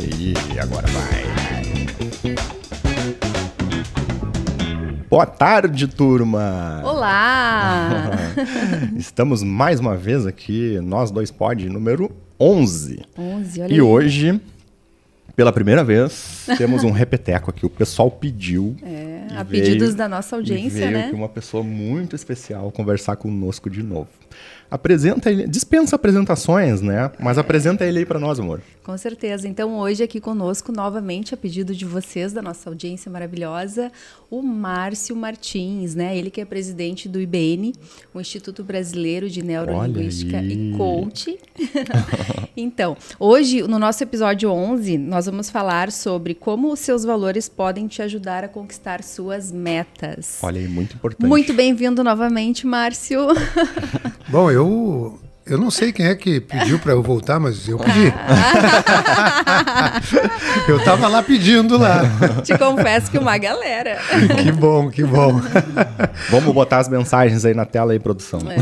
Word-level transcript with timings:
E 0.00 0.58
agora 0.60 0.86
vai. 0.88 1.24
Boa 5.10 5.26
tarde, 5.26 5.88
turma! 5.88 6.82
Olá! 6.84 8.10
Estamos 8.96 9.42
mais 9.42 9.80
uma 9.80 9.96
vez 9.96 10.26
aqui, 10.26 10.78
nós 10.82 11.10
dois 11.10 11.30
pod 11.30 11.68
número 11.68 12.10
11. 12.38 13.00
11, 13.18 13.60
olha 13.62 13.70
E 13.70 13.74
aí. 13.74 13.80
hoje, 13.80 14.40
pela 15.34 15.52
primeira 15.52 15.82
vez, 15.82 16.46
temos 16.56 16.84
um 16.84 16.90
repeteco 16.92 17.50
aqui. 17.50 17.66
O 17.66 17.70
pessoal 17.70 18.10
pediu. 18.10 18.76
É, 18.82 19.26
a 19.34 19.42
veio- 19.42 19.64
pedidos 19.64 19.94
da 19.94 20.08
nossa 20.08 20.36
audiência, 20.36 20.80
veio 20.86 20.90
né? 20.92 21.06
aqui 21.06 21.14
uma 21.14 21.28
pessoa 21.28 21.64
muito 21.64 22.14
especial 22.14 22.70
conversar 22.70 23.16
conosco 23.16 23.68
de 23.68 23.82
novo. 23.82 24.08
Apresenta 24.70 25.30
ele, 25.30 25.46
dispensa 25.46 25.96
apresentações, 25.96 26.80
né? 26.80 27.10
Mas 27.18 27.38
apresenta 27.38 27.84
ele 27.84 28.00
aí 28.00 28.06
pra 28.06 28.18
nós, 28.18 28.38
amor. 28.38 28.60
Com 28.84 28.96
certeza. 28.96 29.46
Então, 29.46 29.78
hoje 29.78 30.02
aqui 30.02 30.20
conosco, 30.20 30.72
novamente, 30.72 31.34
a 31.34 31.36
pedido 31.36 31.74
de 31.74 31.84
vocês, 31.84 32.32
da 32.32 32.40
nossa 32.40 32.70
audiência 32.70 33.10
maravilhosa, 33.10 33.92
o 34.30 34.42
Márcio 34.42 35.14
Martins, 35.14 35.94
né? 35.94 36.16
Ele 36.16 36.30
que 36.30 36.40
é 36.40 36.44
presidente 36.44 37.08
do 37.08 37.20
IBN, 37.20 37.72
o 38.14 38.20
Instituto 38.20 38.64
Brasileiro 38.64 39.28
de 39.28 39.42
Neurolinguística 39.42 40.42
e 40.42 40.74
Coach. 40.76 41.38
então, 42.56 42.96
hoje, 43.18 43.62
no 43.62 43.78
nosso 43.78 44.02
episódio 44.02 44.50
11, 44.50 44.96
nós 44.98 45.26
vamos 45.26 45.50
falar 45.50 45.92
sobre 45.92 46.34
como 46.34 46.72
os 46.72 46.78
seus 46.80 47.04
valores 47.04 47.48
podem 47.48 47.86
te 47.86 48.00
ajudar 48.00 48.44
a 48.44 48.48
conquistar 48.48 49.02
suas 49.02 49.52
metas. 49.52 50.38
Olha 50.42 50.60
aí, 50.60 50.68
muito 50.68 50.94
importante. 50.94 51.28
Muito 51.28 51.52
bem-vindo 51.52 52.02
novamente, 52.02 52.66
Márcio. 52.66 53.28
Bom, 54.28 54.50
eu 54.50 54.57
eu 55.48 55.56
não 55.56 55.70
sei 55.70 55.92
quem 55.92 56.06
é 56.06 56.14
que 56.14 56.40
pediu 56.40 56.78
para 56.78 56.92
eu 56.92 57.02
voltar, 57.02 57.40
mas 57.40 57.66
eu 57.66 57.78
pedi. 57.78 58.12
eu 60.68 60.84
tava 60.84 61.08
lá 61.08 61.22
pedindo 61.22 61.78
lá. 61.78 62.02
Te 62.44 62.56
confesso 62.58 63.10
que 63.10 63.16
uma 63.16 63.38
galera. 63.38 63.98
Que 64.42 64.52
bom, 64.52 64.90
que 64.90 65.02
bom. 65.02 65.40
Vamos 66.28 66.52
botar 66.52 66.78
as 66.78 66.88
mensagens 66.88 67.46
aí 67.46 67.54
na 67.54 67.64
tela 67.64 67.92
aí, 67.92 67.98
produção. 67.98 68.40
É. 68.50 68.56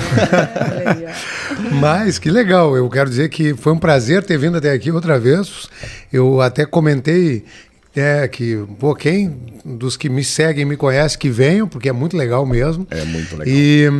Mas 1.73 2.21
que 2.21 2.31
legal. 2.31 2.77
Eu 2.77 2.89
quero 2.89 3.11
dizer 3.11 3.31
que 3.31 3.53
foi 3.55 3.73
um 3.73 3.79
prazer 3.79 4.23
ter 4.23 4.39
vindo 4.39 4.57
até 4.57 4.71
aqui 4.71 4.93
outra 4.93 5.19
vez. 5.19 5.69
Eu 6.13 6.41
até 6.41 6.65
comentei 6.65 7.45
é, 7.97 8.29
que, 8.29 8.63
pô, 8.79 8.95
quem 8.95 9.35
dos 9.65 9.97
que 9.97 10.11
me 10.11 10.23
seguem 10.23 10.67
me 10.67 10.77
conhece 10.77 11.17
que 11.17 11.31
venham, 11.31 11.67
porque 11.67 11.89
é 11.89 11.93
muito 11.93 12.17
legal 12.17 12.45
mesmo. 12.45 12.87
É 12.91 13.03
muito 13.05 13.37
legal. 13.37 13.49
E 13.49 13.91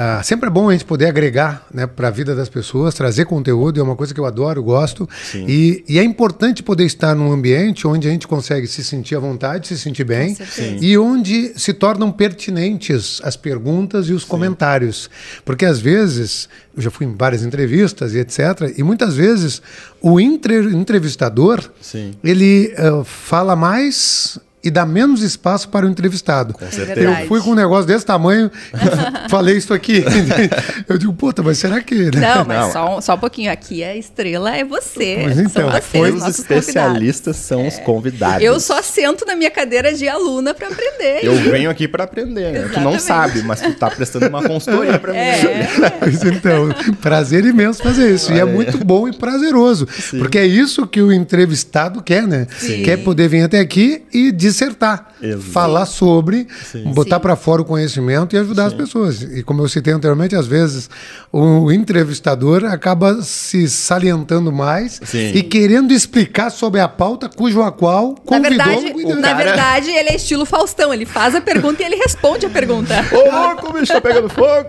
ah, 0.00 0.22
sempre 0.22 0.46
é 0.46 0.50
bom 0.50 0.68
a 0.68 0.72
gente 0.72 0.84
poder 0.84 1.06
agregar 1.06 1.66
né, 1.74 1.84
para 1.84 2.06
a 2.06 2.10
vida 2.12 2.32
das 2.32 2.48
pessoas, 2.48 2.94
trazer 2.94 3.24
conteúdo, 3.24 3.80
é 3.80 3.82
uma 3.82 3.96
coisa 3.96 4.14
que 4.14 4.20
eu 4.20 4.26
adoro, 4.26 4.62
gosto. 4.62 5.08
Sim. 5.24 5.44
E, 5.48 5.84
e 5.88 5.98
é 5.98 6.04
importante 6.04 6.62
poder 6.62 6.84
estar 6.84 7.16
num 7.16 7.32
ambiente 7.32 7.84
onde 7.84 8.06
a 8.06 8.10
gente 8.12 8.28
consegue 8.28 8.68
se 8.68 8.84
sentir 8.84 9.16
à 9.16 9.18
vontade, 9.18 9.66
se 9.66 9.76
sentir 9.76 10.04
bem, 10.04 10.36
e 10.80 10.96
onde 10.96 11.52
se 11.58 11.72
tornam 11.72 12.12
pertinentes 12.12 13.20
as 13.24 13.36
perguntas 13.36 14.08
e 14.08 14.12
os 14.12 14.22
comentários. 14.22 15.10
Porque 15.44 15.64
às 15.64 15.80
vezes, 15.80 16.48
eu 16.76 16.82
já 16.82 16.92
fui 16.92 17.04
em 17.04 17.16
várias 17.16 17.42
entrevistas 17.42 18.14
e 18.14 18.18
etc., 18.18 18.72
e 18.76 18.84
muitas 18.84 19.16
vezes 19.16 19.60
o 20.00 20.20
entre- 20.20 20.76
entrevistador 20.76 21.60
Sim. 21.80 22.12
ele 22.22 22.72
ah, 22.78 23.02
fala 23.02 23.56
mais 23.56 24.38
e 24.62 24.70
dá 24.70 24.84
menos 24.84 25.22
espaço 25.22 25.68
para 25.68 25.86
o 25.86 25.88
entrevistado. 25.88 26.52
Com 26.54 26.70
certeza. 26.70 27.00
Eu 27.00 27.26
fui 27.28 27.40
com 27.40 27.50
um 27.50 27.54
negócio 27.54 27.86
desse 27.86 28.04
tamanho 28.04 28.50
e 28.74 29.28
falei 29.30 29.56
isso 29.56 29.72
aqui. 29.72 30.04
Eu 30.88 30.98
digo, 30.98 31.12
puta, 31.12 31.42
mas 31.42 31.58
será 31.58 31.80
que. 31.80 31.94
né? 31.94 32.34
Não, 32.34 32.44
mas 32.44 32.58
Não. 32.66 32.72
Só, 32.72 32.98
um- 32.98 33.00
só 33.00 33.14
um 33.14 33.18
pouquinho. 33.18 33.50
Aqui 33.52 33.82
a 33.84 33.96
estrela 33.96 34.54
é 34.56 34.64
você. 34.64 35.22
Mas 35.24 35.34
São 35.36 35.44
então, 35.44 35.70
vocês, 35.70 35.84
Foi 35.90 36.10
os 36.12 36.26
especialistas 36.26 37.36
são 37.36 37.66
os 37.66 37.78
convidados. 37.78 38.42
Eu 38.42 38.58
só 38.60 38.82
sento 38.82 39.24
na 39.26 39.34
minha 39.36 39.50
cadeira 39.50 39.92
de 39.94 40.08
aluna 40.08 40.52
para 40.54 40.68
aprender. 40.68 41.20
Eu 41.22 41.34
venho 41.36 41.70
aqui 41.70 41.86
pra 41.88 42.04
aprender. 42.04 42.52
né? 42.52 42.70
Tu 42.72 42.80
não 42.80 42.98
sabe, 42.98 43.42
mas 43.42 43.60
tu 43.60 43.72
tá 43.74 43.90
prestando 43.90 44.26
uma 44.28 44.42
consultoria 44.42 44.98
pra 44.98 45.12
mim. 45.12 45.18
É, 45.18 45.68
Pois 46.00 46.22
então, 46.24 46.68
prazer 47.00 47.44
imenso 47.44 47.82
fazer 47.82 48.12
isso. 48.14 48.32
E 48.32 48.38
é 48.38 48.44
Olha 48.44 48.52
muito 48.52 48.78
bom 48.84 49.08
e 49.08 49.12
prazeroso. 49.12 49.86
Porque 50.18 50.38
é 50.38 50.46
isso 50.46 50.86
que 50.86 51.00
o 51.00 51.12
entrevistado 51.12 52.02
quer, 52.02 52.26
né? 52.26 52.46
Sim. 52.58 52.82
Quer 52.82 52.98
poder 52.98 53.28
vir 53.28 53.42
até 53.42 53.60
aqui 53.60 54.02
e 54.12 54.30
dissertar. 54.48 55.08
Exato. 55.20 55.42
Falar 55.42 55.86
sobre, 55.86 56.46
Sim. 56.70 56.92
botar 56.92 57.16
Sim. 57.16 57.22
para 57.22 57.36
fora 57.36 57.62
o 57.62 57.64
conhecimento 57.64 58.34
e 58.34 58.38
ajudar 58.38 58.66
as 58.66 58.74
pessoas. 58.74 59.22
E 59.22 59.42
como 59.42 59.62
eu 59.62 59.68
citei 59.68 59.92
anteriormente, 59.92 60.34
às 60.34 60.46
vezes 60.46 60.88
o 61.32 61.70
entrevistador 61.70 62.64
acaba 62.64 63.22
se 63.22 63.68
salientando 63.68 64.50
mais 64.52 65.00
Sim. 65.04 65.32
e 65.34 65.42
querendo 65.42 65.92
explicar 65.92 66.50
sobre 66.50 66.80
a 66.80 66.88
pauta 66.88 67.28
cujo 67.28 67.62
a 67.62 67.70
qual 67.70 68.10
na 68.10 68.14
convidou 68.24 68.80
verdade, 68.80 68.92
o 69.04 69.14
na 69.16 69.34
verdade, 69.34 69.90
ele 69.90 70.10
é 70.10 70.16
estilo 70.16 70.44
Faustão. 70.44 70.92
Ele 70.92 71.06
faz 71.06 71.34
a 71.34 71.40
pergunta 71.40 71.82
e 71.82 71.86
ele 71.86 71.96
responde 71.96 72.46
a 72.46 72.50
pergunta. 72.50 72.94
Ô, 73.12 73.30
louco, 73.30 73.70
o 73.70 73.72
bicho 73.72 73.92
tá 73.92 74.00
pegando 74.00 74.28
fogo. 74.28 74.68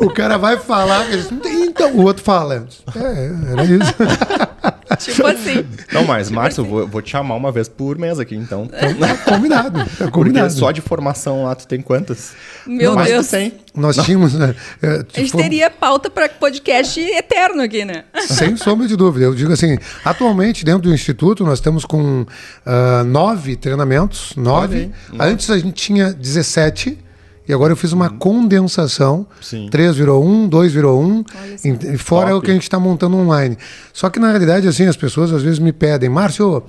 O 0.00 0.10
cara 0.10 0.36
vai 0.38 0.56
falar, 0.56 1.10
ele 1.10 1.22
diz, 1.22 1.30
então 1.62 1.92
o 1.92 2.02
outro 2.04 2.22
fala. 2.22 2.66
É, 2.96 3.52
era 3.52 3.64
isso. 3.64 3.94
tipo 5.00 5.26
assim. 5.26 5.64
Não, 5.92 6.04
mas, 6.04 6.30
Márcio, 6.30 6.62
eu 6.62 6.64
vou, 6.66 6.86
vou 6.88 7.02
te 7.02 7.10
chamar 7.10 7.34
uma 7.34 7.50
vez 7.50 7.68
por 7.68 7.98
mês 7.98 8.18
aqui, 8.18 8.34
então. 8.36 8.66
Tá 8.66 9.16
combinado. 9.18 9.78
Tá 9.78 9.84
Porque 9.96 10.10
combinado. 10.10 10.52
só 10.52 10.70
de 10.70 10.80
formação 10.80 11.44
lá 11.44 11.54
tu 11.54 11.66
tem 11.66 11.80
quantas? 11.80 12.32
Meu 12.66 12.94
Mas 12.94 13.08
Deus. 13.08 13.28
tem. 13.28 13.52
Nós 13.74 13.96
tínhamos. 13.96 14.34
né, 14.34 14.54
é, 14.82 15.04
A 15.14 15.20
gente 15.20 15.32
foi- 15.32 15.42
teria 15.42 15.70
pauta 15.70 16.10
para 16.10 16.28
podcast 16.28 17.00
eterno 17.00 17.62
aqui, 17.62 17.84
né? 17.84 18.04
Sem 18.26 18.56
sombra 18.56 18.86
de 18.86 18.96
dúvida. 18.96 19.24
Eu 19.26 19.34
digo 19.34 19.52
assim, 19.52 19.78
atualmente 20.04 20.64
dentro 20.64 20.82
do 20.82 20.94
Instituto 20.94 21.44
nós 21.44 21.58
estamos 21.58 21.84
com 21.84 22.26
ah, 22.66 23.02
nove 23.04 23.56
treinamentos, 23.56 24.34
nove. 24.36 24.90
Antes 25.18 25.50
a 25.50 25.58
gente 25.58 25.72
tinha 25.72 26.12
17 26.12 26.98
e 27.50 27.54
agora 27.54 27.72
eu 27.72 27.76
fiz 27.76 27.92
uma 27.92 28.08
condensação. 28.10 29.18
Uhum. 29.18 29.26
Sim. 29.42 29.68
Três 29.70 29.96
virou 29.96 30.24
um, 30.24 30.48
dois 30.48 30.72
virou 30.72 31.02
um, 31.02 31.24
Olha 31.42 31.58
só. 31.58 31.68
e- 31.68 31.94
e 31.94 31.98
fora 31.98 32.28
Top. 32.30 32.38
o 32.38 32.42
que 32.42 32.50
a 32.50 32.54
gente 32.54 32.62
está 32.62 32.78
montando 32.78 33.16
online. 33.16 33.56
Só 33.92 34.08
que 34.08 34.18
na 34.18 34.28
realidade, 34.30 34.66
assim, 34.68 34.86
as 34.86 34.96
pessoas 34.96 35.32
às 35.32 35.42
vezes 35.42 35.58
me 35.58 35.72
pedem, 35.72 36.08
Márcio, 36.08 36.62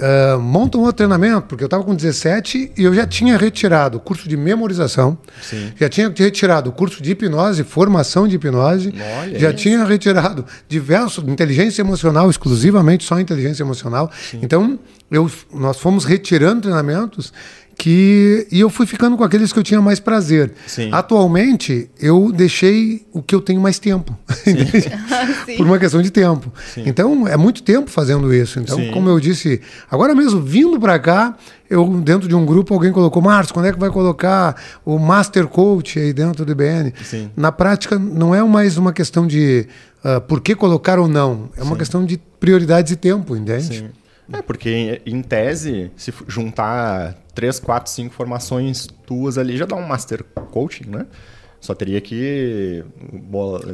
ah, 0.00 0.38
monta 0.40 0.78
um 0.78 0.82
outro 0.82 0.98
treinamento, 0.98 1.42
porque 1.48 1.64
eu 1.64 1.66
estava 1.66 1.82
com 1.82 1.94
17 1.94 2.72
e 2.76 2.84
eu 2.84 2.94
já 2.94 3.06
tinha 3.06 3.36
retirado 3.36 3.98
o 3.98 4.00
curso 4.00 4.28
de 4.28 4.36
memorização, 4.36 5.18
Sim. 5.42 5.72
já 5.76 5.88
tinha 5.88 6.12
retirado 6.14 6.70
o 6.70 6.72
curso 6.72 7.02
de 7.02 7.10
hipnose, 7.10 7.64
formação 7.64 8.28
de 8.28 8.36
hipnose, 8.36 8.94
Olha 9.22 9.38
já 9.38 9.48
isso. 9.50 9.58
tinha 9.58 9.84
retirado 9.84 10.44
diversos 10.68 11.24
inteligência 11.26 11.82
emocional, 11.82 12.30
exclusivamente 12.30 13.02
só 13.04 13.18
inteligência 13.18 13.62
emocional. 13.62 14.10
Então, 14.42 14.78
eu, 15.10 15.28
nós 15.52 15.78
fomos 15.78 16.04
retirando 16.04 16.60
treinamentos 16.62 17.32
que 17.78 18.48
e 18.50 18.58
eu 18.58 18.68
fui 18.68 18.86
ficando 18.86 19.16
com 19.16 19.22
aqueles 19.22 19.52
que 19.52 19.58
eu 19.58 19.62
tinha 19.62 19.80
mais 19.80 20.00
prazer. 20.00 20.52
Sim. 20.66 20.90
Atualmente, 20.90 21.88
eu 22.00 22.32
deixei 22.32 23.06
o 23.12 23.22
que 23.22 23.32
eu 23.32 23.40
tenho 23.40 23.60
mais 23.60 23.78
tempo. 23.78 24.18
Sim. 25.46 25.56
Por 25.56 25.64
uma 25.64 25.78
questão 25.78 26.02
de 26.02 26.10
tempo. 26.10 26.52
Então, 26.78 27.28
é 27.28 27.36
muito 27.36 27.62
tempo 27.62 27.88
fazendo 27.88 28.34
isso. 28.34 28.58
Então, 28.58 28.76
Sim. 28.76 28.90
como 28.90 29.08
eu 29.08 29.20
disse, 29.20 29.60
agora 29.88 30.12
mesmo 30.12 30.40
vindo 30.40 30.78
para 30.80 30.98
cá, 30.98 31.36
eu 31.70 31.86
dentro 32.00 32.28
de 32.28 32.34
um 32.34 32.44
grupo 32.44 32.74
alguém 32.74 32.90
colocou, 32.90 33.22
Marcos, 33.22 33.52
quando 33.52 33.66
é 33.66 33.72
que 33.72 33.78
vai 33.78 33.90
colocar 33.90 34.60
o 34.84 34.98
Master 34.98 35.46
Coach 35.46 36.00
aí 36.00 36.12
dentro 36.12 36.44
do 36.44 36.50
IBN? 36.50 36.92
Sim. 37.04 37.30
Na 37.36 37.52
prática, 37.52 37.96
não 37.96 38.34
é 38.34 38.42
mais 38.42 38.76
uma 38.76 38.92
questão 38.92 39.24
de 39.24 39.68
ah, 40.02 40.20
por 40.20 40.40
que 40.40 40.54
colocar 40.54 40.98
ou 40.98 41.06
não. 41.06 41.48
É 41.56 41.62
uma 41.62 41.76
questão 41.76 42.04
de 42.04 42.18
prioridades 42.40 42.92
e 42.92 42.96
tempo, 42.96 43.36
entende? 43.36 43.78
Sim. 43.78 43.88
É, 44.32 44.42
porque 44.42 45.00
em, 45.06 45.22
tese, 45.22 45.90
se 45.96 46.12
juntar 46.26 47.14
três, 47.34 47.58
quatro, 47.58 47.90
cinco 47.90 48.14
formações 48.14 48.86
tuas 49.06 49.38
ali, 49.38 49.56
já 49.56 49.64
dá 49.64 49.76
um 49.76 49.86
master 49.86 50.22
coaching, 50.50 50.88
né? 50.88 51.06
Só 51.60 51.74
teria 51.74 52.00
que, 52.00 52.84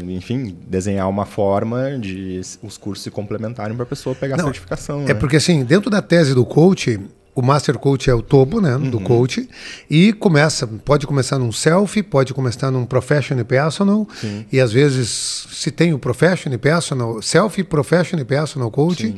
enfim, 0.08 0.56
desenhar 0.66 1.08
uma 1.08 1.26
forma 1.26 1.98
de 1.98 2.40
os 2.62 2.78
cursos 2.78 3.04
se 3.04 3.10
complementarem 3.10 3.76
para 3.76 3.82
a 3.82 3.86
pessoa 3.86 4.14
pegar 4.14 4.36
a 4.36 4.38
Não, 4.38 4.44
certificação. 4.44 5.02
É 5.02 5.08
né? 5.08 5.14
porque 5.14 5.36
assim, 5.36 5.64
dentro 5.64 5.90
da 5.90 6.00
tese 6.00 6.34
do 6.34 6.46
coach, 6.46 6.98
o 7.34 7.42
Master 7.42 7.76
Coach 7.78 8.08
é 8.08 8.14
o 8.14 8.22
topo, 8.22 8.60
né, 8.60 8.78
do 8.78 9.00
coach, 9.00 9.48
e 9.90 10.12
começa, 10.12 10.66
pode 10.66 11.06
começar 11.06 11.38
num 11.38 11.50
self, 11.50 12.00
pode 12.04 12.32
começar 12.32 12.70
num 12.70 12.84
professional 12.86 13.44
personal, 13.44 14.06
e 14.52 14.60
às 14.60 14.72
vezes 14.72 15.46
se 15.50 15.70
tem 15.70 15.92
o 15.92 15.98
professional 15.98 16.58
personal, 16.58 17.20
self, 17.20 17.62
professional 17.64 18.24
personal 18.24 18.70
coaching. 18.70 19.16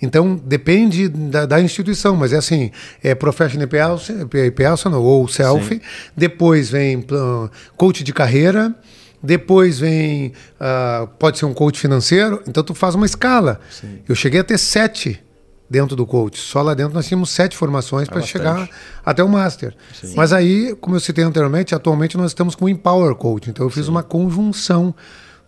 Então 0.00 0.40
depende 0.44 1.08
da, 1.08 1.46
da 1.46 1.60
instituição, 1.60 2.16
mas 2.16 2.32
é 2.32 2.36
assim, 2.38 2.70
é 3.02 3.14
professional 3.14 3.68
perso- 3.68 4.12
personal 4.56 5.02
ou 5.02 5.28
self, 5.28 5.80
depois 6.16 6.70
vem 6.70 7.04
coach 7.76 8.02
de 8.02 8.12
carreira, 8.12 8.74
depois 9.22 9.78
vem, 9.78 10.32
ah, 10.58 11.06
pode 11.18 11.38
ser 11.38 11.44
um 11.44 11.54
coach 11.54 11.78
financeiro, 11.78 12.42
então 12.48 12.64
tu 12.64 12.74
faz 12.74 12.94
uma 12.94 13.06
escala. 13.06 13.60
Eu 14.08 14.14
cheguei 14.14 14.40
a 14.40 14.44
ter 14.44 14.58
sete 14.58 15.22
dentro 15.72 15.96
do 15.96 16.06
coach. 16.06 16.38
Só 16.38 16.60
lá 16.60 16.74
dentro 16.74 16.92
nós 16.92 17.06
tínhamos 17.06 17.30
sete 17.30 17.56
formações 17.56 18.06
para 18.06 18.20
bastante. 18.20 18.30
chegar 18.30 18.68
até 19.04 19.24
o 19.24 19.28
Master. 19.28 19.74
Mas 20.14 20.30
aí, 20.30 20.76
como 20.78 20.94
eu 20.94 21.00
citei 21.00 21.24
anteriormente, 21.24 21.74
atualmente 21.74 22.16
nós 22.18 22.30
estamos 22.30 22.54
com 22.54 22.66
o 22.66 22.68
Empower 22.68 23.14
Coach. 23.14 23.48
Então 23.48 23.64
eu 23.64 23.70
fiz 23.70 23.88
uma 23.88 24.02
conjunção 24.02 24.94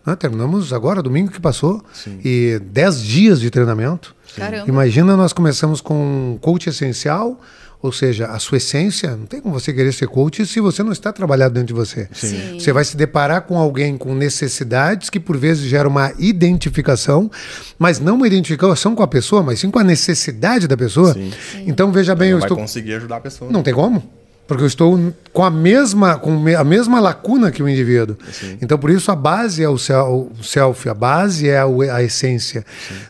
Né? 0.05 0.15
Terminamos 0.15 0.71
agora, 0.71 1.01
domingo 1.01 1.31
que 1.31 1.39
passou, 1.39 1.83
e 2.23 2.59
10 2.59 3.01
dias 3.01 3.39
de 3.39 3.49
treinamento. 3.49 4.15
Caramba. 4.35 4.67
Imagina, 4.67 5.15
nós 5.15 5.33
começamos 5.33 5.81
com 5.81 6.33
um 6.33 6.37
coach 6.39 6.69
essencial, 6.69 7.39
ou 7.85 7.91
seja, 7.91 8.27
a 8.27 8.39
sua 8.39 8.57
essência. 8.57 9.15
Não 9.15 9.25
tem 9.25 9.39
como 9.41 9.53
você 9.57 9.71
querer 9.73 9.93
ser 9.93 10.07
coach 10.07 10.45
se 10.45 10.59
você 10.59 10.83
não 10.83 10.91
está 10.91 11.13
trabalhado 11.13 11.53
dentro 11.53 11.67
de 11.67 11.73
você. 11.73 12.07
Sim. 12.13 12.59
Você 12.59 12.71
vai 12.73 12.83
se 12.83 12.97
deparar 12.97 13.41
com 13.43 13.57
alguém 13.57 13.97
com 13.97 14.13
necessidades 14.13 15.09
que 15.09 15.19
por 15.19 15.37
vezes 15.37 15.63
geram 15.65 15.89
uma 15.89 16.11
identificação, 16.17 17.29
mas 17.77 17.99
não 17.99 18.15
uma 18.15 18.27
identificação 18.27 18.95
com 18.95 19.03
a 19.03 19.07
pessoa, 19.07 19.43
mas 19.43 19.59
sim 19.59 19.69
com 19.71 19.79
a 19.79 19.83
necessidade 19.83 20.67
da 20.67 20.75
pessoa. 20.77 21.13
Sim. 21.13 21.31
Então 21.65 21.91
veja 21.91 22.15
bem, 22.15 22.29
Não 22.31 22.37
eu 22.37 22.39
vai 22.41 22.47
estou 22.47 22.57
conseguir 22.57 22.93
ajudar 22.95 23.17
a 23.17 23.21
pessoa. 23.21 23.51
não 23.51 23.61
tem 23.63 23.73
como. 23.73 24.03
Porque 24.47 24.63
eu 24.63 24.67
estou 24.67 25.13
com 25.33 25.43
a 25.43 25.49
mesma, 25.49 26.17
com 26.17 26.31
a 26.57 26.63
mesma 26.63 26.99
lacuna 26.99 27.51
que 27.51 27.61
o 27.63 27.67
indivíduo. 27.67 28.15
Então, 28.61 28.77
por 28.77 28.89
isso, 28.89 29.11
a 29.11 29.15
base 29.15 29.63
é 29.63 29.67
o 29.67 29.77
sel- 29.77 30.31
o 30.39 30.43
self, 30.43 30.87
a 30.87 30.93
base 30.93 31.49
é 31.49 31.59
a 31.59 32.03
essência. 32.03 32.63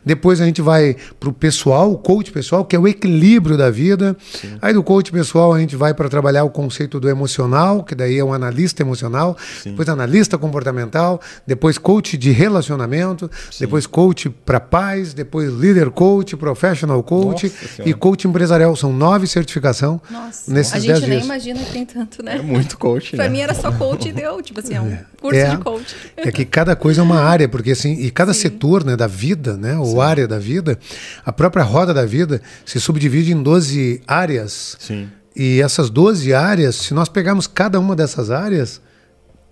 Depois 0.04 0.40
a 0.42 0.46
gente 0.46 0.62
vai 0.62 0.96
para 1.20 1.30
o 1.30 1.34
pessoal, 1.34 1.92
o 1.92 1.98
coach 1.98 2.32
pessoal, 2.32 2.64
que 2.66 2.76
é 2.76 2.80
o 2.80 2.88
equilíbrio 2.88 3.58
da 3.58 3.70
vida. 3.70 4.16
Aí 4.62 4.74
do 4.74 4.82
coach 4.82 5.12
pessoal 5.12 5.54
a 5.54 5.60
gente 5.60 5.76
vai 5.76 5.94
para 5.94 6.08
trabalhar 6.10 6.44
o 6.46 6.50
conceito 6.50 7.00
do 7.00 7.10
emocional, 7.10 7.84
que 7.84 7.94
daí 7.94 8.18
é 8.18 8.24
um 8.24 8.34
analista 8.34 8.82
emocional. 8.82 9.38
Depois 9.64 9.90
analista 9.90 10.38
comportamental. 10.38 11.20
Depois 11.46 11.78
coach 11.78 12.18
de 12.18 12.32
relacionamento. 12.32 13.30
Depois 13.60 13.86
coach 13.86 14.30
para 14.30 14.60
paz. 14.60 15.14
Depois 15.14 15.52
líder 15.54 15.90
coach, 15.92 16.36
professional 16.38 17.04
coach 17.04 17.46
Nossa 17.48 17.84
e 17.90 17.94
coach 17.94 18.26
empresarial. 18.28 18.76
São 18.76 18.92
nove 18.94 19.28
certificação 19.28 20.02
Nossa, 20.10 20.52
nesses 20.52 20.74
a 20.74 20.80
10 20.80 20.86
gente 20.86 21.00
nem 21.02 21.10
dias. 21.18 21.25
Imagina 21.26 21.60
que 21.60 21.72
tem 21.72 21.86
tanto, 21.86 22.24
né? 22.24 22.38
É 22.38 22.42
muito 22.42 22.78
coach, 22.78 23.16
Pra 23.16 23.26
né? 23.26 23.30
mim 23.30 23.40
era 23.40 23.54
só 23.54 23.72
coach 23.72 24.08
e 24.08 24.12
deu. 24.14 24.42
Tipo 24.42 24.60
assim, 24.62 24.76
é 24.76 24.82
um 24.82 24.98
curso 25.20 25.40
É. 25.40 25.50
de 25.50 25.58
coach. 25.58 25.96
É 26.16 26.32
que 26.32 26.46
cada 26.46 26.76
coisa 26.76 27.02
é 27.02 27.04
uma 27.04 27.20
área, 27.20 27.50
porque 27.50 27.72
assim, 27.72 27.94
e 27.94 28.10
cada 28.12 28.34
setor 28.34 28.84
né, 28.86 28.96
da 28.96 29.08
vida, 29.08 29.58
né, 29.58 29.78
ou 29.78 30.02
área 30.02 30.28
da 30.28 30.40
vida, 30.40 30.80
a 31.26 31.34
própria 31.34 31.64
roda 31.64 31.94
da 31.94 32.06
vida 32.06 32.42
se 32.66 32.80
subdivide 32.80 33.34
em 33.34 33.42
12 33.44 34.02
áreas. 34.08 34.78
Sim. 34.80 35.10
E 35.36 35.62
essas 35.62 35.90
12 35.90 36.34
áreas, 36.34 36.76
se 36.76 36.94
nós 36.94 37.10
pegarmos 37.10 37.46
cada 37.48 37.80
uma 37.80 37.96
dessas 37.96 38.32
áreas, 38.32 38.80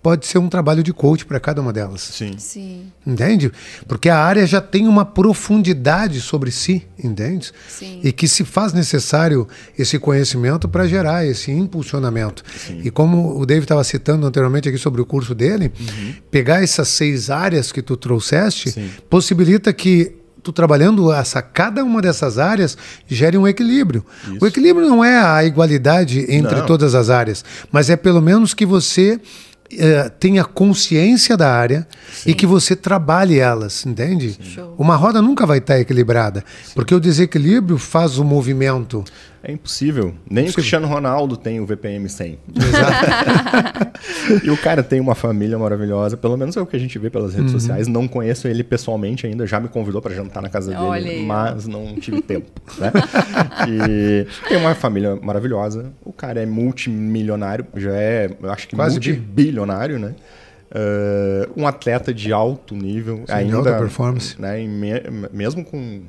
pode 0.04 0.26
ser 0.26 0.36
um 0.36 0.50
trabalho 0.50 0.82
de 0.82 0.92
coach 0.92 1.24
para 1.24 1.40
cada 1.40 1.62
uma 1.62 1.72
delas. 1.72 2.02
Sim. 2.02 2.34
Sim, 2.36 2.92
Entende? 3.06 3.50
Porque 3.88 4.10
a 4.10 4.18
área 4.18 4.46
já 4.46 4.60
tem 4.60 4.86
uma 4.86 5.02
profundidade 5.02 6.20
sobre 6.20 6.50
si, 6.50 6.86
entende? 7.02 7.50
Sim. 7.66 8.00
E 8.04 8.12
que 8.12 8.28
se 8.28 8.44
faz 8.44 8.74
necessário 8.74 9.48
esse 9.78 9.98
conhecimento 9.98 10.68
para 10.68 10.86
gerar 10.86 11.24
esse 11.24 11.50
impulsionamento. 11.50 12.44
E 12.84 12.90
como 12.90 13.40
o 13.40 13.46
David 13.46 13.64
estava 13.64 13.82
citando 13.82 14.26
anteriormente 14.26 14.68
aqui 14.68 14.76
sobre 14.76 15.00
o 15.00 15.06
curso 15.06 15.34
dele, 15.34 15.72
pegar 16.30 16.62
essas 16.62 16.88
seis 16.88 17.30
áreas 17.30 17.72
que 17.72 17.80
tu 17.80 17.96
trouxeste 17.96 18.72
Sim. 18.72 18.90
possibilita 19.08 19.72
que 19.72 20.16
tu 20.42 20.52
trabalhando 20.52 21.10
essa 21.10 21.40
cada 21.40 21.82
uma 21.82 22.02
dessas 22.02 22.38
áreas 22.38 22.76
gere 23.08 23.38
um 23.38 23.48
equilíbrio. 23.48 24.04
O 24.38 24.46
equilíbrio 24.46 24.86
não 24.86 25.02
é 25.02 25.18
a 25.18 25.42
igualdade 25.42 26.26
entre 26.28 26.56
Não. 26.56 26.66
todas 26.66 26.94
as 26.94 27.08
áreas, 27.08 27.42
mas 27.72 27.88
é 27.88 27.96
pelo 27.96 28.20
menos 28.20 28.52
que 28.52 28.66
você 28.66 29.18
eh, 29.72 30.10
tenha 30.20 30.44
consciência 30.44 31.36
da 31.36 31.52
área 31.52 31.86
e 32.26 32.34
que 32.34 32.46
você 32.46 32.76
trabalhe 32.76 33.38
elas, 33.38 33.84
entende? 33.86 34.38
Uma 34.78 34.96
roda 34.96 35.22
nunca 35.22 35.46
vai 35.46 35.58
estar 35.58 35.78
equilibrada, 35.78 36.44
porque 36.74 36.94
o 36.94 37.00
desequilíbrio 37.00 37.78
faz 37.78 38.18
o 38.18 38.24
movimento. 38.24 39.04
É 39.46 39.52
impossível. 39.52 40.04
Nem 40.04 40.14
o 40.14 40.14
Impossível. 40.14 40.54
Cristiano 40.54 40.86
Ronaldo 40.86 41.36
tem 41.36 41.60
o 41.60 41.66
VPM 41.66 42.08
100. 42.08 42.38
e 44.42 44.50
o 44.50 44.56
cara 44.56 44.82
tem 44.82 45.00
uma 45.00 45.14
família 45.14 45.58
maravilhosa. 45.58 46.16
Pelo 46.16 46.36
menos 46.36 46.56
é 46.56 46.60
o 46.60 46.66
que 46.66 46.76
a 46.76 46.80
gente 46.80 46.98
vê 46.98 47.10
pelas 47.10 47.32
Uhum. 47.32 47.38
redes 47.40 47.52
sociais. 47.52 47.86
Não 47.86 48.08
conheço 48.08 48.48
ele 48.48 48.64
pessoalmente 48.64 49.26
ainda. 49.26 49.46
Já 49.46 49.60
me 49.60 49.68
convidou 49.68 50.00
para 50.00 50.14
jantar 50.14 50.42
na 50.42 50.48
casa 50.48 50.74
Olha 50.78 51.02
dele, 51.04 51.26
mas 51.26 51.66
não 51.66 51.94
tive 51.96 52.22
tempo. 52.22 52.50
Né? 52.78 52.90
E 53.68 54.26
tem 54.48 54.56
uma 54.56 54.74
família 54.74 55.16
maravilhosa. 55.16 55.92
O 56.04 56.12
cara 56.12 56.40
é 56.42 56.46
multimilionário. 56.46 57.66
Já 57.76 57.92
é, 57.94 58.30
eu 58.42 58.50
acho 58.50 58.66
que 58.66 58.74
Quase 58.74 58.98
bi. 58.98 59.08
multibilionário, 59.12 59.98
né? 59.98 60.14
Ah, 60.74 61.48
um 61.56 61.66
atleta 61.66 62.12
de 62.12 62.32
alto 62.32 62.74
nível. 62.74 63.22
de 63.26 63.32
ainda, 63.32 63.58
alta 63.58 63.78
performance. 63.78 64.40
Né, 64.40 64.62
me- 64.66 65.28
mesmo 65.32 65.64
com 65.64 66.02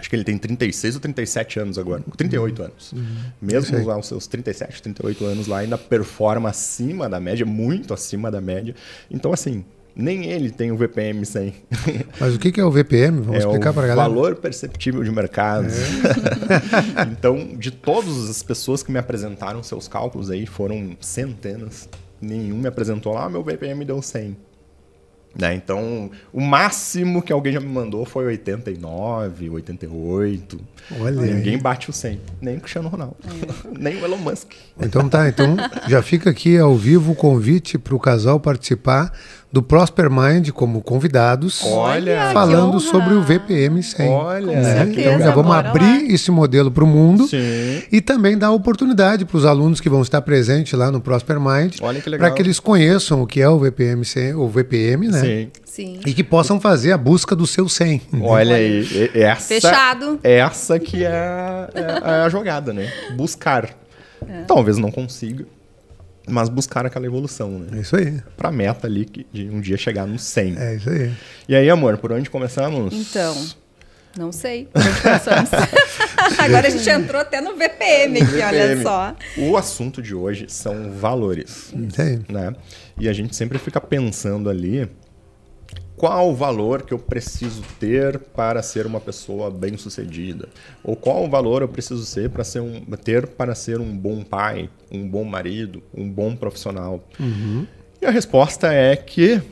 Acho 0.00 0.08
que 0.08 0.16
ele 0.16 0.24
tem 0.24 0.38
36 0.38 0.94
ou 0.94 1.00
37 1.00 1.60
anos 1.60 1.78
agora. 1.78 2.02
38 2.16 2.62
anos. 2.62 2.92
Uhum. 2.92 3.04
Mesmo 3.40 3.76
Sei. 3.76 3.90
aos 3.90 4.06
seus 4.06 4.26
37, 4.26 4.82
38 4.82 5.24
anos 5.26 5.46
lá, 5.46 5.58
ainda 5.58 5.76
performa 5.76 6.48
acima 6.48 7.08
da 7.08 7.20
média, 7.20 7.44
muito 7.44 7.92
acima 7.92 8.30
da 8.30 8.40
média. 8.40 8.74
Então, 9.10 9.30
assim, 9.30 9.62
nem 9.94 10.30
ele 10.30 10.50
tem 10.50 10.72
o 10.72 10.76
VPM 10.76 11.24
100. 11.24 11.54
Mas 12.18 12.34
o 12.34 12.38
que 12.38 12.58
é 12.58 12.64
o 12.64 12.70
VPM? 12.70 13.20
Vamos 13.20 13.34
é 13.34 13.38
explicar 13.38 13.74
para 13.74 13.84
a 13.84 13.88
galera. 13.88 14.08
valor 14.08 14.36
perceptível 14.36 15.04
de 15.04 15.10
mercado. 15.10 15.66
É. 15.68 17.02
então, 17.12 17.56
de 17.58 17.70
todas 17.70 18.30
as 18.30 18.42
pessoas 18.42 18.82
que 18.82 18.90
me 18.90 18.98
apresentaram 18.98 19.62
seus 19.62 19.86
cálculos 19.86 20.30
aí, 20.30 20.46
foram 20.46 20.96
centenas. 20.98 21.88
Nenhum 22.20 22.56
me 22.56 22.68
apresentou 22.68 23.12
lá, 23.12 23.24
ah, 23.24 23.30
meu 23.30 23.42
VPM 23.42 23.84
deu 23.84 24.00
100. 24.00 24.36
Né? 25.38 25.54
Então, 25.54 26.10
o 26.32 26.40
máximo 26.40 27.22
que 27.22 27.32
alguém 27.32 27.52
já 27.52 27.60
me 27.60 27.68
mandou 27.68 28.04
foi 28.04 28.26
89, 28.26 29.48
88. 29.50 30.60
Olha 30.98 31.22
aí. 31.22 31.34
Ninguém 31.34 31.58
bate 31.58 31.88
o 31.88 31.92
100. 31.92 32.20
Nem 32.40 32.56
o 32.56 32.60
Cristiano 32.60 32.88
Ronaldo. 32.88 33.16
Nem 33.78 33.96
o 33.96 34.04
Elon 34.04 34.18
Musk. 34.18 34.52
Então 34.80 35.08
tá, 35.08 35.28
então 35.28 35.56
já 35.86 36.02
fica 36.02 36.30
aqui 36.30 36.58
ao 36.58 36.76
vivo 36.76 37.12
o 37.12 37.14
convite 37.14 37.78
para 37.78 37.94
o 37.94 38.00
casal 38.00 38.40
participar 38.40 39.12
do 39.52 39.62
Prosper 39.62 40.08
Mind 40.08 40.50
como 40.50 40.80
convidados. 40.80 41.62
Olha, 41.64 42.30
falando 42.32 42.78
sobre 42.78 43.14
o 43.14 43.22
VPM 43.22 43.82
100. 43.82 44.08
Olha, 44.08 44.46
né? 44.60 44.62
certeza, 44.74 45.00
Então 45.00 45.18
já 45.18 45.30
vamos 45.32 45.52
bora 45.54 45.68
abrir 45.70 46.06
lá. 46.06 46.14
esse 46.14 46.30
modelo 46.30 46.70
para 46.70 46.84
o 46.84 46.86
mundo 46.86 47.26
Sim. 47.26 47.82
e 47.90 48.00
também 48.00 48.38
dar 48.38 48.52
oportunidade 48.52 49.24
para 49.24 49.36
os 49.36 49.44
alunos 49.44 49.80
que 49.80 49.88
vão 49.88 50.02
estar 50.02 50.22
presentes 50.22 50.72
lá 50.78 50.90
no 50.92 51.00
Prosper 51.00 51.40
Mind 51.40 51.76
Olha 51.82 52.00
que 52.00 52.08
legal. 52.08 52.28
para 52.28 52.36
que 52.36 52.42
eles 52.42 52.60
conheçam 52.60 53.22
o 53.22 53.26
que 53.26 53.40
é 53.40 53.48
o 53.48 53.58
VPM 53.58 54.04
100, 54.04 54.34
o 54.34 54.48
VPM, 54.48 55.08
né? 55.08 55.20
Sim. 55.20 55.50
Sim. 55.64 56.00
E 56.06 56.12
que 56.12 56.22
possam 56.22 56.60
fazer 56.60 56.92
a 56.92 56.98
busca 56.98 57.34
do 57.34 57.46
seu 57.46 57.68
100. 57.68 58.02
Olha 58.22 58.56
aí, 58.56 59.10
essa, 59.14 59.48
Fechado. 59.54 60.18
essa 60.22 60.78
que 60.78 61.04
é, 61.04 61.08
a- 61.10 61.68
é 62.04 62.10
a 62.24 62.28
jogada, 62.28 62.72
né? 62.72 62.88
Buscar. 63.16 63.70
É. 64.28 64.42
Talvez 64.46 64.78
não 64.78 64.90
consiga, 64.90 65.44
mas 66.30 66.48
buscar 66.48 66.86
aquela 66.86 67.06
evolução, 67.06 67.64
É 67.70 67.74
né? 67.74 67.80
isso 67.82 67.96
aí. 67.96 68.20
Pra 68.36 68.50
meta 68.50 68.86
ali 68.86 69.04
que- 69.04 69.26
de 69.32 69.48
um 69.48 69.60
dia 69.60 69.76
chegar 69.76 70.06
no 70.06 70.18
100. 70.18 70.56
É 70.58 70.74
isso 70.76 70.88
aí. 70.90 71.12
E 71.48 71.54
aí, 71.54 71.68
amor, 71.70 71.96
por 71.98 72.12
onde 72.12 72.30
começamos? 72.30 72.94
Então, 72.94 73.34
não 74.16 74.32
sei. 74.32 74.66
Por 74.72 74.80
onde 74.82 75.00
começamos? 75.00 75.50
Agora 76.38 76.66
a 76.66 76.70
gente 76.70 76.88
entrou 76.88 77.20
até 77.20 77.40
no 77.40 77.56
VPM 77.56 78.20
aqui, 78.22 78.40
olha 78.40 78.82
só. 78.82 79.14
O 79.38 79.56
assunto 79.56 80.00
de 80.02 80.14
hoje 80.14 80.46
são 80.48 80.90
valores. 80.92 81.72
Isso 81.74 82.00
aí. 82.02 82.20
né? 82.28 82.54
E 82.98 83.08
a 83.08 83.12
gente 83.12 83.34
sempre 83.36 83.58
fica 83.58 83.80
pensando 83.80 84.48
ali 84.50 84.88
qual 86.00 86.30
o 86.30 86.34
valor 86.34 86.80
que 86.80 86.94
eu 86.94 86.98
preciso 86.98 87.60
ter 87.78 88.18
para 88.18 88.62
ser 88.62 88.86
uma 88.86 88.98
pessoa 88.98 89.50
bem-sucedida, 89.50 90.48
ou 90.82 90.96
qual 90.96 91.26
o 91.26 91.28
valor 91.28 91.60
eu 91.60 91.68
preciso 91.68 92.06
ser 92.06 92.30
para 92.30 92.42
ser 92.42 92.60
um, 92.60 92.80
ter 93.04 93.26
para 93.26 93.54
ser 93.54 93.78
um 93.78 93.94
bom 93.94 94.24
pai, 94.24 94.70
um 94.90 95.06
bom 95.06 95.24
marido, 95.24 95.82
um 95.94 96.08
bom 96.08 96.34
profissional. 96.34 97.06
E 98.00 98.06
a 98.06 98.10
resposta 98.10 98.72
é 98.72 98.96
que 98.96 99.42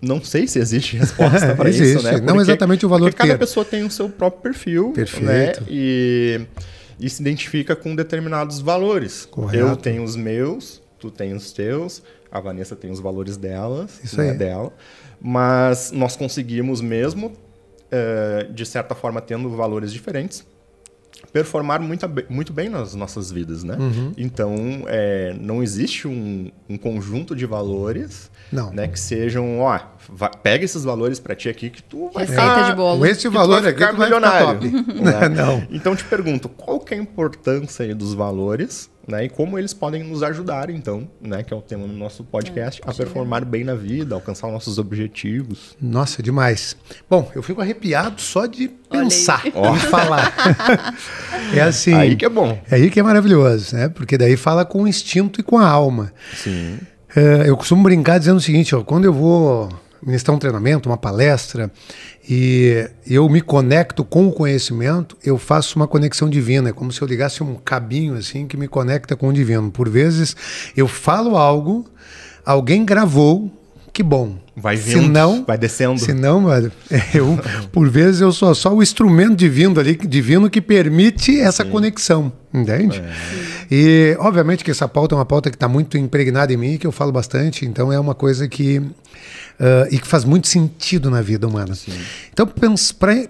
não 0.00 0.22
sei 0.22 0.46
se 0.46 0.60
existe 0.60 0.96
resposta 0.96 1.54
para 1.58 1.68
isso, 1.68 2.04
né? 2.04 2.20
Não 2.20 2.40
exatamente 2.40 2.86
o 2.86 2.88
valor 2.88 3.10
porque 3.10 3.16
cada 3.18 3.32
ter. 3.32 3.38
pessoa 3.38 3.64
tem 3.64 3.82
o 3.82 3.90
seu 3.90 4.08
próprio 4.08 4.42
perfil, 4.42 4.92
Perfeito. 4.92 5.24
né? 5.24 5.52
E, 5.68 6.40
e 7.00 7.10
se 7.10 7.20
identifica 7.20 7.74
com 7.74 7.96
determinados 7.96 8.60
valores. 8.60 9.26
Correto. 9.26 9.56
Eu 9.66 9.74
tenho 9.74 10.04
os 10.04 10.14
meus, 10.14 10.80
tu 11.00 11.10
tem 11.10 11.32
os 11.34 11.50
teus, 11.50 12.00
a 12.30 12.38
Vanessa 12.38 12.76
tem 12.76 12.92
os 12.92 13.00
valores 13.00 13.36
delas, 13.36 13.98
Isso 14.04 14.16
né, 14.18 14.30
aí. 14.30 14.36
dela, 14.38 14.72
mas 15.20 15.92
nós 15.92 16.16
conseguimos 16.16 16.80
mesmo, 16.80 17.32
eh, 17.90 18.48
de 18.52 18.64
certa 18.64 18.94
forma, 18.94 19.20
tendo 19.20 19.48
valores 19.50 19.92
diferentes, 19.92 20.46
performar 21.32 21.80
muito, 21.80 22.06
muito 22.30 22.52
bem 22.52 22.68
nas 22.70 22.94
nossas 22.94 23.30
vidas, 23.30 23.62
né? 23.62 23.76
Uhum. 23.78 24.12
Então, 24.16 24.54
eh, 24.86 25.36
não 25.38 25.62
existe 25.62 26.08
um, 26.08 26.50
um 26.68 26.78
conjunto 26.78 27.36
de 27.36 27.44
valores 27.44 28.30
Não. 28.50 28.72
né, 28.72 28.88
que 28.88 28.98
sejam, 28.98 29.60
ó, 29.60 29.78
va- 30.08 30.30
pega 30.30 30.64
esses 30.64 30.82
valores 30.82 31.20
pra 31.20 31.34
ti 31.34 31.48
aqui 31.50 31.68
que 31.68 31.82
tu 31.82 32.10
vai 32.14 32.24
Receita 32.24 32.42
ficar, 32.54 32.70
de 32.70 32.76
bolo. 32.76 32.98
Com 33.00 33.06
esse 33.06 33.22
tu 33.22 33.30
valor 33.30 33.60
vai 33.60 33.70
aqui, 33.70 33.78
ficar 33.80 33.90
tu 33.92 33.96
vai 33.98 34.08
ficar 34.08 34.20
milionário. 34.20 34.60
top. 34.84 35.00
né? 35.02 35.28
Não. 35.36 35.62
Então 35.70 35.94
te 35.94 36.04
pergunto, 36.04 36.48
qual 36.48 36.80
que 36.80 36.94
é 36.94 36.96
a 36.96 37.00
importância 37.00 37.84
aí 37.84 37.92
dos 37.92 38.14
valores, 38.14 38.88
né? 39.10 39.24
E 39.24 39.28
como 39.28 39.58
eles 39.58 39.74
podem 39.74 40.02
nos 40.02 40.22
ajudar, 40.22 40.70
então, 40.70 41.08
né? 41.20 41.42
Que 41.42 41.52
é 41.52 41.56
o 41.56 41.60
tema 41.60 41.86
do 41.86 41.92
nosso 41.92 42.24
podcast, 42.24 42.80
a 42.84 42.94
performar 42.94 43.44
bem 43.44 43.64
na 43.64 43.74
vida, 43.74 44.14
alcançar 44.14 44.46
os 44.46 44.52
nossos 44.52 44.78
objetivos. 44.78 45.76
Nossa, 45.80 46.22
demais. 46.22 46.76
Bom, 47.08 47.30
eu 47.34 47.42
fico 47.42 47.60
arrepiado 47.60 48.20
só 48.20 48.46
de 48.46 48.68
pensar, 48.68 49.42
de 49.50 49.86
falar. 49.88 50.34
é 51.54 51.60
assim. 51.60 51.94
Aí 51.94 52.16
que 52.16 52.24
é 52.24 52.28
bom. 52.28 52.58
É 52.70 52.76
aí 52.76 52.90
que 52.90 53.00
é 53.00 53.02
maravilhoso, 53.02 53.74
né? 53.76 53.88
Porque 53.88 54.16
daí 54.16 54.36
fala 54.36 54.64
com 54.64 54.84
o 54.84 54.88
instinto 54.88 55.40
e 55.40 55.42
com 55.42 55.58
a 55.58 55.66
alma. 55.66 56.12
Sim. 56.34 56.78
É, 57.14 57.48
eu 57.48 57.56
costumo 57.56 57.82
brincar 57.82 58.18
dizendo 58.18 58.36
o 58.36 58.40
seguinte, 58.40 58.74
ó, 58.74 58.84
quando 58.84 59.04
eu 59.04 59.12
vou 59.12 59.68
ministrar 60.02 60.34
um 60.34 60.38
treinamento, 60.38 60.88
uma 60.88 60.96
palestra, 60.96 61.70
e 62.28 62.88
eu 63.06 63.28
me 63.28 63.40
conecto 63.40 64.04
com 64.04 64.28
o 64.28 64.32
conhecimento, 64.32 65.16
eu 65.24 65.36
faço 65.36 65.76
uma 65.76 65.86
conexão 65.86 66.28
divina. 66.28 66.70
É 66.70 66.72
como 66.72 66.92
se 66.92 67.02
eu 67.02 67.08
ligasse 67.08 67.42
um 67.42 67.54
cabinho 67.56 68.14
assim 68.14 68.46
que 68.46 68.56
me 68.56 68.68
conecta 68.68 69.16
com 69.16 69.28
o 69.28 69.32
divino. 69.32 69.70
Por 69.70 69.88
vezes 69.88 70.36
eu 70.76 70.86
falo 70.86 71.36
algo, 71.36 71.84
alguém 72.44 72.84
gravou, 72.84 73.50
que 73.92 74.02
bom. 74.02 74.38
Vai 74.56 74.76
vindo, 74.76 75.02
se 75.02 75.08
não, 75.08 75.44
vai 75.44 75.56
descendo. 75.56 75.98
Se 75.98 76.12
não, 76.12 76.46
eu, 77.14 77.38
por 77.72 77.88
vezes 77.88 78.20
eu 78.20 78.30
sou 78.30 78.54
só 78.54 78.74
o 78.74 78.82
instrumento 78.82 79.34
divino 79.36 79.80
ali, 79.80 79.96
divino 79.96 80.50
que 80.50 80.60
permite 80.60 81.40
essa 81.40 81.64
Sim. 81.64 81.70
conexão, 81.70 82.32
entende? 82.52 83.00
É. 83.00 83.64
E 83.70 84.16
obviamente 84.18 84.62
que 84.62 84.70
essa 84.70 84.86
pauta 84.86 85.14
é 85.14 85.18
uma 85.18 85.24
pauta 85.24 85.50
que 85.50 85.56
está 85.56 85.68
muito 85.68 85.96
impregnada 85.96 86.52
em 86.52 86.56
mim, 86.56 86.76
que 86.76 86.86
eu 86.86 86.92
falo 86.92 87.10
bastante, 87.10 87.64
então 87.64 87.92
é 87.92 87.98
uma 87.98 88.14
coisa 88.14 88.46
que 88.48 88.82
Uh, 89.60 89.94
e 89.94 89.98
que 89.98 90.06
faz 90.06 90.24
muito 90.24 90.48
sentido 90.48 91.10
na 91.10 91.20
vida 91.20 91.46
humana. 91.46 91.74
Sim. 91.74 91.92
Então, 92.32 92.50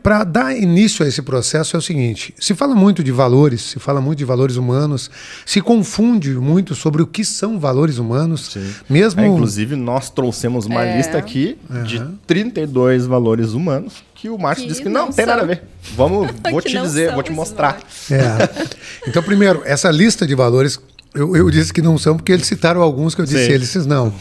para 0.01 0.23
dar 0.23 0.57
início 0.57 1.05
a 1.05 1.09
esse 1.09 1.21
processo 1.23 1.75
é 1.75 1.79
o 1.81 1.83
seguinte: 1.83 2.33
se 2.39 2.55
fala 2.55 2.73
muito 2.73 3.03
de 3.03 3.11
valores, 3.11 3.63
se 3.63 3.81
fala 3.81 4.01
muito 4.01 4.19
de 4.19 4.25
valores 4.25 4.55
humanos, 4.55 5.11
se 5.45 5.61
confunde 5.61 6.31
muito 6.35 6.77
sobre 6.77 7.03
o 7.03 7.07
que 7.07 7.25
são 7.25 7.59
valores 7.59 7.99
humanos. 7.99 8.53
Sim. 8.53 8.73
Mesmo... 8.89 9.21
É, 9.21 9.27
inclusive, 9.27 9.75
nós 9.75 10.09
trouxemos 10.09 10.67
uma 10.67 10.85
é. 10.85 10.99
lista 10.99 11.19
aqui 11.19 11.59
uhum. 11.69 11.83
de 11.83 12.01
32 12.29 13.07
valores 13.07 13.53
humanos 13.53 13.95
que 14.21 14.29
o 14.29 14.39
Márcio 14.39 14.69
disse 14.69 14.83
que 14.83 14.89
não, 14.89 15.07
não 15.07 15.13
tem 15.13 15.25
nada 15.25 15.43
a 15.43 15.47
ver. 15.47 15.63
Vamos, 15.97 16.31
vou 16.51 16.61
te 16.61 16.79
dizer, 16.79 17.13
vou 17.15 17.23
te 17.23 17.33
mostrar. 17.33 17.81
É. 18.11 18.69
Então, 19.09 19.23
primeiro, 19.23 19.63
essa 19.65 19.91
lista 19.91 20.27
de 20.27 20.35
valores 20.35 20.79
eu, 21.15 21.37
eu, 21.37 21.51
disse 21.51 21.73
que 21.73 21.83
não 21.83 21.99
são 21.99 22.17
porque 22.17 22.33
eles 22.33 22.47
citaram 22.47 22.81
alguns 22.83 23.15
que 23.15 23.21
eu 23.21 23.25
disse, 23.25 23.47
Sim. 23.47 23.53
eles 23.53 23.87
não. 23.87 24.13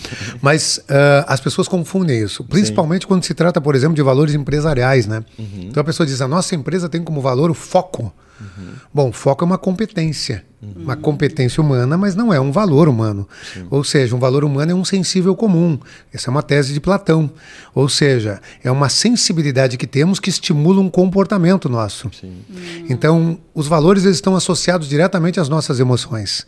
Mas 0.41 0.77
uh, 0.89 1.25
as 1.27 1.39
pessoas 1.39 1.67
confundem 1.67 2.24
isso, 2.24 2.43
principalmente 2.43 3.03
Sim. 3.03 3.08
quando 3.08 3.24
se 3.24 3.34
trata, 3.34 3.62
por 3.62 3.75
exemplo, 3.75 3.96
de 3.96 4.01
valores 4.01 4.34
empresariais, 4.34 5.05
né? 5.05 5.24
Uhum. 5.38 5.67
Então 5.69 5.81
a 5.81 5.84
pessoa 5.84 6.05
diz: 6.05 6.22
a 6.22 6.27
nossa 6.27 6.55
empresa 6.55 6.89
tem 6.89 7.03
como 7.03 7.22
valor 7.22 7.51
o 7.51 7.53
foco. 7.53 8.12
Uhum. 8.39 8.74
Bom, 8.93 9.12
foco 9.12 9.43
é 9.43 9.46
uma 9.46 9.58
competência, 9.58 10.46
uhum. 10.62 10.84
uma 10.84 10.96
competência 10.96 11.62
humana, 11.62 11.98
mas 11.98 12.15
não 12.15 12.34
é 12.34 12.39
um 12.39 12.51
valor 12.51 12.88
humano. 12.88 13.27
Sim. 13.53 13.67
Ou 13.69 13.84
seja, 13.84 14.15
um 14.15 14.19
valor 14.19 14.43
humano 14.43 14.72
é 14.72 14.75
um 14.75 14.86
sensível 14.86 15.36
comum. 15.36 15.77
Essa 16.13 16.29
é 16.29 16.31
uma 16.31 16.43
tese 16.43 16.74
de 16.74 16.79
Platão. 16.79 17.29
Ou 17.75 17.89
seja, 17.89 18.41
é 18.63 18.72
uma 18.72 18.89
sensibilidade 18.89 19.77
que 19.77 19.88
temos 19.88 20.19
que 20.19 20.29
estimula 20.29 20.79
um 20.79 20.89
comportamento 20.89 21.67
nosso. 21.67 22.10
Então, 22.89 23.39
os 23.53 23.67
valores 23.67 24.05
eles 24.05 24.17
estão 24.17 24.36
associados 24.36 24.88
diretamente 24.88 25.39
às 25.39 25.50
nossas 25.50 25.79
emoções. 25.79 26.46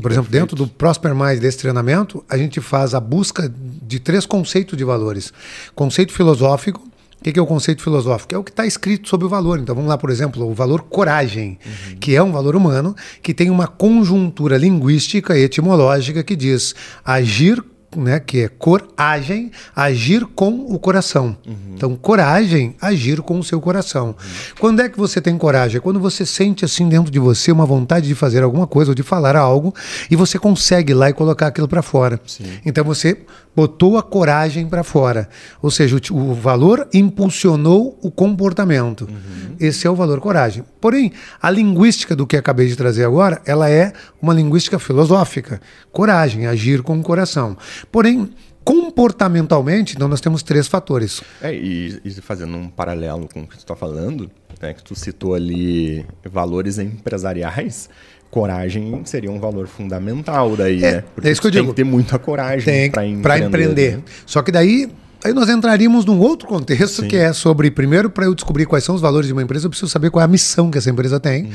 Por 0.00 0.10
exemplo, 0.10 0.30
dentro 0.30 0.56
do 0.56 0.66
Prosper 0.66 1.14
Mais 1.14 1.38
desse 1.38 1.58
treinamento, 1.58 2.24
a 2.28 2.38
gente 2.38 2.60
faz 2.60 2.94
a 2.94 3.00
busca 3.00 3.52
de 3.82 4.00
três 4.00 4.24
conceitos 4.24 4.76
de 4.76 4.84
valores: 4.84 5.32
conceito 5.74 6.12
filosófico. 6.12 6.91
O 7.30 7.32
que 7.32 7.38
é 7.38 7.42
o 7.42 7.46
conceito 7.46 7.82
filosófico? 7.82 8.34
É 8.34 8.38
o 8.38 8.42
que 8.42 8.50
está 8.50 8.66
escrito 8.66 9.08
sobre 9.08 9.26
o 9.26 9.28
valor. 9.28 9.60
Então 9.60 9.74
vamos 9.74 9.88
lá, 9.88 9.96
por 9.96 10.10
exemplo, 10.10 10.44
o 10.44 10.52
valor 10.52 10.82
coragem, 10.82 11.58
uhum. 11.64 11.96
que 12.00 12.16
é 12.16 12.22
um 12.22 12.32
valor 12.32 12.56
humano 12.56 12.96
que 13.22 13.32
tem 13.32 13.48
uma 13.48 13.68
conjuntura 13.68 14.56
linguística 14.56 15.38
e 15.38 15.42
etimológica 15.42 16.22
que 16.22 16.34
diz 16.34 16.74
agir 17.04 17.62
né, 17.96 18.20
que 18.20 18.40
é 18.40 18.48
coragem, 18.48 19.50
agir 19.74 20.26
com 20.26 20.66
o 20.68 20.78
coração. 20.78 21.36
Uhum. 21.46 21.74
Então, 21.74 21.96
coragem, 21.96 22.74
agir 22.80 23.20
com 23.20 23.38
o 23.38 23.44
seu 23.44 23.60
coração. 23.60 24.08
Uhum. 24.08 24.14
Quando 24.58 24.80
é 24.80 24.88
que 24.88 24.98
você 24.98 25.20
tem 25.20 25.36
coragem? 25.36 25.78
É 25.78 25.80
quando 25.80 26.00
você 26.00 26.24
sente 26.24 26.64
assim 26.64 26.88
dentro 26.88 27.10
de 27.10 27.18
você 27.18 27.52
uma 27.52 27.66
vontade 27.66 28.06
de 28.06 28.14
fazer 28.14 28.42
alguma 28.42 28.66
coisa 28.66 28.90
ou 28.90 28.94
de 28.94 29.02
falar 29.02 29.36
algo 29.36 29.74
e 30.10 30.16
você 30.16 30.38
consegue 30.38 30.92
ir 30.92 30.94
lá 30.94 31.10
e 31.10 31.12
colocar 31.12 31.48
aquilo 31.48 31.68
para 31.68 31.82
fora. 31.82 32.20
Sim. 32.26 32.44
Então 32.64 32.84
você 32.84 33.18
botou 33.54 33.98
a 33.98 34.02
coragem 34.02 34.66
para 34.66 34.82
fora. 34.82 35.28
Ou 35.60 35.70
seja, 35.70 35.96
o, 35.96 36.16
o, 36.16 36.34
valor 36.34 36.88
impulsionou 36.92 37.98
o 38.02 38.10
comportamento. 38.10 39.02
Uhum. 39.02 39.56
Esse 39.60 39.86
é 39.86 39.90
o 39.90 39.94
valor 39.94 40.20
coragem. 40.20 40.64
Porém, 40.80 41.12
a 41.40 41.50
linguística 41.50 42.16
do 42.16 42.26
que 42.26 42.36
acabei 42.36 42.66
de 42.66 42.76
trazer 42.76 43.04
agora, 43.04 43.40
ela 43.44 43.68
é 43.68 43.92
uma 44.20 44.34
linguística 44.34 44.78
filosófica. 44.78 45.60
Coragem, 45.90 46.46
agir 46.46 46.82
com 46.82 46.98
o 46.98 47.02
coração. 47.02 47.56
Porém, 47.90 48.30
comportamentalmente, 48.64 49.94
então 49.94 50.08
nós 50.08 50.20
temos 50.20 50.42
três 50.42 50.66
fatores. 50.66 51.20
É, 51.40 51.54
e, 51.54 52.00
e 52.04 52.10
fazendo 52.20 52.56
um 52.56 52.68
paralelo 52.68 53.28
com 53.32 53.42
o 53.42 53.46
que 53.46 53.56
tu 53.56 53.60
está 53.60 53.76
falando, 53.76 54.30
né, 54.60 54.72
que 54.72 54.82
tu 54.82 54.94
citou 54.94 55.34
ali 55.34 56.06
valores 56.24 56.78
empresariais, 56.78 57.88
coragem 58.32 59.02
seria 59.04 59.30
um 59.30 59.38
valor 59.38 59.68
fundamental 59.68 60.56
daí, 60.56 60.82
é, 60.82 60.92
né? 60.92 61.04
Porque 61.14 61.28
é 61.28 61.32
isso 61.32 61.40
que 61.42 61.48
eu 61.48 61.52
tem 61.52 61.60
digo. 61.60 61.74
que 61.74 61.76
ter 61.76 61.84
muita 61.84 62.18
coragem 62.18 62.90
para 62.90 63.06
empreender. 63.06 63.46
empreender. 63.46 63.96
Né? 63.98 64.02
Só 64.24 64.40
que 64.40 64.50
daí 64.50 64.90
aí 65.22 65.34
nós 65.34 65.50
entraríamos 65.50 66.06
num 66.06 66.18
outro 66.18 66.48
contexto 66.48 67.02
Sim. 67.02 67.08
que 67.08 67.16
é 67.16 67.34
sobre, 67.34 67.70
primeiro, 67.70 68.08
para 68.08 68.24
eu 68.24 68.34
descobrir 68.34 68.64
quais 68.64 68.84
são 68.84 68.94
os 68.94 69.02
valores 69.02 69.26
de 69.26 69.34
uma 69.34 69.42
empresa, 69.42 69.66
eu 69.66 69.70
preciso 69.70 69.92
saber 69.92 70.10
qual 70.10 70.22
é 70.22 70.24
a 70.24 70.28
missão 70.28 70.70
que 70.70 70.78
essa 70.78 70.88
empresa 70.88 71.20
tem. 71.20 71.44
Uhum. 71.44 71.50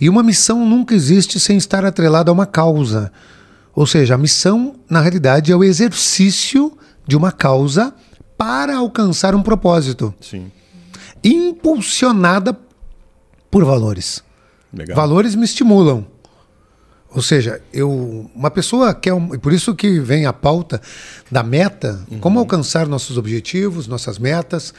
E 0.00 0.08
uma 0.08 0.22
missão 0.22 0.64
nunca 0.64 0.94
existe 0.94 1.40
sem 1.40 1.56
estar 1.56 1.84
atrelada 1.84 2.30
a 2.30 2.32
uma 2.32 2.46
causa. 2.46 3.10
Ou 3.74 3.84
seja, 3.84 4.14
a 4.14 4.18
missão, 4.18 4.76
na 4.88 5.00
realidade, 5.00 5.50
é 5.50 5.56
o 5.56 5.64
exercício 5.64 6.72
de 7.06 7.16
uma 7.16 7.32
causa 7.32 7.92
para 8.38 8.76
alcançar 8.76 9.34
um 9.34 9.42
propósito. 9.42 10.14
Sim. 10.20 10.50
Impulsionada 11.24 12.56
por 13.50 13.64
valores. 13.64 14.22
Legal. 14.72 14.96
Valores 14.96 15.34
me 15.34 15.44
estimulam. 15.44 16.06
Ou 17.12 17.22
seja, 17.22 17.60
eu, 17.72 18.30
uma 18.34 18.50
pessoa 18.50 18.94
quer. 18.94 19.12
Um, 19.12 19.28
por 19.38 19.52
isso 19.52 19.74
que 19.74 19.98
vem 19.98 20.26
a 20.26 20.32
pauta 20.32 20.80
da 21.30 21.42
meta, 21.42 22.04
uhum. 22.10 22.20
como 22.20 22.38
alcançar 22.38 22.86
nossos 22.86 23.18
objetivos, 23.18 23.88
nossas 23.88 24.18
metas, 24.18 24.72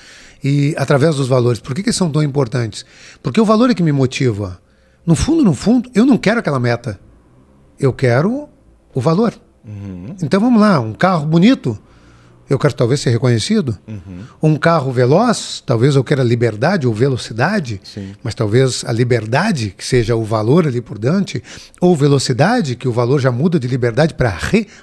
e 0.44 0.74
através 0.78 1.16
dos 1.16 1.28
valores. 1.28 1.60
Por 1.60 1.76
que, 1.76 1.84
que 1.84 1.92
são 1.92 2.10
tão 2.10 2.24
importantes? 2.24 2.86
Porque 3.22 3.42
o 3.42 3.46
valor 3.46 3.70
é 3.70 3.74
que 3.74 3.84
me 3.84 3.92
motiva. 3.92 4.60
No 5.06 5.16
fundo, 5.16 5.44
no 5.44 5.54
fundo, 5.54 5.90
eu 5.94 6.06
não 6.06 6.18
quero 6.18 6.40
aquela 6.40 6.60
meta. 6.60 7.00
Eu 7.78 7.92
quero 7.92 8.48
o 8.94 9.02
valor. 9.02 9.34
Uhum. 9.66 10.16
Então 10.22 10.40
vamos 10.40 10.62
lá, 10.62 10.80
um 10.80 10.94
carro 10.94 11.26
bonito 11.26 11.78
eu 12.52 12.60
quero 12.60 12.74
talvez 12.74 13.00
ser 13.00 13.12
reconhecido. 13.12 13.78
Uhum. 13.88 14.24
Um 14.44 14.56
carro 14.58 14.92
veloz, 14.92 15.64
talvez 15.66 15.96
eu 15.96 16.04
queira 16.04 16.22
liberdade 16.22 16.86
ou 16.86 16.94
velocidade, 16.94 17.80
Sim. 17.84 18.14
mas 18.22 18.36
talvez 18.36 18.84
a 18.86 18.92
liberdade, 18.92 19.74
que 19.78 19.86
seja 19.86 20.16
o 20.16 20.24
valor 20.24 20.68
ali 20.68 20.82
por 20.82 21.00
diante, 21.00 21.42
ou 21.80 21.96
velocidade, 21.96 22.76
que 22.76 22.88
o 22.88 22.92
valor 22.92 23.20
já 23.20 23.32
muda 23.32 23.58
de 23.58 23.68
liberdade 23.68 24.14
para 24.14 24.38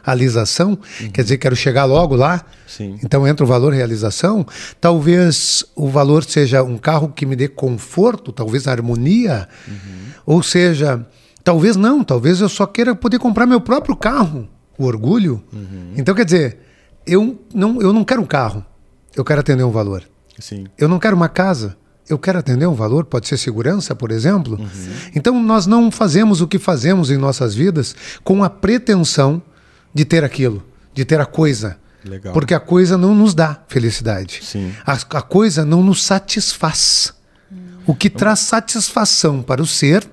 realização, 0.06 0.78
uhum. 1.00 1.10
quer 1.10 1.22
dizer, 1.22 1.36
quero 1.36 1.54
chegar 1.54 1.84
logo 1.84 2.16
lá. 2.16 2.42
Sim. 2.66 2.98
Então 3.04 3.28
entra 3.28 3.44
o 3.44 3.46
valor 3.46 3.74
realização. 3.74 4.46
Talvez 4.80 5.64
o 5.76 5.88
valor 5.88 6.24
seja 6.24 6.62
um 6.62 6.78
carro 6.78 7.08
que 7.08 7.26
me 7.26 7.36
dê 7.36 7.48
conforto, 7.48 8.32
talvez 8.32 8.66
harmonia, 8.66 9.46
uhum. 9.66 9.74
ou 10.24 10.42
seja, 10.42 11.06
talvez 11.44 11.76
não, 11.76 12.02
talvez 12.02 12.40
eu 12.40 12.48
só 12.48 12.66
queira 12.66 12.94
poder 12.94 13.18
comprar 13.18 13.44
meu 13.44 13.60
próprio 13.60 13.94
carro, 13.94 14.48
o 14.78 14.84
orgulho. 14.84 15.42
Uhum. 15.52 15.92
Então 15.96 16.14
quer 16.14 16.24
dizer, 16.24 16.67
eu 17.08 17.38
não, 17.54 17.80
eu 17.80 17.92
não 17.92 18.04
quero 18.04 18.22
um 18.22 18.26
carro, 18.26 18.64
eu 19.16 19.24
quero 19.24 19.40
atender 19.40 19.64
um 19.64 19.70
valor. 19.70 20.04
Sim. 20.38 20.66
Eu 20.78 20.88
não 20.88 20.98
quero 20.98 21.16
uma 21.16 21.28
casa, 21.28 21.76
eu 22.08 22.18
quero 22.18 22.38
atender 22.38 22.66
um 22.66 22.74
valor, 22.74 23.04
pode 23.04 23.26
ser 23.26 23.36
segurança, 23.36 23.94
por 23.94 24.10
exemplo. 24.10 24.58
Uhum. 24.58 24.68
Então 25.14 25.42
nós 25.42 25.66
não 25.66 25.90
fazemos 25.90 26.40
o 26.40 26.46
que 26.46 26.58
fazemos 26.58 27.10
em 27.10 27.16
nossas 27.16 27.54
vidas 27.54 27.94
com 28.22 28.44
a 28.44 28.50
pretensão 28.50 29.42
de 29.92 30.04
ter 30.04 30.22
aquilo, 30.22 30.62
de 30.94 31.04
ter 31.04 31.20
a 31.20 31.26
coisa. 31.26 31.78
Legal. 32.04 32.32
Porque 32.32 32.54
a 32.54 32.60
coisa 32.60 32.96
não 32.96 33.14
nos 33.14 33.34
dá 33.34 33.60
felicidade. 33.68 34.40
Sim. 34.42 34.72
A, 34.86 34.92
a 34.92 35.22
coisa 35.22 35.64
não 35.64 35.82
nos 35.82 36.02
satisfaz. 36.04 37.12
O 37.86 37.94
que 37.94 38.08
então, 38.08 38.18
traz 38.18 38.40
satisfação 38.40 39.42
para 39.42 39.62
o 39.62 39.66
ser 39.66 40.06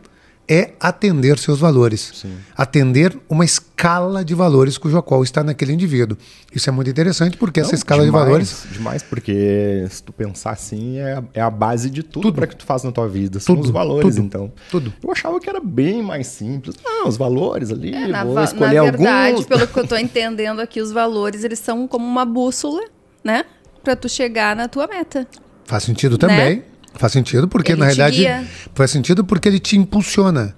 é 0.47 0.73
atender 0.79 1.37
seus 1.39 1.59
valores. 1.59 2.11
Sim. 2.15 2.35
Atender 2.55 3.17
uma 3.27 3.43
escala 3.43 4.23
de 4.23 4.35
valores 4.35 4.77
cujo 4.77 5.01
qual 5.01 5.23
está 5.23 5.43
naquele 5.43 5.73
indivíduo. 5.73 6.17
Isso 6.53 6.69
é 6.69 6.71
muito 6.71 6.89
interessante 6.89 7.37
porque 7.37 7.59
Não, 7.59 7.67
essa 7.67 7.75
escala 7.75 8.05
demais, 8.05 8.23
de 8.23 8.29
valores. 8.29 8.67
Demais, 8.71 9.03
porque 9.03 9.85
se 9.89 10.03
tu 10.03 10.13
pensar 10.13 10.51
assim, 10.51 10.97
é 10.97 11.13
a, 11.13 11.23
é 11.33 11.41
a 11.41 11.49
base 11.49 11.89
de 11.89 12.03
tudo, 12.03 12.23
tudo. 12.23 12.35
para 12.35 12.47
que 12.47 12.55
tu 12.55 12.65
faz 12.65 12.83
na 12.83 12.91
tua 12.91 13.07
vida. 13.07 13.39
São 13.39 13.55
tudo, 13.55 13.65
os 13.65 13.71
valores, 13.71 14.15
tudo, 14.15 14.25
então. 14.25 14.53
Tudo. 14.69 14.93
Eu 15.03 15.11
achava 15.11 15.39
que 15.39 15.49
era 15.49 15.59
bem 15.59 16.01
mais 16.01 16.27
simples. 16.27 16.75
Ah, 16.85 17.07
os 17.07 17.17
valores 17.17 17.71
ali, 17.71 17.93
é, 17.93 18.07
na, 18.07 18.23
vou 18.23 18.43
escolher 18.43 18.75
na 18.75 18.91
verdade, 18.91 19.29
alguns. 19.31 19.45
pelo 19.45 19.67
que 19.67 19.79
eu 19.79 19.83
estou 19.83 19.97
entendendo 19.97 20.59
aqui, 20.59 20.81
os 20.81 20.91
valores 20.91 21.43
eles 21.43 21.59
são 21.59 21.87
como 21.87 22.05
uma 22.05 22.25
bússola, 22.25 22.81
né? 23.23 23.45
Para 23.83 23.95
tu 23.95 24.07
chegar 24.07 24.55
na 24.55 24.67
tua 24.67 24.87
meta. 24.87 25.27
Faz 25.65 25.83
sentido 25.83 26.17
também. 26.17 26.57
Né? 26.57 26.63
Faz 26.97 27.11
sentido 27.11 27.47
porque, 27.47 27.73
ele 27.73 27.79
na 27.79 27.85
realidade, 27.85 28.17
guia. 28.17 28.47
faz 28.73 28.91
sentido 28.91 29.23
porque 29.23 29.47
ele 29.47 29.59
te 29.59 29.77
impulsiona. 29.77 30.55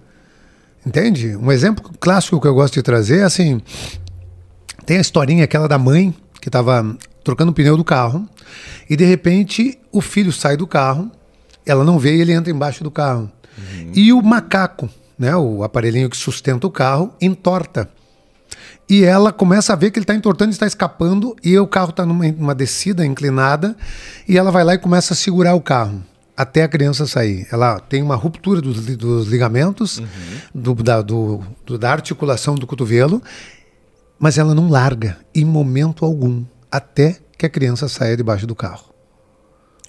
Entende? 0.86 1.36
Um 1.36 1.52
exemplo 1.52 1.92
clássico 2.00 2.40
que 2.40 2.48
eu 2.48 2.54
gosto 2.54 2.76
de 2.76 2.82
trazer 2.84 3.20
é 3.20 3.24
assim: 3.24 3.60
tem 4.86 4.98
a 4.98 5.02
historinha 5.02 5.44
aquela 5.44 5.68
da 5.68 5.78
mãe 5.78 6.16
que 6.40 6.48
estava 6.50 6.96
trocando 7.24 7.52
o 7.52 7.54
pneu 7.54 7.76
do 7.76 7.84
carro 7.84 8.28
e 8.90 8.96
de 8.96 9.04
repente 9.04 9.78
o 9.92 10.00
filho 10.00 10.32
sai 10.32 10.56
do 10.56 10.66
carro, 10.66 11.12
ela 11.66 11.84
não 11.84 12.00
vê 12.00 12.16
e 12.16 12.22
ele 12.22 12.32
entra 12.32 12.52
embaixo 12.52 12.84
do 12.84 12.92
carro. 12.92 13.30
Uhum. 13.58 13.92
E 13.94 14.14
o 14.14 14.22
macaco, 14.22 14.90
né, 15.18 15.36
o 15.36 15.64
aparelhinho 15.64 16.10
que 16.10 16.16
sustenta 16.16 16.68
o 16.68 16.72
carro, 16.72 17.14
entorta. 17.20 17.90
e 18.90 19.04
ela 19.04 19.34
começa 19.34 19.74
a 19.74 19.76
ver 19.76 19.92
que 19.92 20.00
ele 20.00 20.04
está 20.04 20.16
entortando, 20.16 20.52
está 20.52 20.66
escapando, 20.66 21.36
e 21.44 21.58
o 21.60 21.68
carro 21.68 21.90
está 21.90 22.06
numa, 22.06 22.32
numa 22.32 22.56
descida 22.56 23.06
inclinada, 23.06 23.76
e 24.26 24.38
ela 24.38 24.52
vai 24.52 24.64
lá 24.64 24.76
e 24.76 24.78
começa 24.78 25.14
a 25.14 25.18
segurar 25.18 25.56
o 25.56 25.62
carro 25.62 26.02
até 26.38 26.62
a 26.62 26.68
criança 26.68 27.08
sair. 27.08 27.48
Ela 27.52 27.80
tem 27.80 28.04
uma 28.04 28.16
ruptura 28.16 28.62
dos, 28.62 28.86
dos 28.96 29.28
ligamentos, 29.28 29.98
uhum. 29.98 30.06
do, 30.54 30.76
da, 30.76 31.02
do, 31.02 31.44
da 31.80 31.92
articulação 31.92 32.54
do 32.54 32.68
cotovelo, 32.68 33.22
mas 34.20 34.38
ela 34.38 34.54
não 34.54 34.70
larga 34.70 35.18
em 35.34 35.44
momento 35.44 36.06
algum 36.06 36.46
até 36.72 37.18
que 37.36 37.46
a 37.46 37.50
criança 37.50 37.90
saia 37.90 38.16
debaixo 38.16 38.46
do 38.46 38.56
carro. 38.56 38.94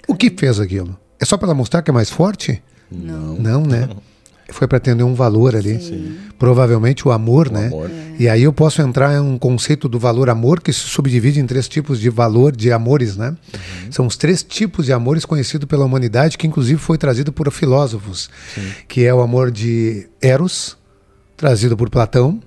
O 0.09 0.15
que 0.15 0.31
fez 0.31 0.59
aquilo? 0.59 0.99
É 1.21 1.25
só 1.27 1.37
para 1.37 1.53
mostrar 1.53 1.83
que 1.83 1.91
é 1.91 1.95
mais 1.95 2.09
forte? 2.09 2.63
Não. 2.91 3.35
Não, 3.35 3.63
né? 3.63 3.89
Foi 4.51 4.67
para 4.67 4.79
atender 4.79 5.05
um 5.05 5.15
valor 5.15 5.55
ali. 5.55 5.81
Sim. 5.81 6.17
Provavelmente 6.39 7.07
o 7.07 7.13
amor, 7.13 7.49
o 7.49 7.53
né? 7.53 7.67
Amor. 7.67 7.91
É. 7.91 8.09
E 8.19 8.29
aí 8.29 8.43
eu 8.43 8.53
posso 8.53 8.81
entrar 8.81 9.15
em 9.15 9.21
um 9.21 9.39
conceito 9.39 9.89
do 9.89 9.99
valor 9.99 10.31
amor 10.31 10.61
que 10.61 10.73
se 10.73 10.81
subdivide 10.81 11.39
em 11.39 11.47
três 11.47 11.69
tipos 11.69 12.01
de 12.01 12.09
valor 12.09 12.57
de 12.57 12.73
amores, 12.73 13.17
né? 13.17 13.29
Uhum. 13.29 13.93
São 13.93 14.07
os 14.07 14.17
três 14.17 14.43
tipos 14.43 14.87
de 14.87 14.93
amores 14.93 15.25
conhecidos 15.25 15.69
pela 15.69 15.85
humanidade, 15.85 16.39
que 16.39 16.47
inclusive 16.47 16.81
foi 16.81 16.97
trazido 16.97 17.31
por 17.31 17.51
filósofos, 17.53 18.31
Sim. 18.55 18.71
que 18.89 19.05
é 19.05 19.13
o 19.13 19.21
amor 19.21 19.51
de 19.51 20.09
Eros, 20.21 20.77
trazido 21.37 21.77
por 21.77 21.91
Platão, 21.91 22.41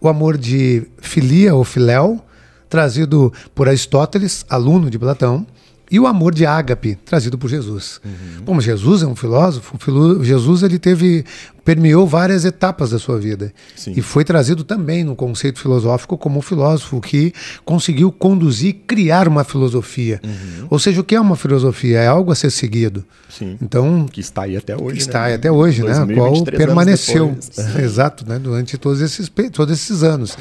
o 0.00 0.08
amor 0.08 0.36
de 0.36 0.86
filia 0.98 1.54
ou 1.54 1.64
filéu, 1.64 2.22
trazido 2.68 3.32
por 3.54 3.68
Aristóteles, 3.68 4.44
aluno 4.48 4.90
de 4.90 4.98
Platão, 4.98 5.46
e 5.90 6.00
o 6.00 6.06
amor 6.06 6.34
de 6.34 6.44
ágape, 6.44 6.96
trazido 7.04 7.38
por 7.38 7.48
Jesus. 7.48 8.00
Uhum. 8.04 8.44
Como 8.44 8.60
Jesus 8.60 9.02
é 9.02 9.06
um 9.06 9.14
filósofo, 9.14 9.76
Jesus 10.22 10.62
ele 10.62 10.78
teve 10.78 11.24
permeou 11.66 12.06
várias 12.06 12.44
etapas 12.44 12.90
da 12.90 12.98
sua 12.98 13.18
vida 13.18 13.52
Sim. 13.74 13.92
e 13.96 14.00
foi 14.00 14.22
trazido 14.22 14.62
também 14.62 15.02
no 15.02 15.16
conceito 15.16 15.58
filosófico 15.58 16.16
como 16.16 16.38
um 16.38 16.42
filósofo 16.42 17.00
que 17.00 17.32
conseguiu 17.64 18.12
conduzir, 18.12 18.76
criar 18.86 19.26
uma 19.26 19.42
filosofia. 19.42 20.20
Uhum. 20.24 20.68
Ou 20.70 20.78
seja, 20.78 21.00
o 21.00 21.04
que 21.04 21.16
é 21.16 21.20
uma 21.20 21.34
filosofia? 21.34 21.98
É 21.98 22.06
algo 22.06 22.30
a 22.30 22.36
ser 22.36 22.50
seguido. 22.50 23.04
Sim. 23.28 23.58
Então 23.60 24.06
que 24.06 24.20
está 24.20 24.42
aí 24.42 24.56
até 24.56 24.80
hoje. 24.80 24.98
Está 24.98 25.22
né? 25.22 25.26
aí 25.26 25.34
até 25.34 25.50
hoje, 25.50 25.82
né? 25.82 25.92
A 25.92 26.06
qual 26.06 26.44
permaneceu, 26.44 27.36
exato, 27.82 28.24
né? 28.28 28.38
Durante 28.38 28.78
todos 28.78 29.00
esses 29.00 29.28
todos 29.52 29.76
esses 29.76 30.04
anos. 30.04 30.38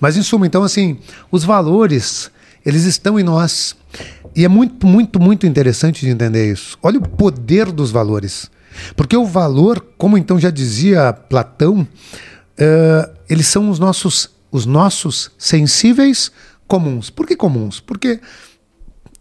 Mas 0.00 0.16
em 0.16 0.22
suma, 0.22 0.46
então 0.46 0.62
assim, 0.62 0.98
os 1.32 1.42
valores 1.42 2.30
eles 2.68 2.84
estão 2.84 3.18
em 3.18 3.22
nós. 3.22 3.74
E 4.36 4.44
é 4.44 4.48
muito, 4.48 4.86
muito, 4.86 5.18
muito 5.18 5.46
interessante 5.46 6.04
de 6.04 6.10
entender 6.12 6.52
isso. 6.52 6.76
Olha 6.82 6.98
o 6.98 7.08
poder 7.08 7.72
dos 7.72 7.90
valores. 7.90 8.50
Porque 8.94 9.16
o 9.16 9.24
valor, 9.24 9.82
como 9.96 10.18
então 10.18 10.38
já 10.38 10.50
dizia 10.50 11.14
Platão, 11.14 11.80
uh, 11.80 13.10
eles 13.26 13.46
são 13.46 13.70
os 13.70 13.78
nossos, 13.78 14.28
os 14.52 14.66
nossos 14.66 15.30
sensíveis 15.38 16.30
comuns. 16.66 17.08
Por 17.08 17.26
que 17.26 17.34
comuns? 17.34 17.80
Porque 17.80 18.20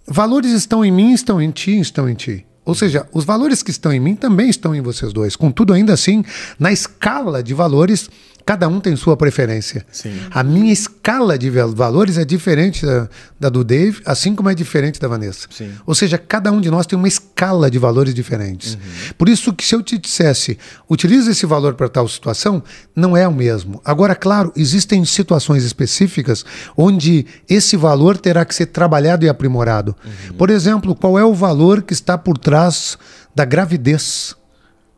valores 0.06 0.52
estão 0.52 0.84
em 0.84 0.92
mim, 0.92 1.14
estão 1.14 1.42
em 1.42 1.50
ti, 1.50 1.80
estão 1.80 2.10
em 2.10 2.16
ti. 2.16 2.46
Ou 2.66 2.76
seja, 2.76 3.08
os 3.14 3.24
valores 3.24 3.64
que 3.64 3.72
estão 3.72 3.94
em 3.94 4.00
mim 4.02 4.14
também 4.14 4.50
estão 4.50 4.76
em 4.76 4.82
vocês 4.82 5.14
dois. 5.14 5.38
Contudo, 5.38 5.72
ainda 5.72 5.94
assim, 5.94 6.22
na 6.60 6.70
escala 6.70 7.42
de 7.42 7.54
valores, 7.54 8.10
Cada 8.48 8.66
um 8.70 8.80
tem 8.80 8.96
sua 8.96 9.18
preferência. 9.18 9.86
Sim. 9.92 10.18
A 10.32 10.42
minha 10.42 10.72
escala 10.72 11.38
de 11.38 11.50
valores 11.50 12.18
é 12.18 12.24
diferente 12.24 12.86
da, 12.86 13.10
da, 13.38 13.50
do 13.50 13.62
Dave, 13.62 14.02
assim 14.06 14.34
como 14.34 14.50
é 14.50 14.56
diferente 14.56 15.02
da 15.02 15.08
Vanessa. 15.10 15.50
Sim. 15.50 15.74
Ou 15.86 15.94
seja, 15.94 16.18
cada 16.18 16.50
um 16.50 16.62
de 16.62 16.72
nós 16.72 16.88
tem 16.88 16.98
uma 16.98 17.10
escala 17.10 17.70
de 17.70 17.78
valores 17.78 18.14
diferentes. 18.14 18.76
Uhum. 18.76 18.80
Por 19.18 19.28
isso 19.28 19.52
que 19.52 19.66
se 19.66 19.76
eu 19.76 19.84
te 19.84 19.98
dissesse, 19.98 20.58
utilize 20.90 21.30
esse 21.30 21.46
valor 21.46 21.74
para 21.74 21.90
tal 21.90 22.08
situação, 22.08 22.64
não 22.96 23.18
é 23.18 23.28
o 23.28 23.34
mesmo. 23.34 23.82
Agora, 23.84 24.16
claro, 24.16 24.54
existem 24.56 25.04
situações 25.04 25.66
específicas 25.66 26.46
onde 26.78 27.26
esse 27.50 27.76
valor 27.76 28.16
terá 28.16 28.46
que 28.46 28.56
ser 28.56 28.68
trabalhado 28.68 29.26
e 29.26 29.30
aprimorado. 29.30 29.94
Uhum. 30.06 30.38
Por 30.38 30.50
exemplo, 30.50 30.96
qual 30.96 31.20
é 31.20 31.26
o 31.26 31.34
valor 31.34 31.82
que 31.82 31.92
está 31.92 32.18
por 32.18 32.38
trás 32.38 32.98
da 33.36 33.44
gravidez? 33.44 34.38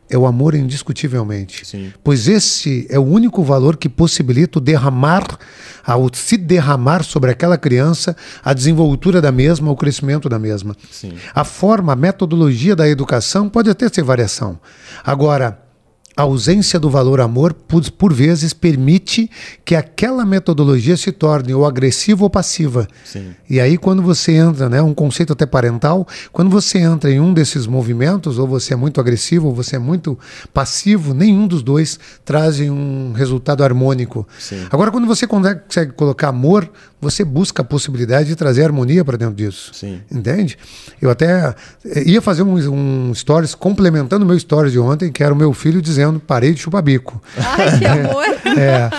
É 0.09 0.17
o 0.17 0.25
amor 0.25 0.55
indiscutivelmente. 0.55 1.65
Sim. 1.65 1.93
Pois 2.03 2.27
esse 2.27 2.87
é 2.89 2.97
o 2.97 3.03
único 3.03 3.43
valor 3.43 3.77
que 3.77 3.87
possibilita 3.87 4.57
o 4.57 4.61
derramar, 4.61 5.37
ao 5.85 6.09
se 6.13 6.35
derramar 6.35 7.03
sobre 7.03 7.29
aquela 7.29 7.57
criança, 7.57 8.15
a 8.43 8.53
desenvoltura 8.53 9.21
da 9.21 9.31
mesma, 9.31 9.71
o 9.71 9.75
crescimento 9.75 10.27
da 10.27 10.39
mesma. 10.39 10.75
Sim. 10.91 11.13
A 11.33 11.43
forma, 11.43 11.93
a 11.93 11.95
metodologia 11.95 12.75
da 12.75 12.89
educação 12.89 13.47
pode 13.47 13.69
até 13.69 13.87
ser 13.87 14.03
variação. 14.03 14.59
Agora, 15.03 15.68
a 16.15 16.23
ausência 16.23 16.79
do 16.79 16.89
valor 16.89 17.21
amor, 17.21 17.53
por, 17.53 17.89
por, 17.91 18.13
vezes, 18.13 18.53
permite 18.53 19.29
que 19.63 19.73
aquela 19.73 20.25
metodologia 20.25 20.97
se 20.97 21.11
torne 21.11 21.53
ou 21.53 21.65
agressiva 21.65 22.23
ou 22.23 22.29
passiva. 22.29 22.87
Sim. 23.05 23.33
E 23.49 23.59
aí, 23.59 23.77
quando 23.77 24.01
você 24.01 24.33
entra, 24.33 24.67
né, 24.67 24.81
um 24.81 24.93
conceito 24.93 25.31
até 25.31 25.45
parental, 25.45 26.05
quando 26.33 26.49
você 26.49 26.79
entra 26.79 27.09
em 27.09 27.19
um 27.19 27.33
desses 27.33 27.65
movimentos, 27.65 28.37
ou 28.37 28.47
você 28.47 28.73
é 28.73 28.75
muito 28.75 28.99
agressivo, 28.99 29.47
ou 29.47 29.55
você 29.55 29.77
é 29.77 29.79
muito 29.79 30.19
passivo, 30.53 31.13
nenhum 31.13 31.47
dos 31.47 31.63
dois 31.63 31.99
trazem 32.25 32.69
um 32.69 33.13
resultado 33.13 33.63
harmônico. 33.63 34.27
Sim. 34.37 34.67
Agora, 34.69 34.91
quando 34.91 35.07
você 35.07 35.25
consegue 35.25 35.93
colocar 35.95 36.29
amor, 36.29 36.69
você 37.01 37.23
busca 37.23 37.61
a 37.61 37.65
possibilidade 37.65 38.27
de 38.29 38.35
trazer 38.35 38.63
harmonia 38.63 39.03
para 39.05 39.17
dentro 39.17 39.35
disso. 39.35 39.71
Sim. 39.73 40.01
Entende? 40.11 40.57
Eu 41.01 41.09
até 41.09 41.55
eh, 41.85 42.03
ia 42.05 42.21
fazer 42.21 42.43
um, 42.43 43.09
um 43.09 43.13
stories 43.15 43.55
complementando 43.55 44.25
o 44.25 44.27
meu 44.27 44.37
stories 44.37 44.71
de 44.71 44.79
ontem, 44.79 45.11
que 45.11 45.23
era 45.23 45.33
o 45.33 45.37
meu 45.37 45.53
filho 45.53 45.81
dizendo: 45.81 46.19
parei 46.19 46.53
de 46.53 46.59
chupar 46.59 46.81
bico. 46.81 47.21
Ai, 47.37 47.79
que 47.79 47.85
amor! 47.87 48.25
é. 48.57 48.89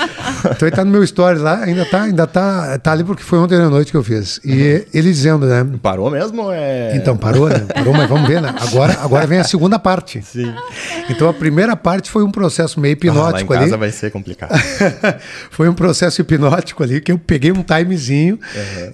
Então 0.50 0.68
ele 0.68 0.76
tá 0.76 0.84
no 0.84 0.90
meu 0.90 1.06
stories 1.06 1.42
lá, 1.42 1.62
ainda 1.62 1.84
tá, 1.84 2.02
ainda 2.02 2.26
tá, 2.26 2.78
tá 2.78 2.92
ali 2.92 3.04
porque 3.04 3.22
foi 3.22 3.38
ontem 3.38 3.56
à 3.56 3.68
noite 3.68 3.90
que 3.90 3.96
eu 3.96 4.02
fiz. 4.02 4.40
E 4.44 4.50
uhum. 4.52 4.84
ele 4.94 5.10
dizendo, 5.10 5.46
né? 5.46 5.66
Parou 5.82 6.10
mesmo? 6.10 6.50
É... 6.50 6.96
Então, 6.96 7.16
parou, 7.16 7.48
né? 7.48 7.60
Parou, 7.74 7.92
mas 7.92 8.08
vamos 8.08 8.26
ver, 8.26 8.40
né? 8.40 8.54
Agora, 8.58 8.98
agora 9.00 9.26
vem 9.26 9.38
a 9.38 9.44
segunda 9.44 9.78
parte. 9.78 10.22
Sim. 10.22 10.52
Então 11.08 11.28
a 11.28 11.34
primeira 11.34 11.76
parte 11.76 12.10
foi 12.10 12.22
um 12.22 12.30
processo 12.30 12.80
meio 12.80 12.92
hipnótico 12.92 13.52
ah, 13.52 13.56
lá 13.56 13.62
em 13.62 13.68
casa 13.68 13.74
ali. 13.74 13.80
vai 13.80 13.90
ser 13.90 14.10
complicado. 14.10 14.50
foi 15.50 15.68
um 15.68 15.74
processo 15.74 16.20
hipnótico 16.20 16.82
ali 16.82 17.00
que 17.00 17.12
eu 17.12 17.18
peguei 17.18 17.52
um 17.52 17.62
time 17.62 17.89
timezinho, 17.90 18.38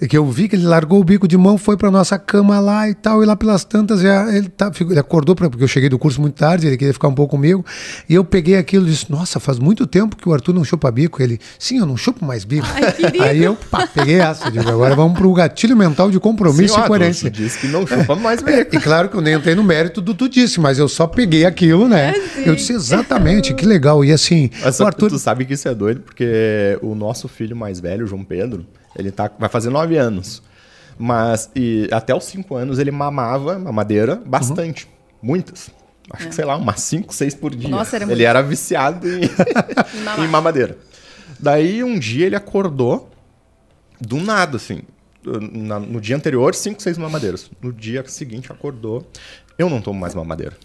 uhum. 0.00 0.08
que 0.08 0.16
eu 0.16 0.26
vi 0.30 0.48
que 0.48 0.56
ele 0.56 0.66
largou 0.66 1.00
o 1.00 1.04
bico 1.04 1.28
de 1.28 1.36
mão, 1.36 1.58
foi 1.58 1.76
para 1.76 1.90
nossa 1.90 2.18
cama 2.18 2.58
lá 2.60 2.88
e 2.88 2.94
tal, 2.94 3.22
e 3.22 3.26
lá 3.26 3.36
pelas 3.36 3.64
tantas 3.64 4.00
já 4.00 4.34
ele, 4.34 4.48
tá, 4.48 4.70
ele 4.80 4.98
acordou, 4.98 5.34
pra, 5.34 5.50
porque 5.50 5.64
eu 5.64 5.68
cheguei 5.68 5.88
do 5.88 5.98
curso 5.98 6.20
muito 6.20 6.34
tarde, 6.34 6.66
ele 6.66 6.76
queria 6.76 6.92
ficar 6.92 7.08
um 7.08 7.14
pouco 7.14 7.32
comigo, 7.32 7.64
e 8.08 8.14
eu 8.14 8.24
peguei 8.24 8.56
aquilo 8.56 8.86
e 8.86 8.90
disse, 8.90 9.10
nossa, 9.10 9.38
faz 9.38 9.58
muito 9.58 9.86
tempo 9.86 10.16
que 10.16 10.28
o 10.28 10.32
Arthur 10.32 10.54
não 10.54 10.64
chupa 10.64 10.90
bico. 10.90 11.22
Ele, 11.22 11.38
sim, 11.58 11.78
eu 11.78 11.86
não 11.86 11.96
chupo 11.96 12.24
mais 12.24 12.44
bico. 12.44 12.66
Ai, 12.66 13.28
Aí 13.28 13.42
eu 13.42 13.56
pá, 13.70 13.86
peguei 13.86 14.20
essa, 14.20 14.50
digo, 14.50 14.68
agora 14.68 14.94
vamos 14.94 15.18
pro 15.18 15.32
gatilho 15.32 15.76
mental 15.76 16.10
de 16.10 16.18
compromisso 16.18 16.74
sim, 16.74 16.80
e 16.80 16.86
coerência. 16.86 17.30
disse 17.30 17.58
que 17.58 17.66
não 17.66 17.86
chupa 17.86 18.14
mais 18.14 18.42
bico. 18.42 18.58
É, 18.58 18.68
e 18.72 18.80
claro 18.80 19.08
que 19.08 19.16
eu 19.16 19.20
nem 19.20 19.34
entrei 19.34 19.54
no 19.54 19.64
mérito 19.64 20.00
do 20.00 20.14
tu 20.14 20.28
disse, 20.28 20.60
mas 20.60 20.78
eu 20.78 20.88
só 20.88 21.06
peguei 21.06 21.44
aquilo, 21.44 21.88
né? 21.88 22.14
É, 22.36 22.48
eu 22.48 22.54
disse, 22.54 22.72
exatamente, 22.72 23.54
que 23.54 23.66
legal. 23.66 24.04
E 24.04 24.12
assim, 24.12 24.50
mas, 24.62 24.78
o 24.80 24.86
Arthur... 24.86 25.10
tu 25.10 25.18
sabe 25.18 25.44
que 25.44 25.54
isso 25.54 25.68
é 25.68 25.74
doido, 25.74 26.00
porque 26.00 26.78
o 26.80 26.94
nosso 26.94 27.28
filho 27.28 27.56
mais 27.56 27.80
velho, 27.80 28.06
João 28.06 28.24
Pedro, 28.24 28.64
ele 28.98 29.10
tá, 29.10 29.30
vai 29.38 29.48
fazer 29.48 29.70
nove 29.70 29.96
anos. 29.96 30.42
Mas 30.98 31.50
e 31.54 31.88
até 31.92 32.14
os 32.14 32.24
cinco 32.24 32.56
anos 32.56 32.78
ele 32.78 32.90
mamava 32.90 33.58
mamadeira 33.58 34.16
bastante. 34.16 34.86
Uhum. 34.86 34.90
Muitas. 35.22 35.70
Acho 36.10 36.24
é. 36.24 36.28
que, 36.28 36.34
sei 36.34 36.44
lá, 36.44 36.56
umas 36.56 36.80
cinco, 36.80 37.12
seis 37.12 37.34
por 37.34 37.54
dia. 37.54 37.68
Nossa, 37.68 37.96
era 37.96 38.04
ele 38.04 38.14
muito... 38.14 38.26
era 38.26 38.42
viciado 38.42 39.06
em, 39.08 39.22
em 40.24 40.28
mamadeira. 40.28 40.78
Daí 41.38 41.82
um 41.82 41.98
dia 41.98 42.26
ele 42.26 42.36
acordou 42.36 43.10
do 44.00 44.16
nada, 44.16 44.56
assim. 44.56 44.82
Na, 45.24 45.80
no 45.80 46.00
dia 46.00 46.14
anterior, 46.14 46.54
cinco, 46.54 46.80
seis 46.80 46.96
mamadeiras. 46.96 47.50
No 47.60 47.72
dia 47.72 48.04
seguinte 48.06 48.50
acordou. 48.52 49.10
Eu 49.58 49.68
não 49.68 49.80
tomo 49.80 49.98
mais 49.98 50.14
mamadeira. 50.14 50.56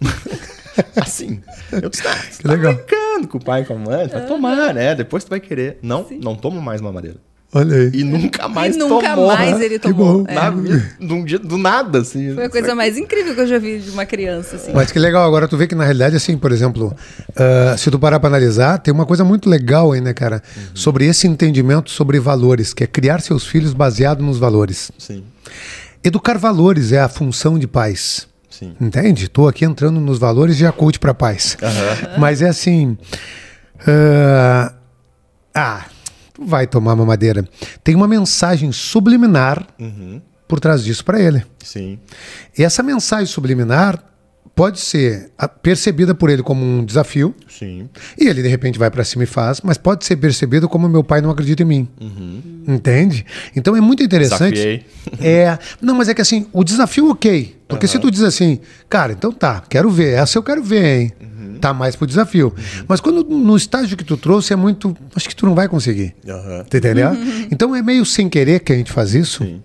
assim. 0.96 1.40
Eu 1.70 1.88
disse, 1.88 2.06
ah, 2.06 2.42
tá 2.42 2.48
legal. 2.48 2.74
brincando 2.74 3.28
com 3.28 3.38
o 3.38 3.44
pai 3.44 3.62
e 3.62 3.64
com 3.64 3.74
a 3.74 3.78
mãe. 3.78 4.08
Vai 4.08 4.26
tomar, 4.26 4.74
né? 4.74 4.94
Depois 4.94 5.22
tu 5.22 5.30
vai 5.30 5.40
querer. 5.40 5.78
Não, 5.82 6.06
Sim. 6.06 6.18
não 6.22 6.34
tomo 6.34 6.60
mais 6.60 6.80
mamadeira. 6.80 7.18
Olha 7.54 7.76
aí. 7.76 7.90
E 7.92 8.02
nunca 8.02 8.48
mais 8.48 8.74
e 8.74 8.78
nunca 8.78 9.10
tomou. 9.10 9.26
mais 9.26 9.60
ele 9.60 9.78
tomou. 9.78 10.24
É. 10.26 10.34
Na, 10.34 10.50
do, 10.50 11.58
nada, 11.58 11.98
assim. 11.98 12.34
Foi 12.34 12.46
a 12.46 12.50
coisa 12.50 12.74
mais 12.74 12.96
incrível 12.96 13.34
que 13.34 13.40
eu 13.42 13.46
já 13.46 13.58
vi 13.58 13.78
de 13.78 13.90
uma 13.90 14.06
criança, 14.06 14.56
assim. 14.56 14.72
Mas 14.72 14.90
que 14.90 14.98
legal, 14.98 15.26
agora 15.26 15.46
tu 15.46 15.56
vê 15.58 15.66
que 15.66 15.74
na 15.74 15.84
realidade, 15.84 16.16
assim, 16.16 16.38
por 16.38 16.50
exemplo, 16.50 16.96
uh, 17.30 17.76
se 17.76 17.90
tu 17.90 17.98
parar 17.98 18.18
pra 18.18 18.28
analisar, 18.28 18.78
tem 18.78 18.92
uma 18.92 19.04
coisa 19.04 19.22
muito 19.22 19.50
legal 19.50 19.92
aí, 19.92 20.00
né, 20.00 20.14
cara? 20.14 20.42
Uhum. 20.56 20.62
Sobre 20.74 21.04
esse 21.06 21.26
entendimento 21.26 21.90
sobre 21.90 22.18
valores, 22.18 22.72
que 22.72 22.84
é 22.84 22.86
criar 22.86 23.20
seus 23.20 23.46
filhos 23.46 23.74
baseado 23.74 24.22
nos 24.22 24.38
valores. 24.38 24.90
Sim. 24.96 25.22
Educar 26.02 26.38
valores 26.38 26.90
é 26.90 27.00
a 27.00 27.08
função 27.08 27.58
de 27.58 27.66
pais. 27.66 28.26
Sim. 28.48 28.74
Entende? 28.80 29.24
Estou 29.24 29.46
aqui 29.46 29.66
entrando 29.66 30.00
nos 30.00 30.18
valores 30.18 30.56
de 30.56 30.70
coach 30.72 30.98
para 30.98 31.12
pais. 31.12 31.58
Uhum. 31.60 32.18
Mas 32.18 32.40
é 32.40 32.48
assim. 32.48 32.96
Uh, 33.80 34.72
ah, 35.54 35.84
vai 36.38 36.66
tomar 36.66 36.96
mamadeira. 36.96 37.46
Tem 37.82 37.94
uma 37.94 38.08
mensagem 38.08 38.72
subliminar 38.72 39.66
uhum. 39.78 40.20
por 40.48 40.60
trás 40.60 40.84
disso 40.84 41.04
para 41.04 41.20
ele. 41.20 41.44
Sim. 41.62 41.98
E 42.56 42.64
essa 42.64 42.82
mensagem 42.82 43.26
subliminar 43.26 44.02
pode 44.54 44.80
ser 44.80 45.30
percebida 45.62 46.14
por 46.14 46.28
ele 46.28 46.42
como 46.42 46.64
um 46.64 46.84
desafio, 46.84 47.34
Sim. 47.48 47.88
e 48.18 48.28
ele 48.28 48.42
de 48.42 48.48
repente 48.48 48.78
vai 48.78 48.90
para 48.90 49.02
cima 49.02 49.24
e 49.24 49.26
faz, 49.26 49.60
mas 49.62 49.78
pode 49.78 50.04
ser 50.04 50.16
percebido 50.16 50.68
como 50.68 50.88
meu 50.88 51.02
pai 51.02 51.20
não 51.20 51.30
acredita 51.30 51.62
em 51.62 51.66
mim. 51.66 51.88
Entende? 52.68 53.24
Então 53.56 53.74
é 53.74 53.80
muito 53.80 54.02
interessante. 54.02 54.54
Desafiei. 54.54 54.86
É, 55.20 55.58
não, 55.80 55.94
mas 55.94 56.08
é 56.08 56.14
que 56.14 56.20
assim, 56.20 56.46
o 56.52 56.62
desafio 56.64 57.10
ok. 57.10 57.56
Porque 57.68 57.86
se 57.86 57.98
tu 57.98 58.10
diz 58.10 58.22
assim, 58.22 58.60
cara, 58.88 59.12
então 59.12 59.32
tá, 59.32 59.62
quero 59.68 59.90
ver, 59.90 60.14
essa 60.14 60.38
eu 60.38 60.42
quero 60.42 60.62
ver, 60.62 61.00
hein? 61.00 61.12
Tá 61.62 61.72
mais 61.72 61.94
pro 61.94 62.08
desafio. 62.08 62.52
Mas 62.88 63.00
quando 63.00 63.22
no 63.22 63.56
estágio 63.56 63.96
que 63.96 64.02
tu 64.02 64.16
trouxe 64.16 64.52
é 64.52 64.56
muito, 64.56 64.96
acho 65.14 65.28
que 65.28 65.36
tu 65.36 65.46
não 65.46 65.54
vai 65.54 65.68
conseguir. 65.68 66.12
Aham. 66.28 66.64
Tá 66.68 66.76
entendendo? 66.76 67.16
Então 67.52 67.74
é 67.74 67.80
meio 67.80 68.04
sem 68.04 68.28
querer 68.28 68.58
que 68.60 68.72
a 68.72 68.76
gente 68.76 68.90
faz 68.90 69.14
isso. 69.14 69.44
Sim. 69.44 69.62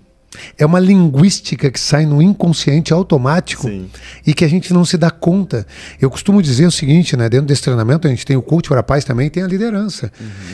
É 0.56 0.64
uma 0.64 0.80
linguística 0.80 1.72
que 1.72 1.80
sai 1.80 2.06
no 2.06 2.22
inconsciente 2.22 2.94
automático 2.94 3.64
Sim. 3.64 3.90
e 4.28 4.34
que 4.34 4.46
a 4.46 4.48
gente 4.48 4.72
não 4.72 4.86
se 4.86 4.96
dá 4.96 5.10
conta. 5.10 5.66
Eu 6.00 6.12
costumo 6.12 6.40
dizer 6.40 6.68
o 6.68 6.72
seguinte, 6.72 7.18
né? 7.18 7.28
Dentro 7.28 7.48
desse 7.48 7.64
treinamento 7.64 8.06
a 8.08 8.12
gente 8.12 8.24
tem 8.24 8.38
o 8.38 8.44
coach 8.44 8.70
para 8.70 8.84
paz 8.84 9.04
também, 9.04 9.30
tem 9.30 9.42
a 9.42 9.48
liderança. 9.48 10.12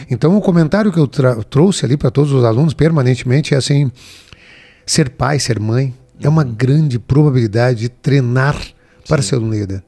Então 0.09 0.37
o 0.37 0.41
comentário 0.41 0.93
que 0.93 0.99
eu 0.99 1.07
trouxe 1.07 1.85
ali 1.85 1.97
para 1.97 2.09
todos 2.09 2.31
os 2.31 2.45
alunos 2.45 2.73
permanentemente 2.73 3.53
é 3.53 3.57
assim: 3.57 3.91
ser 4.85 5.09
pai, 5.09 5.39
ser 5.39 5.59
mãe 5.59 5.93
é 6.21 6.29
uma 6.29 6.45
grande 6.45 6.97
probabilidade 6.99 7.81
de 7.81 7.89
treinar 7.89 8.55
para 9.09 9.21
ser 9.21 9.37
um 9.39 9.49
líder. 9.49 9.83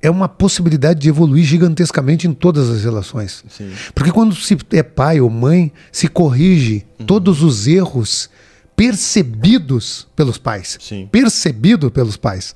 É 0.00 0.10
uma 0.10 0.28
possibilidade 0.28 1.00
de 1.00 1.08
evoluir 1.08 1.44
gigantescamente 1.44 2.28
em 2.28 2.32
todas 2.32 2.70
as 2.70 2.84
relações. 2.84 3.44
Sim. 3.48 3.70
Porque 3.94 4.12
quando 4.12 4.34
se 4.34 4.56
é 4.72 4.82
pai 4.82 5.20
ou 5.20 5.28
mãe, 5.28 5.72
se 5.90 6.06
corrige 6.06 6.86
todos 7.06 7.42
os 7.42 7.66
erros 7.66 8.30
percebidos 8.78 10.06
pelos 10.14 10.38
pais. 10.38 10.78
Sim. 10.80 11.08
Percebido 11.10 11.90
pelos 11.90 12.16
pais. 12.16 12.54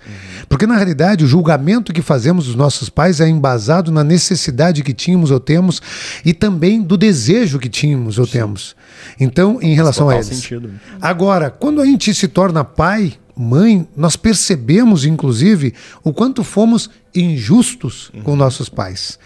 Porque 0.49 0.69
na 0.69 0.77
realidade 0.77 1.25
o 1.25 1.27
julgamento 1.27 1.93
que 1.93 2.01
fazemos 2.01 2.47
dos 2.47 2.55
nossos 2.55 2.89
pais 2.89 3.21
é 3.21 3.29
embasado 3.29 3.91
na 3.91 4.05
necessidade 4.05 4.85
que 4.85 4.95
tínhamos 4.95 5.33
ou 5.33 5.41
temos 5.41 5.83
e 6.25 6.33
também 6.33 6.81
do 6.81 6.97
desejo 6.97 7.59
que 7.59 7.69
tínhamos 7.69 8.21
ou 8.21 8.27
temos. 8.27 8.77
Então, 9.19 9.59
em 9.61 9.75
relação 9.75 10.09
a 10.09 10.15
eles. 10.15 10.29
sentido. 10.29 10.71
Agora, 11.01 11.51
quando 11.51 11.81
a 11.81 11.85
gente 11.85 12.15
se 12.15 12.29
torna 12.29 12.63
pai, 12.63 13.15
mãe, 13.37 13.87
nós 13.97 14.17
percebemos, 14.17 15.05
inclusive, 15.05 15.75
o 16.03 16.13
quanto 16.13 16.45
fomos 16.45 16.91
injustos 17.15 18.11
com 18.25 18.37
nossos 18.37 18.69
pais. 18.69 19.19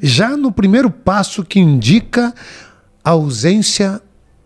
Já 0.00 0.36
no 0.36 0.50
primeiro 0.50 0.90
passo 0.90 1.44
que 1.44 1.60
indica 1.60 2.34
a 3.04 3.10
ausência 3.10 4.00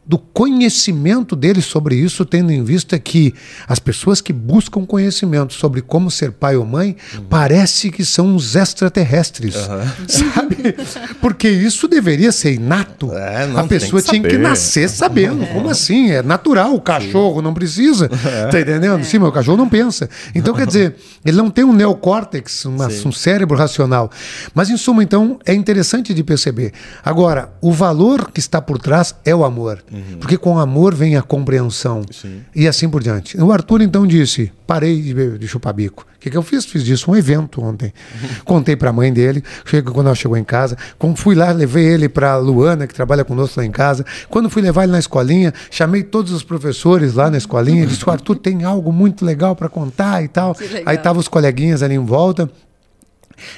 do 0.09 0.19
conhecimento 0.19 1.35
deles 1.35 1.65
sobre 1.65 1.97
isso, 1.97 2.25
tendo 2.25 2.53
em 2.53 2.63
vista 2.63 2.99
que 2.99 3.35
as 3.67 3.79
pessoas 3.79 4.21
que 4.21 4.33
buscam 4.33 4.85
conhecimento 4.87 5.53
sobre 5.55 5.81
como 5.83 6.11
ser 6.11 6.33
pai 6.33 6.57
ou 6.57 6.65
mãe, 6.65 6.97
parece 7.29 7.91
que 7.91 8.05
são 8.05 8.37
os 8.37 8.55
extraterrestres, 8.55 9.55
sabe? 10.07 10.75
Porque 11.21 11.49
isso 11.49 11.89
deveria 11.89 12.31
ser 12.33 12.55
inato. 12.55 13.13
É, 13.13 13.51
a 13.57 13.65
pessoa 13.65 14.01
que 14.01 14.09
tinha 14.11 14.23
que 14.23 14.31
saber. 14.31 14.43
nascer 14.43 14.89
sabendo. 14.89 15.47
Como 15.49 15.69
assim? 15.69 16.11
É 16.11 16.23
natural. 16.23 16.75
O 16.75 16.81
cachorro 16.81 17.43
não 17.43 17.53
precisa. 17.55 18.09
Tá 18.51 18.61
entendendo? 18.61 19.03
Sim, 19.05 19.19
mas 19.19 19.29
o 19.29 19.33
cachorro 19.33 19.57
não 19.57 19.69
pensa. 19.69 20.09
Então, 20.35 20.55
quer 20.55 20.67
dizer, 20.67 20.95
ele 21.25 21.37
não 21.37 21.51
tem 21.51 21.65
um 21.65 21.73
neocórtex, 21.73 22.65
uma- 22.67 22.87
um 23.05 23.13
cérebro 23.13 23.57
racional. 23.57 24.11
Mas, 24.55 24.69
em 24.71 24.77
suma, 24.77 25.03
então, 25.03 25.39
é 25.45 25.53
interessante 25.55 26.13
de 26.15 26.23
perceber. 26.23 26.73
Agora, 27.05 27.51
o 27.61 27.73
valor 27.73 28.31
que 28.31 28.39
está 28.41 28.61
por 28.61 28.79
trás 28.79 29.15
é 29.25 29.35
o 29.35 29.45
amor. 29.45 29.83
Porque 30.21 30.37
com 30.37 30.59
amor 30.59 30.95
vem 30.95 31.17
a 31.17 31.23
compreensão. 31.23 32.03
Sim. 32.11 32.41
E 32.55 32.67
assim 32.67 32.89
por 32.89 33.03
diante. 33.03 33.41
O 33.41 33.53
Arthur, 33.53 33.83
então, 33.83 34.07
disse: 34.07 34.53
parei 34.67 35.01
de, 35.01 35.39
de 35.39 35.49
chupar 35.49 35.73
bico. 35.73 36.07
O 36.17 36.19
que, 36.19 36.31
que 36.31 36.37
eu 36.37 36.43
fiz? 36.43 36.65
Fiz 36.65 36.83
disso 36.85 37.11
um 37.11 37.17
evento 37.17 37.63
ontem. 37.63 37.93
Contei 38.45 38.75
para 38.75 38.91
a 38.91 38.93
mãe 38.93 39.13
dele, 39.13 39.45
chego, 39.65 39.93
quando 39.93 40.07
ela 40.07 40.17
chegou 40.17 40.37
em 40.37 40.45
casa. 40.45 40.77
Quando 40.99 41.17
fui 41.17 41.35
lá, 41.35 41.53
levei 41.53 41.85
ele 41.85 42.09
para 42.09 42.37
Luana, 42.37 42.87
que 42.87 42.95
trabalha 42.95 43.25
conosco 43.25 43.61
lá 43.61 43.67
em 43.67 43.71
casa. 43.71 44.05
Quando 44.29 44.51
fui 44.51 44.63
levar 44.63 44.85
ele 44.85 44.93
na 44.93 44.99
escolinha, 44.99 45.53
chamei 45.71 46.03
todos 46.03 46.33
os 46.33 46.43
professores 46.43 47.15
lá 47.15 47.31
na 47.31 47.39
escolinha. 47.39 47.85
e 47.85 47.87
Disse: 47.87 48.07
o 48.09 48.11
Arthur 48.11 48.37
tem 48.37 48.65
algo 48.65 48.93
muito 48.93 49.25
legal 49.25 49.55
para 49.55 49.69
contar 49.69 50.23
e 50.25 50.29
tal. 50.29 50.57
Aí 50.85 50.97
estavam 50.97 51.21
os 51.21 51.29
coleguinhas 51.29 51.83
ali 51.83 51.95
em 51.95 52.05
volta. 52.05 52.51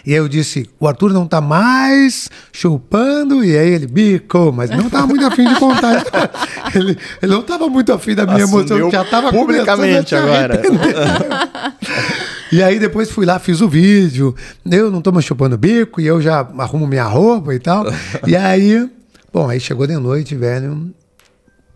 E 0.04 0.12
aí 0.12 0.18
eu 0.18 0.28
disse, 0.28 0.68
o 0.78 0.86
Arthur 0.86 1.12
não 1.12 1.26
tá 1.26 1.40
mais 1.40 2.28
chupando, 2.52 3.44
e 3.44 3.56
aí 3.56 3.70
ele 3.70 3.86
bicou, 3.86 4.52
mas 4.52 4.70
não 4.70 4.88
tava 4.88 5.06
muito 5.06 5.24
afim 5.26 5.46
de 5.46 5.54
contar. 5.56 6.04
ele, 6.74 6.98
ele 7.22 7.32
não 7.32 7.42
tava 7.42 7.68
muito 7.68 7.92
afim 7.92 8.14
da 8.14 8.26
minha 8.26 8.40
emoção, 8.40 8.76
Assumiu 8.76 8.86
que 8.86 8.92
já 8.92 9.04
tava 9.04 9.32
publicamente 9.32 10.14
agora. 10.14 10.60
e 12.52 12.62
aí 12.62 12.78
depois 12.78 13.10
fui 13.10 13.24
lá, 13.24 13.38
fiz 13.38 13.60
o 13.60 13.68
vídeo, 13.68 14.34
eu 14.70 14.90
não 14.90 15.00
tô 15.00 15.12
mais 15.12 15.24
chupando 15.24 15.56
bico, 15.56 16.00
e 16.00 16.06
eu 16.06 16.20
já 16.20 16.40
arrumo 16.58 16.86
minha 16.86 17.04
roupa 17.04 17.54
e 17.54 17.58
tal. 17.58 17.84
E 18.26 18.34
aí, 18.36 18.88
bom, 19.32 19.48
aí 19.48 19.60
chegou 19.60 19.86
de 19.86 19.96
noite, 19.96 20.34
velho, 20.34 20.92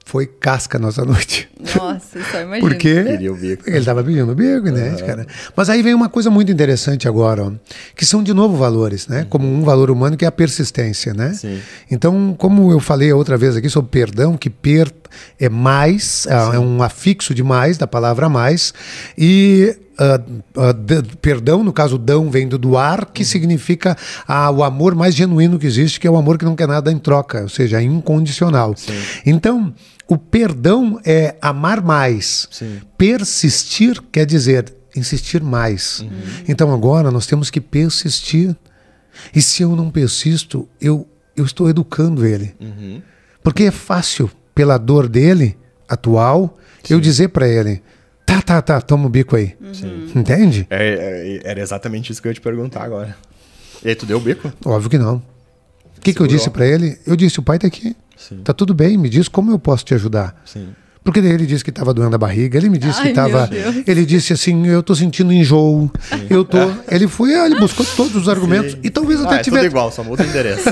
foi 0.04 0.26
casca 0.26 0.78
a 0.78 0.80
nossa 0.80 1.04
noite. 1.04 1.48
Nossa, 1.76 2.18
só 2.30 2.40
imagina. 2.40 2.68
Porque 2.68 3.04
Queria 3.04 3.32
o 3.32 3.36
bico. 3.36 3.68
ele 3.68 3.78
estava 3.78 4.02
pedindo 4.02 4.32
o 4.32 4.34
bico, 4.34 4.68
né, 4.70 4.96
cara? 5.06 5.26
Mas 5.56 5.70
aí 5.70 5.82
vem 5.82 5.94
uma 5.94 6.08
coisa 6.08 6.28
muito 6.30 6.50
interessante 6.50 7.06
agora, 7.08 7.44
ó, 7.44 7.52
que 7.96 8.04
são 8.04 8.22
de 8.22 8.34
novo 8.34 8.56
valores, 8.56 9.06
né? 9.06 9.26
Como 9.30 9.46
um 9.46 9.62
valor 9.62 9.90
humano 9.90 10.16
que 10.16 10.24
é 10.24 10.28
a 10.28 10.32
persistência, 10.32 11.14
né? 11.14 11.32
Sim. 11.32 11.60
Então, 11.90 12.34
como 12.36 12.70
eu 12.72 12.80
falei 12.80 13.12
outra 13.12 13.36
vez 13.36 13.56
aqui 13.56 13.68
sobre 13.68 13.90
perdão, 13.90 14.36
que 14.36 14.50
per 14.50 14.92
é 15.38 15.48
mais, 15.48 16.26
é 16.26 16.56
é 16.56 16.58
um 16.58 16.82
afixo 16.82 17.34
de 17.34 17.42
mais, 17.42 17.78
da 17.78 17.86
palavra 17.86 18.28
mais, 18.28 18.72
e 19.16 19.76
ah, 19.98 20.72
d- 20.72 21.02
perdão, 21.20 21.62
no 21.62 21.72
caso, 21.72 21.98
dão 21.98 22.30
vem 22.30 22.48
do 22.48 22.56
doar, 22.58 23.06
que 23.12 23.24
significa 23.24 23.96
ah, 24.26 24.50
o 24.50 24.64
amor 24.64 24.94
mais 24.94 25.14
genuíno 25.14 25.58
que 25.58 25.66
existe, 25.66 26.00
que 26.00 26.06
é 26.06 26.10
o 26.10 26.16
amor 26.16 26.38
que 26.38 26.44
não 26.44 26.56
quer 26.56 26.66
nada 26.68 26.90
em 26.90 26.98
troca, 26.98 27.42
ou 27.42 27.48
seja, 27.48 27.78
é 27.80 27.82
incondicional. 27.84 28.74
Então, 29.26 29.72
o 30.08 30.16
perdão 30.18 30.98
é 31.04 31.36
amar 31.40 31.80
mais. 31.82 32.48
Sim. 32.50 32.80
Persistir 32.98 34.00
quer 34.10 34.26
dizer 34.26 34.72
insistir 34.94 35.42
mais. 35.42 36.04
Então 36.46 36.72
agora 36.72 37.10
nós 37.10 37.26
temos 37.26 37.48
que 37.50 37.60
persistir. 37.60 38.54
E 39.34 39.40
se 39.40 39.62
eu 39.62 39.74
não 39.76 39.90
persisto, 39.90 40.68
eu, 40.80 41.06
eu 41.36 41.44
estou 41.44 41.68
educando 41.70 42.26
ele. 42.26 42.54
Porque 43.42 43.64
é 43.64 43.70
fácil, 43.70 44.30
pela 44.54 44.78
dor 44.78 45.08
dele, 45.08 45.56
atual, 45.88 46.58
eu 46.88 47.00
dizer 47.00 47.28
para 47.28 47.48
ele: 47.48 47.82
tá, 48.26 48.40
tá, 48.40 48.62
tá, 48.62 48.80
toma 48.80 49.06
o 49.06 49.08
bico 49.08 49.36
aí. 49.36 49.54
Entende? 50.14 50.66
É, 50.70 51.40
é, 51.44 51.50
era 51.50 51.60
exatamente 51.60 52.12
isso 52.12 52.20
que 52.20 52.28
eu 52.28 52.30
ia 52.30 52.34
te 52.34 52.40
perguntar 52.40 52.82
agora. 52.82 53.16
E 53.84 53.88
aí, 53.88 53.94
tu 53.94 54.06
deu 54.06 54.18
o 54.18 54.20
bico? 54.20 54.52
Óbvio 54.64 54.90
que 54.90 54.98
não. 54.98 55.16
O 55.16 56.00
que, 56.00 56.12
que 56.12 56.20
eu 56.20 56.26
disse 56.26 56.50
para 56.50 56.66
ele? 56.66 56.98
Eu 57.06 57.16
disse: 57.16 57.38
o 57.38 57.42
pai 57.42 57.58
tá 57.58 57.66
aqui. 57.66 57.96
Sim. 58.16 58.38
Tá 58.42 58.52
tudo 58.52 58.72
bem, 58.72 58.96
me 58.96 59.08
diz 59.08 59.28
como 59.28 59.50
eu 59.50 59.58
posso 59.58 59.84
te 59.84 59.94
ajudar. 59.94 60.40
Sim. 60.44 60.68
Porque 61.04 61.20
daí 61.20 61.32
ele 61.32 61.46
disse 61.46 61.64
que 61.64 61.70
estava 61.70 61.92
doendo 61.92 62.14
a 62.14 62.18
barriga, 62.18 62.56
ele 62.56 62.68
me 62.68 62.78
disse 62.78 62.98
Ai, 62.98 63.02
que 63.02 63.08
estava. 63.08 63.50
Ele 63.86 64.06
disse 64.06 64.32
assim, 64.32 64.66
eu 64.68 64.82
tô 64.84 64.94
sentindo 64.94 65.32
enjoo. 65.32 65.90
Eu 66.30 66.44
tô. 66.44 66.58
Ele 66.88 67.08
foi, 67.08 67.32
ele 67.34 67.58
buscou 67.58 67.84
todos 67.96 68.14
os 68.14 68.28
argumentos 68.28 68.76
e 68.84 68.88
talvez 68.88 69.20
Ah, 69.20 69.24
até 69.24 69.34
é 69.34 69.38
tudo 69.38 69.44
tivesse. 69.44 69.66
igual, 69.66 69.90
só 69.90 70.04
muda 70.04 70.22
o 70.22 70.26
endereço. 70.26 70.68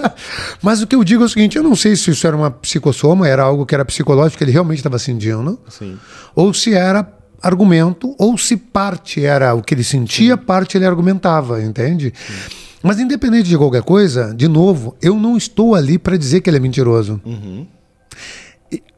Mas 0.62 0.82
o 0.82 0.86
que 0.86 0.94
eu 0.94 1.02
digo 1.02 1.22
é 1.22 1.26
o 1.26 1.28
seguinte, 1.30 1.56
eu 1.56 1.62
não 1.62 1.74
sei 1.74 1.96
se 1.96 2.10
isso 2.10 2.26
era 2.26 2.36
uma 2.36 2.50
psicossoma, 2.50 3.26
era 3.26 3.42
algo 3.42 3.64
que 3.64 3.74
era 3.74 3.84
psicológico, 3.84 4.36
que 4.38 4.44
ele 4.44 4.52
realmente 4.52 4.78
estava 4.78 4.98
sentindo, 4.98 5.58
Sim. 5.68 5.96
ou 6.34 6.52
se 6.52 6.74
era 6.74 7.10
argumento, 7.42 8.14
ou 8.18 8.36
se 8.36 8.58
parte 8.58 9.24
era 9.24 9.54
o 9.54 9.62
que 9.62 9.72
ele 9.72 9.82
sentia, 9.84 10.36
parte 10.36 10.76
ele 10.76 10.84
argumentava, 10.84 11.62
entende? 11.62 12.12
Mas 12.82 12.98
independente 13.00 13.48
de 13.48 13.56
qualquer 13.56 13.82
coisa, 13.82 14.34
de 14.34 14.46
novo, 14.46 14.94
eu 15.00 15.16
não 15.18 15.38
estou 15.38 15.74
ali 15.74 15.98
para 15.98 16.18
dizer 16.18 16.42
que 16.42 16.50
ele 16.50 16.58
é 16.58 16.60
mentiroso. 16.60 17.18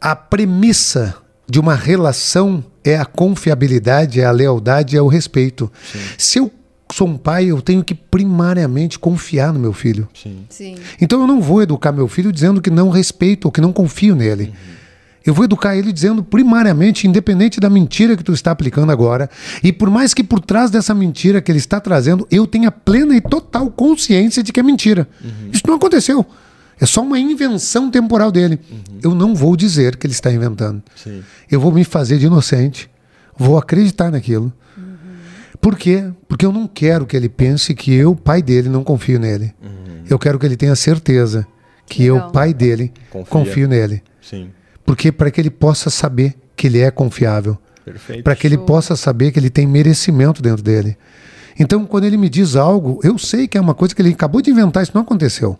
A 0.01 0.15
premissa 0.15 1.15
de 1.49 1.61
uma 1.61 1.75
relação 1.75 2.65
é 2.85 2.97
a 2.97 3.05
confiabilidade, 3.05 4.21
é 4.21 4.25
a 4.25 4.31
lealdade, 4.31 4.97
é 4.97 5.03
o 5.03 5.07
respeito. 5.07 5.71
Se 6.19 6.39
eu 6.39 6.51
sou 6.93 7.09
um 7.09 7.17
pai, 7.17 7.47
eu 7.47 7.61
tenho 7.63 7.83
que 7.83 7.95
primariamente 7.95 8.99
confiar 8.99 9.53
no 9.53 9.59
meu 9.59 9.73
filho. 9.73 10.09
Sim. 10.15 10.45
Sim. 10.49 10.77
Então 11.01 11.21
eu 11.21 11.27
não 11.27 11.41
vou 11.41 11.63
educar 11.63 11.93
meu 11.93 12.07
filho 12.07 12.33
dizendo 12.33 12.61
que 12.61 12.71
não 12.71 12.91
respeito 12.91 13.47
ou 13.47 13.53
que 13.53 13.61
não 13.61 13.73
confio 13.73 14.15
nele. 14.15 14.53
Eu 15.25 15.33
vou 15.33 15.45
educar 15.45 15.77
ele 15.77 15.93
dizendo 15.93 16.23
primariamente, 16.23 17.07
independente 17.07 17.61
da 17.61 17.71
mentira 17.71 18.17
que 18.17 18.25
tu 18.25 18.33
está 18.33 18.51
aplicando 18.51 18.91
agora, 18.91 19.31
e 19.63 19.73
por 19.73 19.89
mais 19.89 20.13
que 20.13 20.25
por 20.25 20.41
trás 20.41 20.71
dessa 20.71 20.93
mentira 20.95 21.41
que 21.41 21.51
ele 21.51 21.61
está 21.61 21.81
trazendo, 21.81 22.27
eu 22.31 22.47
tenha 22.47 22.73
plena 22.73 23.15
e 23.17 23.21
total 23.21 23.71
consciência 23.71 24.43
de 24.43 24.53
que 24.53 24.59
é 24.59 24.63
mentira. 24.63 25.09
Isso 25.53 25.63
não 25.67 25.77
aconteceu. 25.77 26.27
É 26.83 26.87
só 26.87 27.01
uma 27.01 27.16
invenção 27.16 27.88
temporal 27.88 28.33
dele. 28.33 28.59
Eu 29.01 29.14
não 29.14 29.37
vou 29.37 29.57
dizer 29.57 29.95
que 29.95 30.05
ele 30.05 30.14
está 30.14 30.33
inventando. 30.33 30.83
Sim. 30.97 31.23
Eu 31.49 31.61
vou 31.61 31.71
me 31.71 31.85
fazer 31.85 32.18
de 32.18 32.27
inocente, 32.27 32.90
vou 33.38 33.57
acreditar 33.57 34.11
naquilo. 34.11 34.53
Por 35.61 35.77
quê? 35.77 36.11
Porque 36.27 36.45
eu 36.45 36.51
não 36.51 36.66
quero 36.66 37.07
que 37.07 37.16
ele 37.16 37.29
pense 37.29 37.73
que 37.73 37.95
eu, 37.95 38.16
pai 38.16 38.42
dele, 38.42 38.68
não 38.68 38.83
confio 38.83 39.21
nele. 39.21 39.55
Eu 40.11 40.18
quero 40.18 40.40
que 40.40 40.45
ele 40.45 40.57
tenha 40.57 40.75
certeza 40.75 41.47
que 41.87 42.05
eu, 42.05 42.14
Legal. 42.16 42.33
pai 42.33 42.53
dele, 42.53 42.92
Confia. 43.11 43.31
confio 43.31 43.68
nele. 43.68 44.03
Sim. 44.21 44.51
Porque 44.85 45.12
para 45.12 45.31
que 45.31 45.40
ele 45.40 45.51
possa 45.51 45.88
saber 45.88 46.35
que 46.57 46.66
ele 46.66 46.81
é 46.81 46.90
confiável, 46.90 47.57
Perfeito. 47.85 48.25
para 48.25 48.35
que 48.35 48.45
ele 48.45 48.57
Show. 48.57 48.64
possa 48.66 48.97
saber 48.97 49.31
que 49.31 49.38
ele 49.38 49.51
tem 49.51 49.68
merecimento 49.68 50.42
dentro 50.42 50.64
dele. 50.64 50.97
Então, 51.59 51.85
quando 51.85 52.05
ele 52.05 52.17
me 52.17 52.29
diz 52.29 52.57
algo, 52.57 52.99
eu 53.03 53.19
sei 53.19 53.47
que 53.47 53.59
é 53.59 53.61
uma 53.61 53.75
coisa 53.75 53.95
que 53.95 54.03
ele 54.03 54.11
acabou 54.11 54.41
de 54.41 54.51
inventar, 54.51 54.83
isso 54.83 54.93
não 54.95 55.03
aconteceu. 55.03 55.59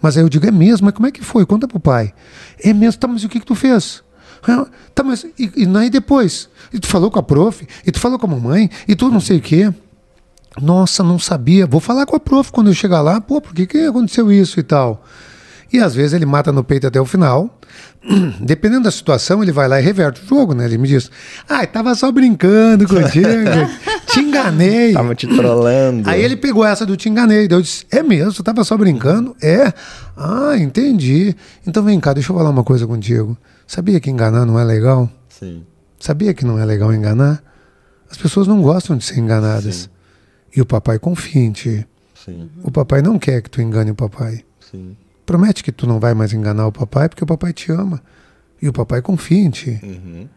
Mas 0.00 0.16
aí 0.16 0.22
eu 0.22 0.28
digo, 0.28 0.46
é 0.46 0.50
mesmo? 0.50 0.86
Mas 0.86 0.94
como 0.94 1.06
é 1.06 1.10
que 1.10 1.22
foi? 1.22 1.44
Conta 1.44 1.68
pro 1.68 1.78
pai. 1.80 2.12
É 2.62 2.72
mesmo? 2.72 3.00
Tá, 3.00 3.06
mas 3.08 3.24
o 3.24 3.28
que, 3.28 3.40
que 3.40 3.46
tu 3.46 3.54
fez? 3.54 4.02
Ah, 4.46 4.66
Tá, 4.94 5.02
mas 5.02 5.24
e, 5.38 5.50
e 5.56 5.76
aí 5.76 5.90
depois? 5.90 6.48
E 6.72 6.78
tu 6.78 6.86
falou 6.86 7.10
com 7.10 7.18
a 7.18 7.22
prof? 7.22 7.66
E 7.86 7.92
tu 7.92 7.98
falou 8.00 8.18
com 8.18 8.26
a 8.26 8.30
mamãe? 8.30 8.70
E 8.88 8.94
tu 8.94 9.10
não 9.10 9.20
sei 9.20 9.38
o 9.38 9.40
quê? 9.42 9.72
Nossa, 10.60 11.02
não 11.02 11.18
sabia. 11.18 11.66
Vou 11.66 11.80
falar 11.80 12.06
com 12.06 12.16
a 12.16 12.20
prof 12.20 12.50
quando 12.50 12.68
eu 12.68 12.74
chegar 12.74 13.02
lá. 13.02 13.20
Pô, 13.20 13.40
por 13.40 13.54
que, 13.54 13.66
que 13.66 13.78
aconteceu 13.78 14.32
isso 14.32 14.58
e 14.58 14.62
tal? 14.62 15.04
E 15.72 15.80
às 15.80 15.94
vezes 15.94 16.12
ele 16.12 16.26
mata 16.26 16.52
no 16.52 16.62
peito 16.62 16.86
até 16.86 17.00
o 17.00 17.04
final. 17.04 17.58
Dependendo 18.40 18.84
da 18.84 18.90
situação, 18.90 19.42
ele 19.42 19.52
vai 19.52 19.66
lá 19.68 19.80
e 19.80 19.84
reverte 19.84 20.22
o 20.22 20.26
jogo, 20.26 20.54
né? 20.54 20.64
Ele 20.64 20.78
me 20.78 20.86
diz: 20.86 21.10
Ai, 21.48 21.66
tava 21.66 21.94
só 21.94 22.10
brincando 22.12 22.86
contigo, 22.86 23.26
te 24.06 24.20
enganei. 24.20 24.92
Tava 24.92 25.14
te 25.14 25.26
trollando. 25.26 26.08
Aí 26.08 26.22
ele 26.22 26.36
pegou 26.36 26.64
essa 26.64 26.86
do 26.86 26.96
te 26.96 27.08
enganei. 27.08 27.48
Daí 27.48 27.58
eu 27.58 27.62
disse: 27.62 27.84
É 27.90 28.02
mesmo? 28.02 28.42
Tava 28.44 28.62
só 28.64 28.76
brincando? 28.76 29.34
É. 29.42 29.72
Ah, 30.16 30.56
entendi. 30.56 31.34
Então 31.66 31.82
vem 31.82 31.98
cá, 31.98 32.12
deixa 32.12 32.30
eu 32.32 32.36
falar 32.36 32.50
uma 32.50 32.64
coisa 32.64 32.86
contigo. 32.86 33.36
Sabia 33.66 33.98
que 33.98 34.08
enganar 34.10 34.46
não 34.46 34.58
é 34.58 34.64
legal? 34.64 35.10
Sim. 35.28 35.64
Sabia 35.98 36.32
que 36.32 36.44
não 36.44 36.58
é 36.58 36.64
legal 36.64 36.94
enganar? 36.94 37.42
As 38.08 38.16
pessoas 38.16 38.46
não 38.46 38.62
gostam 38.62 38.96
de 38.96 39.04
ser 39.04 39.18
enganadas. 39.18 39.74
Sim. 39.74 39.88
E 40.56 40.60
o 40.60 40.66
papai 40.66 40.98
confia 40.98 41.42
em 41.42 41.50
ti. 41.50 41.86
Sim. 42.24 42.48
O 42.62 42.70
papai 42.70 43.02
não 43.02 43.18
quer 43.18 43.42
que 43.42 43.50
tu 43.50 43.60
engane 43.60 43.90
o 43.90 43.94
papai. 43.94 44.44
Sim. 44.70 44.96
Promete 45.26 45.62
que 45.64 45.72
tu 45.72 45.86
não 45.86 45.98
vai 46.00 46.14
mais 46.14 46.32
enganar 46.32 46.66
o 46.68 46.72
papai 46.72 47.08
porque 47.08 47.24
o 47.24 47.26
papai 47.26 47.52
te 47.52 47.70
ama. 47.72 48.00
E 48.62 48.68
o 48.68 48.72
papai 48.72 49.02
confia 49.02 49.38
em 49.38 49.50
ti. 49.50 49.78
Uhum. 49.82 50.28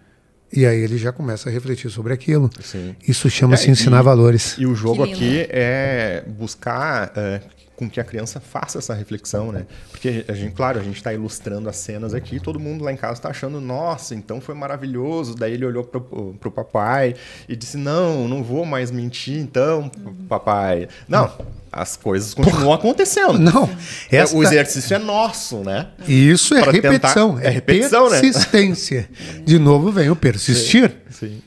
E 0.52 0.66
aí 0.66 0.82
ele 0.82 0.98
já 0.98 1.12
começa 1.12 1.48
a 1.48 1.52
refletir 1.52 1.92
sobre 1.92 2.12
aquilo. 2.12 2.50
Sim. 2.60 2.96
Isso 3.08 3.30
chama-se 3.30 3.66
É, 3.66 3.70
e- 3.70 3.72
ensinar 3.72 4.02
valores. 4.02 4.56
E 4.58 4.66
o 4.66 4.74
jogo 4.74 5.04
aqui 5.04 5.46
é 5.50 6.24
buscar 6.28 7.12
é, 7.16 7.40
com 7.80 7.90
que 7.90 7.98
a 8.00 8.04
criança 8.04 8.42
faça 8.42 8.78
essa 8.78 8.94
reflexão, 8.94 9.54
né? 9.54 9.66
Porque 9.90 10.26
a 10.28 10.34
gente, 10.34 10.52
claro, 10.54 10.78
a 10.80 10.84
gente 10.84 10.98
está 10.98 11.14
ilustrando 11.14 11.70
as 11.70 11.78
cenas 11.78 12.14
aqui, 12.14 12.38
todo 12.38 12.60
mundo 12.60 12.84
lá 12.84 12.92
em 12.92 12.98
casa 12.98 13.14
está 13.14 13.30
achando, 13.30 13.62
nossa, 13.62 14.14
então 14.14 14.42
foi 14.42 14.54
maravilhoso. 14.54 15.34
Daí 15.34 15.54
ele 15.54 15.66
olhou 15.66 15.86
pro, 15.86 16.36
pro 16.38 16.52
papai 16.52 17.16
e 17.48 17.56
disse, 17.56 17.78
não, 17.78 18.28
não 18.28 18.44
vou 18.44 18.66
mais 18.66 18.92
mentir, 18.92 19.38
então, 19.40 19.90
papai. 20.28 20.90
Não, 21.08 21.32
as 21.72 21.96
coisas 21.96 22.34
continuam 22.34 22.74
acontecendo. 22.74 23.40
Não, 23.40 23.70
É, 24.12 24.18
esta- 24.18 24.36
O 24.36 24.44
exercício 24.44 24.94
é 24.96 25.00
nosso, 25.00 25.64
né? 25.64 25.88
Isso 26.06 26.54
é 26.56 26.62
Pra 26.64 26.74
tentar- 26.74 26.90
repetição. 26.92 27.40
é 27.40 27.50
repetição, 27.50 28.10
né? 28.10 28.20
persistência. 28.20 29.10
De 29.46 29.58
novo 29.58 29.90
vem 29.90 30.10
o 30.10 30.16
persistir. 30.18 30.92
Sim. 31.10 31.42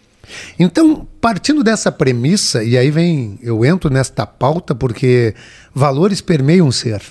Então, 0.59 1.07
partindo 1.21 1.63
dessa 1.63 1.91
premissa, 1.91 2.63
e 2.63 2.77
aí 2.77 2.91
vem, 2.91 3.39
eu 3.43 3.65
entro 3.65 3.91
nesta 3.91 4.27
pauta 4.27 4.75
porque 4.75 5.35
valores 5.75 6.21
permeiam 6.21 6.69
o 6.69 6.73
ser 6.73 7.03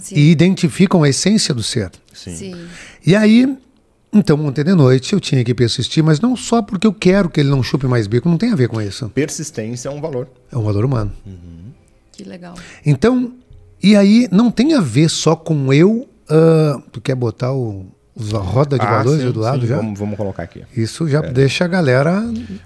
Sim. 0.00 0.14
e 0.14 0.30
identificam 0.30 1.02
a 1.02 1.08
essência 1.08 1.54
do 1.54 1.62
ser. 1.62 1.90
Sim. 2.12 2.36
Sim. 2.36 2.66
E 3.04 3.14
aí, 3.14 3.56
então, 4.12 4.44
ontem 4.44 4.64
de 4.64 4.74
noite 4.74 5.12
eu 5.12 5.20
tinha 5.20 5.44
que 5.44 5.54
persistir, 5.54 6.02
mas 6.02 6.20
não 6.20 6.36
só 6.36 6.62
porque 6.62 6.86
eu 6.86 6.92
quero 6.92 7.28
que 7.28 7.40
ele 7.40 7.50
não 7.50 7.62
chupe 7.62 7.86
mais 7.86 8.06
bico, 8.06 8.28
não 8.28 8.38
tem 8.38 8.52
a 8.52 8.56
ver 8.56 8.68
com 8.68 8.80
isso. 8.80 9.08
Persistência 9.10 9.88
é 9.88 9.92
um 9.92 10.00
valor. 10.00 10.28
É 10.50 10.56
um 10.56 10.62
valor 10.62 10.84
humano. 10.84 11.12
Que 12.12 12.24
legal. 12.24 12.54
Então, 12.84 13.34
e 13.82 13.94
aí 13.94 14.26
não 14.32 14.50
tem 14.50 14.74
a 14.74 14.80
ver 14.80 15.10
só 15.10 15.36
com 15.36 15.72
eu. 15.72 16.08
ah, 16.28 16.80
tu 16.90 17.00
quer 17.00 17.14
botar 17.14 17.52
o, 17.52 17.86
a 18.34 18.38
roda 18.38 18.78
de 18.78 18.84
Ah, 18.84 18.98
valores 18.98 19.22
sim, 19.22 19.30
do 19.30 19.40
lado 19.40 19.60
sim, 19.60 19.66
já? 19.66 19.76
Vamos, 19.76 19.98
vamos 19.98 20.16
colocar 20.16 20.42
aqui. 20.42 20.62
Isso 20.76 21.06
já 21.06 21.20
deixa 21.20 21.64
a 21.64 21.68
galera 21.68 22.22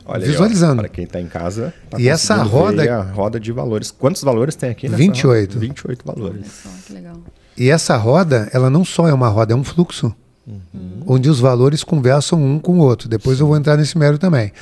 Olha 0.07 0.25
visualizando. 0.27 0.77
Para 0.83 0.89
quem 0.89 1.05
está 1.05 1.21
em 1.21 1.27
casa. 1.27 1.75
tá 1.91 1.99
E 2.01 2.09
essa 2.09 2.37
roda- 2.43 2.83
ver 2.83 2.91
a 2.91 3.03
roda 3.03 3.41
de 3.41 3.51
valores. 3.51 3.91
Quantos 3.91 4.23
valores 4.23 4.55
tem 4.55 4.71
aqui? 4.71 4.89
nessa 4.89 4.97
28. 4.97 5.55
roda? 5.55 5.61
28 5.61 6.03
Olha 6.07 6.15
valores. 6.17 6.47
só, 6.63 6.69
que 6.87 6.93
legal. 6.93 7.17
E 7.57 7.69
essa 7.69 7.97
roda, 7.97 8.49
ela 8.53 8.71
não 8.71 8.85
só 8.85 9.09
é 9.09 9.13
uma 9.13 9.29
roda, 9.29 9.53
é 9.53 9.57
um 9.57 9.65
fluxo. 9.65 10.15
Uhum. 10.47 11.03
Onde 11.07 11.29
os 11.29 11.39
valores 11.39 11.85
conversam 11.85 12.43
um 12.43 12.59
com 12.59 12.79
o 12.79 12.79
outro. 12.79 13.09
Depois 13.09 13.39
eu 13.41 13.47
vou 13.47 13.57
entrar 13.57 13.77
nesse 13.77 13.97
mérito 13.99 14.21
também. 14.21 14.53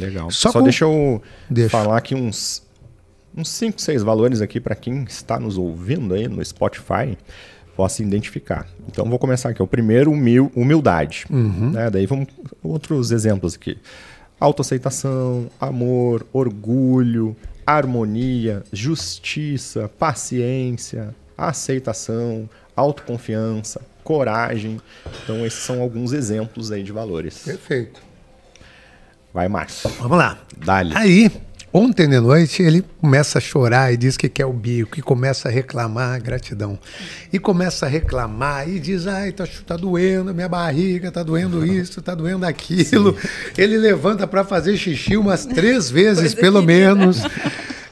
Legal. 0.00 0.30
Só 0.30 0.50
Só, 0.50 0.58
com- 0.58 0.64
deixa 0.64 0.84
eu 0.84 1.20
Deixa. 1.50 1.70
falar 1.70 1.96
aqui 1.98 2.14
uns 2.14 2.62
uns 3.36 3.50
5, 3.50 3.80
6 3.80 4.02
valores 4.02 4.40
aqui 4.40 4.58
para 4.58 4.74
quem 4.74 5.04
está 5.04 5.38
nos 5.38 5.56
ouvindo 5.58 6.14
aí 6.14 6.26
no 6.26 6.44
Spotify 6.44 7.16
possa 7.78 8.02
identificar. 8.02 8.66
Então 8.88 9.08
vou 9.08 9.20
começar 9.20 9.50
aqui. 9.50 9.62
O 9.62 9.66
primeiro, 9.66 10.10
humil, 10.10 10.50
humildade. 10.56 11.24
Uhum. 11.30 11.70
Né? 11.70 11.88
Daí 11.88 12.06
vamos 12.06 12.26
outros 12.60 13.12
exemplos 13.12 13.54
aqui. 13.54 13.78
Autoaceitação, 14.40 15.48
amor, 15.60 16.26
orgulho, 16.32 17.36
harmonia, 17.64 18.64
justiça, 18.72 19.88
paciência, 19.96 21.14
aceitação, 21.36 22.50
autoconfiança, 22.74 23.80
coragem. 24.02 24.80
Então 25.22 25.46
esses 25.46 25.60
são 25.60 25.80
alguns 25.80 26.12
exemplos 26.12 26.72
aí 26.72 26.82
de 26.82 26.90
valores. 26.90 27.44
Perfeito. 27.44 28.02
Vai, 29.32 29.46
Márcio. 29.46 29.88
Vamos 30.00 30.18
lá. 30.18 30.36
Dá-lhe. 30.56 30.96
Aí, 30.96 31.30
ontem 31.72 32.08
de 32.08 32.20
noite, 32.20 32.62
ele 32.62 32.84
começa 33.00 33.38
a 33.38 33.40
chorar 33.40 33.92
e 33.92 33.96
diz 33.96 34.16
que 34.16 34.28
quer 34.28 34.46
o 34.46 34.52
bico, 34.52 34.98
e 34.98 35.02
começa 35.02 35.48
a 35.48 35.52
reclamar 35.52 36.20
gratidão. 36.22 36.78
E 37.32 37.38
começa 37.38 37.86
a 37.86 37.88
reclamar 37.88 38.68
e 38.68 38.78
diz: 38.78 39.06
ai, 39.06 39.32
tá, 39.32 39.46
tá 39.66 39.76
doendo 39.76 40.34
minha 40.34 40.48
barriga, 40.48 41.10
tá 41.10 41.22
doendo 41.22 41.64
isso, 41.64 42.02
tá 42.02 42.14
doendo 42.14 42.46
aquilo. 42.46 43.16
Ele 43.56 43.78
levanta 43.78 44.26
para 44.26 44.44
fazer 44.44 44.76
xixi 44.76 45.16
umas 45.16 45.46
três 45.46 45.90
vezes, 45.90 46.34
pelo 46.34 46.62
menos. 46.62 47.22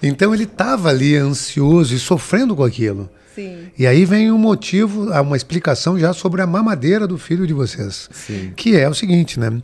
Então 0.03 0.35
ele 0.35 0.45
estava 0.45 0.91
ali 0.91 1.17
ansioso 1.17 1.95
e 1.95 1.99
sofrendo 1.99 2.55
com 2.55 2.63
aquilo. 2.63 3.09
Sim. 3.35 3.67
E 3.79 3.87
aí 3.87 4.07
vem 4.07 4.33
um 4.33 4.39
motivo, 4.39 5.13
ah, 5.13 5.21
uma 5.21 5.37
explicação 5.37 5.99
já 5.99 6.15
sobre 6.15 6.41
a 6.41 6.47
mamadeira 6.47 7.07
do 7.07 7.19
filho 7.19 7.47
de 7.47 7.53
vocês. 7.53 8.09
Sim. 8.11 8.53
Que 8.57 8.77
é 8.77 8.89
o 8.89 8.95
seguinte, 8.95 9.39
né? 9.39 9.61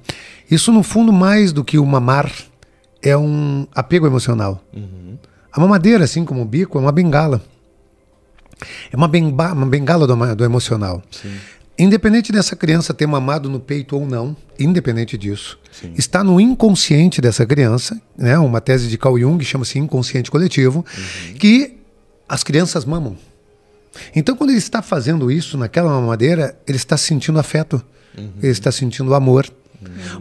Isso, 0.50 0.70
no 0.70 0.82
fundo, 0.82 1.10
mais 1.10 1.52
do 1.52 1.64
que 1.64 1.78
o 1.78 1.86
mamar, 1.86 2.30
é 3.02 3.16
um 3.16 3.66
apego 3.74 4.06
emocional. 4.06 4.62
A 5.52 5.60
mamadeira, 5.60 6.04
assim 6.04 6.24
como 6.24 6.40
o 6.42 6.44
bico, 6.44 6.78
é 6.78 6.80
uma 6.80 6.92
bengala. 6.92 7.42
É 8.92 8.96
uma, 8.96 9.08
benba- 9.08 9.52
uma 9.52 9.66
bengala 9.66 10.06
do, 10.06 10.34
do 10.36 10.44
emocional. 10.44 11.02
Independente 11.78 12.30
dessa 12.30 12.54
criança 12.54 12.92
ter 12.94 13.06
mamado 13.06 13.48
no 13.48 13.58
peito 13.58 13.96
ou 13.96 14.06
não, 14.06 14.36
independente 14.58 15.16
disso, 15.18 15.58
está 15.96 16.22
no 16.22 16.38
inconsciente 16.40 17.20
dessa 17.20 17.44
criança, 17.46 18.00
né? 18.16 18.38
Uma 18.38 18.60
tese 18.60 18.88
de 18.88 18.96
Carl 18.98 19.18
Jung 19.18 19.42
chama-se 19.44 19.78
inconsciente 19.78 20.30
coletivo, 20.30 20.84
que 21.38 21.78
as 22.28 22.44
crianças 22.44 22.84
mamam. 22.84 23.16
Então, 24.14 24.36
quando 24.36 24.50
ele 24.50 24.58
está 24.58 24.80
fazendo 24.80 25.30
isso 25.30 25.58
naquela 25.58 25.90
mamadeira, 25.90 26.56
ele 26.66 26.76
está 26.76 26.96
sentindo 26.96 27.38
afeto, 27.38 27.82
ele 28.42 28.52
está 28.52 28.70
sentindo 28.70 29.14
amor. 29.14 29.46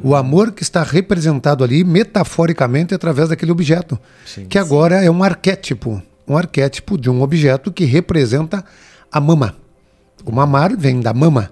O 0.03 0.15
amor 0.15 0.51
que 0.51 0.63
está 0.63 0.83
representado 0.83 1.63
ali 1.63 1.83
metaforicamente 1.83 2.93
através 2.93 3.29
daquele 3.29 3.51
objeto, 3.51 3.99
que 4.49 4.57
agora 4.57 5.03
é 5.03 5.09
um 5.09 5.23
arquétipo, 5.23 6.01
um 6.27 6.37
arquétipo 6.37 6.97
de 6.97 7.09
um 7.09 7.21
objeto 7.21 7.71
que 7.71 7.85
representa 7.85 8.63
a 9.11 9.19
mama. 9.19 9.55
O 10.25 10.31
mamar 10.31 10.75
vem 10.77 10.99
da 11.01 11.13
mama. 11.13 11.51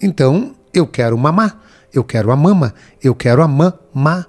Então, 0.00 0.54
eu 0.72 0.86
quero 0.86 1.16
mamar, 1.16 1.58
eu 1.92 2.04
quero 2.04 2.30
a 2.30 2.36
mama, 2.36 2.74
eu 3.02 3.14
quero 3.14 3.42
a 3.42 3.48
mamá 3.48 4.26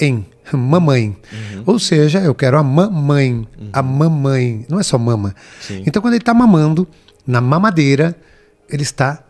em 0.00 0.24
mamãe. 0.52 1.16
Ou 1.66 1.78
seja, 1.78 2.20
eu 2.20 2.34
quero 2.34 2.58
a 2.58 2.62
mamãe, 2.62 3.46
a 3.72 3.82
mamãe, 3.82 4.64
não 4.68 4.78
é 4.78 4.82
só 4.82 4.98
mama. 4.98 5.34
Então, 5.86 6.00
quando 6.00 6.14
ele 6.14 6.22
está 6.22 6.34
mamando, 6.34 6.86
na 7.26 7.40
mamadeira, 7.40 8.16
ele 8.68 8.82
está 8.82 9.22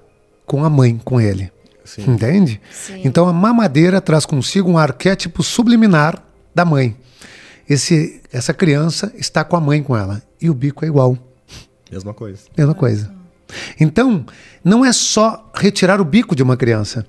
com 0.46 0.64
a 0.64 0.70
mãe, 0.70 1.00
com 1.04 1.20
ele. 1.20 1.50
Entende? 1.96 2.61
Sim. 2.70 3.01
Então, 3.05 3.29
a 3.29 3.33
mamadeira 3.33 4.01
traz 4.01 4.27
consigo 4.27 4.70
um 4.70 4.79
arquétipo 4.79 5.42
subliminar 5.42 6.22
da 6.55 6.64
mãe. 6.64 6.96
Esse, 7.68 8.20
essa 8.33 8.53
criança 8.53 9.12
está 9.16 9.44
com 9.44 9.57
a 9.57 9.61
mãe 9.61 9.83
com 9.83 9.96
ela. 9.96 10.22
E 10.40 10.51
o 10.51 10.55
bico 10.55 10.85
é 10.85 10.88
igual. 10.88 11.16
Mesma 11.90 12.12
coisa. 12.12 12.42
Mesma 12.57 12.74
coisa. 12.74 13.12
Então, 13.81 14.24
não 14.62 14.85
é 14.85 14.92
só 14.92 15.51
retirar 15.55 16.01
o 16.01 16.05
bico 16.05 16.37
de 16.37 16.42
uma 16.42 16.57
criança. 16.57 17.07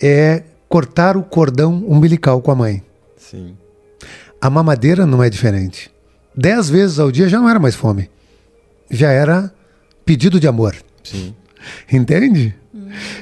É 0.00 0.42
cortar 0.68 1.16
o 1.16 1.22
cordão 1.22 1.84
umbilical 1.86 2.40
com 2.40 2.50
a 2.50 2.54
mãe. 2.54 2.82
Sim. 3.16 3.56
A 4.40 4.50
mamadeira 4.50 5.06
não 5.06 5.22
é 5.22 5.30
diferente. 5.30 5.90
Dez 6.34 6.68
vezes 6.68 6.98
ao 6.98 7.12
dia 7.12 7.28
já 7.28 7.38
não 7.38 7.48
era 7.48 7.60
mais 7.60 7.74
fome. 7.74 8.10
Já 8.90 9.10
era 9.10 9.52
pedido 10.04 10.40
de 10.40 10.48
amor. 10.48 10.74
Sim. 11.04 11.34
Entende? 11.90 12.54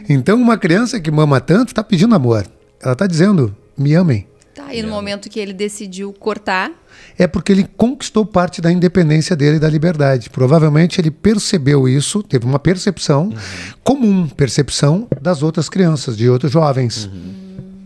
Então, 0.08 0.40
uma 0.40 0.58
criança 0.58 1.00
que 1.00 1.10
mama 1.10 1.40
tanto 1.40 1.68
está 1.68 1.82
pedindo 1.82 2.14
amor. 2.14 2.46
Ela 2.82 2.92
está 2.92 3.06
dizendo: 3.06 3.54
me 3.76 3.94
amem. 3.94 4.26
Tá, 4.54 4.74
e 4.74 4.82
no 4.82 4.88
momento 4.88 5.28
que 5.28 5.38
ele 5.38 5.52
decidiu 5.52 6.12
cortar, 6.12 6.72
É 7.18 7.26
porque 7.26 7.52
ele 7.52 7.68
conquistou 7.76 8.24
parte 8.24 8.60
da 8.60 8.72
independência 8.72 9.36
dele 9.36 9.56
e 9.56 9.60
da 9.60 9.68
liberdade. 9.68 10.30
Provavelmente 10.30 11.00
ele 11.00 11.10
percebeu 11.10 11.88
isso, 11.88 12.22
teve 12.22 12.46
uma 12.46 12.58
percepção 12.58 13.32
comum, 13.84 14.26
percepção 14.28 15.06
das 15.20 15.42
outras 15.42 15.68
crianças, 15.68 16.16
de 16.16 16.28
outros 16.28 16.52
jovens. 16.52 17.10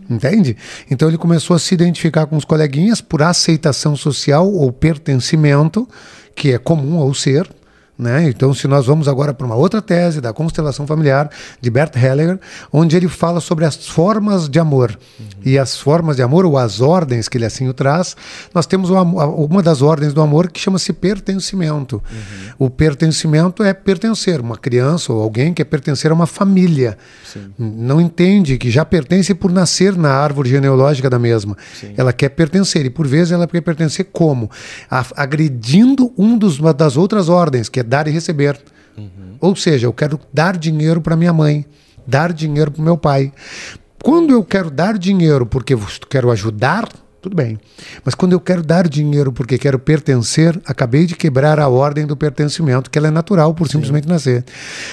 Entende? 0.09 0.55
Então 0.89 1.07
ele 1.07 1.17
começou 1.17 1.55
a 1.55 1.59
se 1.59 1.73
identificar 1.73 2.27
com 2.27 2.37
os 2.37 2.45
coleguinhas 2.45 3.01
por 3.01 3.21
aceitação 3.21 3.95
social 3.95 4.51
ou 4.51 4.71
pertencimento, 4.71 5.87
que 6.35 6.51
é 6.53 6.57
comum 6.57 6.99
ao 6.99 7.13
ser, 7.13 7.49
né? 7.97 8.27
Então, 8.27 8.53
se 8.53 8.67
nós 8.67 8.85
vamos 8.85 9.07
agora 9.07 9.33
para 9.33 9.45
uma 9.45 9.55
outra 9.55 9.81
tese 9.81 10.19
da 10.19 10.33
constelação 10.33 10.85
familiar 10.85 11.29
de 11.61 11.69
Bert 11.69 11.95
Hellinger, 11.95 12.39
onde 12.71 12.97
ele 12.97 13.07
fala 13.07 13.39
sobre 13.39 13.63
as 13.63 13.87
formas 13.87 14.49
de 14.49 14.59
amor. 14.59 14.97
Uhum. 15.19 15.25
E 15.45 15.57
as 15.57 15.77
formas 15.77 16.17
de 16.17 16.21
amor, 16.21 16.45
ou 16.45 16.57
as 16.57 16.81
ordens 16.81 17.29
que 17.29 17.37
ele 17.37 17.45
assim 17.45 17.67
o 17.69 17.73
traz, 17.73 18.15
nós 18.53 18.65
temos 18.65 18.89
uma, 18.89 19.01
uma 19.01 19.63
das 19.63 19.81
ordens 19.81 20.13
do 20.13 20.21
amor 20.21 20.51
que 20.51 20.59
chama-se 20.59 20.91
pertencimento. 20.91 22.03
Uhum. 22.11 22.67
O 22.67 22.69
pertencimento 22.69 23.63
é 23.63 23.73
pertencer, 23.73 24.41
uma 24.41 24.57
criança 24.57 25.13
ou 25.13 25.21
alguém 25.21 25.53
quer 25.53 25.65
pertencer 25.65 26.11
a 26.11 26.13
uma 26.13 26.27
família. 26.27 26.97
Sim. 27.23 27.53
Não 27.57 28.01
entende 28.01 28.57
que 28.57 28.69
já 28.69 28.83
pertence 28.83 29.33
por 29.33 29.51
nascer 29.51 29.95
na 29.95 30.11
árvore 30.11 30.49
genealógica 30.49 31.09
da 31.09 31.17
mesma. 31.17 31.55
Sim. 31.79 31.93
Ela 31.95 32.11
quer 32.11 32.29
pertencer, 32.29 32.85
e 32.85 32.89
por 32.89 33.07
vezes 33.07 33.31
ela 33.31 33.47
quer 33.47 33.61
pertencer 33.61 34.07
como? 34.11 34.51
A, 34.89 35.05
agredindo 35.15 36.13
um 36.17 36.37
dos, 36.37 36.59
das 36.75 36.97
outras 36.97 37.29
ordens, 37.29 37.69
que 37.69 37.79
é 37.79 37.84
dar 37.85 38.07
e 38.07 38.11
receber. 38.11 38.59
Uhum. 38.97 39.37
Ou 39.39 39.55
seja, 39.55 39.87
eu 39.87 39.93
quero 39.93 40.19
dar 40.33 40.57
dinheiro 40.57 41.01
para 41.01 41.15
minha 41.15 41.33
mãe, 41.33 41.65
dar 42.05 42.33
dinheiro 42.33 42.71
para 42.71 42.83
meu 42.83 42.97
pai. 42.97 43.31
Quando 44.03 44.31
eu 44.31 44.43
quero 44.43 44.69
dar 44.69 44.97
dinheiro 44.97 45.45
porque 45.45 45.75
quero 46.09 46.31
ajudar, 46.31 46.87
tudo 47.25 47.35
bem. 47.35 47.57
Mas 48.03 48.13
quando 48.13 48.33
eu 48.33 48.39
quero 48.39 48.61
dar 48.61 48.87
dinheiro 48.87 49.31
porque 49.31 49.57
quero 49.57 49.79
pertencer, 49.79 50.61
acabei 50.63 51.07
de 51.07 51.15
quebrar 51.15 51.59
a 51.59 51.67
ordem 51.67 52.05
do 52.05 52.15
pertencimento, 52.15 52.91
que 52.91 52.99
ela 52.99 53.07
é 53.07 53.11
natural 53.11 53.51
por 53.55 53.67
simplesmente 53.67 54.03
Sim. 54.03 54.13
nascer. 54.13 54.45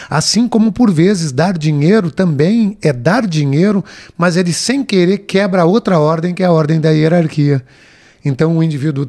Assim 0.08 0.48
como 0.48 0.72
por 0.72 0.90
vezes 0.90 1.30
dar 1.30 1.58
dinheiro 1.58 2.10
também 2.10 2.78
é 2.80 2.90
dar 2.90 3.26
dinheiro, 3.26 3.84
mas 4.16 4.38
ele 4.38 4.50
sem 4.50 4.82
querer 4.82 5.18
quebra 5.18 5.66
outra 5.66 5.98
ordem, 5.98 6.34
que 6.34 6.42
é 6.42 6.46
a 6.46 6.52
ordem 6.52 6.80
da 6.80 6.88
hierarquia. 6.88 7.62
Então 8.24 8.56
o 8.56 8.62
indivíduo 8.62 9.08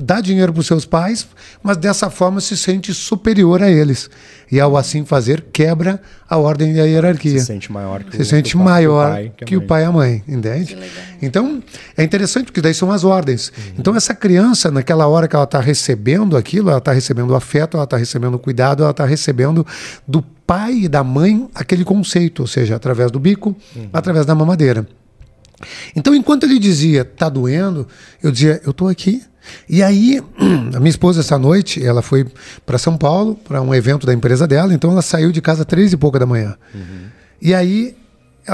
dá 0.00 0.20
dinheiro 0.20 0.52
para 0.52 0.60
os 0.60 0.66
seus 0.66 0.84
pais, 0.84 1.26
mas 1.62 1.76
dessa 1.76 2.08
forma 2.10 2.40
se 2.40 2.56
sente 2.56 2.94
superior 2.94 3.62
a 3.62 3.70
eles. 3.70 4.08
E 4.50 4.60
ao 4.60 4.76
assim 4.76 5.04
fazer, 5.04 5.46
quebra 5.52 6.00
a 6.28 6.36
ordem 6.36 6.74
da 6.74 6.82
hierarquia. 6.82 7.40
Se 7.40 7.46
sente 7.46 7.72
maior 7.72 8.04
que, 8.04 8.16
se 8.16 8.22
o, 8.22 8.24
sente 8.24 8.50
que 8.50 8.56
maior 8.56 9.10
pai, 9.10 9.32
que, 9.36 9.44
que 9.46 9.56
o 9.56 9.62
pai 9.62 9.82
e 9.82 9.84
a 9.84 9.92
mãe, 9.92 10.22
entende? 10.28 10.76
Então 11.20 11.62
é 11.96 12.04
interessante 12.04 12.46
porque 12.46 12.60
daí 12.60 12.74
são 12.74 12.92
as 12.92 13.02
ordens. 13.02 13.48
Uhum. 13.48 13.74
Então 13.78 13.96
essa 13.96 14.14
criança, 14.14 14.70
naquela 14.70 15.06
hora 15.08 15.26
que 15.26 15.34
ela 15.34 15.44
está 15.44 15.60
recebendo 15.60 16.36
aquilo, 16.36 16.68
ela 16.68 16.78
está 16.78 16.92
recebendo 16.92 17.34
afeto, 17.34 17.76
ela 17.76 17.84
está 17.84 17.96
recebendo 17.96 18.38
cuidado, 18.38 18.82
ela 18.82 18.92
está 18.92 19.04
recebendo 19.04 19.66
do 20.06 20.22
pai 20.46 20.82
e 20.82 20.88
da 20.88 21.02
mãe 21.02 21.48
aquele 21.54 21.84
conceito, 21.84 22.40
ou 22.40 22.46
seja, 22.46 22.76
através 22.76 23.10
do 23.10 23.18
bico, 23.18 23.56
uhum. 23.74 23.88
através 23.92 24.26
da 24.26 24.34
mamadeira. 24.34 24.86
Então, 25.94 26.14
enquanto 26.14 26.44
ele 26.44 26.58
dizia, 26.58 27.04
tá 27.04 27.28
doendo, 27.28 27.86
eu 28.22 28.30
dizia, 28.30 28.60
eu 28.64 28.72
tô 28.72 28.88
aqui. 28.88 29.22
E 29.68 29.82
aí, 29.82 30.20
a 30.74 30.78
minha 30.78 30.90
esposa, 30.90 31.20
essa 31.20 31.38
noite, 31.38 31.84
ela 31.84 32.02
foi 32.02 32.26
para 32.64 32.78
São 32.78 32.96
Paulo, 32.96 33.34
para 33.34 33.60
um 33.60 33.74
evento 33.74 34.06
da 34.06 34.14
empresa 34.14 34.46
dela, 34.46 34.72
então 34.72 34.90
ela 34.90 35.02
saiu 35.02 35.32
de 35.32 35.40
casa 35.40 35.64
três 35.64 35.92
e 35.92 35.96
pouca 35.96 36.18
da 36.18 36.26
manhã. 36.26 36.56
Uhum. 36.74 37.06
E 37.40 37.54
aí, 37.54 37.96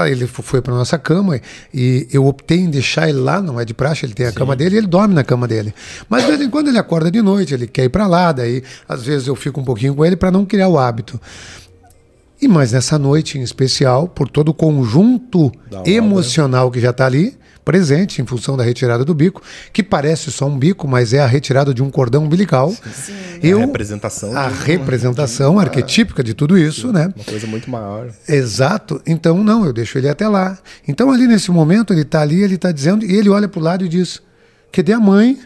ele 0.07 0.27
foi 0.27 0.61
para 0.61 0.73
nossa 0.73 0.97
cama 0.99 1.39
e 1.73 2.07
eu 2.11 2.25
optei 2.25 2.59
em 2.59 2.69
deixar 2.69 3.09
ele 3.09 3.19
lá, 3.19 3.41
não 3.41 3.59
é 3.59 3.65
de 3.65 3.73
praxe, 3.73 4.05
ele 4.05 4.13
tem 4.13 4.27
a 4.27 4.29
Sim. 4.29 4.35
cama 4.35 4.55
dele 4.55 4.75
e 4.75 4.77
ele 4.77 4.87
dorme 4.87 5.15
na 5.15 5.23
cama 5.23 5.47
dele. 5.47 5.73
Mas 6.07 6.23
de 6.23 6.27
vez 6.27 6.41
em 6.41 6.49
quando 6.49 6.67
ele 6.67 6.77
acorda 6.77 7.09
de 7.09 7.21
noite, 7.21 7.53
ele 7.53 7.67
quer 7.67 7.85
ir 7.85 7.89
para 7.89 8.05
lá, 8.05 8.31
daí 8.31 8.63
às 8.87 9.03
vezes 9.03 9.27
eu 9.27 9.35
fico 9.35 9.59
um 9.59 9.63
pouquinho 9.63 9.95
com 9.95 10.05
ele 10.05 10.15
para 10.15 10.29
não 10.29 10.45
criar 10.45 10.67
o 10.67 10.77
hábito. 10.77 11.19
E 12.41 12.47
mais 12.47 12.71
nessa 12.71 12.97
noite 12.97 13.37
em 13.37 13.41
especial, 13.41 14.07
por 14.07 14.29
todo 14.29 14.49
o 14.49 14.53
conjunto 14.53 15.51
emocional 15.85 16.71
que 16.71 16.79
já 16.79 16.91
está 16.91 17.05
ali, 17.05 17.37
presente 17.65 18.21
em 18.21 18.25
função 18.25 18.57
da 18.57 18.63
retirada 18.63 19.05
do 19.05 19.13
bico, 19.13 19.43
que 19.71 19.83
parece 19.83 20.31
só 20.31 20.47
um 20.47 20.57
bico, 20.57 20.87
mas 20.87 21.13
é 21.13 21.19
a 21.19 21.27
retirada 21.27 21.73
de 21.73 21.83
um 21.83 21.89
cordão 21.91 22.23
umbilical. 22.23 22.71
Sim. 22.71 23.13
Eu, 23.43 23.59
a 23.59 23.65
representação. 23.65 24.35
A 24.35 24.47
representação 24.47 25.53
de 25.55 25.59
arquetípica 25.61 26.23
de 26.23 26.33
tudo 26.33 26.57
isso, 26.57 26.87
sim, 26.87 26.93
né? 26.93 27.13
Uma 27.15 27.25
coisa 27.25 27.45
muito 27.45 27.69
maior. 27.69 28.09
Exato. 28.27 29.01
Então, 29.05 29.43
não, 29.43 29.65
eu 29.65 29.71
deixo 29.71 29.97
ele 29.97 30.09
até 30.09 30.27
lá. 30.27 30.57
Então, 30.87 31.11
ali 31.11 31.27
nesse 31.27 31.51
momento, 31.51 31.93
ele 31.93 32.01
está 32.01 32.21
ali, 32.21 32.41
ele 32.41 32.55
está 32.55 32.71
dizendo, 32.71 33.05
e 33.05 33.15
ele 33.15 33.29
olha 33.29 33.47
para 33.47 33.59
o 33.59 33.63
lado 33.63 33.85
e 33.85 33.89
diz: 33.89 34.21
Cadê 34.71 34.93
a 34.93 34.99
mãe? 34.99 35.37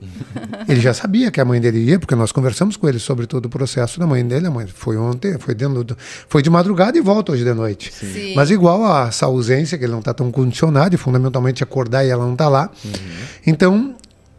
ele 0.68 0.80
já 0.80 0.94
sabia 0.94 1.30
que 1.30 1.40
a 1.40 1.44
mãe 1.44 1.60
dele 1.60 1.78
ia, 1.78 1.98
porque 1.98 2.14
nós 2.14 2.32
conversamos 2.32 2.76
com 2.76 2.88
ele 2.88 2.98
sobre 2.98 3.26
todo 3.26 3.46
o 3.46 3.48
processo 3.48 3.98
da 3.98 4.06
mãe 4.06 4.26
dele. 4.26 4.46
A 4.46 4.50
mãe 4.50 4.66
foi 4.66 4.96
ontem, 4.96 5.38
foi, 5.38 5.54
do, 5.54 5.96
foi 6.28 6.42
de 6.42 6.50
madrugada 6.50 6.96
e 6.96 7.00
volta 7.00 7.32
hoje 7.32 7.44
de 7.44 7.52
noite. 7.52 7.92
Sim. 7.92 8.34
Mas 8.34 8.50
igual 8.50 8.84
a 8.84 9.08
essa 9.08 9.26
ausência, 9.26 9.76
que 9.76 9.84
ele 9.84 9.92
não 9.92 10.00
está 10.00 10.14
tão 10.14 10.30
condicionado, 10.30 10.94
e 10.94 10.98
fundamentalmente 10.98 11.62
acordar 11.62 12.04
e 12.04 12.10
ela 12.10 12.24
não 12.24 12.32
está 12.32 12.48
lá. 12.48 12.70
Uhum. 12.84 12.90
Então, 13.46 13.94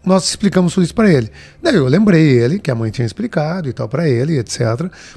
nós 0.09 0.27
explicamos 0.27 0.73
tudo 0.73 0.83
isso 0.83 0.95
para 0.95 1.07
ele. 1.07 1.29
Daí 1.61 1.75
eu 1.75 1.87
lembrei 1.87 2.29
ele 2.29 2.57
que 2.57 2.71
a 2.71 2.75
mãe 2.75 2.89
tinha 2.89 3.05
explicado 3.05 3.69
e 3.69 3.73
tal 3.73 3.87
para 3.87 4.09
ele, 4.09 4.39
etc. 4.39 4.59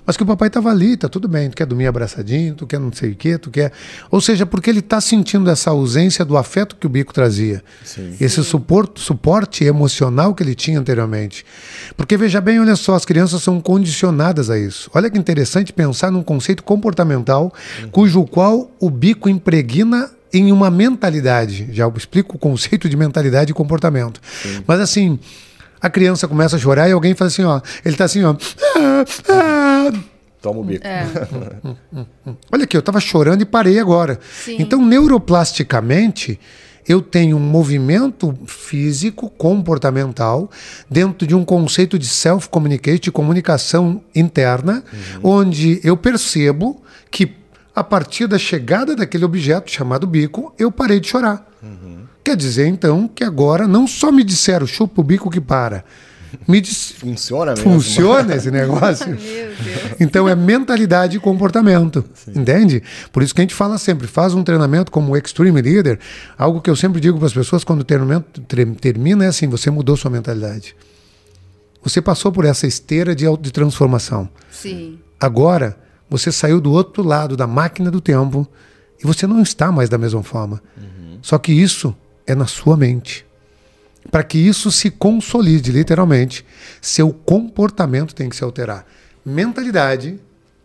Mas 0.05 0.19
que 0.19 0.23
o 0.23 0.27
papai 0.27 0.49
estava 0.49 0.71
ali, 0.71 0.99
tá 0.99 1.09
tudo 1.09 1.27
bem, 1.27 1.49
tu 1.49 1.57
quer 1.57 1.65
dormir 1.65 1.87
abraçadinho, 1.87 2.55
tu 2.55 2.67
quer 2.67 2.79
não 2.79 2.93
sei 2.93 3.13
o 3.13 3.17
quê, 3.17 3.39
tu 3.39 3.51
quer. 3.51 3.73
Ou 4.11 4.21
seja, 4.21 4.45
porque 4.45 4.69
ele 4.69 4.81
está 4.81 5.01
sentindo 5.01 5.49
essa 5.49 5.71
ausência 5.71 6.27
do 6.27 6.37
afeto 6.37 6.77
que 6.77 6.87
o 6.87 6.91
bico 6.91 7.15
trazia. 7.15 7.65
Sim. 7.83 8.15
Esse 8.21 8.45
suporte, 8.45 9.01
suporte 9.01 9.65
emocional 9.65 10.35
que 10.35 10.43
ele 10.43 10.55
tinha 10.55 10.79
anteriormente. 10.79 11.47
Porque 11.97 12.19
veja 12.19 12.39
bem, 12.39 12.61
olha 12.61 12.77
só, 12.77 12.95
as 12.95 13.07
crianças 13.07 13.43
são 13.43 13.59
condicionadas 13.63 14.51
a 14.51 14.59
isso. 14.59 14.91
Olha 14.93 15.09
que 15.09 15.19
interessante 15.19 15.73
pensar 15.73 16.11
num 16.11 16.23
conceito 16.23 16.63
comportamental 16.63 17.51
uhum. 17.83 17.89
cujo 17.89 18.25
qual 18.27 18.71
o 18.79 18.91
bico 18.91 19.27
impregna 19.27 20.11
em 20.33 20.51
uma 20.51 20.71
mentalidade. 20.71 21.69
Já 21.73 21.89
explico 21.89 22.37
o 22.37 22.39
conceito 22.39 22.89
de 22.89 22.97
mentalidade 22.97 23.51
e 23.51 23.55
comportamento. 23.55 24.21
Sim. 24.43 24.63
Mas 24.67 24.81
assim, 24.81 25.19
a 25.81 25.91
criança 25.91 26.29
começa 26.29 26.57
a 26.57 26.59
chorar 26.59 26.89
e 26.89 26.93
alguém 26.93 27.15
faz 27.15 27.33
assim, 27.33 27.45
ó. 27.45 27.61
Ele 27.85 27.97
tá 27.97 28.05
assim, 28.05 28.23
ó. 28.23 28.37
Ah, 28.77 29.05
ah. 29.29 29.93
Toma 30.41 30.61
o 30.61 30.65
bico. 30.65 30.87
É. 30.87 31.07
Olha 32.51 32.65
aqui, 32.65 32.77
eu 32.77 32.81
estava 32.81 33.01
chorando 33.01 33.43
e 33.43 33.45
parei 33.45 33.79
agora. 33.79 34.19
Sim. 34.45 34.57
Então, 34.59 34.85
neuroplasticamente, 34.85 36.39
eu 36.87 37.01
tenho 37.01 37.37
um 37.37 37.41
movimento 37.41 38.37
físico, 38.47 39.31
comportamental, 39.31 40.51
dentro 40.91 41.27
de 41.27 41.35
um 41.35 41.45
conceito 41.45 41.99
de 41.99 42.07
self-communicate, 42.07 43.01
de 43.01 43.13
comunicação 43.13 44.03
interna, 44.15 44.83
uhum. 44.93 45.39
onde 45.39 45.81
eu 45.85 45.97
percebo 45.97 46.83
que 47.11 47.42
a 47.75 47.83
partir 47.83 48.27
da 48.27 48.39
chegada 48.39 48.95
daquele 48.95 49.25
objeto 49.25 49.71
chamado 49.71 50.07
bico, 50.07 50.55
eu 50.59 50.71
parei 50.71 51.01
de 51.01 51.09
chorar. 51.09 51.47
Uhum. 51.63 52.03
Quer 52.23 52.37
dizer, 52.37 52.67
então, 52.67 53.09
que 53.09 53.25
agora 53.25 53.67
não 53.67 53.87
só 53.87 54.13
me 54.13 54.23
disseram 54.23 54.67
chupa 54.67 55.01
o 55.01 55.05
bico 55.05 55.31
que 55.31 55.41
para. 55.41 55.85
Me 56.47 56.61
dis... 56.61 56.93
Funciona 56.93 57.53
mesmo. 57.53 57.65
Funciona 57.73 58.35
esse 58.37 58.51
negócio. 58.51 59.17
então 59.99 60.29
é 60.29 60.35
mentalidade 60.35 61.17
e 61.17 61.21
comportamento. 61.21 62.05
Sim. 62.15 62.33
Entende? 62.37 62.83
Por 63.13 63.23
isso 63.23 63.35
que 63.35 63.41
a 63.41 63.45
gente 63.45 63.55
fala 63.55 63.77
sempre, 63.79 64.07
faz 64.07 64.35
um 64.35 64.43
treinamento 64.43 64.91
como 64.91 65.17
Extreme 65.17 65.61
Leader. 65.61 65.99
Algo 66.39 66.61
que 66.61 66.71
eu 66.71 66.77
sempre 66.77 67.01
digo 67.01 67.19
para 67.19 67.27
as 67.27 67.35
pessoas 67.35 67.65
quando 67.65 67.81
o 67.81 67.85
treinamento 67.85 68.41
termina 68.81 69.25
é 69.25 69.29
assim: 69.29 69.49
você 69.49 69.71
mudou 69.71 69.97
sua 69.97 70.11
mentalidade. 70.11 70.75
Você 71.83 72.01
passou 72.01 72.31
por 72.31 72.45
essa 72.45 72.67
esteira 72.67 73.15
de, 73.15 73.25
de 73.39 73.51
transformação. 73.51 74.29
Sim. 74.51 75.01
Agora 75.19 75.77
você 76.13 76.31
saiu 76.31 76.61
do 76.61 76.71
outro 76.71 77.03
lado 77.03 77.39
da 77.39 77.47
máquina 77.47 77.91
do 77.91 77.99
tempo 77.99 78.47
e 79.03 79.07
você 79.07 79.27
não 79.27 79.41
está 79.41 79.73
mais 79.73 79.89
da 79.89 79.97
mesma 79.97 80.23
forma. 80.23 80.63
Uhum. 80.77 81.19
Só 81.23 81.39
que 81.39 81.51
isso 81.51 81.97
é 82.27 82.35
na 82.35 82.47
sua 82.47 82.77
mente. 82.77 83.25
Para 84.11 84.23
que 84.23 84.37
isso 84.37 84.71
se 84.71 84.91
consolide, 84.91 85.73
literalmente, 85.73 86.45
seu 86.83 87.15
comportamento 87.15 88.15
tem 88.15 88.29
que 88.29 88.37
se 88.37 88.45
alterar. 88.45 88.85
Mentalidade, 89.25 90.21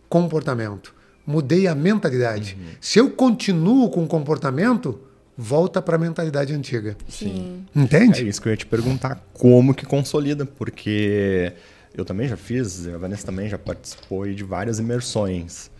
comportamento. 0.06 0.94
Mudei 1.26 1.66
a 1.66 1.74
mentalidade. 1.74 2.58
Uhum. 2.60 2.66
Se 2.78 2.98
eu 2.98 3.10
continuo 3.10 3.88
com 3.88 4.04
o 4.04 4.06
comportamento, 4.06 5.00
volta 5.34 5.80
para 5.80 5.96
a 5.96 5.98
mentalidade 5.98 6.52
antiga. 6.52 6.94
Sim. 7.08 7.64
Entende? 7.74 8.20
É 8.20 8.24
isso 8.24 8.42
que 8.42 8.48
eu 8.48 8.50
ia 8.50 8.56
te 8.56 8.66
perguntar. 8.66 9.26
Como 9.32 9.72
que 9.72 9.86
consolida? 9.86 10.44
Porque 10.44 11.54
eu 12.00 12.04
também 12.04 12.28
já 12.28 12.36
fiz, 12.36 12.86
a 12.86 12.96
Vanessa 12.96 13.26
também 13.26 13.48
já 13.48 13.58
participou 13.58 14.26
de 14.26 14.44
várias 14.44 14.78
imersões. 14.78 15.70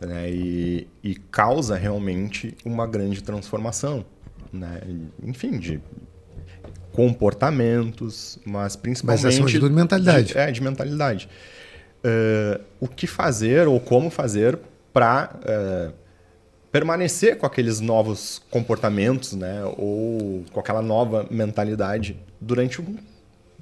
Né? 0.00 0.30
E, 0.30 0.88
e, 1.02 1.14
causa 1.14 1.76
realmente 1.76 2.56
uma 2.64 2.86
grande 2.86 3.22
transformação. 3.22 4.04
Né? 4.52 4.80
Enfim, 5.22 5.58
de 5.58 5.80
comportamentos, 6.92 8.38
mas 8.44 8.76
principalmente. 8.76 9.24
Mas 9.24 9.34
acima 9.34 9.48
de 9.48 9.58
tudo, 9.58 9.74
mentalidade. 9.74 10.28
De, 10.28 10.38
é, 10.38 10.50
de 10.50 10.62
mentalidade. 10.62 11.28
Uh, 12.04 12.62
o 12.80 12.88
que 12.88 13.06
fazer 13.06 13.68
ou 13.68 13.78
como 13.78 14.10
fazer 14.10 14.58
para 14.92 15.30
uh, 15.34 15.38
eh, 15.44 15.92
permanecer 16.72 17.36
com 17.36 17.46
aqueles 17.46 17.78
novos 17.78 18.42
comportamentos, 18.50 19.34
né? 19.34 19.62
Ou 19.76 20.44
com 20.50 20.58
aquela 20.58 20.82
nova 20.82 21.26
mentalidade 21.30 22.18
durante 22.40 22.80
um 22.80 22.96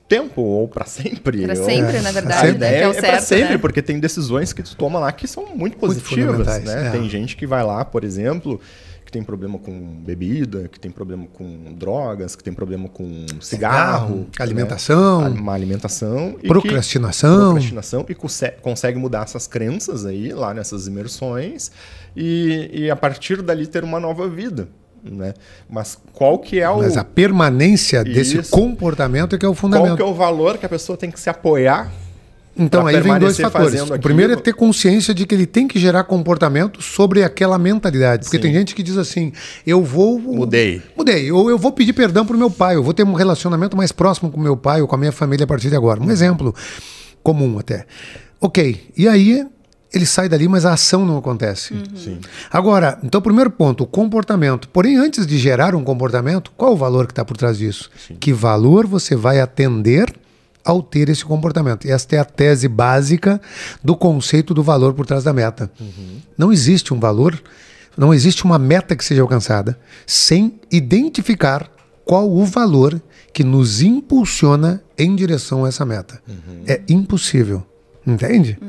tempo 0.09 0.41
ou 0.41 0.67
para 0.67 0.87
sempre. 0.87 1.43
Para 1.43 1.55
sempre, 1.55 2.01
na 2.01 2.11
verdade. 2.11 2.49
Ideia 2.49 2.89
né? 2.89 2.95
é, 2.95 2.99
é 2.99 3.03
para 3.03 3.21
sempre, 3.21 3.53
né? 3.53 3.59
porque 3.59 3.83
tem 3.83 4.01
decisões 4.01 4.53
que 4.53 4.63
tu 4.63 4.75
toma 4.75 4.99
lá 4.99 5.13
que 5.13 5.29
são 5.29 5.47
muito 5.55 5.77
positivas, 5.77 6.37
muito 6.37 6.67
né? 6.67 6.89
É. 6.89 6.91
Tem 6.91 7.09
gente 7.09 7.37
que 7.37 7.47
vai 7.47 7.63
lá, 7.63 7.85
por 7.85 8.03
exemplo, 8.03 8.61
que 9.09 9.13
tem 9.13 9.23
problema 9.23 9.59
com 9.59 9.73
bebida, 10.05 10.69
que 10.69 10.79
tem 10.79 10.91
problema 10.91 11.27
com 11.33 11.75
drogas, 11.75 12.37
que 12.37 12.45
tem 12.45 12.53
problema 12.53 12.89
com 12.89 13.25
cigarro, 13.41 14.17
né? 14.17 14.27
alimentação, 14.39 15.31
né? 15.31 15.41
uma 15.41 15.55
alimentação, 15.55 16.37
procrastinação, 16.47 17.53
procrastinação 17.53 18.07
e 18.09 18.15
consegue 18.61 18.99
mudar 18.99 19.23
essas 19.23 19.47
crenças 19.47 20.05
aí 20.05 20.33
lá 20.33 20.53
nessas 20.53 20.87
imersões 20.87 21.71
e, 22.15 22.71
e 22.73 22.91
a 22.91 22.97
partir 22.97 23.41
dali 23.41 23.67
ter 23.67 23.83
uma 23.83 23.99
nova 23.99 24.29
vida. 24.29 24.69
Né? 25.11 25.35
Mas 25.69 25.99
qual 26.13 26.39
que 26.39 26.61
é 26.61 26.69
o. 26.69 26.79
Mas 26.79 26.97
a 26.97 27.05
permanência 27.05 28.05
desse 28.05 28.43
comportamento 28.51 29.35
é 29.35 29.39
que 29.39 29.47
é 29.47 29.49
o 29.49 29.55
fundamento. 29.55 29.89
Qual 29.89 29.97
que 29.97 30.03
é 30.03 30.07
o 30.07 30.15
valor 30.15 30.59
que 30.59 30.67
a 30.67 30.69
pessoa 30.69 30.97
tem 30.97 31.11
que 31.11 31.21
se 31.21 31.31
apoiar 31.31 31.91
então 32.59 32.87
aí 32.87 33.01
vem 33.01 33.19
dois 33.19 33.39
fatores. 33.39 33.81
O 33.83 33.99
primeiro 34.01 34.33
é 34.33 34.37
ter 34.37 34.53
consciência 34.53 35.15
de 35.15 35.25
que 35.25 35.35
ele 35.35 35.47
tem 35.47 35.69
que 35.69 35.79
gerar 35.79 36.03
comportamento 36.05 36.83
sobre 36.83 37.23
aquela 37.23 37.57
mentalidade. 37.57 38.25
Porque 38.25 38.37
Sim. 38.37 38.43
tem 38.43 38.53
gente 38.53 38.75
que 38.75 38.83
diz 38.83 38.97
assim: 38.97 39.33
eu 39.65 39.83
vou. 39.83 40.19
Mudei. 40.19 40.83
Mudei. 40.97 41.31
Ou 41.31 41.49
eu 41.49 41.57
vou 41.57 41.71
pedir 41.71 41.93
perdão 41.93 42.27
pro 42.27 42.37
meu 42.37 42.51
pai, 42.51 42.75
eu 42.75 42.83
vou 42.83 42.93
ter 42.93 43.05
um 43.05 43.13
relacionamento 43.13 43.77
mais 43.77 43.93
próximo 43.93 44.31
com 44.31 44.41
meu 44.41 44.57
pai 44.57 44.83
ou 44.83 44.89
com 44.89 44.97
a 44.97 44.99
minha 44.99 45.13
família 45.13 45.45
a 45.45 45.47
partir 45.47 45.71
de 45.71 45.77
agora. 45.77 46.03
Um 46.03 46.11
exemplo 46.11 46.53
comum 47.23 47.59
até. 47.59 47.87
Ok. 48.41 48.91
E 48.97 49.07
aí 49.07 49.47
ele 49.93 50.05
sai 50.05 50.29
dali, 50.29 50.47
mas 50.49 50.67
a 50.67 50.75
ação 50.75 51.07
não 51.07 51.17
acontece. 51.17 51.75
Uhum. 51.75 52.19
Agora, 52.51 52.99
então, 53.03 53.23
primeiro 53.23 53.51
ponto, 53.51 53.85
o 53.85 53.87
comportamento. 53.87 54.69
Porém, 54.69 54.97
antes 54.97 55.27
de 55.27 55.39
gerar 55.39 55.75
um 55.75 55.83
comportamento, 55.83 56.53
qual 56.57 56.75
o 56.75 56.77
valor 56.77 57.07
que 57.07 57.13
está 57.13 57.25
por 57.25 57.37
trás 57.37 57.59
disso? 57.59 57.91
Sim. 58.07 58.17
Que 58.17 58.33
valor 58.33 58.87
você 58.87 59.17
vai 59.17 59.41
atender 59.41 60.15
ao 60.65 60.83
ter 60.83 61.09
esse 61.09 61.25
comportamento. 61.25 61.87
E 61.87 61.91
esta 61.91 62.17
é 62.17 62.19
a 62.19 62.25
tese 62.25 62.69
básica 62.69 63.41
do 63.83 63.97
conceito 63.97 64.53
do 64.53 64.63
valor 64.63 64.93
por 64.93 65.07
trás 65.07 65.25
da 65.25 65.33
meta. 65.33 65.71
Uhum. 65.81 66.19
Não 66.37 66.53
existe 66.53 66.93
um 66.93 67.01
valor, 67.01 67.43
não 67.97 68.13
existe 68.13 68.45
uma 68.45 68.59
meta 68.59 68.95
que 68.95 69.05
seja 69.05 69.23
alcançada 69.23 69.79
sem 70.07 70.61
identificar 70.71 71.71
qual 72.05 72.31
o 72.31 72.45
valor 72.45 73.01
que 73.33 73.43
nos 73.43 73.81
impulsiona 73.81 74.83
em 74.99 75.17
direção 75.17 75.65
a 75.65 75.69
essa 75.69 75.87
meta. 75.87 76.21
Uhum. 76.29 76.65
É 76.67 76.83
impossível. 76.89 77.65
Entende? 78.07 78.59
Uhum. 78.61 78.69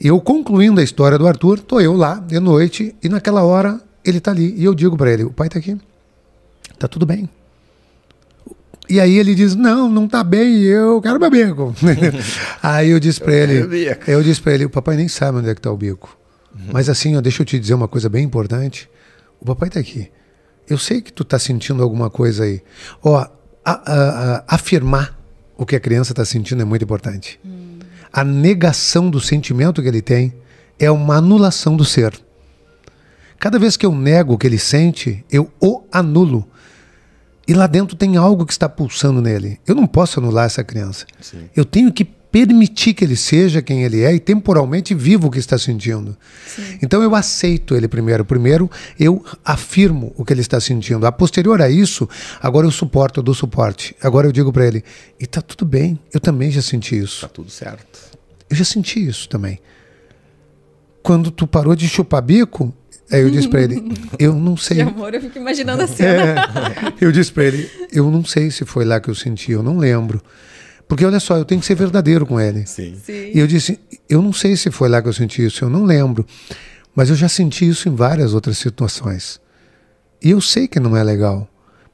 Eu 0.00 0.20
concluindo 0.20 0.80
a 0.80 0.84
história 0.84 1.18
do 1.18 1.26
Arthur, 1.26 1.60
tô 1.60 1.80
eu 1.80 1.94
lá 1.94 2.14
de 2.14 2.40
noite 2.40 2.94
e 3.02 3.08
naquela 3.08 3.42
hora 3.42 3.80
ele 4.04 4.18
está 4.18 4.30
ali 4.30 4.54
e 4.56 4.64
eu 4.64 4.74
digo 4.74 4.96
para 4.96 5.12
ele: 5.12 5.24
o 5.24 5.30
pai 5.30 5.48
está 5.48 5.58
aqui, 5.58 5.76
tá 6.78 6.88
tudo 6.88 7.04
bem. 7.04 7.28
E 8.88 8.98
aí 8.98 9.18
ele 9.18 9.34
diz: 9.34 9.54
Não, 9.54 9.88
não 9.88 10.08
tá 10.08 10.24
bem, 10.24 10.62
eu 10.62 11.00
quero 11.00 11.20
meu 11.20 11.30
bico. 11.30 11.74
aí 12.62 12.90
eu 12.90 12.98
disse 12.98 13.20
para 13.20 13.34
ele: 13.34 13.96
Eu 14.06 14.22
disse 14.22 14.40
para 14.40 14.54
ele: 14.54 14.64
O 14.64 14.70
papai 14.70 14.96
nem 14.96 15.06
sabe 15.06 15.38
onde 15.38 15.48
é 15.48 15.54
que 15.54 15.60
tá 15.60 15.70
o 15.70 15.76
bico. 15.76 16.16
Uhum. 16.52 16.70
Mas 16.72 16.88
assim, 16.88 17.16
ó, 17.16 17.20
deixa 17.20 17.42
eu 17.42 17.46
te 17.46 17.58
dizer 17.58 17.74
uma 17.74 17.86
coisa 17.86 18.08
bem 18.08 18.24
importante. 18.24 18.90
O 19.40 19.44
papai 19.44 19.70
tá 19.70 19.78
aqui. 19.78 20.10
Eu 20.68 20.78
sei 20.78 21.00
que 21.00 21.12
tu 21.12 21.24
tá 21.24 21.38
sentindo 21.38 21.82
alguma 21.82 22.10
coisa 22.10 22.44
aí. 22.44 22.62
Ó, 23.02 23.16
a, 23.16 23.30
a, 23.64 23.72
a, 23.92 24.44
afirmar 24.48 25.18
o 25.56 25.64
que 25.64 25.76
a 25.76 25.80
criança 25.80 26.12
está 26.12 26.24
sentindo 26.24 26.62
é 26.62 26.64
muito 26.64 26.82
importante. 26.82 27.38
Hum. 27.44 27.69
A 28.12 28.24
negação 28.24 29.08
do 29.08 29.20
sentimento 29.20 29.80
que 29.82 29.88
ele 29.88 30.02
tem 30.02 30.34
é 30.78 30.90
uma 30.90 31.16
anulação 31.16 31.76
do 31.76 31.84
ser. 31.84 32.12
Cada 33.38 33.58
vez 33.58 33.76
que 33.76 33.86
eu 33.86 33.94
nego 33.94 34.34
o 34.34 34.38
que 34.38 34.46
ele 34.46 34.58
sente, 34.58 35.24
eu 35.30 35.50
o 35.60 35.82
anulo. 35.90 36.46
E 37.46 37.54
lá 37.54 37.66
dentro 37.66 37.96
tem 37.96 38.16
algo 38.16 38.44
que 38.44 38.52
está 38.52 38.68
pulsando 38.68 39.22
nele. 39.22 39.58
Eu 39.66 39.74
não 39.74 39.86
posso 39.86 40.20
anular 40.20 40.46
essa 40.46 40.62
criança. 40.62 41.06
Sim. 41.20 41.48
Eu 41.56 41.64
tenho 41.64 41.92
que 41.92 42.08
permitir 42.30 42.94
que 42.94 43.04
ele 43.04 43.16
seja 43.16 43.60
quem 43.60 43.82
ele 43.82 44.02
é 44.02 44.14
e 44.14 44.20
temporalmente 44.20 44.94
viva 44.94 45.26
o 45.26 45.30
que 45.30 45.38
está 45.38 45.58
sentindo. 45.58 46.16
Sim. 46.46 46.78
Então 46.82 47.02
eu 47.02 47.14
aceito 47.14 47.74
ele 47.74 47.88
primeiro. 47.88 48.24
Primeiro 48.24 48.70
eu 48.98 49.24
afirmo 49.44 50.12
o 50.16 50.24
que 50.24 50.32
ele 50.32 50.40
está 50.40 50.60
sentindo. 50.60 51.06
A 51.06 51.12
posterior 51.12 51.60
a 51.60 51.68
isso, 51.68 52.08
agora 52.40 52.66
eu 52.66 52.70
suporto, 52.70 53.20
eu 53.20 53.24
dou 53.24 53.34
suporte. 53.34 53.96
Agora 54.02 54.26
eu 54.26 54.32
digo 54.32 54.52
para 54.52 54.66
ele: 54.66 54.84
e 55.18 55.26
tá 55.26 55.42
tudo 55.42 55.64
bem, 55.64 55.98
eu 56.12 56.20
também 56.20 56.50
já 56.50 56.62
senti 56.62 56.96
isso. 56.96 57.22
Tá 57.22 57.28
tudo 57.28 57.50
certo. 57.50 57.98
Eu 58.48 58.56
já 58.56 58.64
senti 58.64 59.04
isso 59.04 59.28
também. 59.28 59.60
Quando 61.02 61.30
tu 61.30 61.46
parou 61.46 61.74
de 61.74 61.88
chupar 61.88 62.22
bico, 62.22 62.74
Aí 63.12 63.22
eu 63.22 63.30
disse 63.30 63.48
para 63.48 63.62
ele, 63.62 63.92
eu 64.20 64.32
não 64.32 64.56
sei. 64.56 64.76
De 64.76 64.82
amor, 64.82 65.12
eu 65.12 65.20
fico 65.20 65.36
imaginando 65.36 65.82
a 65.82 65.86
cena. 65.88 66.44
É, 67.00 67.04
eu 67.04 67.10
disse 67.10 67.32
para 67.32 67.44
ele, 67.44 67.68
eu 67.92 68.08
não 68.08 68.24
sei 68.24 68.52
se 68.52 68.64
foi 68.64 68.84
lá 68.84 69.00
que 69.00 69.10
eu 69.10 69.14
senti, 69.16 69.50
eu 69.50 69.64
não 69.64 69.78
lembro. 69.78 70.22
Porque 70.90 71.06
olha 71.06 71.20
só, 71.20 71.36
eu 71.36 71.44
tenho 71.44 71.60
que 71.60 71.66
ser 71.68 71.76
verdadeiro 71.76 72.26
com 72.26 72.40
ele. 72.40 72.66
Sim. 72.66 72.96
Sim. 73.00 73.30
E 73.32 73.38
eu 73.38 73.46
disse, 73.46 73.78
eu 74.08 74.20
não 74.20 74.32
sei 74.32 74.56
se 74.56 74.72
foi 74.72 74.88
lá 74.88 75.00
que 75.00 75.06
eu 75.06 75.12
senti 75.12 75.46
isso, 75.46 75.64
eu 75.64 75.70
não 75.70 75.84
lembro. 75.84 76.26
Mas 76.92 77.10
eu 77.10 77.14
já 77.14 77.28
senti 77.28 77.68
isso 77.68 77.88
em 77.88 77.94
várias 77.94 78.34
outras 78.34 78.58
situações. 78.58 79.40
E 80.20 80.30
eu 80.30 80.40
sei 80.40 80.66
que 80.66 80.80
não 80.80 80.96
é 80.96 81.04
legal. 81.04 81.48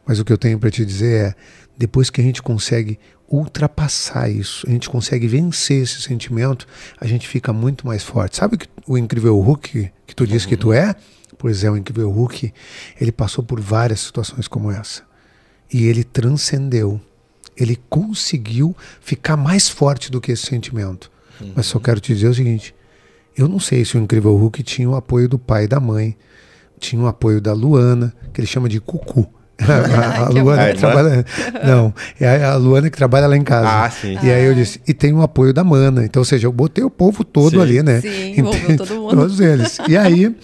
Mas 0.06 0.18
o 0.18 0.24
que 0.24 0.32
eu 0.32 0.38
tenho 0.38 0.58
para 0.58 0.70
te 0.70 0.82
dizer 0.82 1.26
é, 1.26 1.34
depois 1.76 2.08
que 2.08 2.22
a 2.22 2.24
gente 2.24 2.40
consegue 2.40 2.98
ultrapassar 3.28 4.30
isso, 4.30 4.66
a 4.66 4.70
gente 4.70 4.88
consegue 4.88 5.28
vencer 5.28 5.82
esse 5.82 6.00
sentimento, 6.00 6.66
a 6.98 7.06
gente 7.06 7.28
fica 7.28 7.52
muito 7.52 7.86
mais 7.86 8.02
forte. 8.02 8.38
Sabe 8.38 8.56
que 8.56 8.66
o 8.86 8.96
incrível 8.96 9.38
Hulk 9.38 9.92
que 10.06 10.16
tu 10.16 10.26
disse 10.26 10.46
uhum. 10.46 10.48
que 10.48 10.56
tu 10.56 10.72
é? 10.72 10.94
Pois 11.36 11.62
é, 11.64 11.70
o 11.70 11.76
incrível 11.76 12.10
Hulk, 12.10 12.50
ele 12.98 13.12
passou 13.12 13.44
por 13.44 13.60
várias 13.60 14.00
situações 14.00 14.48
como 14.48 14.70
essa. 14.70 15.02
E 15.70 15.84
ele 15.84 16.02
transcendeu. 16.02 16.98
Ele 17.56 17.78
conseguiu 17.88 18.76
ficar 19.00 19.36
mais 19.36 19.68
forte 19.68 20.10
do 20.10 20.20
que 20.20 20.32
esse 20.32 20.46
sentimento. 20.46 21.10
Uhum. 21.40 21.52
Mas 21.54 21.66
só 21.66 21.78
quero 21.78 22.00
te 22.00 22.14
dizer 22.14 22.28
o 22.28 22.34
seguinte: 22.34 22.74
eu 23.36 23.48
não 23.48 23.60
sei 23.60 23.84
se 23.84 23.96
o 23.96 24.00
incrível 24.00 24.34
Hulk 24.34 24.62
tinha 24.62 24.88
o 24.88 24.96
apoio 24.96 25.28
do 25.28 25.38
pai 25.38 25.64
e 25.64 25.68
da 25.68 25.78
mãe, 25.78 26.16
tinha 26.78 27.00
o 27.00 27.06
apoio 27.06 27.40
da 27.40 27.52
Luana, 27.52 28.12
que 28.32 28.40
ele 28.40 28.46
chama 28.46 28.68
de 28.68 28.80
Cucu. 28.80 29.28
a, 29.60 30.26
a 30.26 30.28
Luana 30.32 30.72
que 30.72 30.78
trabalha. 30.78 31.26
Não, 31.64 31.94
é 32.20 32.44
a 32.44 32.56
Luana 32.56 32.90
que 32.90 32.96
trabalha 32.96 33.26
lá 33.26 33.36
em 33.36 33.42
casa. 33.42 33.68
Ah, 33.68 33.90
sim. 33.90 34.18
E 34.22 34.30
aí 34.30 34.44
eu 34.44 34.54
disse, 34.54 34.80
e 34.86 34.94
tem 34.94 35.12
o 35.12 35.22
apoio 35.22 35.52
da 35.52 35.64
Mana. 35.64 36.04
Então, 36.04 36.20
ou 36.20 36.24
seja, 36.24 36.46
eu 36.46 36.52
botei 36.52 36.84
o 36.84 36.90
povo 36.90 37.24
todo 37.24 37.56
sim. 37.56 37.60
ali, 37.60 37.82
né? 37.82 38.00
Sim, 38.00 38.38
envolveu 38.38 38.76
todo 38.76 38.94
mundo. 38.96 39.16
Todos 39.16 39.40
eles. 39.40 39.78
E 39.88 39.96
aí, 39.96 40.34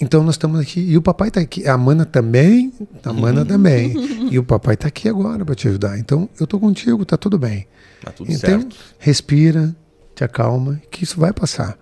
então 0.00 0.22
nós 0.22 0.34
estamos 0.34 0.58
aqui. 0.58 0.80
E 0.80 0.96
o 0.96 1.02
papai 1.02 1.28
está 1.28 1.40
aqui. 1.40 1.68
A 1.68 1.76
Mana 1.76 2.06
também. 2.06 2.72
A 3.04 3.12
Mana 3.12 3.44
também. 3.44 3.94
E 4.30 4.38
o 4.38 4.42
papai 4.42 4.74
está 4.74 4.88
aqui 4.88 5.08
agora 5.08 5.44
para 5.44 5.54
te 5.54 5.68
ajudar. 5.68 5.98
Então, 5.98 6.28
eu 6.38 6.44
estou 6.44 6.58
contigo, 6.58 7.04
tá 7.04 7.18
tudo 7.18 7.38
bem. 7.38 7.66
Tá 8.02 8.10
tudo 8.10 8.32
então, 8.32 8.60
certo. 8.60 8.76
respira, 8.98 9.76
te 10.14 10.24
acalma, 10.24 10.80
que 10.90 11.04
isso 11.04 11.20
vai 11.20 11.32
passar. 11.32 11.76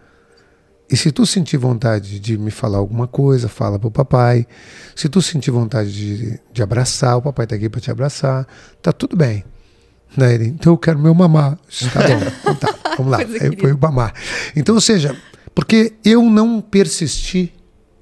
E 0.91 0.97
se 0.97 1.13
tu 1.13 1.27
sentir 1.27 1.59
vontade 1.59 2.19
de 2.19 2.37
me 2.39 2.51
falar 2.51 2.79
alguma 2.79 3.07
coisa, 3.07 3.47
fala 3.49 3.79
pro 3.79 3.91
papai. 3.91 4.47
Se 4.97 5.09
tu 5.09 5.21
sentir 5.21 5.51
vontade 5.51 5.93
de, 5.93 6.41
de 6.53 6.63
abraçar, 6.63 7.19
o 7.19 7.23
papai 7.23 7.47
tá 7.47 7.55
aqui 7.55 7.69
para 7.69 7.81
te 7.81 7.91
abraçar. 7.91 8.47
Tá 8.83 8.91
tudo 8.91 9.17
bem. 9.17 9.45
Né? 10.17 10.35
Ele, 10.35 10.47
então 10.47 10.73
eu 10.73 10.79
quero 10.79 10.99
meu 10.99 11.15
mamar. 11.15 11.59
Tá 11.93 12.01
bom, 12.09 12.33
então 12.41 12.55
tá, 12.57 12.75
vamos 12.97 13.13
lá. 13.13 13.19
Aí 13.41 13.57
foi 13.61 13.73
o 13.73 13.79
mamar. 13.79 14.15
Então, 14.57 14.75
ou 14.75 14.81
seja, 14.81 15.15
porque 15.55 15.93
eu 16.03 16.23
não 16.23 16.61
persistir 16.61 17.53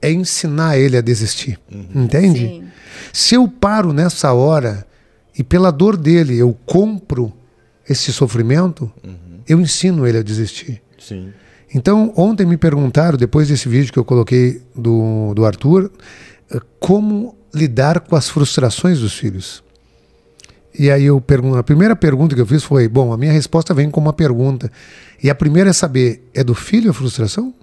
é 0.00 0.10
ensinar 0.10 0.78
ele 0.78 0.96
a 0.96 1.00
desistir. 1.00 1.58
Uhum. 1.72 2.04
Entende? 2.04 2.40
Sim. 2.40 2.64
Se 3.12 3.34
eu 3.34 3.48
paro 3.48 3.92
nessa 3.92 4.32
hora 4.32 4.86
e 5.38 5.42
pela 5.42 5.70
dor 5.70 5.96
dele 5.96 6.38
eu 6.38 6.56
compro 6.64 7.32
esse 7.88 8.12
sofrimento, 8.12 8.90
uhum. 9.04 9.40
eu 9.48 9.60
ensino 9.60 10.06
ele 10.06 10.18
a 10.18 10.22
desistir. 10.22 10.82
Sim. 10.98 11.32
Então, 11.74 12.12
ontem 12.16 12.46
me 12.46 12.56
perguntaram, 12.56 13.18
depois 13.18 13.48
desse 13.48 13.68
vídeo 13.68 13.92
que 13.92 13.98
eu 13.98 14.04
coloquei 14.04 14.62
do, 14.74 15.34
do 15.34 15.44
Arthur, 15.44 15.90
eh, 16.50 16.60
como 16.80 17.36
lidar 17.54 18.00
com 18.00 18.16
as 18.16 18.28
frustrações 18.28 19.00
dos 19.00 19.14
filhos. 19.14 19.62
E 20.78 20.90
aí 20.90 21.04
eu 21.04 21.20
pergunto, 21.20 21.56
a 21.56 21.62
primeira 21.62 21.96
pergunta 21.96 22.34
que 22.34 22.40
eu 22.40 22.46
fiz 22.46 22.62
foi, 22.62 22.86
bom, 22.86 23.12
a 23.12 23.16
minha 23.16 23.32
resposta 23.32 23.72
vem 23.72 23.90
com 23.90 24.00
uma 24.00 24.12
pergunta. 24.12 24.70
E 25.22 25.30
a 25.30 25.34
primeira 25.34 25.70
é 25.70 25.72
saber, 25.72 26.28
é 26.34 26.44
do 26.44 26.54
filho 26.54 26.90
a 26.90 26.94
frustração? 26.94 27.54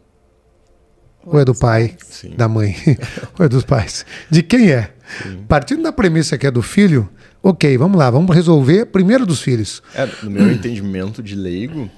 Ou, 1.25 1.39
é 1.39 1.45
do 1.45 1.55
pai, 1.55 1.95
Sim. 2.03 2.35
da 2.35 2.47
mãe? 2.47 2.75
Ou 3.39 3.45
é 3.45 3.49
dos 3.49 3.63
pais? 3.63 4.05
De 4.29 4.43
quem 4.43 4.71
é? 4.71 4.91
Sim. 5.21 5.43
Partindo 5.47 5.83
da 5.83 5.91
premissa 5.91 6.37
que 6.37 6.45
é 6.45 6.51
do 6.51 6.61
filho, 6.61 7.09
ok, 7.41 7.77
vamos 7.77 7.97
lá, 7.97 8.09
vamos 8.09 8.35
resolver 8.35 8.87
primeiro 8.87 9.25
dos 9.25 9.41
filhos. 9.41 9.81
É, 9.95 10.07
no 10.21 10.29
meu 10.29 10.49
entendimento 10.51 11.23
de 11.23 11.35
leigo, 11.35 11.89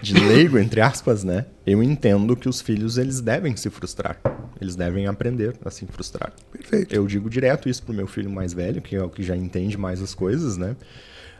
de 0.00 0.14
leigo, 0.14 0.58
entre 0.58 0.80
aspas, 0.80 1.24
né? 1.24 1.46
Eu 1.66 1.82
entendo 1.82 2.36
que 2.36 2.48
os 2.48 2.60
filhos 2.60 2.96
eles 2.98 3.20
devem 3.20 3.56
se 3.56 3.68
frustrar. 3.70 4.18
Eles 4.60 4.76
devem 4.76 5.06
aprender 5.06 5.54
a 5.64 5.70
se 5.70 5.86
frustrar. 5.86 6.32
Perfeito. 6.52 6.94
Eu 6.94 7.06
digo 7.06 7.28
direto 7.28 7.68
isso 7.68 7.82
pro 7.82 7.94
meu 7.94 8.06
filho 8.06 8.30
mais 8.30 8.52
velho, 8.52 8.80
que 8.80 8.96
é 8.96 9.02
o 9.02 9.08
que 9.08 9.22
já 9.22 9.36
entende 9.36 9.76
mais 9.76 10.02
as 10.02 10.14
coisas, 10.14 10.56
né? 10.56 10.76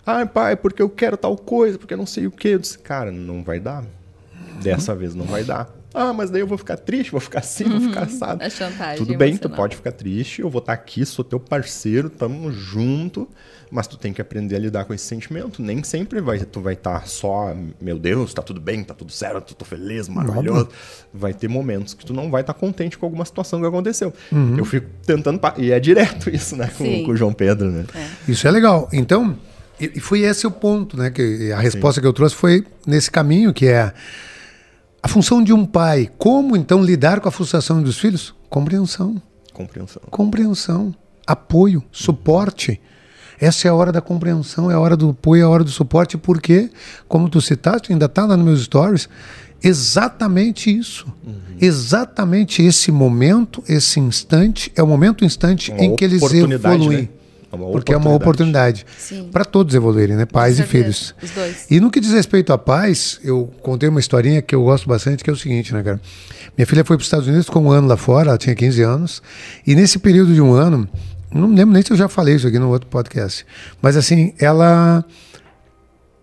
Ah, 0.05 0.25
pai, 0.27 0.57
porque 0.57 0.81
eu 0.81 0.89
quero 0.89 1.17
tal 1.17 1.37
coisa, 1.37 1.79
porque 1.79 1.95
eu 1.95 1.99
não 1.99 2.07
sei 2.07 2.27
o 2.27 2.31
que. 2.31 2.49
Eu 2.49 2.59
disse, 2.59 2.79
cara, 2.79 3.13
não 3.13 3.43
vai 3.43 3.61
dar. 3.61 3.85
Dessa 4.63 4.95
vez 4.95 5.15
não 5.15 5.27
vai 5.27 5.45
dar. 5.45 5.69
Ah, 5.99 6.13
mas 6.13 6.31
daí 6.31 6.43
eu 6.43 6.47
vou 6.47 6.57
ficar 6.57 6.77
triste, 6.77 7.11
vou 7.11 7.21
ficar 7.21 7.41
assim, 7.41 7.65
vou 7.65 7.81
ficar 7.81 8.05
assado. 8.05 8.41
A 8.41 8.49
chantagem 8.49 9.05
Tudo 9.05 9.19
bem, 9.19 9.37
tu 9.37 9.51
pode 9.51 9.75
ficar 9.75 9.91
triste, 9.91 10.41
eu 10.41 10.49
vou 10.49 10.61
estar 10.61 10.73
aqui, 10.73 11.05
sou 11.05 11.25
teu 11.25 11.41
parceiro, 11.41 12.09
tamo 12.09 12.53
junto, 12.53 13.29
mas 13.69 13.89
tu 13.89 13.99
tem 13.99 14.13
que 14.13 14.23
aprender 14.23 14.55
a 14.55 14.61
lidar 14.61 14.85
com 14.85 14.95
esse 14.95 15.05
sentimento. 15.05 15.61
Nem 15.61 15.83
sempre 15.83 16.21
vai, 16.21 16.39
tu 16.39 16.61
vai 16.61 16.75
estar 16.75 17.09
só, 17.09 17.53
meu 17.81 17.99
Deus, 17.99 18.33
tá 18.33 18.43
tudo 18.43 18.61
bem, 18.61 18.85
tá 18.85 18.95
tudo 18.95 19.11
certo, 19.11 19.57
tô 19.57 19.65
feliz, 19.65 20.09
maravilhoso. 20.09 20.69
Vai 21.13 21.35
ter 21.35 21.49
momentos 21.49 21.95
que 21.95 22.07
tu 22.07 22.15
não 22.15 22.31
vai 22.31 22.43
estar 22.43 22.55
contente 22.55 22.97
com 22.97 23.05
alguma 23.05 23.25
situação 23.25 23.61
que 23.61 23.67
aconteceu. 23.67 24.13
Eu 24.57 24.65
fico 24.65 24.87
tentando, 25.05 25.41
e 25.57 25.73
é 25.73 25.81
direto 25.81 26.31
isso, 26.33 26.55
né, 26.55 26.71
com, 26.79 26.85
Sim. 26.85 27.03
com 27.07 27.11
o 27.11 27.17
João 27.17 27.33
Pedro, 27.33 27.73
né? 27.73 27.85
Isso 28.29 28.47
é 28.47 28.53
legal. 28.53 28.89
Então, 28.93 29.37
e 29.81 29.91
e 29.97 30.01
foi 30.01 30.21
esse 30.21 30.47
o 30.47 30.51
ponto, 30.53 30.97
né? 30.97 31.11
Que 31.11 31.51
a 31.51 31.59
resposta 31.59 32.01
que 32.01 32.07
eu 32.07 32.13
trouxe 32.13 32.37
foi 32.37 32.65
nesse 32.87 33.11
caminho, 33.11 33.53
que 33.53 33.67
é 33.67 33.93
a 35.03 35.09
função 35.09 35.43
de 35.43 35.53
um 35.53 35.65
pai. 35.65 36.11
Como 36.19 36.57
então 36.57 36.83
lidar 36.83 37.21
com 37.21 37.29
a 37.29 37.33
frustração 37.33 37.83
dos 37.83 37.99
filhos? 37.99 38.35
Compreensão. 38.49 39.21
Compreensão. 39.53 40.03
Compreensão, 40.11 40.95
apoio, 41.27 41.83
suporte. 41.91 42.81
Essa 43.41 43.69
é 43.69 43.71
a 43.71 43.75
hora 43.75 43.93
da 43.93 44.01
compreensão, 44.01 44.71
é 44.71 44.75
a 44.75 44.81
hora 44.81 44.97
do 44.97 45.11
apoio, 45.11 45.43
é 45.43 45.45
a 45.45 45.49
hora 45.49 45.65
do 45.65 45.71
suporte, 45.71 46.17
porque, 46.17 46.71
como 47.07 47.29
tu 47.29 47.41
citaste, 47.41 47.93
ainda 47.93 48.07
está 48.07 48.25
lá 48.25 48.37
nos 48.37 48.45
meus 48.45 48.63
stories, 48.65 49.09
exatamente 49.63 50.77
isso. 50.77 51.07
Exatamente 51.61 52.63
esse 52.63 52.91
momento, 52.91 53.63
esse 53.69 54.01
instante, 54.01 54.73
é 54.75 54.83
o 54.83 54.87
momento, 54.87 55.23
o 55.23 55.25
instante 55.25 55.71
Uma 55.71 55.85
em 55.85 55.97
que 55.97 56.05
eles 56.05 56.23
evoluem. 56.23 57.03
né? 57.03 57.09
É 57.51 57.57
uma 57.57 57.71
porque 57.71 57.93
é 57.93 57.97
uma 57.97 58.13
oportunidade 58.13 58.85
para 59.33 59.45
todos 59.45 59.75
evoluírem, 59.75 60.17
né? 60.17 60.27
Pais 60.27 60.59
e 60.59 60.63
filhos. 60.65 61.15
os 61.23 61.31
dois. 61.31 61.67
E 61.71 61.81
no 61.81 61.91
que 61.91 61.99
diz 61.99 62.13
respeito 62.13 62.53
a 62.53 62.59
pais, 62.59 63.19
eu 63.25 63.51
contei 63.63 63.89
uma 63.89 64.01
historinha 64.01 64.43
que 64.43 64.55
eu 64.55 64.63
gosto 64.63 64.89
bastante, 64.89 65.25
que 65.25 65.31
é 65.31 65.33
o 65.33 65.37
seguinte, 65.37 65.73
né, 65.73 65.83
cara? 65.83 66.01
Minha 66.57 66.67
filha 66.67 66.85
foi 66.85 66.97
para 66.97 67.03
os 67.03 67.07
Estados 67.07 67.27
Unidos, 67.27 67.47
ficou 67.47 67.63
um 67.63 67.71
ano 67.71 67.89
lá 67.89 67.97
fora, 67.97 68.31
ela 68.31 68.39
tinha 68.39 68.55
15 68.55 68.83
anos, 68.83 69.23
e 69.67 69.75
nesse 69.75 69.99
período 69.99 70.35
de 70.35 70.43
um 70.43 70.53
ano, 70.53 70.89
não 71.33 71.49
lembro 71.49 71.73
nem 71.73 71.83
se 71.83 71.91
eu 71.91 71.97
já 71.97 72.09
falei 72.09 72.35
isso 72.35 72.47
aqui 72.47 72.59
no 72.59 72.69
outro 72.69 72.89
podcast, 72.89 73.47
mas 73.81 73.97
assim, 73.97 74.35
ela 74.39 75.05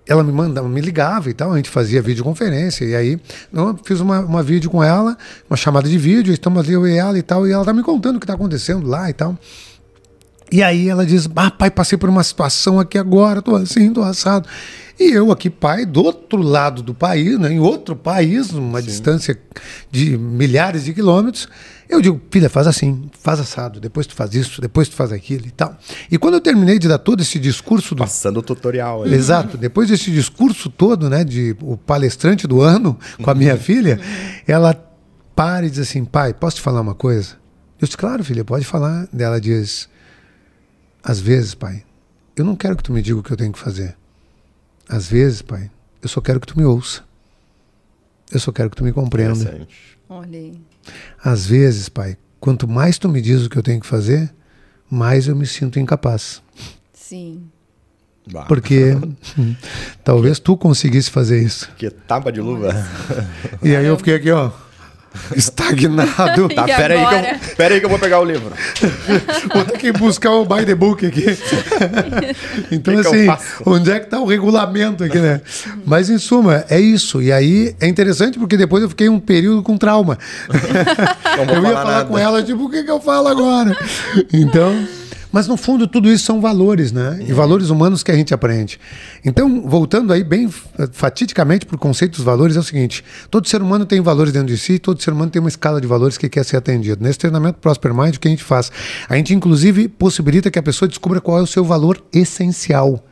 ela 0.08 0.24
me 0.24 0.32
mandava, 0.32 0.70
me 0.70 0.82
ligava 0.82 1.30
e 1.30 1.34
tal, 1.34 1.52
a 1.52 1.56
gente 1.56 1.70
fazia 1.70 2.02
videoconferência, 2.02 2.86
e 2.86 2.96
aí 2.96 3.20
eu 3.52 3.80
fiz 3.84 4.00
uma, 4.00 4.20
uma 4.20 4.44
vídeo 4.44 4.70
com 4.70 4.84
ela, 4.84 5.18
uma 5.50 5.58
chamada 5.58 5.90
de 5.90 5.98
vídeo, 5.98 6.32
estamos 6.32 6.64
ali 6.64 6.74
eu 6.74 6.88
e 6.88 6.96
ela 6.96 7.18
e 7.18 7.24
tal, 7.24 7.48
e 7.48 7.52
ela 7.52 7.66
tá 7.66 7.74
me 7.74 7.82
contando 7.82 8.18
o 8.18 8.20
que 8.20 8.26
está 8.26 8.36
acontecendo 8.36 8.88
lá 8.88 9.10
e 9.10 9.14
tal. 9.14 9.36
E 10.52 10.62
aí 10.62 10.90
ela 10.90 11.06
diz: 11.06 11.28
Ah, 11.36 11.52
pai, 11.52 11.72
passei 11.72 11.98
por 11.98 12.10
uma 12.10 12.24
situação 12.24 12.80
aqui 12.80 12.98
agora, 12.98 13.42
tô 13.42 13.56
assim, 13.56 13.92
tô 13.92 14.02
assado. 14.02 14.48
E 14.98 15.12
eu 15.12 15.30
aqui, 15.32 15.50
pai, 15.50 15.86
do 15.86 16.02
outro 16.04 16.42
lado 16.42 16.82
do 16.82 16.94
país, 16.94 17.38
né, 17.38 17.52
em 17.52 17.60
outro 17.60 17.98
país, 17.98 18.52
numa 18.52 18.82
distância 18.82 19.38
de 19.92 20.18
milhares 20.18 20.86
de 20.86 20.94
quilômetros, 20.94 21.50
eu 21.90 22.02
digo, 22.02 22.20
filha, 22.32 22.50
faz 22.50 22.66
assim, 22.66 23.10
faz 23.20 23.42
assado, 23.42 23.82
depois 23.82 24.08
tu 24.08 24.16
faz 24.16 24.34
isso, 24.34 24.62
depois 24.62 24.88
tu 24.88 24.96
faz 24.96 25.12
aquilo 25.12 25.46
e 25.46 25.52
tal. 25.52 25.78
E 26.10 26.18
quando 26.18 26.36
eu 26.36 26.42
terminei 26.42 26.80
de 26.80 26.88
dar 26.88 26.98
todo 26.98 27.22
esse 27.22 27.38
discurso 27.38 27.94
do 27.94 28.00
Passando 28.00 28.38
o 28.38 28.42
tutorial. 28.42 29.04
ali. 29.04 29.14
Exato. 29.16 29.58
Depois 29.58 29.90
desse 29.90 30.10
discurso 30.10 30.70
todo, 30.70 31.10
né, 31.10 31.26
de 31.26 31.56
o 31.62 31.76
palestrante 31.76 32.48
do 32.48 32.62
ano 32.62 32.98
com 33.22 33.30
a 33.30 33.36
minha 33.36 33.58
filha, 33.58 34.00
ela 34.48 34.74
para 35.36 35.66
e 35.66 35.70
diz 35.70 35.80
assim, 35.80 36.06
pai, 36.06 36.34
posso 36.34 36.56
te 36.56 36.62
falar 36.62 36.80
uma 36.80 36.96
coisa? 36.96 37.34
Eu 37.82 37.86
disse, 37.86 37.98
claro, 37.98 38.24
filha, 38.24 38.46
pode 38.46 38.64
falar. 38.64 39.10
Ela 39.18 39.40
diz, 39.40 39.90
às 41.06 41.20
vezes, 41.20 41.54
pai, 41.54 41.84
eu 42.36 42.44
não 42.44 42.56
quero 42.56 42.76
que 42.76 42.82
tu 42.82 42.92
me 42.92 43.00
diga 43.00 43.20
o 43.20 43.22
que 43.22 43.32
eu 43.32 43.38
tenho 43.38 43.54
que 43.54 43.60
fazer. 43.60 43.96
Às 44.90 45.08
vezes, 45.08 45.44
pai, 45.44 45.70
eu 46.02 46.10
só 46.10 46.20
quero 46.20 46.40
que 46.40 46.48
tu 46.48 46.58
me 46.58 46.66
ouça. 46.66 47.04
Eu 48.32 48.40
só 48.40 48.52
quero 48.52 48.72
que 48.72 48.76
tu 48.76 48.84
me 48.84 48.92
compreenda. 48.92 49.68
Olha 50.10 50.40
aí. 50.40 50.60
Às 51.24 51.46
vezes, 51.46 51.90
pai, 51.90 52.18
quanto 52.40 52.68
mais 52.68 52.98
tu 52.98 53.08
me 53.08 53.22
diz 53.22 53.46
o 53.46 53.50
que 53.52 53.58
eu 53.58 53.62
tenho 53.62 53.80
que 53.80 53.86
fazer, 53.86 54.34
mais 54.90 55.28
eu 55.28 55.36
me 55.36 55.46
sinto 55.46 55.80
incapaz. 55.80 56.42
Sim. 56.92 57.44
Bah, 58.32 58.46
Porque 58.46 58.94
talvez 60.04 60.40
tu 60.40 60.58
conseguisse 60.58 61.12
fazer 61.12 61.40
isso. 61.40 61.72
Que 61.78 61.92
tapa 61.92 62.32
de 62.32 62.42
luva. 62.42 62.74
E 63.62 63.76
aí 63.76 63.86
eu 63.86 63.96
fiquei 63.96 64.16
aqui, 64.16 64.32
ó, 64.32 64.52
estagnado. 65.36 66.46
Tá, 66.56 66.64
pera 66.64 66.94
aí, 66.94 67.06
que 67.06 67.16
eu, 67.16 67.56
pera 67.56 67.74
aí 67.74 67.80
que 67.80 67.86
eu 67.86 67.90
vou 67.90 68.00
pegar 68.00 68.20
o 68.20 68.24
livro. 68.24 68.52
Vou 69.54 69.66
ter 69.66 69.78
que 69.78 69.92
buscar 69.92 70.32
o 70.32 70.46
by 70.46 70.66
the 70.66 70.76
book 70.76 71.06
aqui. 71.06 71.26
então, 72.72 72.96
Que 72.96 73.02
que 73.02 73.08
assim, 73.08 73.26
faço? 73.26 73.64
onde 73.66 73.92
é 73.92 74.00
que 74.00 74.08
tá 74.08 74.20
o 74.20 74.26
regulamento 74.26 75.04
aqui, 75.04 75.18
né? 75.18 75.42
Mas, 75.86 76.10
em 76.10 76.18
suma, 76.18 76.64
é 76.70 76.80
isso. 76.80 77.22
E 77.22 77.32
aí 77.32 77.76
é 77.80 77.88
interessante 77.88 78.40
porque 78.40 78.56
depois 78.56 78.84
eu 78.84 78.90
fiquei 78.90 79.10
um 79.10 79.20
período 79.20 79.64
com 79.64 79.78
trauma. 79.78 80.18
Eu 80.50 81.42
ia 81.42 81.62
falar 81.62 81.72
falar 81.74 81.92
nada. 81.92 82.06
com 82.06 82.18
ela, 82.18 82.44
tipo, 82.44 82.66
o 82.66 82.70
que, 82.70 82.84
que 82.84 82.92
eu 82.92 83.02
falo 83.02 83.28
agora? 83.28 83.76
Então. 84.32 84.88
Mas 85.36 85.50
no 85.50 85.58
fundo 85.58 85.86
tudo 85.86 86.10
isso 86.10 86.24
são 86.24 86.40
valores, 86.40 86.94
né? 86.94 87.20
E 87.28 87.34
valores 87.34 87.70
humanos 87.70 88.02
que 88.02 88.10
a 88.10 88.16
gente 88.16 88.34
aprende. 88.34 88.80
Então, 89.26 89.64
voltando 89.68 90.14
aí 90.14 90.24
bem 90.24 90.50
fatidicamente 90.94 91.66
para 91.66 91.76
o 91.76 91.78
conceito 91.78 92.16
dos 92.16 92.24
valores, 92.24 92.56
é 92.56 92.60
o 92.62 92.64
seguinte: 92.64 93.04
todo 93.30 93.46
ser 93.46 93.62
humano 93.62 93.86
tem 93.86 94.00
valores 94.00 94.32
dentro 94.32 94.48
de 94.48 94.58
si, 94.58 94.80
todo 94.80 95.04
ser 95.04 95.12
humano 95.12 95.30
tem 95.30 95.42
uma 95.42 95.50
escala 95.50 95.82
de 95.82 95.88
valores 95.88 96.18
que 96.18 96.30
quer 96.30 96.46
ser 96.46 96.56
atendido. 96.56 97.04
Nesse 97.04 97.20
treinamento 97.20 97.60
Prosper 97.60 97.94
Mind, 97.94 98.16
o 98.16 98.20
que 98.22 98.30
a 98.30 98.32
gente 98.32 98.46
faz? 98.46 98.72
A 99.10 99.18
gente, 99.18 99.34
inclusive, 99.34 99.90
possibilita 99.90 100.50
que 100.50 100.58
a 100.58 100.64
pessoa 100.64 100.88
descubra 100.88 101.20
qual 101.20 101.38
é 101.38 101.42
o 101.42 101.48
seu 101.48 101.66
valor 101.66 102.02
essencial. 102.14 103.04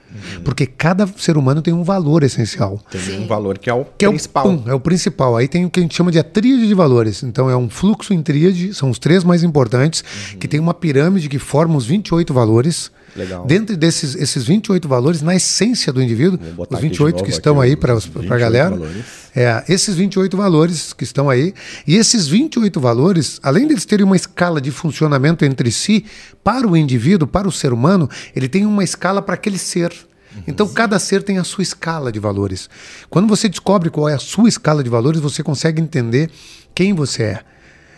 Porque 0.43 0.65
cada 0.65 1.07
ser 1.07 1.37
humano 1.37 1.61
tem 1.61 1.73
um 1.73 1.83
valor 1.83 2.23
essencial 2.23 2.79
Tem 2.91 3.19
um 3.19 3.27
valor 3.27 3.57
que 3.57 3.69
é 3.69 3.73
o 3.73 3.85
que 3.85 4.07
principal. 4.07 4.45
é 4.45 4.49
o, 4.49 4.57
pum, 4.57 4.69
é 4.69 4.73
o 4.73 4.79
principal. 4.79 5.37
Aí 5.37 5.47
tem 5.47 5.65
o 5.65 5.69
que 5.69 5.79
a 5.79 5.83
gente 5.83 5.95
chama 5.95 6.11
de 6.11 6.19
a 6.19 6.23
tríade 6.23 6.67
de 6.67 6.73
valores. 6.73 7.23
Então 7.23 7.49
é 7.49 7.55
um 7.55 7.69
fluxo 7.69 8.13
em 8.13 8.21
tríade, 8.21 8.73
são 8.73 8.89
os 8.89 8.99
três 8.99 9.23
mais 9.23 9.43
importantes, 9.43 10.03
que 10.39 10.47
tem 10.47 10.59
uma 10.59 10.73
pirâmide 10.73 11.29
que 11.29 11.39
forma 11.39 11.75
os 11.77 11.85
28 11.85 12.33
valores. 12.33 12.91
Legal. 13.15 13.45
Dentro 13.45 13.77
desses 13.77 14.15
esses 14.15 14.43
28 14.43 14.87
valores, 14.87 15.21
na 15.21 15.35
essência 15.35 15.93
do 15.93 16.01
indivíduo, 16.01 16.39
os 16.57 16.63
aqui 16.63 16.75
de 16.75 16.81
28 16.81 17.13
novo 17.13 17.23
que 17.25 17.29
estão 17.29 17.61
aí 17.61 17.75
para 17.75 17.93
a 17.93 17.95
28 17.97 18.27
galera, 18.27 18.69
valores. 18.71 19.05
é, 19.35 19.63
esses 19.69 19.95
28 19.95 20.35
valores 20.35 20.93
que 20.93 21.03
estão 21.03 21.29
aí, 21.29 21.53
e 21.85 21.95
esses 21.95 22.27
28 22.27 22.79
valores, 22.79 23.39
além 23.43 23.67
deles 23.67 23.85
terem 23.85 24.05
uma 24.05 24.15
escala 24.15 24.59
de 24.59 24.71
funcionamento 24.71 25.45
entre 25.45 25.71
si, 25.71 26.05
para 26.43 26.67
o 26.67 26.75
indivíduo, 26.75 27.27
para 27.27 27.47
o 27.47 27.51
ser 27.51 27.71
humano, 27.71 28.09
ele 28.35 28.47
tem 28.47 28.65
uma 28.65 28.83
escala 28.83 29.21
para 29.21 29.35
aquele 29.35 29.57
ser. 29.57 29.93
Então, 30.47 30.67
cada 30.67 30.97
ser 30.97 31.21
tem 31.21 31.37
a 31.37 31.43
sua 31.43 31.61
escala 31.61 32.11
de 32.11 32.19
valores. 32.19 32.67
Quando 33.09 33.27
você 33.27 33.47
descobre 33.47 33.91
qual 33.91 34.09
é 34.09 34.15
a 34.15 34.19
sua 34.19 34.49
escala 34.49 34.83
de 34.83 34.89
valores, 34.89 35.21
você 35.21 35.43
consegue 35.43 35.79
entender 35.79 36.31
quem 36.73 36.93
você 36.93 37.23
é. 37.23 37.52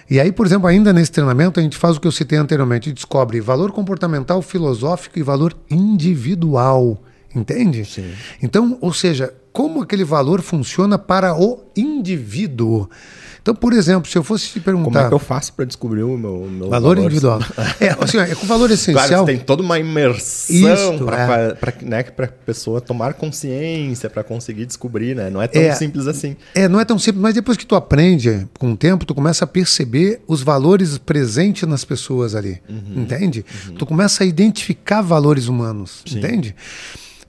E 0.10 0.20
aí, 0.20 0.32
por 0.32 0.45
exemplo, 0.45 0.68
ainda 0.68 0.93
nesse 0.93 1.12
treinamento, 1.12 1.60
a 1.60 1.64
gente 1.64 1.78
faz 1.78 1.97
o 1.97 1.99
que 1.99 2.08
eu 2.08 2.12
citei 2.12 2.38
anteriormente: 2.38 2.91
descobre 2.91 3.39
valor 3.41 3.72
comportamental, 3.72 4.41
filosófico 4.41 5.18
e 5.18 5.24
valor 5.24 5.56
individual. 5.70 7.01
Entende? 7.36 7.84
Sim. 7.84 8.14
Então, 8.41 8.78
ou 8.80 8.93
seja, 8.93 9.34
como 9.51 9.82
aquele 9.82 10.03
valor 10.03 10.41
funciona 10.41 10.97
para 10.97 11.36
o 11.36 11.64
indivíduo. 11.76 12.89
Então, 13.46 13.54
por 13.54 13.74
exemplo, 13.74 14.10
se 14.10 14.18
eu 14.18 14.24
fosse 14.24 14.48
te 14.50 14.60
perguntar. 14.60 14.86
Como 14.86 14.98
é 14.98 15.08
que 15.08 15.14
eu 15.14 15.20
faço 15.20 15.54
para 15.54 15.66
descobrir 15.66 16.02
o 16.02 16.18
meu, 16.18 16.48
meu 16.50 16.68
Valor 16.68 16.96
valor? 16.96 16.98
individual. 16.98 17.39
É, 17.80 17.89
assim, 18.04 18.18
é 18.18 18.34
com 18.34 18.48
valor 18.48 18.70
Claro, 18.70 18.74
essencial. 18.74 19.24
você 19.24 19.34
tem 19.34 19.38
toda 19.39 19.62
uma 19.62 19.78
imersão 19.78 20.98
para 21.06 21.52
é. 21.52 21.86
né, 21.86 22.00
a 22.18 22.28
pessoa 22.43 22.82
tomar 22.82 23.14
consciência, 23.14 24.10
para 24.10 24.24
conseguir 24.24 24.66
descobrir, 24.66 25.16
né? 25.16 25.30
Não 25.30 25.39
é 25.39 25.48
tão 25.48 25.62
É. 25.62 25.76
simples 25.76 26.08
assim. 26.08 26.36
É, 26.56 26.68
não 26.68 26.80
é 26.80 26.86
tão 26.86 26.98
simples, 26.98 27.22
mas 27.22 27.36
depois 27.36 27.56
que 27.56 27.68
tu 27.68 27.76
aprende 27.76 28.48
com 28.58 28.72
o 28.72 28.76
tempo, 28.78 29.06
tu 29.06 29.14
começa 29.14 29.43
a 29.46 29.48
perceber 29.48 30.22
os 30.28 30.41
valores 30.41 30.98
presentes 30.98 31.70
nas 31.70 31.86
pessoas 31.86 32.34
ali, 32.34 32.60
entende? 32.96 33.46
Tu 33.78 33.86
começa 33.86 34.24
a 34.24 34.26
identificar 34.26 35.04
valores 35.04 35.48
humanos, 35.48 36.02
entende? 36.12 36.56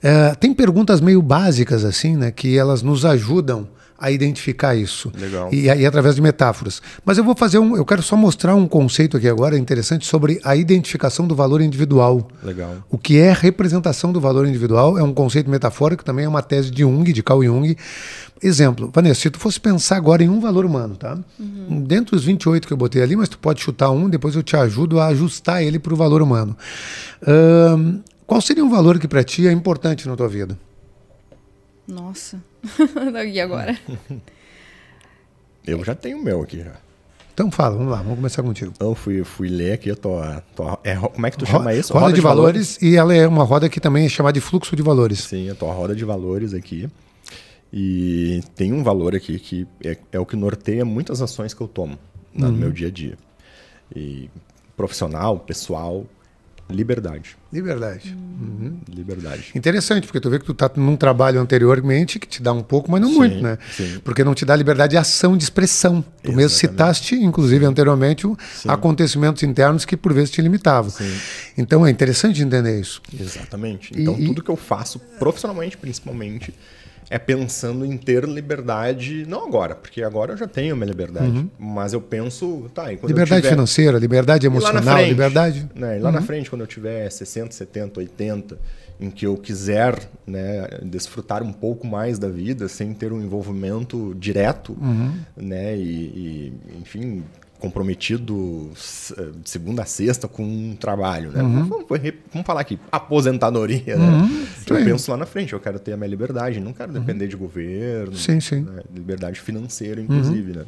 É, 0.03 0.35
tem 0.35 0.55
perguntas 0.55 0.99
meio 1.03 1.21
básicas 1.21 1.85
assim, 1.85 2.17
né, 2.17 2.31
que 2.31 2.57
elas 2.57 2.81
nos 2.81 3.05
ajudam 3.05 3.69
a 3.99 4.11
identificar 4.11 4.75
isso. 4.75 5.11
Legal. 5.19 5.49
E 5.53 5.71
aí 5.71 5.87
através 5.87 6.15
de 6.15 6.23
metáforas. 6.23 6.83
Mas 7.05 7.19
eu 7.19 7.25
vou 7.25 7.35
fazer 7.37 7.59
um, 7.59 7.77
eu 7.77 7.85
quero 7.85 8.03
só 8.03 8.17
mostrar 8.17 8.55
um 8.55 8.67
conceito 8.67 9.17
aqui 9.17 9.29
agora 9.29 9.59
interessante 9.59 10.07
sobre 10.07 10.41
a 10.45 10.55
identificação 10.55 11.27
do 11.27 11.35
valor 11.35 11.61
individual. 11.61 12.29
Legal. 12.43 12.77
O 12.91 12.99
que 12.99 13.19
é 13.19 13.33
representação 13.33 14.13
do 14.13 14.21
valor 14.21 14.47
individual 14.47 14.99
é 14.99 15.03
um 15.03 15.15
conceito 15.15 15.51
metafórico, 15.51 16.05
também 16.05 16.25
é 16.25 16.29
uma 16.29 16.43
tese 16.43 16.71
de 16.71 16.83
Jung, 16.83 17.11
de 17.13 17.23
Carl 17.23 17.43
Jung. 17.43 17.77
Exemplo, 18.43 18.91
Vanessa, 18.93 19.23
se 19.23 19.31
tu 19.31 19.39
fosse 19.39 19.59
pensar 19.59 19.97
agora 19.97 20.23
em 20.23 20.29
um 20.29 20.41
valor 20.41 20.67
humano, 20.67 20.95
tá? 20.95 21.19
Dentro 21.87 22.15
dos 22.15 22.25
28 22.25 22.67
que 22.67 22.73
eu 22.73 22.77
botei 22.77 23.03
ali, 23.03 23.17
mas 23.17 23.31
tu 23.31 23.39
pode 23.39 23.63
chutar 23.63 23.91
um, 23.91 24.11
depois 24.11 24.37
eu 24.37 24.43
te 24.43 24.57
ajudo 24.57 25.01
a 25.01 25.07
ajustar 25.07 25.63
ele 25.63 25.79
para 25.79 25.95
o 25.95 25.97
valor 25.97 26.21
humano. 26.21 26.55
Ahn, 27.27 28.01
qual 28.27 28.41
seria 28.41 28.65
um 28.65 28.69
valor 28.69 28.99
que 28.99 29.09
para 29.09 29.25
ti 29.25 29.47
é 29.47 29.53
importante 29.53 30.07
na 30.07 30.17
tua 30.17 30.29
vida? 30.29 30.59
Nossa. 31.87 32.43
e 33.33 33.41
agora? 33.41 33.79
Eu 35.67 35.83
já 35.85 35.95
tenho 35.95 36.19
o 36.19 36.23
meu 36.23 36.43
aqui 36.43 36.63
já. 36.63 36.77
Então 37.35 37.51
fala, 37.51 37.77
vamos 37.77 37.91
lá, 37.93 37.99
vamos 37.99 38.15
começar 38.17 38.43
contigo. 38.43 38.73
Eu 38.81 38.95
fui, 38.95 39.23
fui 39.25 39.49
ler 39.49 39.73
aqui, 39.73 39.91
eu 39.91 39.97
tô, 39.97 40.17
tô- 40.55 40.79
é, 40.83 40.97
como 40.97 41.27
é 41.27 41.31
que 41.31 41.37
tu 41.37 41.45
chama 41.45 41.75
isso? 41.75 41.93
Roda, 41.93 42.13
de, 42.13 42.21
valores, 42.21 42.81
e 42.81 42.97
ela 42.97 43.15
é 43.15 43.27
uma 43.27 43.45
roda 43.45 43.69
que 43.69 43.79
também 43.79 44.07
é 44.07 44.09
chamada 44.09 44.33
de 44.33 44.41
fluxo 44.41 44.75
de 44.75 44.83
valores. 44.83 45.19
Sim, 45.25 45.47
eu 45.47 45.55
tô 45.55 45.69
a 45.69 45.75
roda 45.75 45.95
de 45.95 46.05
valores 46.05 46.55
aqui. 46.55 46.89
E 47.73 48.43
tem 48.55 48.73
um 48.73 48.83
valor 48.83 49.15
aqui 49.15 49.39
que 49.39 49.67
é, 49.85 49.99
é 50.13 50.19
o 50.21 50.25
que 50.25 50.35
norteia 50.37 50.85
muitas 50.85 51.21
ações 51.21 51.53
que 51.53 51.61
eu 51.61 51.69
tomo 51.69 51.99
no 52.33 52.51
meu 52.53 52.71
dia 52.71 52.89
a 52.89 52.91
dia. 52.91 53.19
E 53.95 54.31
profissional, 54.77 55.39
pessoal, 55.39 56.07
liberdade. 56.75 57.37
Liberdade. 57.53 58.15
Uhum. 58.41 58.79
Liberdade. 58.89 59.53
Interessante, 59.55 60.07
porque 60.07 60.21
tu 60.21 60.29
vê 60.29 60.39
que 60.39 60.45
tu 60.45 60.53
tá 60.53 60.71
num 60.77 60.97
trabalho 60.97 61.41
anteriormente 61.41 62.19
que 62.19 62.27
te 62.27 62.43
dá 62.43 62.53
um 62.53 62.63
pouco, 62.63 62.91
mas 62.91 63.01
não 63.01 63.09
Sim, 63.11 63.17
muito, 63.17 63.43
né? 63.43 63.57
sim. 63.77 64.01
Porque 64.05 64.25
não 64.25 64.35
te 64.35 64.45
dá 64.45 64.55
liberdade 64.57 64.91
de 64.91 64.97
ação, 64.97 65.37
de 65.37 65.45
expressão. 65.45 66.03
Tu 66.23 66.33
mesmo 66.33 66.41
Exatamente. 66.43 66.59
citaste, 66.59 67.15
inclusive 67.15 67.65
anteriormente, 67.65 68.27
Sim. 68.55 68.69
acontecimentos 68.69 69.43
internos 69.43 69.85
que 69.85 69.97
por 69.97 70.13
vezes 70.13 70.31
te 70.31 70.43
limitavam. 70.43 70.93
Então 71.57 71.87
é 71.87 71.91
interessante 71.91 72.43
entender 72.43 72.81
isso. 72.81 73.01
Exatamente. 73.19 73.93
Então, 73.97 74.17
e- 74.19 74.27
tudo 74.27 74.43
que 74.43 74.51
eu 74.51 74.57
faço, 74.57 74.99
profissionalmente 75.19 75.77
principalmente, 75.77 76.53
é 77.09 77.19
pensando 77.19 77.85
em 77.85 77.97
ter 77.97 78.25
liberdade, 78.25 79.25
não 79.29 79.47
agora, 79.47 79.75
porque 79.75 80.03
agora 80.03 80.33
eu 80.33 80.37
já 80.37 80.47
tenho 80.49 80.75
minha 80.77 80.89
liberdade, 80.89 81.47
mas 81.59 81.93
eu 81.93 82.01
penso, 82.01 82.69
tá, 82.75 82.85
Uhum. 82.85 82.99
liberdade 83.07 83.43
tiver... 83.43 83.51
financeira, 83.51 83.99
liberdade 83.99 84.47
emocional, 84.47 84.83
frente, 84.97 85.09
liberdade. 85.11 85.69
Né, 85.75 85.99
e 85.99 86.01
lá 86.01 86.11
na 86.11 86.21
frente, 86.23 86.51
quando 86.51 86.63
eu 86.63 86.67
tiver 86.67 87.09
60, 87.11 87.53
70, 87.53 88.01
80, 88.01 88.59
em 89.01 89.11
que 89.11 89.27
eu 89.27 89.37
quiser 89.37 89.95
né, 90.27 90.67
desfrutar 90.83 91.43
um 91.43 91.53
pouco 91.53 91.87
mais 91.87 92.19
da 92.19 92.29
vida 92.29 92.67
sem 92.67 92.93
ter 92.95 93.13
um 93.13 93.21
envolvimento 93.21 94.15
direto, 94.19 94.77
Uhum. 94.81 95.13
né, 95.37 95.77
e, 95.77 95.81
e, 95.83 96.53
enfim, 96.81 97.23
comprometido 97.59 98.71
eh, 99.19 99.31
de 99.43 99.51
segunda 99.51 99.83
a 99.83 99.87
sexta 99.87 100.29
com 100.29 100.43
um 100.45 100.77
trabalho, 100.79 101.31
né? 101.31 101.43
Uhum. 101.43 101.65
Vamos, 101.69 101.87
vamos 102.33 102.47
falar 102.47 102.61
aqui, 102.61 102.79
aposentadoria, 102.93 103.97
né? 103.97 104.29
Eu 104.69 104.77
Sim. 104.77 104.85
penso 104.85 105.11
lá 105.11 105.17
na 105.17 105.27
frente, 105.27 105.53
eu 105.53 105.61
quero 105.61 105.79
ter 105.79 105.93
a 105.93 105.97
minha 105.97 106.09
liberdade, 106.09 106.61
não 106.61 106.73
quero 106.73 106.93
depender 106.93 107.27
de 107.29 107.37
governo, 107.37 108.13
Uhum. 108.13 108.17
Sim, 108.19 108.41
sim. 108.41 108.61
né, 108.61 108.83
liberdade 108.95 109.41
financeira, 109.41 110.01
inclusive, 110.01 110.53
né? 110.53 110.65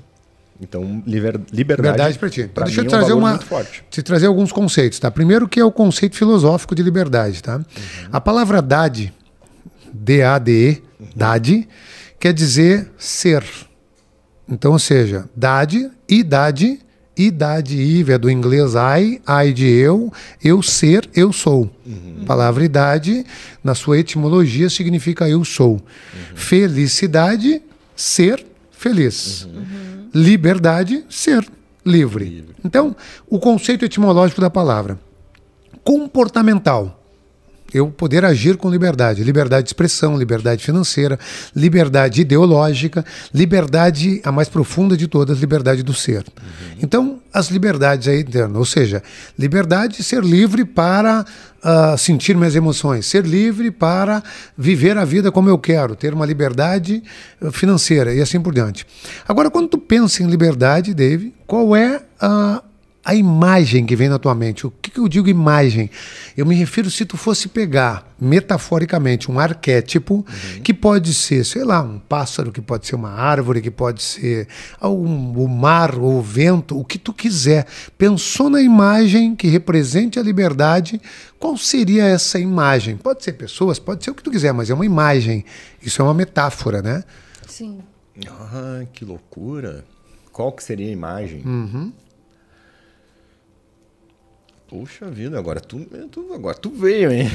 Então, 0.61 1.03
liber- 1.07 1.41
liberdade, 1.53 1.53
Liberdade 1.53 2.19
para 2.19 2.29
ti. 2.31 2.49
Pra 2.53 2.65
deixa 2.65 2.81
eu 2.81 2.85
é 2.85 2.87
um 2.89 2.91
trazer 2.91 3.13
uma, 3.13 3.31
muito 3.31 3.45
forte. 3.47 3.85
te 3.91 4.03
trazer 4.03 4.27
alguns 4.27 4.51
conceitos, 4.51 4.99
tá? 4.99 5.09
Primeiro 5.11 5.47
que 5.49 5.61
é 5.61 5.65
o 5.65 5.71
conceito 5.71 6.17
filosófico 6.17 6.75
de 6.75 6.83
liberdade, 6.83 7.41
tá? 7.43 7.61
A 8.11 8.21
palavra 8.21 8.61
dade, 8.61 9.13
D-A-D-E, 9.93 10.83
dade, 11.15 11.69
quer 12.19 12.33
dizer 12.33 12.91
ser. 12.99 13.45
Então, 14.49 14.73
ou 14.73 14.79
seja, 14.79 15.29
dade, 15.37 15.91
idade, 16.09 16.79
idade, 17.17 17.77
ive 17.77 18.13
é 18.13 18.19
do 18.19 18.31
inglês 18.31 18.73
I, 18.75 19.21
I 19.27 19.53
de 19.53 19.67
eu, 19.67 20.13
eu 20.43 20.63
ser, 20.63 21.09
eu 21.15 21.33
sou. 21.33 21.71
A 22.23 22.25
palavra 22.25 22.65
idade, 22.65 23.27
na 23.63 23.75
sua 23.75 23.99
etimologia, 23.99 24.71
significa 24.71 25.29
eu 25.29 25.45
sou. 25.45 25.83
Felicidade, 26.35 27.61
ser 27.95 28.45
feliz. 28.71 29.49
Liberdade, 30.15 31.05
ser 31.11 31.47
livre. 31.85 32.47
Então, 32.65 32.95
o 33.29 33.39
conceito 33.39 33.85
etimológico 33.85 34.41
da 34.41 34.51
palavra. 34.51 34.99
Comportamental. 35.83 36.98
Eu 37.73 37.89
poder 37.91 38.25
agir 38.25 38.57
com 38.57 38.71
liberdade. 38.71 39.23
Liberdade 39.23 39.65
de 39.65 39.69
expressão, 39.69 40.17
liberdade 40.17 40.65
financeira, 40.65 41.19
liberdade 41.55 42.23
ideológica, 42.23 43.05
liberdade, 43.33 44.21
a 44.25 44.33
mais 44.33 44.49
profunda 44.49 44.97
de 44.97 45.07
todas, 45.07 45.39
liberdade 45.39 45.83
do 45.83 45.93
ser. 45.93 46.25
Então, 46.83 47.21
as 47.33 47.49
liberdades 47.49 48.09
aí 48.09 48.21
internas, 48.21 48.57
ou 48.57 48.65
seja, 48.65 49.03
liberdade 49.39 49.99
de 49.99 50.03
ser 50.03 50.25
livre 50.25 50.65
para 50.65 51.27
ah, 51.63 51.97
sentir 51.99 52.37
minhas 52.37 52.57
emoções, 52.57 53.05
ser 53.05 53.27
livre 53.27 53.71
para 53.71 54.23
viver 54.57 54.97
a 54.97 55.05
vida 55.05 55.31
como 55.31 55.49
eu 55.49 55.59
quero, 55.59 55.95
ter 55.95 56.15
uma 56.15 56.25
liberdade 56.25 57.03
eh, 57.41 57.51
financeira 57.51 58.15
e 58.15 58.21
assim 58.21 58.41
por 58.41 58.55
diante. 58.55 58.87
Agora, 59.27 59.51
quando 59.51 59.69
tu 59.69 59.79
pensa 59.79 60.23
em 60.23 60.27
liberdade, 60.27 60.95
Dave, 60.95 61.35
qual 61.47 61.77
é 61.77 62.01
a 62.21 62.63
a 63.09 63.15
imagem 63.15 63.87
que 63.87 63.97
vem 63.97 64.07
na 64.07 64.19
tua 64.19 64.35
mente. 64.35 64.67
O 64.67 64.71
que, 64.71 64.91
que 64.91 65.01
eu 65.01 65.09
digo 65.09 65.31
imagem? 65.31 65.91
Eu 66.37 66.45
me 66.45 66.55
refiro 66.55 66.91
se 66.91 67.07
tu 67.07 67.17
fosse 67.17 67.49
pegar, 67.49 68.07
metaforicamente, 68.21 69.31
um 69.31 69.41
arquétipo 69.41 70.27
que 70.63 70.75
pode 70.75 71.15
ser, 71.15 71.43
sei 71.43 71.65
lá, 71.65 71.81
um 71.81 71.99
pássaro, 71.99 72.53
que 72.53 72.61
pode 72.61 72.87
ser 72.87 72.97
uma 72.97 73.11
árvore, 73.11 73.63
que 73.63 73.71
pode 73.71 74.03
ser 74.03 74.47
um, 74.83 75.43
o 75.43 75.49
mar 75.49 75.99
ou 75.99 76.19
o 76.19 76.23
vento, 76.23 76.79
o 76.79 76.85
que 76.85 76.99
tu 76.99 77.15
quiser. 77.15 77.67
Pensou 77.97 78.51
na 78.51 78.61
imagem 78.61 79.35
que 79.35 79.49
represente 79.49 80.19
a 80.19 80.23
liberdade, 80.23 81.01
qual 81.39 81.57
seria 81.57 82.05
essa 82.05 82.39
imagem? 82.39 82.99
Pode 82.99 83.25
ser 83.25 83.33
pessoas, 83.33 83.79
pode 83.79 84.05
ser 84.05 84.11
o 84.11 84.15
que 84.15 84.23
tu 84.23 84.31
quiser, 84.31 84.53
mas 84.53 84.69
é 84.69 84.75
uma 84.75 84.85
imagem. 84.85 85.47
Isso 85.83 86.03
é 86.03 86.05
uma 86.05 86.13
metáfora, 86.13 86.83
né? 86.83 87.03
Sim. 87.47 87.79
Ah, 88.29 88.85
que 88.93 89.03
loucura. 89.03 89.83
Qual 90.31 90.53
que 90.53 90.63
seria 90.63 90.89
a 90.89 90.93
imagem? 90.93 91.41
Uhum. 91.43 91.91
Puxa 94.69 95.07
vida, 95.11 95.39
agora 95.39 95.61
tu, 95.61 95.79
tu- 96.11 96.33
agora 96.35 96.57
tu 96.57 96.71
veio, 96.71 97.11
hein? 97.11 97.31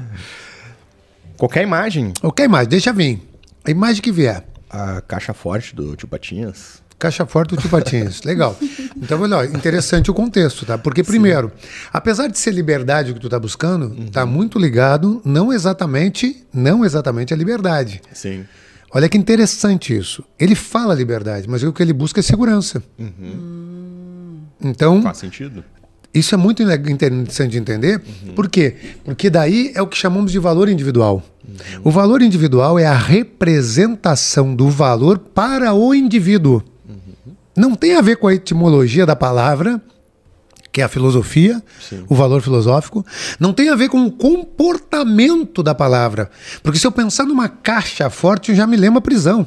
Qualquer 1.36 1.62
imagem. 1.62 2.12
Ok, 2.22 2.44
imagem, 2.44 2.68
deixa 2.68 2.92
vir. 2.92 3.22
A 3.64 3.70
imagem 3.70 4.02
que 4.02 4.12
vier. 4.12 4.44
A 4.68 5.00
caixa 5.00 5.32
forte 5.32 5.74
do 5.74 5.96
Tio 5.96 6.06
Patinhas. 6.06 6.82
Caixa 6.98 7.24
forte 7.24 7.54
do 7.54 7.60
Tio 7.60 7.70
Patinhas. 7.70 8.20
Legal. 8.24 8.54
Então, 8.94 9.18
olha, 9.22 9.46
interessante 9.48 10.10
o 10.10 10.14
contexto, 10.14 10.66
tá? 10.66 10.76
Porque, 10.76 11.02
primeiro, 11.02 11.50
apesar 11.90 12.26
de 12.28 12.38
ser 12.38 12.50
liberdade 12.52 13.12
o 13.12 13.14
que 13.14 13.20
tu 13.20 13.28
tá 13.30 13.38
buscando, 13.38 14.10
tá 14.10 14.26
muito 14.26 14.58
ligado, 14.58 15.22
não 15.24 15.50
exatamente, 15.50 16.44
não 16.52 16.84
exatamente 16.84 17.32
a 17.32 17.36
liberdade. 17.36 18.02
Sim. 18.12 18.44
Olha 18.92 19.08
que 19.08 19.16
interessante 19.16 19.96
isso. 19.96 20.22
Ele 20.38 20.54
fala 20.54 20.94
liberdade, 20.94 21.48
mas 21.48 21.62
o 21.62 21.72
que 21.72 21.82
ele 21.82 21.94
busca 21.94 22.20
é 22.20 22.22
segurança. 22.22 22.82
Então, 24.60 25.00
Faz 25.00 25.16
sentido? 25.16 25.64
Isso 26.12 26.34
é 26.34 26.38
muito 26.38 26.62
interessante 26.62 27.52
de 27.52 27.58
entender. 27.58 28.00
Por 28.34 28.48
quê? 28.48 28.74
Porque 29.04 29.30
daí 29.30 29.72
é 29.74 29.82
o 29.82 29.86
que 29.86 29.96
chamamos 29.96 30.32
de 30.32 30.38
valor 30.38 30.68
individual. 30.68 31.22
O 31.84 31.90
valor 31.90 32.22
individual 32.22 32.78
é 32.78 32.86
a 32.86 32.96
representação 32.96 34.54
do 34.54 34.68
valor 34.68 35.18
para 35.18 35.72
o 35.72 35.94
indivíduo. 35.94 36.62
Não 37.56 37.74
tem 37.74 37.96
a 37.96 38.00
ver 38.00 38.16
com 38.16 38.26
a 38.26 38.34
etimologia 38.34 39.04
da 39.04 39.14
palavra, 39.14 39.80
que 40.72 40.80
é 40.80 40.84
a 40.84 40.88
filosofia, 40.88 41.62
o 42.08 42.14
valor 42.14 42.42
filosófico. 42.42 43.04
Não 43.38 43.52
tem 43.52 43.68
a 43.68 43.74
ver 43.74 43.88
com 43.88 44.04
o 44.04 44.10
comportamento 44.10 45.62
da 45.62 45.74
palavra. 45.74 46.30
Porque 46.62 46.78
se 46.78 46.86
eu 46.86 46.92
pensar 46.92 47.24
numa 47.24 47.48
caixa 47.48 48.08
forte, 48.08 48.50
eu 48.50 48.56
já 48.56 48.66
me 48.66 48.76
lembro 48.76 48.98
a 48.98 49.02
prisão. 49.02 49.46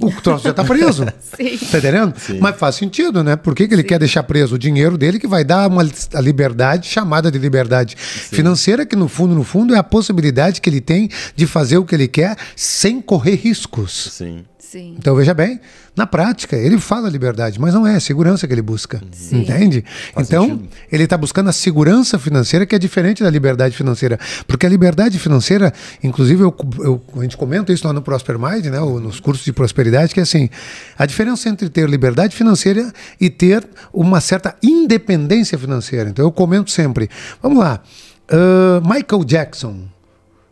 O 0.00 0.10
troço 0.22 0.44
já 0.44 0.50
está 0.50 0.64
preso. 0.64 1.04
Sim. 1.20 1.58
Tá 1.70 1.78
entendendo? 1.78 2.14
Mas 2.40 2.56
faz 2.56 2.76
sentido, 2.76 3.22
né? 3.22 3.36
Por 3.36 3.54
que, 3.54 3.68
que 3.68 3.74
ele 3.74 3.82
quer 3.82 3.98
deixar 3.98 4.22
preso 4.22 4.54
o 4.54 4.58
dinheiro 4.58 4.96
dele 4.96 5.18
que 5.18 5.26
vai 5.26 5.44
dar 5.44 5.68
uma 5.68 5.84
a 6.14 6.20
liberdade 6.20 6.88
chamada 6.88 7.30
de 7.30 7.38
liberdade 7.38 7.96
financeira, 7.96 8.86
que 8.86 8.96
no 8.96 9.08
fundo, 9.08 9.34
no 9.34 9.44
fundo, 9.44 9.74
é 9.74 9.78
a 9.78 9.82
possibilidade 9.82 10.60
que 10.60 10.68
ele 10.68 10.80
tem 10.80 11.08
de 11.36 11.46
fazer 11.46 11.78
o 11.78 11.84
que 11.84 11.94
ele 11.94 12.08
quer 12.08 12.36
sem 12.56 13.00
correr 13.00 13.34
riscos. 13.34 14.10
Sim. 14.12 14.44
Sim. 14.74 14.96
Então 14.98 15.14
veja 15.14 15.32
bem, 15.32 15.60
na 15.94 16.04
prática 16.04 16.56
ele 16.56 16.78
fala 16.80 17.08
liberdade, 17.08 17.60
mas 17.60 17.72
não 17.72 17.86
é 17.86 17.94
a 17.94 18.00
segurança 18.00 18.44
que 18.48 18.52
ele 18.52 18.60
busca, 18.60 19.00
entende? 19.32 19.84
então 20.16 20.46
sentido. 20.48 20.68
ele 20.90 21.04
está 21.04 21.16
buscando 21.16 21.48
a 21.48 21.52
segurança 21.52 22.18
financeira 22.18 22.66
que 22.66 22.74
é 22.74 22.78
diferente 22.78 23.22
da 23.22 23.30
liberdade 23.30 23.76
financeira, 23.76 24.18
porque 24.48 24.66
a 24.66 24.68
liberdade 24.68 25.16
financeira, 25.20 25.72
inclusive 26.02 26.42
eu, 26.42 26.52
eu- 26.80 27.00
a 27.16 27.22
gente 27.22 27.36
comenta 27.36 27.72
isso 27.72 27.86
lá 27.86 27.92
no 27.92 28.02
Prosper 28.02 28.36
Mind, 28.36 28.64
né, 28.66 28.80
nos 28.80 29.20
cursos 29.20 29.44
de 29.44 29.52
prosperidade, 29.52 30.12
que 30.12 30.18
é 30.18 30.24
assim, 30.24 30.50
a 30.98 31.06
diferença 31.06 31.48
entre 31.48 31.68
ter 31.68 31.88
liberdade 31.88 32.34
financeira 32.34 32.92
e 33.20 33.30
ter 33.30 33.64
uma 33.92 34.20
certa 34.20 34.56
independência 34.60 35.56
financeira. 35.56 36.10
Então 36.10 36.24
eu 36.24 36.32
comento 36.32 36.72
sempre, 36.72 37.08
vamos 37.40 37.58
lá, 37.60 37.80
ah, 38.28 38.80
Michael 38.84 39.22
Jackson 39.24 39.82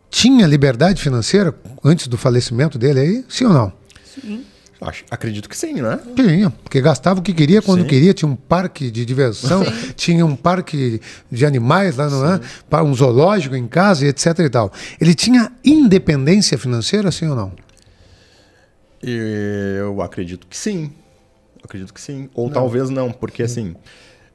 tinha 0.09 0.45
liberdade 0.47 1.01
financeira 1.01 1.53
antes 1.83 2.07
do 2.07 2.17
falecimento 2.17 2.77
dele 2.77 2.99
aí, 3.01 3.25
sim 3.27 3.43
ou 3.45 3.51
não? 3.53 3.73
Acho, 4.81 5.05
acredito 5.09 5.47
que 5.47 5.55
sim, 5.57 5.75
né? 5.81 5.97
Tinha, 6.15 6.49
porque 6.49 6.81
gastava 6.81 7.19
o 7.19 7.23
que 7.23 7.31
queria 7.33 7.61
quando 7.61 7.81
Sim. 7.83 7.87
queria, 7.87 8.13
tinha 8.13 8.27
um 8.29 8.35
parque 8.35 8.91
de 8.91 9.05
diversão, 9.05 9.63
tinha 9.95 10.25
um 10.25 10.35
parque 10.35 10.99
de 11.31 11.45
animais 11.45 11.95
lá, 11.95 12.09
não 12.09 12.33
é? 12.33 12.41
Pa- 12.69 12.83
um 12.83 12.93
zoológico 12.93 13.55
em 13.55 13.65
casa 13.67 14.05
e 14.05 14.09
etc 14.09 14.39
e 14.39 14.49
tal. 14.49 14.73
Ele 14.99 15.15
tinha 15.15 15.51
independência 15.63 16.57
financeira, 16.57 17.11
sim 17.11 17.27
ou 17.27 17.35
não? 17.35 17.53
Eu 19.01 20.01
acredito 20.01 20.47
que 20.47 20.57
sim. 20.57 20.91
Acredito 21.63 21.93
que 21.93 22.01
sim. 22.01 22.29
Ou 22.33 22.49
talvez 22.49 22.89
não, 22.89 23.11
porque 23.11 23.43
assim. 23.43 23.75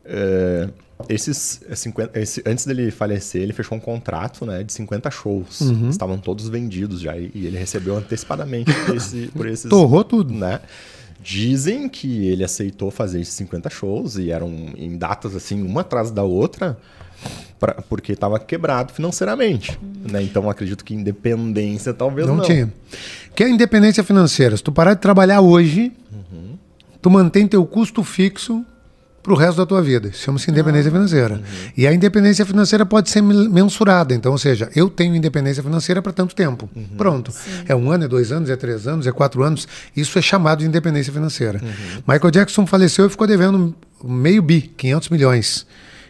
é, 0.05 0.69
esses 1.09 1.61
50, 1.75 2.19
esse- 2.19 2.43
antes 2.47 2.65
dele 2.67 2.91
falecer, 2.91 3.43
ele 3.43 3.53
fechou 3.53 3.77
um 3.79 3.81
contrato 3.81 4.45
né, 4.45 4.63
de 4.65 4.73
50 4.73 5.11
shows. 5.11 5.61
Uhum. 5.61 5.89
Estavam 5.91 6.19
todos 6.19 6.49
vendidos 6.49 7.01
já. 7.01 7.17
E 7.17 7.31
e 7.35 7.47
ele 7.47 7.57
recebeu 7.59 7.97
antecipadamente 7.97 8.73
por, 8.85 8.97
esse, 8.97 9.27
por 9.37 9.47
esses. 9.47 9.69
Torrou 9.71 10.03
tudo. 10.03 10.33
Né? 10.35 10.61
Dizem 11.23 11.89
que 11.89 12.27
ele 12.27 12.43
aceitou 12.45 12.91
fazer 12.91 13.21
esses 13.21 13.35
50 13.35 13.69
shows 13.71 14.17
e 14.17 14.31
eram 14.31 14.51
em 14.77 14.97
datas 14.97 15.35
assim, 15.37 15.63
uma 15.63 15.81
atrás 15.83 16.11
da 16.11 16.23
outra. 16.23 16.77
pra, 17.61 17.75
porque 17.89 18.13
estava 18.13 18.39
quebrado 18.39 18.93
financeiramente. 18.93 19.79
Né? 20.11 20.23
Então 20.23 20.49
acredito 20.49 20.85
que 20.85 20.95
independência 20.95 21.93
talvez 21.93 22.27
não. 22.27 22.37
Não 22.37 22.45
tinha. 22.45 22.73
Que 23.35 23.43
é 23.45 23.47
a 23.47 23.51
independência 23.51 24.03
financeira? 24.03 24.57
Se 24.57 24.63
tu 24.63 24.73
parar 24.73 24.95
de 24.95 25.01
trabalhar 25.01 25.41
hoje, 25.41 25.93
tu 27.01 27.09
mantém 27.11 27.47
teu 27.47 27.65
custo 27.67 28.03
fixo 28.03 28.65
para 29.23 29.33
o 29.33 29.37
resto 29.37 29.57
da 29.59 29.67
tua 29.67 29.83
vida. 29.83 30.11
Chama-se 30.13 30.51
independência 30.51 30.91
financeira. 30.91 31.41
E 31.77 31.87
a 31.87 31.93
independência 31.93 32.47
financeira 32.47 32.87
pode 32.87 33.11
ser 33.11 33.23
mensurada. 33.23 34.15
Então, 34.15 34.33
ou 34.33 34.39
seja, 34.39 34.71
eu 34.75 34.89
tenho 34.89 35.15
independência 35.15 35.63
financeira 35.63 36.01
para 36.01 36.13
tanto 36.13 36.35
tempo. 36.35 36.69
Pronto. 36.97 37.33
É 37.67 37.75
um 37.75 37.91
ano, 37.91 38.05
é 38.05 38.09
dois 38.09 38.33
anos, 38.33 38.49
é 38.49 38.57
três 38.57 38.87
anos, 38.87 39.07
é 39.07 39.13
quatro 39.13 39.43
anos. 39.43 39.69
Isso 39.97 40.19
é 40.19 40.23
chamado 40.23 40.61
de 40.61 40.67
independência 40.67 41.13
financeira. 41.13 41.61
Michael 42.07 42.31
Jackson 42.31 42.67
faleceu 42.67 43.07
e 43.07 43.11
ficou 43.11 43.27
devendo 43.27 43.75
meio 44.03 44.41
bi, 44.43 44.63
500 44.77 45.09
milhões. 45.11 45.67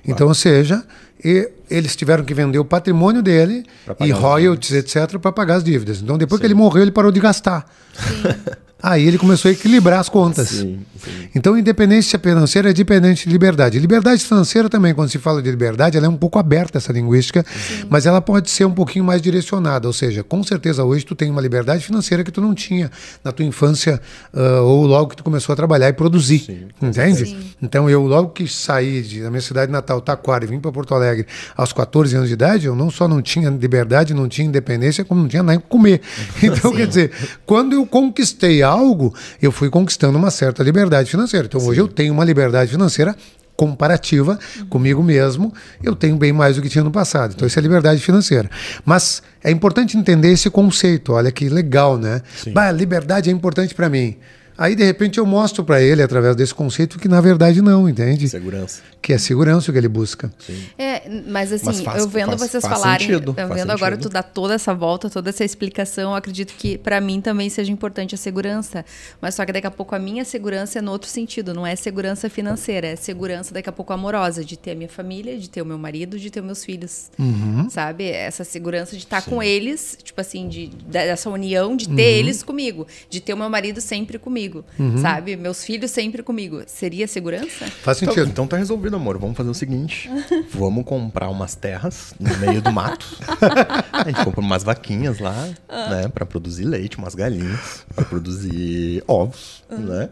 Então, 0.07 0.29
ou 0.29 0.35
seja, 0.35 0.85
e 1.23 1.51
eles 1.69 1.97
tiveram 1.97 2.25
que 2.25 2.33
vender 2.33 2.59
o 2.59 2.65
patrimônio 2.65 3.23
dele 3.23 3.65
e 4.01 4.11
royalties, 4.11 4.73
etc., 4.73 5.19
para 5.19 5.33
pagar 5.33 5.57
as 5.57 5.65
dívidas. 5.65 6.01
Então, 6.01 6.17
depois 6.17 6.41
que 6.41 6.47
ele 6.47 6.55
morreu, 6.55 6.83
ele 6.83 6.93
parou 6.93 7.11
de 7.11 7.21
gastar. 7.21 7.67
Aí 8.81 9.07
ele 9.07 9.19
começou 9.19 9.49
a 9.49 9.53
equilibrar 9.53 9.99
as 9.99 10.09
contas. 10.09 10.51
Sim, 10.51 10.79
sim. 10.97 11.29
Então, 11.35 11.59
independência 11.59 12.17
financeira 12.17 12.71
é 12.71 12.73
dependente 12.73 13.27
de 13.27 13.33
liberdade. 13.33 13.79
Liberdade 13.79 14.25
financeira 14.25 14.69
também, 14.69 14.95
quando 14.95 15.09
se 15.11 15.19
fala 15.19 15.43
de 15.43 15.51
liberdade, 15.51 15.97
ela 15.97 16.07
é 16.07 16.09
um 16.09 16.17
pouco 16.17 16.39
aberta 16.39 16.79
essa 16.79 16.93
linguística, 16.93 17.45
mas 17.89 18.07
ela 18.07 18.21
pode 18.21 18.51
ser 18.51 18.65
um 18.65 18.71
pouquinho 18.71 19.05
mais 19.05 19.21
direcionada. 19.21 19.89
Ou 19.89 19.93
seja, 19.93 20.23
com 20.23 20.45
certeza 20.45 20.85
hoje 20.85 21.05
tu 21.05 21.17
tem 21.17 21.29
uma 21.29 21.41
liberdade 21.41 21.85
financeira 21.85 22.23
que 22.23 22.31
tu 22.31 22.41
não 22.41 22.55
tinha 22.55 22.89
na 23.25 23.33
tua 23.33 23.45
infância 23.45 24.01
ah, 24.33 24.61
ou 24.63 24.87
logo 24.87 25.11
que 25.11 25.17
tu 25.17 25.25
começou 25.25 25.53
a 25.53 25.57
trabalhar 25.57 25.89
e 25.89 25.93
produzir. 25.93 26.39
Sim, 26.39 26.69
entende? 26.81 27.37
Então, 27.61 27.91
eu 27.91 28.07
logo 28.07 28.29
que 28.29 28.47
saí 28.47 29.03
de, 29.03 29.23
da 29.23 29.31
minha 29.31 29.43
cidade 29.43 29.73
natal, 29.73 30.01
Taquara, 30.01 30.45
e 30.45 30.47
vim 30.47 30.61
para 30.61 30.71
Porto 30.71 30.95
Alegre 30.95 31.27
aos 31.57 31.73
14 31.73 32.15
anos 32.15 32.29
de 32.29 32.35
idade, 32.35 32.67
eu 32.67 32.77
não 32.77 32.91
só 32.91 33.09
não 33.09 33.21
tinha 33.21 33.51
liberdade, 33.51 34.15
não 34.15 34.29
tinha 34.29 34.47
independência, 34.47 35.05
como 35.05 35.21
não 35.21 35.29
tinha 35.29 35.43
nem 35.43 35.59
comer. 35.59 36.01
Então, 36.41 36.73
quer 36.73 36.87
dizer, 36.87 37.11
quando 37.45 37.75
eu 37.75 37.85
conquistei 37.85 38.63
algo, 38.69 39.15
eu 39.41 39.51
fui 39.51 39.71
conquistando 39.71 40.19
uma 40.19 40.31
certa 40.31 40.63
liberdade 40.63 41.11
financeira. 41.11 41.47
Então, 41.47 41.61
hoje 41.65 41.81
eu 41.81 41.89
tenho 41.89 42.13
uma 42.13 42.25
liberdade 42.25 42.71
financeira 42.71 43.17
comparativa 43.57 44.39
comigo 44.71 45.03
mesmo, 45.03 45.53
eu 45.83 45.97
tenho 45.97 46.17
bem 46.17 46.33
mais 46.33 46.55
do 46.55 46.63
que 46.63 46.69
tinha 46.69 46.85
no 46.85 46.93
passado. 46.93 47.33
Então, 47.35 47.47
isso 47.47 47.59
é 47.59 47.63
liberdade 47.63 48.01
financeira. 48.01 48.49
Mas 48.85 49.21
é 49.43 49.51
importante 49.51 49.97
entender 49.97 50.31
esse 50.31 50.49
conceito. 50.49 51.13
Olha 51.13 51.33
que 51.33 51.49
legal, 51.49 51.99
né? 51.99 52.23
Bah, 52.53 52.71
liberdade 52.71 53.29
é 53.29 53.33
importante 53.33 53.75
para 53.75 53.89
mim. 53.89 54.17
Aí, 54.59 54.75
de 54.75 54.83
repente, 54.85 55.19
eu 55.19 55.25
mostro 55.25 55.63
para 55.65 55.81
ele, 55.81 56.03
através 56.03 56.35
desse 56.35 56.53
conceito, 56.53 56.99
que 56.99 57.07
na 57.09 57.21
verdade 57.21 57.63
não, 57.63 57.89
entende? 57.89 58.29
Segurança. 58.29 58.83
Que 59.01 59.13
é 59.13 59.19
segurança 59.19 59.71
o 59.71 59.73
que 59.73 59.79
ele 59.79 59.87
busca. 59.89 60.31
É, 60.77 61.03
mas 61.29 61.53
assim, 61.53 61.67
Mas 61.67 61.81
faz- 61.81 62.03
eu 62.03 62.09
vendo 62.09 62.37
faz- 62.37 62.41
vocês 62.51 62.63
faz 62.65 62.81
falarem, 62.81 63.07
sentido, 63.07 63.35
eu 63.39 63.49
vendo 63.55 63.71
agora 63.71 63.95
sentido. 63.95 64.11
tu 64.11 64.13
dar 64.13 64.25
toda 64.25 64.55
essa 64.55 64.75
volta, 64.75 65.09
toda 65.09 65.31
essa 65.31 65.45
explicação, 65.45 66.11
eu 66.11 66.17
acredito 66.17 66.53
que 66.59 66.77
pra 66.77 67.01
mim 67.01 67.21
também 67.21 67.49
seja 67.49 67.71
importante 67.71 68.17
a 68.17 68.19
segurança. 68.19 68.85
Mas 69.21 69.37
só 69.37 69.47
que 69.47 69.53
daqui 69.53 69.67
a 69.69 69.71
pouco 69.71 69.95
a 69.95 69.99
minha 69.99 70.25
segurança 70.25 70.81
é 70.81 70.83
no 70.83 70.91
outro 70.91 71.09
sentido, 71.09 71.55
não 71.55 71.65
é 71.65 71.77
segurança 71.77 72.29
financeira, 72.29 72.89
é 72.89 72.97
segurança 72.97 73.55
daqui 73.55 73.69
a 73.69 73.73
pouco 73.73 73.93
amorosa, 73.93 74.45
de 74.45 74.57
ter 74.59 74.73
a 74.73 74.75
minha 74.75 74.89
família, 74.89 75.39
de 75.39 75.49
ter 75.49 75.63
o 75.63 75.67
meu 75.67 75.79
marido, 75.79 76.19
de 76.19 76.31
ter 76.31 76.41
os 76.41 76.47
meus 76.47 76.65
filhos. 76.65 77.11
Uhum. 77.19 77.71
Sabe? 77.71 78.05
Essa 78.11 78.43
segurança 78.43 78.97
de 78.97 79.05
estar 79.05 79.23
com 79.23 79.41
eles, 79.41 79.97
tipo 80.03 80.21
assim, 80.21 80.49
de, 80.49 80.67
dessa 80.89 81.31
união, 81.31 81.77
de 81.77 81.89
Uhum. 81.89 81.95
ter 81.95 82.03
eles 82.19 82.43
comigo, 82.43 82.87
de 83.09 83.21
ter 83.21 83.35
o 83.35 83.37
meu 83.37 83.49
marido 83.49 83.81
sempre 83.81 84.19
comigo, 84.19 84.48
Uhum. 84.79 84.99
sabe? 84.99 85.37
Meus 85.37 85.65
filhos 85.65 85.91
sempre 85.91 86.23
comigo. 86.23 86.63
Seria 86.67 87.07
segurança? 87.07 87.67
Faz 87.83 88.01
Então, 88.03 88.15
sentido. 88.15 88.31
então 88.31 88.47
tá 88.47 88.57
resolvido, 88.57 88.97
amor. 88.97 89.19
Vamos 89.19 89.37
fazer 89.37 89.51
o 89.51 89.55
seguinte: 89.55 90.11
vamos 90.53 90.85
comprar 90.85 91.29
umas 91.31 91.55
terras 91.55 92.15
no 92.19 92.37
meio 92.39 92.61
do 92.63 92.73
mato. 92.73 93.07
A 93.93 94.05
gente 94.09 94.25
compra 94.25 94.41
umas 94.41 94.63
vaquinhas 94.63 95.19
lá, 95.19 95.49
né? 95.91 96.09
Pra 96.13 96.25
produzir 96.27 96.65
leite, 96.65 96.99
umas 96.99 97.15
galinhas, 97.15 97.85
pra 97.95 98.05
produzir 98.05 99.03
ovos, 99.07 99.63
né? 99.71 100.09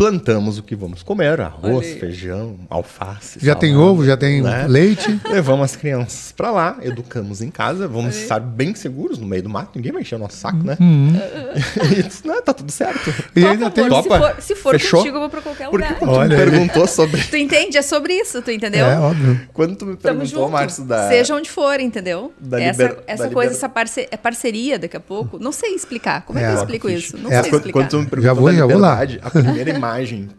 Plantamos 0.00 0.56
o 0.56 0.62
que 0.62 0.74
vamos 0.74 1.02
comer: 1.02 1.38
arroz, 1.42 1.92
feijão, 1.98 2.56
alface. 2.70 3.38
Já 3.42 3.54
tem 3.54 3.72
salada, 3.74 3.90
ovo, 3.90 4.02
já 4.02 4.16
tem 4.16 4.40
né? 4.40 4.66
leite. 4.66 5.20
Levamos 5.30 5.62
as 5.66 5.76
crianças 5.76 6.32
pra 6.32 6.50
lá, 6.50 6.78
educamos 6.80 7.42
em 7.42 7.50
casa, 7.50 7.86
vamos 7.86 8.16
estar 8.16 8.40
bem 8.40 8.74
seguros 8.74 9.18
no 9.18 9.26
meio 9.26 9.42
do 9.42 9.50
mato, 9.50 9.72
ninguém 9.76 9.92
vai 9.92 10.00
encher 10.00 10.14
o 10.14 10.18
nosso 10.18 10.38
saco, 10.38 10.56
né? 10.64 10.78
e 11.98 12.02
disse, 12.02 12.26
não, 12.26 12.40
tá 12.40 12.54
tudo 12.54 12.72
certo. 12.72 13.12
E 13.36 13.44
ainda 13.44 13.70
tem. 13.70 13.84
amor, 13.84 14.02
se 14.02 14.08
Topa? 14.08 14.18
for, 14.34 14.42
se 14.42 14.54
for 14.54 14.72
Fechou? 14.72 15.00
contigo, 15.00 15.16
eu 15.16 15.20
vou 15.20 15.28
pra 15.28 15.42
qualquer 15.42 15.68
Porque 15.68 15.84
lugar. 15.86 15.98
tu 15.98 16.08
Olha 16.08 16.28
me 16.28 16.34
aí. 16.34 16.48
perguntou 16.50 16.86
sobre. 16.86 17.20
Tu 17.22 17.36
entende? 17.36 17.76
É 17.76 17.82
sobre 17.82 18.14
isso, 18.14 18.40
tu 18.40 18.50
entendeu? 18.50 18.86
É, 18.86 18.98
óbvio. 18.98 19.38
Quando 19.52 19.76
tu 19.76 19.84
me 19.84 19.96
perguntou. 19.98 20.48
Márcio, 20.48 20.82
da. 20.84 21.08
Seja 21.08 21.34
onde 21.34 21.50
for, 21.50 21.78
entendeu? 21.78 22.32
da 22.40 22.58
essa 22.58 22.82
liber- 22.84 22.98
essa 23.06 23.24
da 23.24 23.34
coisa, 23.34 23.50
liber- 23.50 23.58
essa 23.58 23.68
parce 23.68 24.08
é 24.10 24.16
parceria 24.16 24.78
daqui 24.78 24.96
a 24.96 25.00
pouco. 25.00 25.38
Não 25.38 25.52
sei 25.52 25.74
explicar. 25.74 26.22
Como 26.22 26.38
é, 26.38 26.42
É, 26.42 26.46
que 26.46 26.52
eu 26.52 26.58
explico 26.60 26.88
Ficha. 26.88 26.98
isso? 26.98 27.18
Não 27.18 27.30
É, 27.30 27.42
sei 27.42 27.50
quando, 27.50 27.54
explicar. 27.56 27.78
quando 27.80 27.90
tu 27.90 27.98
me 27.98 28.06
perguntou 28.06 28.34
Já 28.34 28.40
vou, 28.40 28.50
da 28.50 28.56
já 28.56 28.66
vou 28.66 28.78
lá. 28.78 29.02
a 29.22 29.30
primeira 29.30 29.68
imagem 29.70 29.89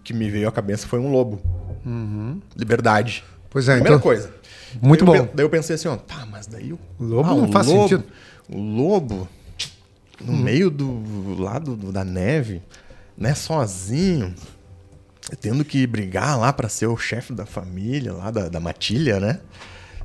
que 0.04 0.14
me 0.14 0.30
veio 0.30 0.48
à 0.48 0.52
cabeça 0.52 0.88
foi 0.88 1.00
um 1.00 1.12
lobo. 1.12 1.42
Liberdade. 2.56 3.24
Pois 3.50 3.68
é, 3.68 3.74
Primeira 3.74 3.96
então- 3.98 4.02
coisa. 4.04 4.32
Muito 4.82 5.04
Daí 5.06 5.16
eu 5.18 5.22
bom. 5.24 5.28
pe- 5.28 5.36
Daí 5.36 5.46
eu 5.46 5.50
pensei 5.50 5.76
assim, 5.76 5.88
ó, 5.90 5.98
tá, 5.98 6.26
mas 6.26 6.48
daí 6.48 6.72
o, 6.72 6.80
Lobo 7.00 7.30
ah, 7.30 7.36
não 7.36 7.50
o 7.50 7.52
faz 7.52 7.68
lobo, 7.68 7.82
sentido. 7.90 8.04
O 8.50 8.58
lobo, 8.58 9.28
no 10.22 10.32
meio 10.32 10.70
do 10.70 11.36
lado 11.42 11.76
do- 11.76 11.92
da 11.92 12.06
neve, 12.06 12.62
né, 13.18 13.34
sozinho, 13.36 14.34
tendo 15.42 15.66
que 15.66 15.86
brigar 15.86 16.40
lá 16.40 16.54
pra 16.54 16.70
ser 16.70 16.88
o 16.88 16.96
chefe 16.96 17.34
da 17.34 17.46
família, 17.46 18.14
lá 18.14 18.32
da, 18.32 18.48
da 18.48 18.60
matilha, 18.62 19.20
né? 19.20 19.40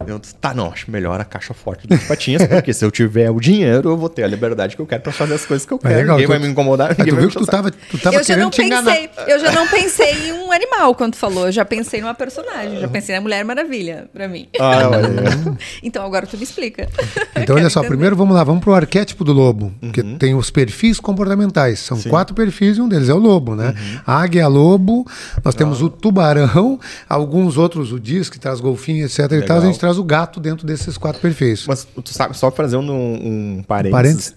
Eu 0.04 0.18
disse, 0.18 0.34
tá, 0.34 0.52
não, 0.52 0.70
acho 0.72 0.90
melhor 0.90 1.20
a 1.20 1.24
caixa 1.24 1.54
forte 1.54 1.86
dos 1.86 2.02
patinhas, 2.04 2.46
porque 2.46 2.72
se 2.72 2.84
eu 2.84 2.90
tiver 2.90 3.30
o 3.30 3.40
dinheiro, 3.40 3.90
eu 3.90 3.96
vou 3.96 4.08
ter 4.08 4.24
a 4.24 4.26
liberdade 4.26 4.76
que 4.76 4.82
eu 4.82 4.86
quero 4.86 5.02
pra 5.02 5.12
fazer 5.12 5.34
as 5.34 5.46
coisas 5.46 5.66
que 5.66 5.72
eu 5.72 5.78
quero. 5.78 5.94
legal, 5.94 6.16
ninguém 6.16 6.26
tu- 6.26 6.30
vai 6.30 6.38
me 6.38 6.46
incomodar, 6.52 6.88
Mas 6.88 6.98
ninguém 6.98 7.12
tu 7.12 7.16
vai 7.16 7.20
viu 7.22 7.28
me 7.28 7.32
que 7.34 7.38
tu 7.40 7.46
tava, 7.50 7.70
tu 7.70 7.98
tava 7.98 8.16
eu 8.16 8.20
já 8.20 8.26
querendo 8.26 8.42
não 8.44 8.50
te 8.50 8.62
enganar. 8.62 8.92
pensei, 8.94 9.10
eu 9.26 9.38
já 9.40 9.52
não 9.52 9.66
pensei 9.68 10.28
em 10.28 10.32
um 10.32 10.52
animal 10.52 10.94
quando 10.94 11.12
tu 11.12 11.18
falou, 11.18 11.46
eu 11.46 11.52
já 11.52 11.64
pensei 11.64 12.00
numa 12.00 12.14
personagem, 12.14 12.78
já 12.80 12.88
pensei 12.88 13.14
na 13.14 13.20
Mulher 13.20 13.44
Maravilha, 13.44 14.08
pra 14.12 14.28
mim. 14.28 14.48
Ah, 14.60 14.88
olha. 14.90 15.56
Então 15.82 16.04
agora 16.04 16.26
tu 16.26 16.36
me 16.36 16.42
explica. 16.44 16.88
Então, 17.34 17.56
olha 17.56 17.70
só, 17.70 17.80
entender. 17.80 17.88
primeiro 17.88 18.16
vamos 18.16 18.34
lá, 18.36 18.44
vamos 18.44 18.62
pro 18.62 18.74
arquétipo 18.74 19.24
do 19.24 19.32
lobo, 19.32 19.72
que 19.92 20.00
Uhum. 20.02 20.18
tem 20.18 20.34
os 20.34 20.50
perfis 20.50 21.00
comportamentais. 21.00 21.78
São 21.80 22.00
quatro 22.02 22.34
perfis 22.34 22.76
e 22.76 22.80
um 22.80 22.88
deles 22.88 23.08
é 23.08 23.14
o 23.14 23.18
lobo, 23.18 23.54
né? 23.54 23.68
Uhum. 23.76 24.00
A 24.06 24.22
águia, 24.22 24.46
lobo, 24.46 25.06
nós 25.44 25.54
Ah. 25.54 25.58
temos 25.58 25.80
o 25.82 25.88
tubarão, 25.88 26.78
alguns 27.08 27.56
outros, 27.56 27.92
o 27.92 27.98
disco, 28.00 28.34
que 28.34 28.38
traz 28.40 28.60
golfinho, 28.60 29.04
etc. 29.06 29.18
E 29.20 29.28
tal, 29.28 29.38
Legal. 29.38 29.58
a 29.58 29.66
gente 29.66 29.78
traz 29.86 29.98
o 29.98 30.04
gato 30.04 30.40
dentro 30.40 30.66
desses 30.66 30.98
quatro 30.98 31.20
perfis. 31.20 31.64
Mas 31.66 31.84
tu 31.84 32.12
sabe, 32.12 32.36
só 32.36 32.50
fazer 32.50 32.76
um, 32.76 32.90
um 32.90 33.64
parênteses. 33.66 33.92
Parênteses? 33.92 34.34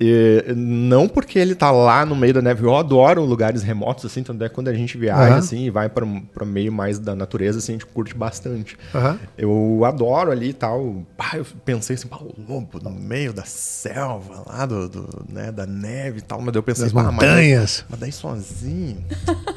E, 0.00 0.44
não 0.56 1.06
porque 1.08 1.38
ele 1.38 1.54
tá 1.54 1.70
lá 1.70 2.04
no 2.04 2.16
meio 2.16 2.34
da 2.34 2.42
neve. 2.42 2.64
Eu 2.64 2.76
adoro 2.76 3.24
lugares 3.24 3.62
remotos, 3.62 4.04
assim, 4.04 4.22
tanto 4.22 4.42
é 4.42 4.48
quando 4.48 4.68
a 4.68 4.74
gente 4.74 4.98
viaja, 4.98 5.30
Aham. 5.30 5.36
assim, 5.38 5.64
e 5.66 5.70
vai 5.70 5.88
pra, 5.88 6.06
pra 6.34 6.44
meio 6.44 6.72
mais 6.72 6.98
da 6.98 7.14
natureza, 7.14 7.58
assim, 7.58 7.72
a 7.72 7.74
gente 7.76 7.86
curte 7.86 8.14
bastante. 8.14 8.76
Aham. 8.94 9.18
Eu 9.38 9.82
adoro 9.84 10.30
ali 10.30 10.48
e 10.48 10.52
tal. 10.52 11.04
Eu 11.34 11.46
pensei 11.64 11.94
assim, 11.94 12.08
o 12.10 12.52
lobo 12.52 12.80
no 12.82 12.90
meio 12.90 13.32
da 13.32 13.44
selva, 13.44 14.42
lá 14.46 14.66
do, 14.66 14.88
do, 14.88 15.24
né, 15.30 15.52
da 15.52 15.66
neve 15.66 16.18
e 16.18 16.22
tal. 16.22 16.40
Mas 16.40 16.54
eu 16.54 16.62
pensei, 16.62 16.84
Das 16.84 16.92
pá, 16.92 17.04
mas 17.04 17.12
montanhas. 17.14 17.84
Mas 17.88 18.00
daí 18.00 18.12
sozinho. 18.12 19.04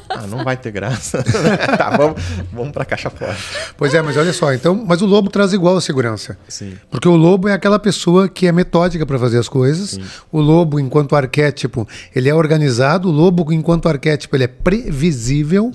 ah, 0.08 0.26
não 0.26 0.44
vai 0.44 0.56
ter 0.56 0.70
graça. 0.70 1.24
tá, 1.76 1.96
vamos, 1.96 2.22
vamos 2.52 2.72
pra 2.72 2.84
caixa 2.84 3.10
forte. 3.10 3.42
Pois 3.76 3.92
é, 3.94 4.02
mas 4.02 4.16
olha 4.16 4.32
só, 4.32 4.52
então, 4.52 4.74
mas 4.86 5.02
o 5.02 5.06
lobo 5.06 5.28
traz 5.28 5.52
igual 5.52 5.76
a 5.76 5.80
segurança. 5.80 6.38
Sim. 6.48 6.74
Porque 6.90 7.08
o 7.08 7.16
lobo 7.16 7.48
é 7.48 7.52
aquela 7.52 7.78
pessoa 7.78 8.28
que 8.28 8.46
é 8.46 8.52
metódica 8.52 9.04
para 9.04 9.18
fazer 9.18 9.38
as 9.38 9.48
coisas. 9.48 9.98
O 10.36 10.40
lobo, 10.42 10.78
enquanto 10.78 11.16
arquétipo, 11.16 11.88
ele 12.14 12.28
é 12.28 12.34
organizado. 12.34 13.08
O 13.08 13.10
lobo, 13.10 13.50
enquanto 13.54 13.88
arquétipo, 13.88 14.36
ele 14.36 14.44
é 14.44 14.46
previsível. 14.48 15.72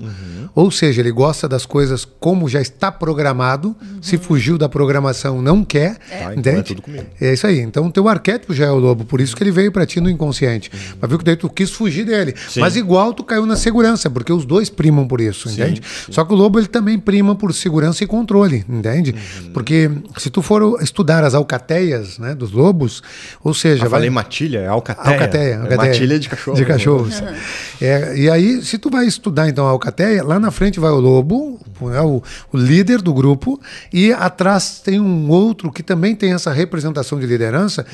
Ou 0.54 0.70
seja, 0.70 1.00
ele 1.00 1.10
gosta 1.10 1.48
das 1.48 1.64
coisas 1.64 2.04
como 2.20 2.48
já 2.48 2.60
está 2.60 2.92
programado. 2.92 3.74
Se 4.00 4.18
fugiu 4.18 4.58
da 4.58 4.68
programação, 4.68 5.40
não 5.40 5.64
quer. 5.64 5.96
Tá, 5.96 6.34
então 6.34 6.52
entende? 6.60 6.76
é. 7.20 7.28
É 7.30 7.32
isso 7.32 7.46
aí. 7.46 7.60
Então, 7.60 7.90
teu 7.90 8.06
arquétipo 8.08 8.52
já 8.52 8.66
é 8.66 8.70
o 8.70 8.76
lobo. 8.78 9.04
Por 9.04 9.20
isso 9.20 9.34
que 9.36 9.42
ele 9.42 9.50
veio 9.50 9.72
para 9.72 9.86
ti 9.86 10.00
no 10.00 10.10
inconsciente. 10.10 10.70
Mas 11.00 11.08
viu 11.08 11.18
que 11.18 11.24
daí 11.24 11.36
tu 11.36 11.48
quis 11.48 11.70
fugir 11.70 12.04
dele. 12.04 12.34
Sim. 12.48 12.60
Mas 12.60 12.76
igual 12.76 13.12
tu 13.14 13.24
caiu 13.24 13.46
na 13.46 13.56
segurança, 13.56 14.10
porque 14.10 14.32
os 14.32 14.44
dois 14.44 14.68
primam 14.68 15.06
por 15.08 15.20
isso, 15.20 15.48
entende? 15.48 15.80
Só 16.10 16.24
que 16.24 16.32
o 16.32 16.36
lobo 16.36 16.58
ele 16.58 16.66
também 16.68 16.98
prima 16.98 17.34
por 17.34 17.52
segurança 17.54 18.04
e 18.04 18.06
controle, 18.06 18.64
entende? 18.68 19.14
Uhum. 19.44 19.52
Porque 19.52 19.90
se 20.18 20.28
tu 20.30 20.42
for 20.42 20.80
estudar 20.82 21.24
as 21.24 21.34
alcateias, 21.34 22.18
né, 22.18 22.34
dos 22.34 22.52
lobos, 22.52 23.02
ou 23.42 23.54
seja, 23.54 23.76
Já 23.76 23.82
vai- 23.84 23.90
falei 24.00 24.10
matilha, 24.10 24.58
é 24.58 24.66
alcateia. 24.66 25.12
Alcateia, 25.14 25.42
É 25.52 25.56
alcateia. 25.56 25.92
Matilha 25.92 26.18
de 26.18 26.28
cachorro. 26.28 26.56
De 26.56 26.64
cachorros. 26.64 27.22
É, 27.80 28.16
e 28.16 28.30
aí, 28.30 28.62
se 28.62 28.78
tu 28.78 28.88
vai 28.88 29.06
estudar 29.06 29.48
então 29.48 29.66
a 29.66 29.70
alcateia, 29.70 30.22
lá 30.22 30.38
na 30.42 30.50
frente 30.50 30.78
vai 30.78 30.90
o 30.90 31.00
lobo, 31.00 31.58
é 31.94 32.00
o, 32.02 32.22
o 32.52 32.56
líder 32.58 33.00
do 33.00 33.14
grupo, 33.14 33.58
e 33.92 34.12
atrás 34.12 34.80
tem 34.80 35.00
um 35.00 35.30
outro 35.30 35.72
que 35.72 35.82
também 35.82 36.14
tem 36.14 36.34
essa 36.34 36.52
representação 36.52 37.18
de 37.18 37.26
liderança, 37.26 37.86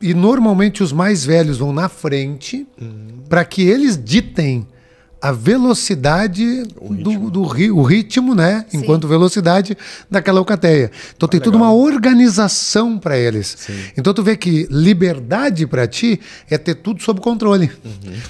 e 0.00 0.14
normalmente 0.14 0.82
os 0.82 0.92
mais 0.92 1.24
velhos 1.24 1.58
vão 1.58 1.72
na 1.72 1.88
frente 1.88 2.66
para 3.28 3.44
que 3.44 3.62
eles 3.62 4.00
ditem 4.02 4.68
a 5.28 5.32
velocidade 5.32 6.62
O 6.80 6.94
do, 6.94 7.10
ritmo. 7.10 7.30
do 7.30 7.44
ri- 7.44 7.70
o 7.70 7.82
ritmo, 7.82 8.34
né? 8.34 8.64
Sim. 8.68 8.78
Enquanto 8.78 9.08
velocidade 9.08 9.76
daquela 10.10 10.38
alcateia. 10.38 10.90
Então 11.16 11.28
tem 11.28 11.40
toda 11.40 11.56
legal. 11.56 11.74
uma 11.76 11.84
organização 11.84 12.98
para 12.98 13.16
eles. 13.18 13.68
Então 13.96 14.14
tu 14.14 14.22
vê 14.22 14.36
que 14.36 14.66
liberdade 14.70 15.66
para 15.66 15.86
ti 15.86 16.20
é 16.48 16.56
ter 16.56 16.76
tudo 16.76 17.02
sob 17.02 17.20
controle. 17.20 17.70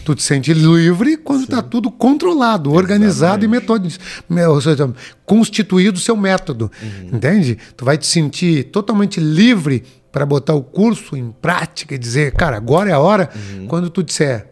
Tu 0.04 0.14
te 0.14 0.22
sente 0.22 0.52
livre 0.52 1.16
quando 1.16 1.44
está 1.44 1.62
tudo 1.62 1.90
controlado, 1.90 2.72
organizado 2.72 3.44
e 3.44 3.48
metódico, 3.48 4.02
ou 4.48 4.60
seja, 4.60 4.92
constituído 5.24 5.98
o 5.98 6.00
seu 6.00 6.16
método. 6.16 6.70
Entende? 7.12 7.58
Tu 7.76 7.84
vai 7.84 7.98
te 7.98 8.06
sentir 8.06 8.64
totalmente 8.64 9.20
livre 9.20 9.84
para 10.10 10.24
botar 10.24 10.54
o 10.54 10.62
curso 10.62 11.16
em 11.16 11.30
prática 11.30 11.94
e 11.94 11.98
dizer, 11.98 12.32
cara, 12.32 12.56
agora 12.56 12.88
é 12.90 12.92
a 12.94 12.98
hora 12.98 13.28
quando 13.68 13.90
tu 13.90 14.02
disser 14.02 14.46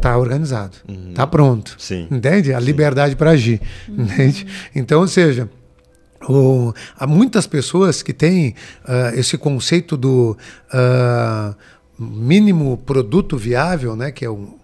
Tá 0.00 0.16
organizado, 0.16 0.76
tá 1.14 1.26
pronto. 1.26 1.74
Sim. 1.78 2.06
Entende? 2.10 2.54
A 2.54 2.60
liberdade 2.60 3.16
para 3.16 3.30
agir. 3.32 3.60
Entende? 3.88 4.46
Então, 4.74 5.00
ou 5.00 5.08
seja, 5.08 5.48
o- 6.28 6.72
há 6.96 7.06
muitas 7.06 7.46
pessoas 7.48 8.00
que 8.02 8.12
têm 8.12 8.54
ah, 8.84 9.10
esse 9.14 9.36
conceito 9.36 9.96
do 9.96 10.36
ah, 10.72 11.54
mínimo 11.98 12.76
produto 12.86 13.36
viável, 13.36 13.96
né, 13.96 14.12
que 14.12 14.24
é 14.24 14.30
um, 14.30 14.54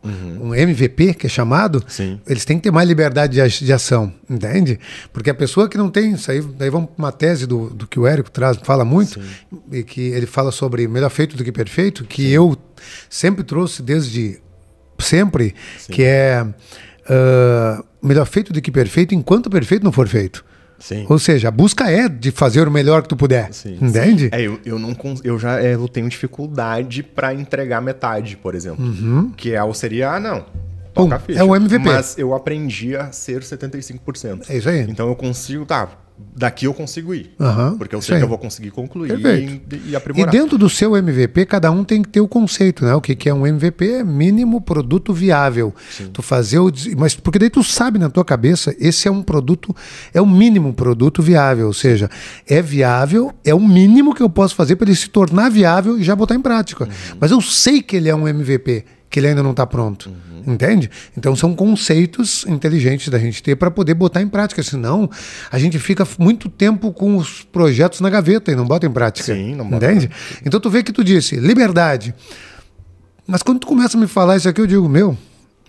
um 0.40 0.54
MVP, 0.54 1.14
que 1.14 1.26
é 1.26 1.28
chamado, 1.28 1.82
Sim. 1.88 2.20
eles 2.28 2.44
têm 2.44 2.58
que 2.58 2.62
ter 2.62 2.70
mais 2.70 2.86
liberdade 2.88 3.32
de, 3.42 3.64
de 3.64 3.72
ação, 3.72 4.12
entende? 4.30 4.78
Porque 5.12 5.30
a 5.30 5.34
pessoa 5.34 5.68
que 5.68 5.76
não 5.76 5.90
tem, 5.90 6.12
isso 6.12 6.30
aí, 6.30 6.40
daí 6.40 6.70
vamos 6.70 6.90
para 6.90 7.04
uma 7.04 7.10
tese 7.10 7.44
do, 7.44 7.70
do 7.70 7.88
que 7.88 7.98
o 7.98 8.06
Érico 8.06 8.30
traz, 8.30 8.56
fala 8.62 8.84
muito, 8.84 9.18
e 9.72 9.82
que 9.82 10.00
ele 10.00 10.26
fala 10.26 10.52
sobre 10.52 10.86
melhor 10.86 11.10
feito 11.10 11.36
do 11.36 11.42
que 11.42 11.50
perfeito, 11.50 12.04
que 12.04 12.30
eu 12.30 12.56
sempre 13.10 13.42
trouxe 13.42 13.82
desde 13.82 14.38
sempre, 15.04 15.54
que 15.88 16.02
é 16.02 16.44
ah, 17.08 17.82
melhor 18.02 18.26
feito 18.26 18.52
do 18.52 18.60
que 18.60 18.70
perfeito 18.70 19.14
enquanto 19.14 19.50
perfeito 19.50 19.84
não 19.84 19.92
for 19.92 20.08
feito. 20.08 20.44
Sim. 20.78 21.06
Ou 21.08 21.18
seja, 21.18 21.48
a 21.48 21.50
busca 21.50 21.90
é 21.90 22.08
de 22.08 22.30
fazer 22.30 22.66
o 22.66 22.70
melhor 22.70 23.02
que 23.02 23.08
tu 23.08 23.16
puder. 23.16 23.52
Sim. 23.52 23.78
Entende? 23.80 24.28
É, 24.32 24.42
eu, 24.42 24.60
eu 24.64 24.78
não 24.78 24.94
eu 25.22 25.38
já 25.38 25.60
é, 25.60 25.74
eu 25.74 25.88
tenho 25.88 26.08
dificuldade 26.08 27.02
pra 27.02 27.32
entregar 27.32 27.80
metade, 27.80 28.36
por 28.36 28.54
exemplo. 28.54 28.84
Que 29.36 29.54
é 29.54 29.62
o 29.62 29.72
seria, 29.72 30.12
ah, 30.12 30.20
não. 30.20 30.44
Pum, 30.92 31.04
Toca 31.04 31.16
a 31.16 31.18
ficha. 31.18 31.40
é 31.40 31.44
o 31.44 31.56
MVP. 31.56 31.84
Mas 31.84 32.18
eu 32.18 32.34
aprendi 32.34 32.96
a 32.96 33.10
ser 33.12 33.40
75%. 33.40 34.44
É 34.48 34.56
isso 34.56 34.68
aí. 34.68 34.80
Então 34.82 35.08
eu 35.08 35.16
consigo, 35.16 35.64
tá, 35.64 35.88
daqui 36.36 36.66
eu 36.66 36.74
consigo 36.74 37.12
ir. 37.14 37.34
Aham, 37.40 37.76
porque 37.76 37.94
eu 37.94 38.00
sei 38.02 38.18
que 38.18 38.24
eu 38.24 38.28
vou 38.28 38.38
conseguir 38.38 38.70
concluir 38.70 39.18
e, 39.18 39.62
e 39.74 39.90
E 39.90 39.96
aprimorar. 39.96 40.30
dentro 40.30 40.56
do 40.56 40.68
seu 40.70 40.96
MVP, 40.96 41.46
cada 41.46 41.70
um 41.70 41.82
tem 41.84 42.02
que 42.02 42.08
ter 42.08 42.20
o 42.20 42.28
conceito, 42.28 42.84
né? 42.84 42.94
O 42.94 43.00
que, 43.00 43.14
que 43.14 43.28
é 43.28 43.34
um 43.34 43.46
MVP? 43.46 43.84
É 43.94 44.04
mínimo 44.04 44.60
produto 44.60 45.12
viável. 45.12 45.74
Tu 46.12 46.22
fazer 46.22 46.58
o. 46.60 46.70
Mas 46.96 47.14
porque 47.14 47.38
daí 47.38 47.50
tu 47.50 47.62
sabe 47.64 47.98
na 47.98 48.08
tua 48.08 48.24
cabeça, 48.24 48.74
esse 48.78 49.08
é 49.08 49.10
um 49.10 49.22
produto, 49.22 49.74
é 50.12 50.20
o 50.20 50.26
mínimo 50.26 50.72
produto 50.72 51.22
viável. 51.22 51.66
Ou 51.66 51.74
seja, 51.74 52.08
é 52.46 52.62
viável, 52.62 53.32
é 53.44 53.54
o 53.54 53.60
mínimo 53.60 54.14
que 54.14 54.22
eu 54.22 54.30
posso 54.30 54.54
fazer 54.54 54.76
para 54.76 54.88
ele 54.88 54.96
se 54.96 55.08
tornar 55.10 55.50
viável 55.50 55.98
e 55.98 56.02
já 56.04 56.14
botar 56.14 56.34
em 56.34 56.40
prática. 56.40 56.88
Mas 57.20 57.30
eu 57.30 57.40
sei 57.40 57.82
que 57.82 57.96
ele 57.96 58.08
é 58.08 58.14
um 58.14 58.26
MVP, 58.28 58.84
que 59.14 59.20
ele 59.20 59.28
ainda 59.28 59.44
não 59.44 59.52
está 59.52 59.64
pronto. 59.64 60.10
Entende? 60.44 60.90
Então 61.16 61.36
são 61.36 61.54
conceitos 61.54 62.44
inteligentes 62.48 63.08
da 63.08 63.16
gente 63.16 63.40
ter 63.44 63.54
para 63.54 63.70
poder 63.70 63.94
botar 63.94 64.20
em 64.20 64.26
prática. 64.26 64.60
Senão, 64.60 65.08
a 65.52 65.56
gente 65.56 65.78
fica 65.78 66.04
muito 66.18 66.48
tempo 66.48 66.92
com 66.92 67.16
os 67.16 67.42
projetos 67.44 68.00
na 68.00 68.10
gaveta 68.10 68.50
e 68.50 68.56
não 68.56 68.66
bota 68.66 68.86
em 68.86 68.90
prática. 68.90 69.32
Sim, 69.32 69.54
não 69.54 69.70
bota. 69.70 69.86
Entende? 69.86 70.10
Então 70.44 70.58
tu 70.58 70.68
vê 70.68 70.82
que 70.82 70.92
tu 70.92 71.04
disse, 71.04 71.36
liberdade. 71.36 72.12
Mas 73.24 73.40
quando 73.40 73.60
tu 73.60 73.68
começa 73.68 73.96
a 73.96 74.00
me 74.00 74.08
falar 74.08 74.36
isso 74.36 74.48
aqui, 74.48 74.60
eu 74.60 74.66
digo, 74.66 74.88
meu, 74.88 75.16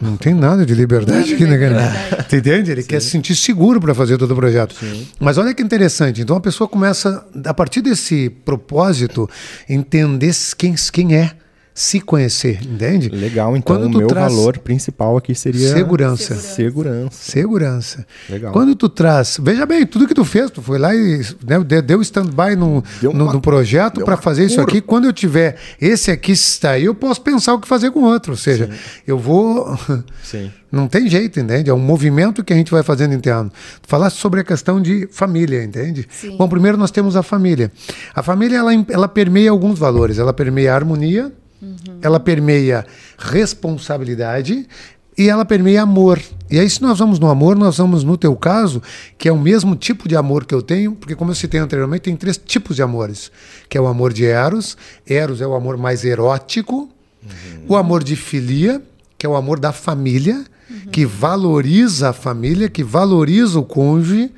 não 0.01 0.17
tem 0.17 0.33
nada 0.33 0.65
de 0.65 0.73
liberdade 0.73 1.35
aqui, 1.35 1.45
né, 1.45 1.59
cara? 1.59 1.93
Tu 2.27 2.37
entende? 2.37 2.71
Ele 2.71 2.83
quer 2.83 2.99
se 2.99 3.11
sentir 3.11 3.35
seguro 3.35 3.79
para 3.79 3.93
fazer 3.93 4.17
todo 4.17 4.31
o 4.31 4.35
projeto. 4.35 4.75
Mas 5.19 5.37
olha 5.37 5.53
que 5.53 5.61
interessante. 5.61 6.19
Então 6.19 6.35
a 6.35 6.41
pessoa 6.41 6.67
começa, 6.67 7.23
a 7.45 7.53
partir 7.53 7.81
desse 7.81 8.27
propósito, 8.43 9.29
entender 9.69 10.33
quem, 10.57 10.73
quem 10.91 11.15
é, 11.15 11.31
se 11.77 11.99
conhecer, 11.99 12.61
entende? 12.63 13.09
Legal, 13.09 13.55
então 13.57 13.75
Quando 13.75 13.93
o 13.93 13.97
meu 13.97 14.07
traz 14.07 14.31
valor 14.33 14.57
principal 14.59 15.17
aqui 15.17 15.35
seria 15.35 15.73
Segurança. 15.73 16.33
Segurança. 16.35 17.09
Segurança. 17.31 18.07
Legal. 18.29 18.53
Quando 18.53 18.73
tu 18.75 18.87
traz. 18.87 19.37
Veja 19.43 19.65
bem, 19.65 19.85
tudo 19.85 20.07
que 20.07 20.13
tu 20.13 20.23
fez, 20.23 20.49
tu 20.49 20.61
foi 20.61 20.79
lá 20.79 20.95
e 20.95 21.19
né, 21.45 21.59
de- 21.59 21.81
deu 21.81 22.01
stand-by 22.01 22.55
no, 22.57 22.81
Deu 23.01 23.11
no, 23.11 23.25
uma- 23.25 23.33
no 23.33 23.41
projeto 23.41 24.05
para 24.05 24.15
fazer 24.15 24.45
isso 24.45 24.55
curva. 24.55 24.69
aqui. 24.71 24.79
Quando 24.79 25.03
eu 25.03 25.11
tiver 25.11 25.57
esse 25.81 26.09
aqui 26.09 26.31
está 26.31 26.71
aí, 26.71 26.85
eu 26.85 26.95
posso 26.95 27.21
pensar 27.21 27.53
o 27.53 27.59
que 27.59 27.67
fazer 27.67 27.91
com 27.91 28.03
outro. 28.03 28.31
Ou 28.31 28.37
seja, 28.37 28.69
eu 29.05 29.19
vou. 29.19 29.77
Sim. 30.23 30.49
Não 30.71 30.87
tem 30.87 31.09
jeito, 31.09 31.39
entende? 31.41 31.69
É 31.69 31.73
um 31.73 31.77
movimento 31.79 32.41
que 32.41 32.53
a 32.53 32.55
gente 32.55 32.71
vai 32.71 32.83
fazendo 32.83 33.13
interno. 33.13 33.51
Tu 33.81 33.87
falaste 33.89 34.15
sobre 34.17 34.39
a 34.39 34.43
questão 34.45 34.81
de 34.81 35.07
família, 35.11 35.61
entende? 35.61 36.07
Sim. 36.09 36.37
Bom, 36.37 36.47
primeiro 36.47 36.77
nós 36.77 36.89
temos 36.91 37.15
a 37.17 37.23
família. 37.23 37.69
A 38.13 38.23
família, 38.23 38.57
ela, 38.57 38.71
ela 38.89 39.07
permeia 39.09 39.51
alguns 39.51 39.77
valores. 39.77 40.19
Ela 40.19 40.33
permeia 40.33 40.71
a 40.73 40.75
harmonia, 40.75 41.31
ela 42.01 42.19
permeia 42.19 42.85
responsabilidade 43.17 44.67
e 45.17 45.29
ela 45.29 45.45
permeia 45.45 45.81
amor. 45.81 46.21
E 46.49 46.59
aí, 46.59 46.69
se 46.69 46.81
nós 46.81 46.99
vamos 46.99 47.19
no 47.19 47.27
amor, 47.27 47.55
nós 47.55 47.77
vamos 47.77 48.03
no 48.03 48.17
teu 48.17 48.35
caso, 48.35 48.81
que 49.17 49.29
é 49.29 49.31
o 49.31 49.39
mesmo 49.39 49.75
tipo 49.75 50.07
de 50.07 50.15
amor 50.15 50.45
que 50.45 50.53
eu 50.53 50.61
tenho, 50.61 50.93
porque 50.93 51.15
como 51.15 51.31
eu 51.31 51.35
citei 51.35 51.59
anteriormente, 51.59 52.03
tem 52.03 52.15
três 52.15 52.37
tipos 52.37 52.75
de 52.75 52.81
amores, 52.81 53.31
que 53.69 53.77
é 53.77 53.81
o 53.81 53.87
amor 53.87 54.11
de 54.11 54.25
Eros. 54.25 54.77
Eros 55.07 55.41
é 55.41 55.47
o 55.47 55.55
amor 55.55 55.77
mais 55.77 56.03
erótico, 56.03 56.89
o 57.67 57.75
amor 57.75 58.03
de 58.03 58.15
filia, 58.15 58.81
que 59.17 59.25
é 59.25 59.29
o 59.29 59.35
amor 59.35 59.59
da 59.59 59.71
família, 59.71 60.45
que 60.91 61.05
valoriza 61.05 62.09
a 62.09 62.13
família, 62.13 62.69
que 62.69 62.83
valoriza 62.83 63.59
o 63.59 63.63
cônjuge, 63.63 64.31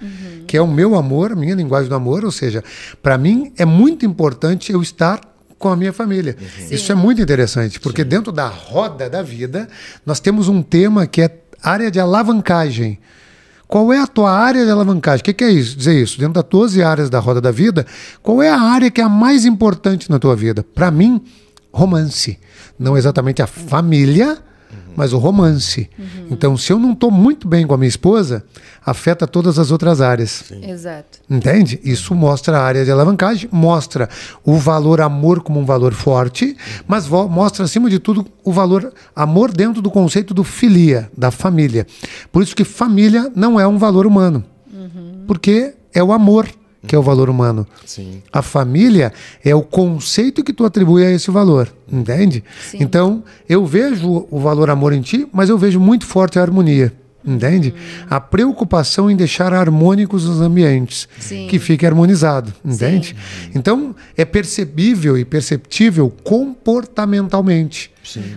que 0.46 0.56
é 0.56 0.62
o 0.62 0.68
meu 0.68 0.96
amor, 0.96 1.32
a 1.32 1.36
minha 1.36 1.56
linguagem 1.56 1.90
do 1.90 1.96
amor. 1.96 2.24
Ou 2.24 2.32
seja, 2.32 2.64
para 3.02 3.18
mim 3.18 3.52
é 3.58 3.66
muito 3.66 4.06
importante 4.06 4.72
eu 4.72 4.82
estar 4.82 5.20
com 5.58 5.70
a 5.70 5.76
minha 5.76 5.94
família. 5.94 6.36
Isso 6.70 6.92
é 6.92 6.96
muito 6.96 7.22
interessante, 7.22 7.80
porque 7.80 8.04
dentro 8.04 8.32
da 8.32 8.48
roda 8.48 9.10
da 9.10 9.22
vida, 9.22 9.68
nós 10.06 10.20
temos 10.20 10.48
um 10.48 10.62
tema 10.62 11.08
que 11.08 11.22
é 11.22 11.38
área 11.62 11.90
de 11.90 12.00
alavancagem. 12.00 13.00
Qual 13.68 13.92
é 13.92 14.00
a 14.00 14.08
tua 14.08 14.32
área 14.32 14.64
de 14.64 14.72
alavancagem? 14.72 15.22
O 15.22 15.24
que, 15.26 15.34
que 15.34 15.44
é 15.44 15.50
isso? 15.50 15.76
Dizer 15.76 16.02
isso. 16.02 16.18
Dentro 16.20 16.36
das 16.36 16.46
12 16.46 16.82
áreas 16.82 17.10
da 17.10 17.20
roda 17.20 17.42
da 17.42 17.52
vida, 17.52 17.86
qual 18.24 18.42
é 18.42 18.50
a 18.50 18.60
área 18.60 18.90
que 18.90 19.02
é 19.02 19.04
a 19.04 19.10
mais 19.10 19.46
importante 19.46 20.10
na 20.10 20.20
tua 20.20 20.36
vida? 20.36 20.64
Para 20.64 20.90
mim, 20.90 21.22
romance. 21.72 22.40
Não 22.80 22.98
exatamente 22.98 23.42
a 23.42 23.48
família, 23.48 24.38
mas 24.98 25.14
o 25.14 25.20
romance. 25.20 25.88
Então, 26.32 26.58
se 26.58 26.74
eu 26.74 26.80
não 26.80 26.94
estou 26.94 27.12
muito 27.12 27.48
bem 27.48 27.68
com 27.68 27.76
a 27.76 27.78
minha 27.78 27.88
esposa, 27.88 28.44
afeta 28.84 29.28
todas 29.28 29.60
as 29.60 29.70
outras 29.70 30.02
áreas. 30.02 30.52
Exato. 30.52 31.20
Entende? 31.30 31.80
Isso 31.84 32.16
mostra 32.16 32.58
a 32.58 32.64
área 32.64 32.84
de 32.84 32.90
alavancagem, 32.90 33.48
mostra 33.52 34.10
o 34.44 34.56
valor 34.56 35.00
amor 35.00 35.42
como 35.42 35.60
um 35.60 35.66
valor 35.66 35.94
forte, 35.94 36.58
mas 36.88 37.08
mostra, 37.08 37.64
acima 37.64 37.92
de 37.92 38.00
tudo, 38.00 38.26
o 38.44 38.52
valor 38.52 38.92
amor 39.16 39.52
dentro 39.52 39.84
do 39.84 39.92
conceito 39.92 40.34
do 40.34 40.44
filia, 40.44 41.12
da 41.16 41.30
família. 41.30 41.86
Por 42.32 42.42
isso 42.42 42.56
que 42.56 42.64
família 42.64 43.32
não 43.36 43.60
é 43.60 43.68
um 43.68 43.78
valor 43.78 44.08
humano. 44.08 44.44
Porque 45.28 45.76
é 45.94 46.04
o 46.04 46.12
amor 46.12 46.48
que 46.88 46.96
é 46.96 47.00
o 47.00 47.04
valor 47.04 47.30
humano. 47.30 47.68
Sim. 47.86 48.22
A 48.32 48.42
família 48.42 49.12
é 49.44 49.54
o 49.54 49.62
conceito 49.62 50.44
que 50.44 50.54
tu 50.54 50.66
atribui 50.66 51.06
a 51.06 51.12
esse 51.12 51.30
valor, 51.30 51.72
entende? 51.92 52.44
Sim. 52.72 52.78
Então, 52.80 53.24
eu 53.48 53.66
vejo 53.66 54.26
o 54.32 54.40
valor 54.40 54.70
amor 54.70 54.94
em 54.94 55.02
ti, 55.02 55.28
mas 55.32 55.50
eu 55.50 55.58
vejo 55.58 55.80
muito 55.80 56.06
forte 56.06 56.40
a 56.40 56.42
harmonia, 56.42 56.94
entende? 57.26 57.74
A 58.10 58.20
preocupação 58.20 59.12
em 59.12 59.16
deixar 59.16 59.54
harmônicos 59.54 60.26
os 60.26 60.40
ambientes, 60.40 61.08
Sim. 61.20 61.48
que 61.48 61.60
fique 61.60 61.86
harmonizado, 61.86 62.54
entende? 62.64 63.16
Então, 63.54 63.94
é 64.16 64.24
percebível 64.24 65.18
e 65.18 65.26
perceptível 65.26 66.10
comportamentalmente. 66.24 67.92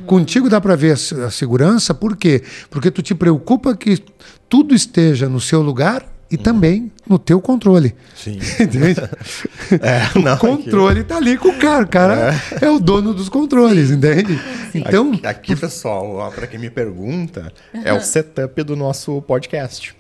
Contigo 0.05 0.49
dá 0.49 0.61
para 0.61 0.75
ver 0.75 0.95
a 0.95 1.31
segurança, 1.31 1.95
por 1.95 2.17
quê? 2.17 2.43
Porque 2.69 2.91
tu 2.91 3.01
te 3.03 3.15
preocupa 3.15 3.77
que 3.77 4.03
tudo 4.49 4.75
esteja 4.75 5.29
no 5.29 5.41
seu 5.41 5.63
lugar 5.63 6.05
e 6.31 6.37
também 6.37 6.93
no 7.09 7.19
teu 7.19 7.41
controle. 7.41 7.95
Sim. 8.15 8.39
Entende? 8.61 9.01
É, 9.81 10.19
não, 10.19 10.35
o 10.35 10.39
controle 10.39 11.05
tá 11.05 11.17
ali 11.17 11.39
com 11.39 11.49
o 11.49 11.59
cara. 11.59 11.85
O 11.85 11.89
cara 11.89 12.35
é, 12.61 12.69
o 12.69 12.81
dono 12.81 13.15
dos 13.15 13.29
controles, 13.29 13.91
entende? 13.91 14.39
Então, 14.75 15.13
Aqui, 15.13 15.27
aqui, 15.27 15.57
pessoal, 15.57 16.31
para 16.35 16.47
quem 16.47 16.59
me 16.59 16.69
pergunta, 16.69 17.53
é 17.85 17.93
o 17.93 18.01
setup 18.01 18.63
do 18.65 18.75
nosso 18.75 19.23
podcast. 19.23 19.95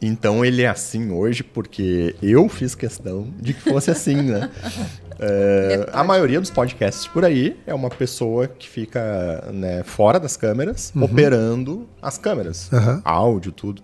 Então 0.00 0.44
ele 0.44 0.62
é 0.62 0.68
assim 0.68 1.10
hoje 1.10 1.42
porque 1.42 2.14
eu 2.20 2.48
fiz 2.48 2.74
questão 2.74 3.28
de 3.40 3.54
que 3.54 3.60
fosse 3.70 3.90
assim, 3.90 4.16
né? 4.16 4.50
É, 5.24 5.88
a 5.92 6.02
maioria 6.02 6.40
dos 6.40 6.50
podcasts 6.50 7.06
por 7.06 7.24
aí 7.24 7.56
é 7.64 7.72
uma 7.72 7.88
pessoa 7.88 8.48
que 8.48 8.68
fica 8.68 9.44
né, 9.52 9.84
fora 9.84 10.18
das 10.18 10.36
câmeras, 10.36 10.92
operando 11.00 11.88
as 12.00 12.18
câmeras, 12.18 12.68
áudio, 13.04 13.52
tudo. 13.52 13.80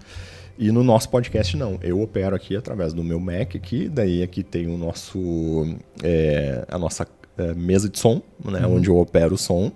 E 0.59 0.73
no 0.73 0.83
nosso 0.83 1.09
podcast 1.09 1.57
não. 1.57 1.79
Eu 1.81 2.01
opero 2.01 2.35
aqui 2.35 2.57
através 2.57 2.93
do 2.93 3.05
meu 3.05 3.21
Mac 3.21 3.55
aqui, 3.55 3.89
daí 3.89 4.23
aqui 4.25 4.43
tem 4.43 4.67
o 4.67 4.77
nosso 4.77 5.65
é, 6.03 6.65
a 6.69 6.77
nossa 6.77 7.07
é, 7.39 7.55
mesa 7.55 7.89
de 7.89 7.97
som, 7.99 8.21
né, 8.45 8.67
onde 8.67 8.89
eu 8.89 8.99
opero 8.99 9.37
o 9.37 9.39
som. 9.39 9.71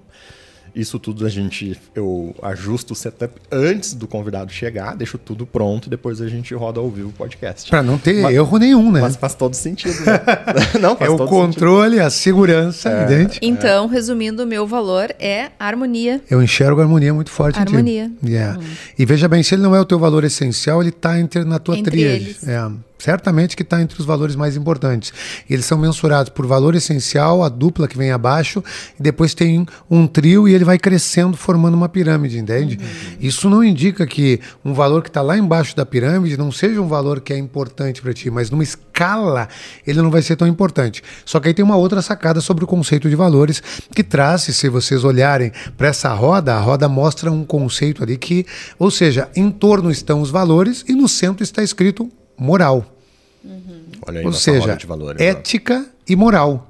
Isso 0.75 0.99
tudo 0.99 1.27
a 1.27 1.29
gente 1.29 1.79
eu 1.95 2.35
ajusto 2.43 2.93
o 2.93 2.97
setup 2.97 3.35
antes 3.51 3.93
do 3.95 4.07
convidado 4.07 4.51
chegar, 4.51 4.97
deixo 4.97 5.19
tudo 5.19 5.45
pronto 5.45 5.87
e 5.87 5.91
depois 5.91 6.21
a 6.21 6.29
gente 6.29 6.55
roda 6.55 6.81
ao 6.81 6.89
vivo 6.91 7.11
o 7.11 7.13
podcast. 7.13 7.69
Para 7.69 7.83
não 7.83 7.99
ter 7.99 8.23
Mas- 8.23 8.35
erro 8.35 8.57
nenhum, 8.59 8.91
né? 8.91 9.01
Mas 9.01 9.17
faz 9.17 9.35
todo 9.35 9.55
sentido. 9.55 9.95
Né? 10.05 10.21
Não, 10.81 10.93
é 10.93 10.97
faz 10.97 11.11
o 11.11 11.17
todo 11.17 11.29
controle, 11.29 12.01
a 12.01 12.09
segurança, 12.11 13.05
entende? 13.05 13.39
Então, 13.43 13.87
resumindo, 13.87 14.43
o 14.43 14.47
meu 14.47 14.67
valor 14.67 15.15
é 15.19 15.51
harmonia. 15.59 16.21
Eu 16.31 16.43
enxergo 16.43 16.81
a 16.81 16.85
harmonia 16.85 17.13
muito 17.13 17.31
forte 17.31 17.59
em 17.61 17.65
ti. 17.65 17.75
Harmonia. 17.75 18.11
Yeah. 18.25 18.59
E 18.99 19.05
veja 19.05 19.29
bem, 19.29 19.43
se 19.43 19.55
ele 19.55 19.63
não 19.63 19.75
é 19.75 19.81
o 19.81 19.85
teu 19.85 19.99
valor 19.99 20.25
essencial, 20.25 20.81
ele 20.81 20.91
está 20.91 21.13
na 21.45 21.59
tua 21.59 21.77
Entre 21.77 21.91
tríade. 21.91 22.25
eles. 22.25 22.49
É, 22.49 22.71
certamente 23.03 23.57
que 23.57 23.63
está 23.63 23.83
entre 23.83 23.99
os 23.99 24.07
valores 24.07 24.37
mais 24.37 24.57
importantes. 24.57 25.13
Eles 25.51 25.65
são 25.65 25.77
mensurados 25.77 26.31
por 26.31 26.47
valor 26.47 26.75
essencial, 26.75 27.43
a 27.43 27.49
dupla 27.49 27.89
que 27.89 27.99
vem 27.99 28.13
abaixo, 28.13 28.63
e 28.99 29.03
depois 29.03 29.35
tem 29.35 29.67
um 29.91 30.07
trio 30.07 30.49
e 30.49 30.55
ele 30.55 30.65
vai 30.65 30.79
crescendo, 30.79 31.37
formando 31.37 31.75
uma 31.75 31.89
pirâmide, 31.89 32.39
entende? 32.39 32.79
Isso 33.21 33.51
não 33.51 33.65
indica 33.65 34.07
que 34.07 34.41
um 34.65 34.73
valor 34.73 35.03
que 35.03 35.09
está 35.09 35.21
lá 35.21 35.37
embaixo 35.37 35.75
da 35.75 35.85
pirâmide 35.85 36.37
não 36.37 36.53
seja 36.53 36.81
um 36.81 36.87
valor 36.87 37.21
que 37.21 37.33
é 37.33 37.39
importante 37.39 38.01
para 38.01 38.15
ti, 38.15 38.31
mas 38.31 38.51
numa 38.51 38.63
escala 38.63 39.49
ele 39.87 40.01
não 40.01 40.11
vai 40.11 40.23
ser 40.23 40.37
tão 40.37 40.47
importante. 40.47 41.03
Só 41.25 41.41
que 41.41 41.49
aí 41.49 41.55
tem 41.55 41.65
uma 41.65 41.77
outra 41.77 42.01
sacada 42.01 42.41
sobre 42.41 42.63
o 42.63 42.67
conceito 42.67 43.09
de 43.11 43.17
valores 43.17 43.63
que 43.95 44.05
traz, 44.05 44.43
se 44.43 44.69
vocês 44.69 45.03
olharem 45.03 45.51
para 45.77 45.89
essa 45.89 46.13
roda, 46.15 46.55
a 46.55 46.61
roda 46.61 46.89
mostra 46.89 47.33
um 47.33 47.45
conceito 47.45 48.03
ali 48.03 48.17
que, 48.17 48.47
ou 48.79 48.91
seja, 48.91 49.29
em 49.35 49.51
torno 49.51 49.91
estão 49.91 50.21
os 50.21 50.31
valores 50.31 50.85
e 50.89 50.93
no 50.93 51.09
centro 51.09 51.43
está 51.43 51.63
escrito 51.63 52.11
moral. 52.43 52.85
Olha 54.07 54.21
aí 54.21 54.27
Ou 54.27 54.33
seja, 54.33 54.79
valores, 54.87 55.21
ó. 55.21 55.25
ética 55.25 55.87
e 56.09 56.17
moral. 56.17 56.69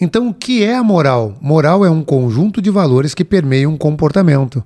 Então, 0.00 0.28
o 0.28 0.34
que 0.34 0.62
é 0.64 0.74
a 0.74 0.82
moral? 0.82 1.36
Moral 1.40 1.84
é 1.84 1.90
um 1.90 2.02
conjunto 2.02 2.60
de 2.60 2.70
valores 2.70 3.14
que 3.14 3.24
permeiam 3.24 3.72
um 3.72 3.76
comportamento. 3.76 4.64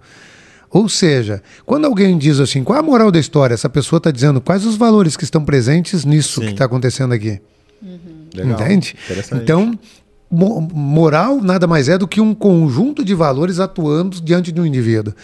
Ou 0.70 0.88
seja, 0.88 1.42
quando 1.64 1.84
alguém 1.86 2.18
diz 2.18 2.40
assim, 2.40 2.62
qual 2.62 2.76
é 2.76 2.80
a 2.80 2.82
moral 2.82 3.10
da 3.10 3.18
história? 3.18 3.54
Essa 3.54 3.68
pessoa 3.68 3.98
está 3.98 4.10
dizendo 4.10 4.40
quais 4.40 4.66
os 4.66 4.76
valores 4.76 5.16
que 5.16 5.24
estão 5.24 5.44
presentes 5.44 6.04
nisso 6.04 6.40
Sim. 6.40 6.46
que 6.46 6.52
está 6.52 6.64
acontecendo 6.64 7.14
aqui. 7.14 7.40
Legal, 8.34 8.60
Entende? 8.60 8.94
Então, 9.32 9.78
moral 10.30 11.40
nada 11.40 11.66
mais 11.66 11.88
é 11.88 11.96
do 11.96 12.08
que 12.08 12.20
um 12.20 12.34
conjunto 12.34 13.04
de 13.04 13.14
valores 13.14 13.60
atuando 13.60 14.20
diante 14.20 14.50
de 14.50 14.60
um 14.60 14.66
indivíduo. 14.66 15.14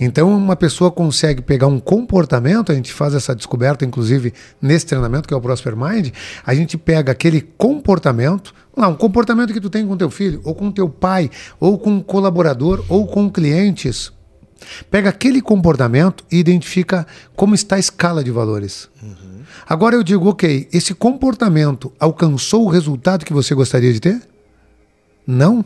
Então, 0.00 0.34
uma 0.34 0.56
pessoa 0.56 0.90
consegue 0.90 1.42
pegar 1.42 1.66
um 1.66 1.80
comportamento, 1.80 2.70
a 2.70 2.74
gente 2.74 2.92
faz 2.92 3.14
essa 3.14 3.34
descoberta, 3.34 3.84
inclusive, 3.84 4.32
nesse 4.60 4.86
treinamento, 4.86 5.26
que 5.26 5.34
é 5.34 5.36
o 5.36 5.40
Prosper 5.40 5.76
Mind, 5.76 6.10
a 6.44 6.54
gente 6.54 6.78
pega 6.78 7.12
aquele 7.12 7.40
comportamento, 7.40 8.54
lá, 8.76 8.88
um 8.88 8.94
comportamento 8.94 9.52
que 9.52 9.60
tu 9.60 9.68
tem 9.68 9.86
com 9.86 9.96
teu 9.96 10.10
filho, 10.10 10.40
ou 10.44 10.54
com 10.54 10.70
teu 10.70 10.88
pai, 10.88 11.30
ou 11.58 11.78
com 11.78 11.90
um 11.90 12.00
colaborador, 12.00 12.84
ou 12.88 13.06
com 13.06 13.30
clientes. 13.30 14.12
Pega 14.90 15.08
aquele 15.10 15.42
comportamento 15.42 16.24
e 16.30 16.38
identifica 16.38 17.04
como 17.34 17.54
está 17.54 17.76
a 17.76 17.80
escala 17.80 18.22
de 18.22 18.30
valores. 18.30 18.88
Agora 19.68 19.96
eu 19.96 20.04
digo, 20.04 20.28
ok, 20.28 20.68
esse 20.72 20.94
comportamento 20.94 21.92
alcançou 21.98 22.64
o 22.64 22.68
resultado 22.68 23.24
que 23.24 23.32
você 23.32 23.54
gostaria 23.54 23.92
de 23.92 24.00
ter? 24.00 24.31
Não? 25.26 25.64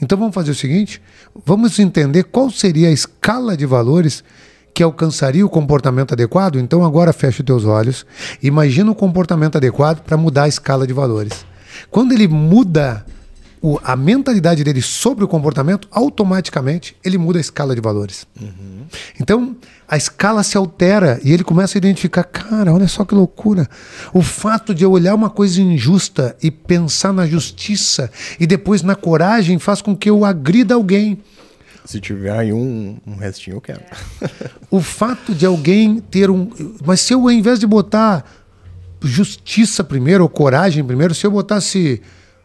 Então 0.00 0.18
vamos 0.18 0.34
fazer 0.34 0.50
o 0.50 0.54
seguinte: 0.54 1.00
vamos 1.44 1.78
entender 1.78 2.24
qual 2.24 2.50
seria 2.50 2.88
a 2.88 2.92
escala 2.92 3.56
de 3.56 3.66
valores 3.66 4.24
que 4.72 4.82
alcançaria 4.82 5.46
o 5.46 5.48
comportamento 5.48 6.12
adequado. 6.12 6.58
Então 6.58 6.84
agora 6.84 7.12
fecha 7.12 7.42
os 7.42 7.46
teus 7.46 7.64
olhos, 7.64 8.04
imagina 8.42 8.90
o 8.90 8.94
comportamento 8.94 9.56
adequado 9.56 10.02
para 10.02 10.16
mudar 10.16 10.44
a 10.44 10.48
escala 10.48 10.86
de 10.86 10.92
valores. 10.92 11.46
Quando 11.90 12.12
ele 12.12 12.26
muda 12.26 13.04
o- 13.66 13.80
a 13.82 13.96
mentalidade 13.96 14.62
dele 14.62 14.82
sobre 14.82 15.24
o 15.24 15.28
comportamento, 15.28 15.88
automaticamente 15.90 16.94
ele 17.02 17.16
muda 17.16 17.38
a 17.38 17.40
escala 17.40 17.74
de 17.74 17.80
valores. 17.80 18.26
Então, 19.18 19.56
a 19.88 19.96
escala 19.96 20.42
se 20.42 20.56
altera 20.58 21.18
e 21.24 21.32
ele 21.32 21.42
começa 21.42 21.76
a 21.76 21.80
identificar: 21.80 22.24
cara, 22.24 22.74
olha 22.74 22.86
só 22.86 23.04
que 23.06 23.14
loucura. 23.14 23.66
O 24.12 24.20
fato 24.20 24.74
de 24.74 24.84
eu 24.84 24.90
olhar 24.92 25.14
uma 25.14 25.30
coisa 25.30 25.62
injusta 25.62 26.36
e 26.42 26.50
pensar 26.50 27.12
na 27.14 27.26
justiça 27.26 28.10
e 28.38 28.46
depois 28.46 28.82
na 28.82 28.94
coragem 28.94 29.58
faz 29.58 29.80
com 29.80 29.96
que 29.96 30.10
eu 30.10 30.24
agrida 30.26 30.74
alguém. 30.74 31.18
Se 31.86 32.00
tiver 32.00 32.32
aí 32.36 32.52
um, 32.52 32.96
um 33.06 33.16
restinho, 33.16 33.56
eu 33.56 33.60
quero. 33.62 33.80
O 34.70 34.80
fato 34.80 35.34
de 35.34 35.46
alguém 35.46 36.00
ter 36.00 36.30
um. 36.30 36.50
Mas 36.84 37.00
se 37.00 37.14
eu, 37.14 37.20
ao 37.22 37.30
invés 37.30 37.58
de 37.58 37.66
botar 37.66 38.24
justiça 39.02 39.82
primeiro, 39.84 40.22
ou 40.22 40.28
coragem 40.28 40.84
primeiro, 40.84 41.14
se 41.14 41.26
eu 41.26 41.30
botasse 41.30 42.00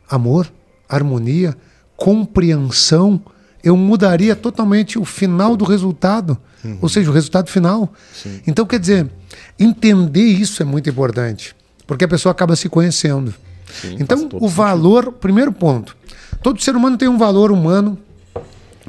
amor, 0.09 0.51
harmonia, 0.89 1.55
compreensão, 1.95 3.21
eu 3.63 3.77
mudaria 3.77 4.35
totalmente 4.35 4.97
o 4.97 5.05
final 5.05 5.55
do 5.55 5.65
resultado. 5.65 6.37
Ou 6.81 6.89
seja, 6.89 7.09
o 7.09 7.13
resultado 7.13 7.49
final. 7.49 7.93
Então, 8.45 8.65
quer 8.65 8.79
dizer, 8.79 9.09
entender 9.57 10.25
isso 10.25 10.61
é 10.61 10.65
muito 10.65 10.89
importante. 10.89 11.55
Porque 11.87 12.03
a 12.03 12.07
pessoa 12.07 12.31
acaba 12.31 12.55
se 12.55 12.67
conhecendo. 12.67 13.33
Sim, 13.81 13.97
então, 13.99 14.29
o 14.33 14.47
valor, 14.47 15.11
primeiro 15.13 15.51
ponto. 15.51 15.95
Todo 16.41 16.61
ser 16.61 16.75
humano 16.75 16.97
tem 16.97 17.07
um 17.07 17.17
valor 17.17 17.51
humano 17.51 17.97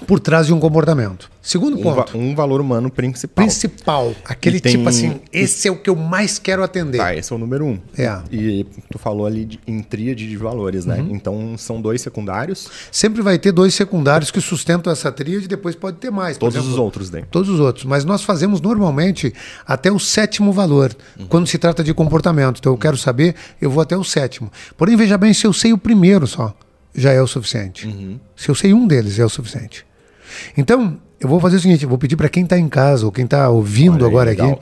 por 0.06 0.18
trás 0.20 0.46
de 0.46 0.52
um 0.54 0.60
comportamento. 0.60 1.30
Segundo 1.42 1.78
Um, 1.78 1.82
va- 1.82 2.02
ponto 2.04 2.18
um 2.18 2.34
valor 2.34 2.60
humano 2.60 2.90
principal. 2.90 3.44
principal. 3.46 4.14
Aquele 4.24 4.60
tem- 4.60 4.72
tipo 4.76 4.88
assim, 4.88 5.20
esse 5.32 5.66
é 5.66 5.70
o 5.70 5.76
que 5.76 5.88
eu 5.88 5.96
mais 5.96 6.38
quero 6.38 6.62
atender. 6.62 6.98
Tá, 6.98 7.14
esse 7.14 7.32
é 7.32 7.36
o 7.36 7.38
número 7.38 7.64
um. 7.64 7.78
É. 7.96 8.20
E 8.30 8.66
tu 8.90 8.98
falou 8.98 9.26
ali 9.26 9.44
de, 9.46 9.60
em 9.66 9.80
tríade 9.82 10.28
de 10.28 10.36
valores, 10.36 10.84
né? 10.84 10.96
Uhum. 11.00 11.14
Então 11.14 11.54
são 11.56 11.80
dois 11.80 12.00
secundários, 12.02 12.68
Sempre 12.92 13.22
vai 13.22 13.38
ter 13.38 13.52
dois 13.52 13.74
secundários 13.74 14.30
que 14.30 14.40
sustentam 14.40 14.92
essa 14.92 15.10
tríade, 15.10 15.48
depois 15.48 15.74
pode 15.74 15.96
ter 15.96 16.10
mais. 16.10 16.36
Todos 16.36 16.56
exemplo, 16.56 16.72
os 16.72 16.78
outros 16.78 17.08
dentro. 17.10 17.28
Todos 17.30 17.48
os 17.48 17.60
outros. 17.60 17.84
Mas 17.84 18.04
nós 18.04 18.22
fazemos 18.22 18.60
normalmente 18.60 19.32
até 19.66 19.90
o 19.90 19.98
sétimo 19.98 20.52
valor, 20.52 20.94
quando 21.28 21.46
se 21.46 21.56
trata 21.58 21.82
de 21.82 21.94
comportamento. 21.94 22.58
Então 22.58 22.72
eu 22.72 22.78
quero 22.78 22.96
saber, 22.96 23.34
eu 23.60 23.70
vou 23.70 23.80
até 23.82 23.96
o 23.96 24.04
sétimo. 24.04 24.50
Porém, 24.76 24.96
veja 24.96 25.16
bem, 25.16 25.32
se 25.32 25.46
eu 25.46 25.52
sei 25.52 25.72
o 25.72 25.78
primeiro 25.78 26.26
só, 26.26 26.54
já 26.94 27.12
é 27.12 27.22
o 27.22 27.26
suficiente. 27.26 27.88
Se 28.36 28.48
eu 28.50 28.54
sei 28.54 28.74
um 28.74 28.86
deles, 28.86 29.18
é 29.18 29.24
o 29.24 29.28
suficiente. 29.28 29.86
Então, 30.56 30.96
eu 31.20 31.28
vou 31.28 31.38
fazer 31.40 31.56
o 31.56 31.60
seguinte: 31.60 31.82
eu 31.84 31.88
vou 31.88 31.98
pedir 31.98 32.16
para 32.16 32.28
quem 32.28 32.44
está 32.44 32.58
em 32.58 32.68
casa 32.68 33.04
ou 33.06 33.12
quem 33.12 33.24
está 33.24 33.48
ouvindo 33.48 34.04
aí, 34.04 34.10
agora 34.10 34.30
legal. 34.30 34.52
aqui, 34.52 34.60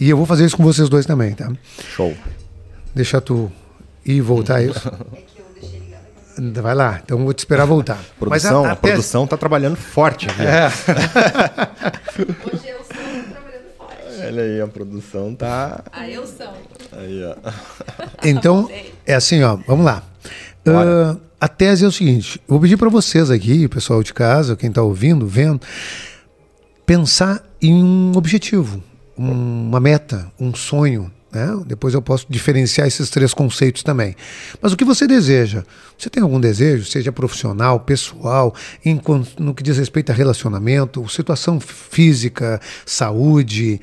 e 0.00 0.10
eu 0.10 0.16
vou 0.16 0.26
fazer 0.26 0.44
isso 0.44 0.56
com 0.56 0.62
vocês 0.62 0.88
dois 0.88 1.06
também, 1.06 1.32
tá? 1.34 1.50
Show. 1.94 2.14
Deixa 2.94 3.20
tu 3.20 3.50
ir 4.04 4.16
e 4.16 4.20
voltar 4.20 4.62
isso. 4.64 4.90
Vai 6.60 6.74
lá, 6.74 7.00
então 7.04 7.18
eu 7.18 7.24
vou 7.24 7.32
te 7.32 7.38
esperar 7.38 7.64
voltar. 7.64 7.98
Produção, 8.18 8.64
a, 8.64 8.72
até- 8.72 8.88
produção 8.88 9.26
tá 9.26 9.36
trabalhando 9.36 9.76
forte 9.76 10.28
aqui. 10.28 10.42
É, 10.42 10.66
Hoje 12.18 12.68
eu 12.68 12.78
sou 12.78 13.24
trabalhando 13.30 13.68
forte. 13.78 14.26
Olha 14.26 14.42
aí, 14.42 14.60
a 14.60 14.66
produção 14.66 15.34
tá. 15.34 15.84
Ah, 15.92 16.08
eu 16.08 16.26
sou. 16.26 16.48
Aí, 16.92 17.22
ó. 17.24 17.36
então, 18.24 18.68
é 19.06 19.14
assim, 19.14 19.42
ó, 19.44 19.56
vamos 19.66 19.84
lá. 19.86 20.02
Bora. 20.64 21.16
A 21.44 21.48
tese 21.48 21.84
é 21.84 21.88
o 21.88 21.92
seguinte: 21.92 22.40
vou 22.48 22.58
pedir 22.58 22.78
para 22.78 22.88
vocês 22.88 23.30
aqui, 23.30 23.68
pessoal 23.68 24.02
de 24.02 24.14
casa, 24.14 24.56
quem 24.56 24.70
está 24.70 24.80
ouvindo, 24.80 25.26
vendo, 25.26 25.60
pensar 26.86 27.44
em 27.60 27.74
um 27.84 28.12
objetivo, 28.16 28.82
um- 29.14 29.68
uma 29.68 29.78
meta, 29.78 30.32
um 30.40 30.54
sonho. 30.54 31.12
Né? 31.30 31.46
Depois 31.66 31.92
eu 31.92 32.00
posso 32.00 32.24
diferenciar 32.30 32.86
esses 32.86 33.10
três 33.10 33.34
conceitos 33.34 33.82
também. 33.82 34.16
Mas 34.62 34.72
o 34.72 34.76
que 34.76 34.86
você 34.86 35.06
deseja? 35.06 35.64
Você 35.98 36.08
tem 36.08 36.22
algum 36.22 36.40
desejo, 36.40 36.86
seja 36.86 37.12
profissional, 37.12 37.78
pessoal, 37.78 38.54
em 38.82 38.98
no 39.38 39.52
que 39.52 39.62
diz 39.62 39.76
respeito 39.76 40.12
a 40.12 40.14
relacionamento, 40.14 41.06
situação 41.10 41.60
física, 41.60 42.58
saúde, 42.86 43.78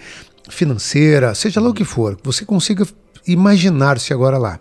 financeira, 0.49 1.35
seja 1.35 1.61
lá 1.61 1.69
o 1.69 1.75
que 1.75 1.83
for, 1.83 2.17
você 2.23 2.43
consiga 2.43 2.87
imaginar-se 3.27 4.11
agora 4.13 4.39
lá. 4.39 4.59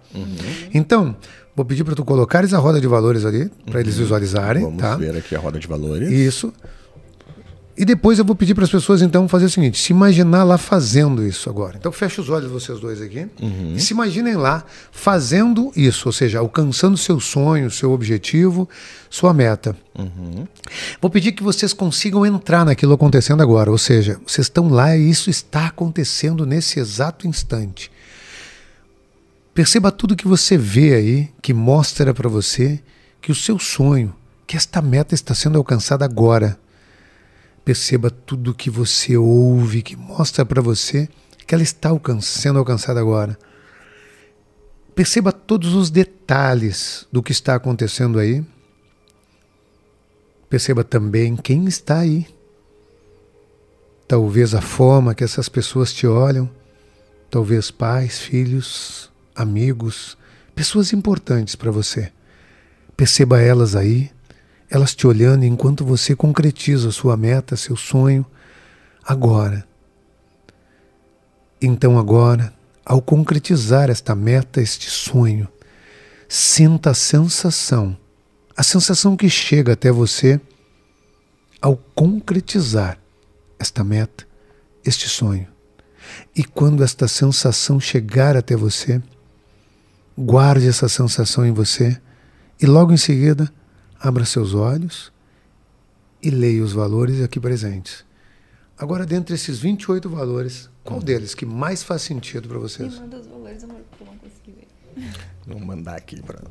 Então, 0.75 1.17
vou 1.55 1.65
pedir 1.65 1.85
para 1.85 1.95
tu 1.95 2.05
colocares 2.05 2.55
a 2.55 2.59
roda 2.59 2.81
de 2.81 2.87
valores 2.87 3.25
ali, 3.25 3.51
para 3.67 3.81
eles 3.81 3.97
visualizarem. 3.97 4.63
Vamos 4.63 4.81
tá? 4.81 4.97
ver 4.97 5.17
aqui 5.17 5.35
a 5.35 5.39
roda 5.39 5.59
de 5.59 5.67
valores. 5.67 6.11
Isso. 6.11 6.53
E 7.81 7.85
depois 7.87 8.19
eu 8.19 8.27
vou 8.27 8.37
pedir 8.37 8.55
para 8.55 8.65
as 8.65 8.71
pessoas 8.71 9.01
então 9.01 9.27
fazer 9.27 9.47
o 9.47 9.49
seguinte: 9.49 9.81
se 9.81 9.91
imaginar 9.91 10.45
lá 10.45 10.59
fazendo 10.59 11.27
isso 11.27 11.49
agora. 11.49 11.79
Então 11.79 11.91
fecha 11.91 12.21
os 12.21 12.29
olhos 12.29 12.51
vocês 12.51 12.79
dois 12.79 13.01
aqui 13.01 13.27
e 13.75 13.81
se 13.81 13.95
imaginem 13.95 14.37
lá 14.37 14.65
fazendo 14.93 15.73
isso, 15.75 16.07
ou 16.07 16.13
seja, 16.13 16.41
alcançando 16.41 16.99
seu 16.99 17.19
sonho, 17.19 17.71
seu 17.71 17.93
objetivo, 17.93 18.69
sua 19.09 19.33
meta. 19.33 19.75
Vou 21.01 21.11
pedir 21.11 21.33
que 21.33 21.43
vocês 21.43 21.73
consigam 21.73 22.27
entrar 22.27 22.67
naquilo 22.67 22.93
acontecendo 22.93 23.43
agora, 23.43 23.71
ou 23.71 23.79
seja, 23.79 24.21
vocês 24.27 24.47
estão 24.47 24.69
lá 24.69 24.95
e 24.95 25.09
isso 25.09 25.31
está 25.31 25.69
acontecendo 25.69 26.45
nesse 26.45 26.79
exato 26.79 27.27
instante. 27.27 27.91
Perceba 29.53 29.91
tudo 29.91 30.17
que 30.17 30.29
você 30.29 30.57
vê 30.57 30.95
aí, 30.95 31.29
que 31.43 31.53
mostra 31.53 32.15
para 32.15 32.29
você 32.29 32.81
que 33.21 33.33
o 33.33 33.35
seu 33.35 33.59
sonho, 33.59 34.15
que 34.47 34.57
esta 34.57 34.81
meta 34.81 35.15
está 35.15 35.35
sendo 35.35 35.59
alcançada 35.59 36.05
agora. 36.05 36.59
Perceba 37.65 38.11
tudo 38.11 38.55
que 38.55 38.71
você 38.71 39.17
ouve, 39.17 39.83
que 39.83 39.97
mostra 39.97 40.45
para 40.47 40.63
você 40.63 41.09
que 41.47 41.55
ela 41.55 41.65
está 41.65 41.89
alcan 41.89 42.21
sendo 42.21 42.61
alcançada 42.61 43.01
agora. 43.01 43.37
Perceba 44.95 45.33
todos 45.33 45.75
os 45.75 45.91
detalhes 45.91 47.09
do 47.11 47.23
que 47.23 47.33
está 47.33 47.57
acontecendo 47.57 48.21
aí. 48.21 48.45
Perceba 50.49 50.85
também 50.85 51.35
quem 51.35 51.67
está 51.67 51.99
aí. 51.99 52.25
Talvez 54.07 54.55
a 54.55 54.61
forma 54.61 55.15
que 55.15 55.25
essas 55.25 55.49
pessoas 55.49 55.93
te 55.93 56.07
olham, 56.07 56.49
talvez 57.29 57.71
pais, 57.71 58.21
filhos, 58.21 59.10
amigos, 59.35 60.17
pessoas 60.55 60.93
importantes 60.93 61.55
para 61.55 61.71
você. 61.71 62.13
Perceba 62.97 63.41
elas 63.41 63.75
aí, 63.75 64.11
elas 64.69 64.95
te 64.95 65.07
olhando 65.07 65.45
enquanto 65.45 65.85
você 65.85 66.15
concretiza 66.15 66.91
sua 66.91 67.17
meta, 67.17 67.57
seu 67.57 67.77
sonho, 67.77 68.25
agora. 69.05 69.67
Então, 71.61 71.99
agora, 71.99 72.53
ao 72.85 73.03
concretizar 73.03 73.91
esta 73.91 74.15
meta, 74.15 74.61
este 74.61 74.91
sonho, 74.91 75.49
sinta 76.29 76.91
a 76.91 76.95
sensação, 76.95 77.97
a 78.57 78.63
sensação 78.63 79.17
que 79.17 79.29
chega 79.29 79.73
até 79.73 79.91
você 79.91 80.41
ao 81.61 81.77
concretizar 81.77 82.99
esta 83.59 83.85
meta, 83.85 84.27
este 84.85 85.09
sonho. 85.09 85.47
E 86.35 86.43
quando 86.43 86.83
esta 86.83 87.07
sensação 87.07 87.79
chegar 87.79 88.37
até 88.37 88.57
você, 88.57 89.03
guarde 90.21 90.69
essa 90.69 90.89
sensação 90.89 91.47
em 91.47 91.53
você 91.53 91.99
e 92.61 92.67
logo 92.67 92.93
em 92.93 92.97
seguida 92.97 93.51
abra 93.99 94.25
seus 94.27 94.53
olhos 94.53 95.11
e 96.23 96.29
leia 96.29 96.63
os 96.63 96.75
valores 96.75 97.23
aqui 97.23 97.41
presentes. 97.41 98.05
Agora, 98.77 99.07
dentre 99.07 99.35
esses 99.35 99.59
28 99.59 100.09
valores, 100.09 100.69
qual 100.85 101.01
deles 101.01 101.35
que 101.35 101.47
mais 101.47 101.83
faz 101.83 102.03
sentido 102.03 102.49
para 102.49 102.59
vocês? 102.59 102.95
Me 102.95 103.01
manda 103.01 103.19
os 103.19 103.27
valores, 103.27 103.63
eu 103.63 103.69
não 103.69 103.77
consegui 104.19 104.55
ver. 104.95 105.11
Vou 105.47 105.61
mandar 105.61 105.97
aqui 105.97 106.21
para. 106.23 106.43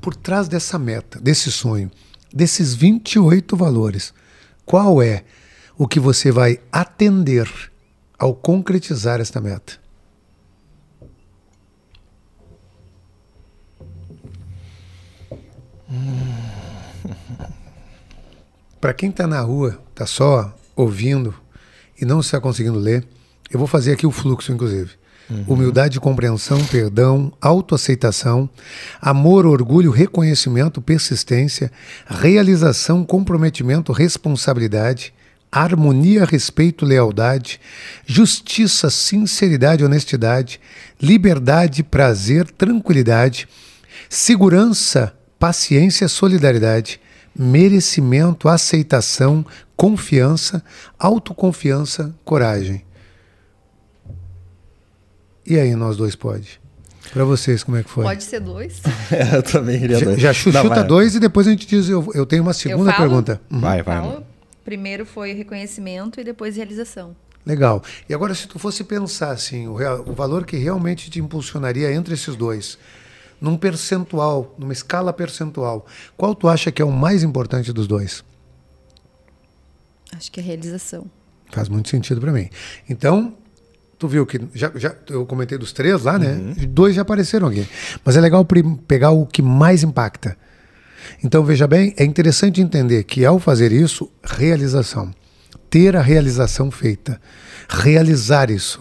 Por 0.00 0.14
trás 0.14 0.46
dessa 0.46 0.78
meta, 0.78 1.18
desse 1.18 1.50
sonho, 1.50 1.90
desses 2.32 2.74
28 2.74 3.56
valores, 3.56 4.12
qual 4.64 5.02
é 5.02 5.24
o 5.76 5.88
que 5.88 5.98
você 5.98 6.30
vai 6.30 6.60
atender 6.70 7.50
ao 8.18 8.34
concretizar 8.34 9.20
esta 9.20 9.40
meta? 9.40 9.85
Para 18.80 18.94
quem 18.94 19.10
está 19.10 19.26
na 19.26 19.40
rua, 19.40 19.80
está 19.90 20.06
só 20.06 20.54
ouvindo 20.74 21.34
e 22.00 22.04
não 22.04 22.20
está 22.20 22.40
conseguindo 22.40 22.78
ler, 22.78 23.06
eu 23.50 23.58
vou 23.58 23.66
fazer 23.66 23.92
aqui 23.92 24.06
o 24.06 24.10
fluxo, 24.10 24.52
inclusive. 24.52 24.90
Uhum. 25.28 25.44
Humildade, 25.48 25.98
compreensão, 25.98 26.64
perdão, 26.66 27.32
autoaceitação, 27.40 28.48
amor, 29.00 29.44
orgulho, 29.44 29.90
reconhecimento, 29.90 30.80
persistência, 30.80 31.72
realização, 32.06 33.04
comprometimento, 33.04 33.92
responsabilidade, 33.92 35.12
harmonia, 35.50 36.24
respeito, 36.24 36.84
lealdade, 36.84 37.60
justiça, 38.06 38.88
sinceridade, 38.90 39.84
honestidade, 39.84 40.60
liberdade, 41.00 41.82
prazer, 41.82 42.48
tranquilidade, 42.50 43.48
segurança, 44.08 45.12
paciência, 45.38 46.08
solidariedade, 46.08 47.00
merecimento, 47.38 48.48
aceitação, 48.48 49.44
confiança, 49.76 50.62
autoconfiança, 50.98 52.14
coragem. 52.24 52.84
E 55.46 55.58
aí, 55.58 55.74
nós 55.74 55.96
dois 55.96 56.16
pode? 56.16 56.60
Para 57.12 57.24
vocês, 57.24 57.62
como 57.62 57.76
é 57.76 57.82
que 57.82 57.90
foi? 57.90 58.02
Pode 58.04 58.24
ser 58.24 58.40
dois. 58.40 58.80
eu 59.32 59.42
também 59.42 59.78
queria 59.78 59.98
Já, 59.98 60.04
dois. 60.06 60.20
já 60.20 60.28
Não, 60.28 60.34
chuta 60.34 60.62
vai. 60.68 60.84
dois 60.84 61.14
e 61.14 61.20
depois 61.20 61.46
a 61.46 61.50
gente 61.50 61.66
diz. 61.66 61.88
Eu, 61.88 62.10
eu 62.14 62.26
tenho 62.26 62.42
uma 62.42 62.52
segunda 62.52 62.92
falo? 62.92 63.08
pergunta. 63.08 63.40
Uhum. 63.50 63.60
Vai, 63.60 63.82
vai. 63.82 63.98
Então, 63.98 64.24
primeiro 64.64 65.06
foi 65.06 65.32
reconhecimento 65.32 66.20
e 66.20 66.24
depois 66.24 66.56
realização. 66.56 67.14
Legal. 67.44 67.80
E 68.08 68.14
agora, 68.14 68.34
se 68.34 68.48
tu 68.48 68.58
fosse 68.58 68.82
pensar 68.82 69.30
assim, 69.30 69.68
o, 69.68 69.74
real- 69.76 70.02
o 70.04 70.12
valor 70.14 70.44
que 70.44 70.56
realmente 70.56 71.08
te 71.08 71.20
impulsionaria 71.20 71.92
entre 71.92 72.14
esses 72.14 72.34
dois, 72.34 72.76
num 73.40 73.56
percentual, 73.56 74.54
numa 74.58 74.72
escala 74.72 75.12
percentual, 75.12 75.86
qual 76.16 76.34
tu 76.34 76.48
acha 76.48 76.72
que 76.72 76.80
é 76.80 76.84
o 76.84 76.92
mais 76.92 77.22
importante 77.22 77.72
dos 77.72 77.86
dois? 77.86 78.24
Acho 80.14 80.30
que 80.30 80.40
é 80.40 80.42
realização. 80.42 81.06
Faz 81.50 81.68
muito 81.68 81.88
sentido 81.88 82.20
para 82.20 82.32
mim. 82.32 82.48
Então, 82.88 83.34
tu 83.98 84.08
viu 84.08 84.26
que 84.26 84.40
já, 84.54 84.72
já 84.74 84.94
eu 85.08 85.26
comentei 85.26 85.58
dos 85.58 85.72
três 85.72 86.02
lá, 86.02 86.18
né? 86.18 86.54
Dois 86.68 86.94
já 86.94 87.02
apareceram 87.02 87.48
aqui. 87.48 87.66
Mas 88.04 88.16
é 88.16 88.20
legal 88.20 88.46
pegar 88.86 89.10
o 89.10 89.26
que 89.26 89.42
mais 89.42 89.82
impacta. 89.82 90.36
Então, 91.22 91.44
veja 91.44 91.66
bem, 91.66 91.94
é 91.96 92.04
interessante 92.04 92.60
entender 92.60 93.04
que 93.04 93.24
ao 93.24 93.38
fazer 93.38 93.72
isso, 93.72 94.10
realização. 94.24 95.14
Ter 95.70 95.96
a 95.96 96.00
realização 96.00 96.70
feita. 96.70 97.20
Realizar 97.68 98.50
isso. 98.50 98.80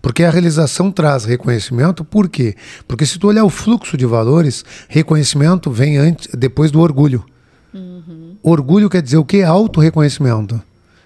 Porque 0.00 0.24
a 0.24 0.30
realização 0.30 0.90
traz 0.90 1.24
reconhecimento, 1.24 2.04
por 2.04 2.28
quê? 2.28 2.54
Porque 2.86 3.06
se 3.06 3.18
tu 3.18 3.28
olhar 3.28 3.44
o 3.44 3.50
fluxo 3.50 3.96
de 3.96 4.06
valores, 4.06 4.64
reconhecimento 4.88 5.70
vem 5.70 5.96
antes, 5.96 6.28
depois 6.34 6.70
do 6.70 6.80
orgulho. 6.80 7.24
Orgulho 8.42 8.88
quer 8.88 9.02
dizer 9.02 9.16
o 9.18 9.24
quê? 9.24 9.42
Auto-reconhecimento. 9.42 10.60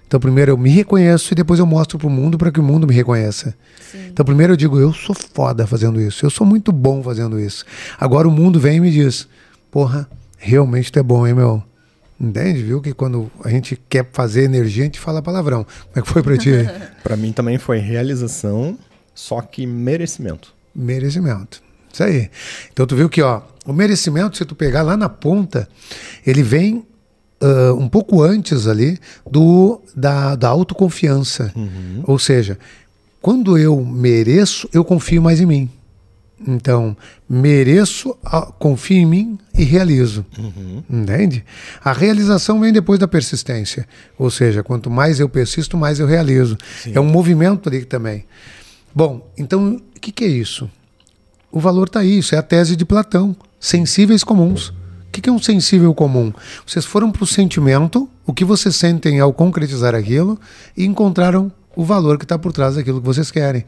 Então, 0.07 0.21
primeiro 0.21 0.53
eu 0.53 0.59
me 0.59 0.69
reconheço 0.69 1.33
e 1.33 1.35
depois 1.35 1.59
eu 1.59 1.65
mostro 1.65 1.99
para 1.99 2.07
o 2.07 2.11
mundo 2.11 2.37
para 2.37 2.53
que 2.53 2.61
o 2.61 2.63
mundo 2.63 2.87
me 2.87 2.95
reconheça. 2.95 3.55
Então, 3.95 4.27
primeiro 4.27 4.53
eu 4.53 4.57
digo, 4.57 4.79
eu 4.79 4.93
sou 4.93 5.15
foda 5.15 5.67
fazendo 5.67 5.99
isso, 6.01 6.27
eu 6.27 6.31
sou 6.31 6.47
muito 6.47 6.71
bom 6.71 7.03
fazendo 7.03 7.41
isso. 7.41 7.65
Agora 7.99 8.29
o 8.29 8.31
mundo 8.31 8.61
vem 8.61 8.77
e 8.77 8.81
me 8.81 8.91
diz, 8.91 9.27
porra, 9.71 10.07
realmente 10.37 10.93
tu 10.93 10.99
é 10.99 11.03
bom, 11.03 11.27
hein, 11.27 11.33
meu? 11.33 11.63
Entende? 12.23 12.63
Viu 12.63 12.81
que 12.81 12.95
quando 12.95 13.31
a 13.43 13.51
gente 13.51 13.77
quer 13.89 14.09
fazer 14.13 14.45
energia, 14.45 14.85
a 14.85 14.87
gente 14.87 15.01
fala 15.01 15.21
palavrão. 15.21 15.65
Como 15.65 15.97
é 15.97 16.03
que 16.03 16.09
foi 16.09 16.23
para 16.23 16.37
ti? 16.37 16.51
Pra 17.03 17.17
mim 17.17 17.33
também 17.33 17.59
foi 17.59 17.79
realização, 17.79 18.79
só 19.13 19.41
que 19.41 19.67
merecimento. 19.67 20.55
merecimento. 20.75 21.61
Isso 21.93 22.05
aí. 22.05 22.31
Então 22.73 22.87
tu 22.87 22.95
viu 22.95 23.09
que 23.09 23.21
ó, 23.21 23.43
o 23.67 23.73
merecimento, 23.73 24.37
se 24.37 24.45
tu 24.45 24.55
pegar 24.55 24.83
lá 24.83 24.97
na 24.97 25.09
ponta, 25.09 25.69
ele 26.25 26.43
vem 26.43 26.87
ah, 27.43 27.75
um 27.75 27.89
pouco 27.89 28.23
antes 28.23 28.69
ali 28.69 28.99
do 29.29 29.81
da, 29.97 30.37
da 30.37 30.49
autoconfiança. 30.49 31.53
Ou 32.05 32.19
seja, 32.19 32.57
quando 33.21 33.59
eu 33.59 33.85
mereço, 33.85 34.69
eu 34.73 34.85
confio 34.85 35.21
mais 35.21 35.41
em 35.41 35.47
mim. 35.47 35.71
Então, 36.47 36.97
mereço, 37.29 38.17
confio 38.59 38.99
em 38.99 39.07
mim 39.07 39.39
e 39.57 39.63
realizo. 39.65 40.25
Entende? 40.91 41.45
A 41.83 41.93
realização 41.93 42.61
vem 42.61 42.73
depois 42.73 42.99
da 42.99 43.09
persistência. 43.09 43.87
Ou 44.19 44.31
seja, 44.31 44.63
quanto 44.63 44.91
mais 44.91 45.21
eu 45.21 45.29
persisto, 45.29 45.77
mais 45.77 46.01
eu 46.01 46.07
realizo. 46.07 46.57
É 46.93 47.01
um 47.01 47.05
movimento 47.05 47.69
ali 47.69 47.85
também. 47.85 48.25
Bom, 48.95 49.31
então, 49.39 49.77
o 49.97 50.01
que, 50.01 50.13
que 50.13 50.25
é 50.25 50.29
isso? 50.29 50.71
O 51.51 51.61
valor 51.61 51.87
está 51.87 52.01
aí, 52.01 52.19
isso 52.19 52.35
é 52.35 52.39
a 52.39 52.43
tese 52.43 52.77
de 52.77 52.85
Platão. 52.85 53.37
Sensíveis 53.61 54.25
comuns. 54.25 54.69
O 54.69 54.75
que, 55.13 55.21
que 55.21 55.29
é 55.29 55.33
um 55.33 55.39
sensível 55.39 55.95
comum? 55.95 56.33
Vocês 56.67 56.87
foram 56.87 57.13
para 57.13 57.23
o 57.23 57.27
sentimento, 57.27 58.09
o 58.27 58.33
que 58.33 58.45
vocês 58.45 58.75
sentem 58.75 59.21
ao 59.21 59.33
concretizar 59.33 59.95
aquilo, 59.95 60.41
e 60.75 60.87
encontraram 60.87 61.53
o 61.77 61.85
valor 61.85 62.19
que 62.19 62.25
está 62.25 62.39
por 62.39 62.53
trás 62.53 62.77
daquilo 62.77 63.01
que 63.01 63.07
vocês 63.07 63.31
querem, 63.31 63.65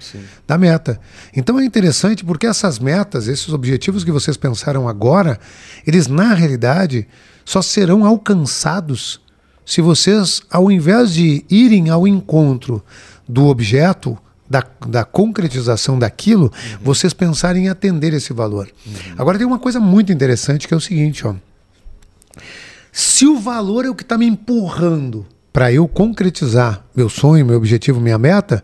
da 0.46 0.58
meta. 0.58 1.00
Então 1.34 1.58
é 1.58 1.64
interessante 1.64 2.24
porque 2.24 2.46
essas 2.46 2.78
metas, 2.78 3.28
esses 3.28 3.48
objetivos 3.48 4.04
que 4.04 4.12
vocês 4.12 4.36
pensaram 4.36 4.88
agora, 4.88 5.38
eles 5.86 6.06
na 6.06 6.34
realidade 6.34 7.06
só 7.44 7.60
serão 7.62 8.04
alcançados 8.04 9.20
se 9.66 9.80
vocês, 9.80 10.42
ao 10.50 10.70
invés 10.70 11.12
de 11.14 11.44
irem 11.48 11.88
ao 11.88 12.06
encontro 12.06 12.84
do 13.26 13.46
objeto, 13.46 14.18
da, 14.48 14.62
da 14.86 15.04
concretização 15.04 15.98
daquilo, 15.98 16.52
vocês 16.82 17.14
pensarem 17.14 17.64
em 17.64 17.68
atender 17.68 18.12
esse 18.12 18.32
valor. 18.32 18.70
Agora 19.16 19.38
tem 19.38 19.46
uma 19.46 19.58
coisa 19.58 19.80
muito 19.80 20.12
interessante 20.12 20.68
que 20.68 20.74
é 20.74 20.76
o 20.76 20.80
seguinte, 20.80 21.26
ó. 21.26 21.34
Se 22.92 23.26
o 23.26 23.40
valor 23.40 23.84
é 23.84 23.90
o 23.90 23.94
que 23.94 24.02
está 24.02 24.18
me 24.18 24.26
empurrando 24.26 25.26
para 25.54 25.72
eu 25.72 25.86
concretizar 25.86 26.84
meu 26.96 27.08
sonho, 27.08 27.46
meu 27.46 27.56
objetivo, 27.56 28.00
minha 28.00 28.18
meta, 28.18 28.60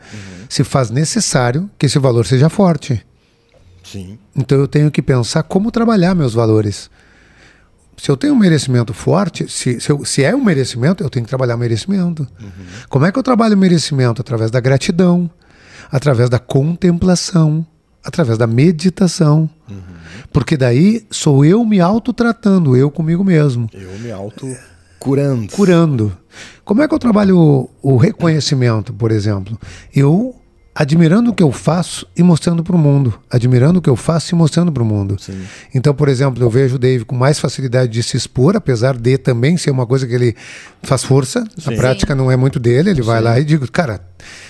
se 0.49 0.65
faz 0.65 0.91
necessário 0.91 1.71
que 1.79 1.87
esse 1.87 2.01
valor 2.01 2.27
seja 2.27 2.49
forte. 2.49 3.01
Sim. 3.85 4.19
Então 4.37 4.59
eu 4.59 4.67
tenho 4.67 4.91
que 4.91 5.01
pensar 5.01 5.45
como 5.45 5.71
trabalhar 5.71 6.17
meus 6.17 6.35
valores. 6.35 6.91
Se 7.97 8.11
eu 8.11 8.17
tenho 8.17 8.35
um 8.35 8.39
merecimento 8.39 8.93
forte, 8.93 9.49
se, 9.49 9.79
se, 9.81 9.91
eu- 9.91 10.05
se 10.05 10.25
é 10.25 10.35
um 10.35 10.43
merecimento, 10.43 11.05
eu 11.05 11.09
tenho 11.09 11.25
que 11.25 11.29
trabalhar 11.29 11.57
merecimento. 11.57 12.27
Como 12.89 13.07
é 13.07 13.13
que 13.13 13.19
eu 13.19 13.23
trabalho 13.23 13.57
merecimento? 13.57 14.21
Através 14.21 14.51
da 14.51 14.59
gratidão, 14.59 15.31
através 15.93 16.29
da 16.29 16.39
contemplação, 16.41 17.65
através 18.03 18.37
da 18.37 18.49
meditação. 18.49 19.49
Porque 20.33 20.57
daí 20.57 21.07
sou 21.09 21.45
eu 21.45 21.65
me 21.65 21.79
autotratando, 21.81 22.77
eu 22.77 22.91
comigo 22.91 23.23
mesmo 23.23 23.69
Eu 23.73 23.97
me 24.01 24.11
auto 24.11 24.47
curando. 24.99 25.53
curando. 25.53 26.17
Como 26.65 26.83
é 26.83 26.89
que 26.89 26.95
eu 26.95 26.99
trabalho 26.99 27.39
o, 27.39 27.71
o 27.83 27.97
reconhecimento, 27.97 28.93
por 28.93 29.11
exemplo? 29.11 29.59
Eu 29.95 30.35
admirando 30.75 31.31
o 31.31 31.35
que 31.35 31.43
eu 31.43 31.51
faço 31.53 32.07
e 32.17 32.23
mostrando 32.23 32.63
para 32.63 32.75
o 32.75 32.79
mundo. 32.79 33.19
Admirando 33.31 33.81
o 33.81 33.83
que 33.83 33.91
eu 33.91 33.97
faço 33.97 34.35
e 34.35 34.39
mostrando 34.39 34.71
para 34.73 34.83
o 34.83 34.87
mundo. 34.87 35.17
Sim. 35.21 35.43
Então, 35.75 35.93
por 35.95 36.09
exemplo, 36.09 36.43
eu 36.43 36.49
vejo 36.49 36.77
o 36.77 36.79
Dave 36.79 37.05
com 37.05 37.15
mais 37.15 37.39
facilidade 37.39 37.93
de 37.93 38.03
se 38.03 38.17
expor, 38.17 38.57
apesar 38.57 38.97
de 38.97 39.19
também 39.19 39.57
ser 39.57 39.71
uma 39.71 39.87
coisa 39.87 40.07
que 40.07 40.15
ele 40.15 40.35
faz 40.83 41.03
força. 41.03 41.45
Sim. 41.59 41.75
A 41.75 41.77
prática 41.77 42.15
não 42.15 42.31
é 42.31 42.37
muito 42.37 42.59
dele. 42.59 42.91
Ele 42.91 43.03
vai 43.03 43.21
lá 43.21 43.39
e 43.39 43.45
diz, 43.45 43.59
cara, 43.71 44.01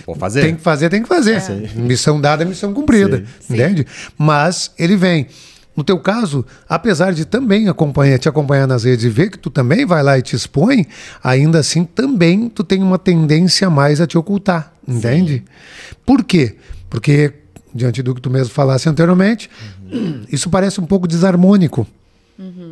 Vou 0.07 0.15
fazer. 0.15 0.43
tem 0.43 0.55
que 0.55 0.61
fazer, 0.61 0.89
tem 0.89 1.03
que 1.03 1.09
fazer. 1.09 1.43
Missão 1.75 2.21
dada, 2.21 2.45
missão 2.45 2.73
cumprida. 2.73 3.25
Entende? 3.49 3.87
Mas 4.17 4.71
ele 4.79 4.97
vem. 4.97 5.27
No 5.77 5.85
teu 5.85 5.99
caso, 5.99 6.45
apesar 6.69 7.13
de 7.13 7.25
também 7.25 7.69
acompanhar, 7.69 8.19
te 8.19 8.29
acompanhar 8.29 8.67
nas 8.67 8.85
redes 8.85 9.05
e 9.05 9.09
ver 9.09 9.31
que 9.31 9.39
tu 9.39 9.51
também 9.51 9.87
vai 9.87 10.03
lá 10.03 10.19
e 10.19 10.23
te 10.23 10.35
expõe, 10.35 10.87
ainda 11.23 11.61
assim 11.61 11.85
também 11.85 12.49
tu 12.49 12.65
tem 12.65 12.83
uma 12.83 12.99
tendência 12.99 13.71
mais 13.71 14.01
a 14.01 14.07
te 14.07 14.19
ocultar, 14.19 14.73
entende? 14.87 15.45
Por 16.05 16.25
quê? 16.25 16.57
Porque, 16.89 17.33
diante 17.73 18.03
do 18.03 18.15
que 18.15 18.21
tu 18.21 18.29
mesmo 18.29 18.53
falasse 18.53 18.89
anteriormente, 18.89 19.49
isso 20.31 20.51
parece 20.51 20.81
um 20.81 20.87
pouco 20.87 21.07
desarmônico. 21.07 21.87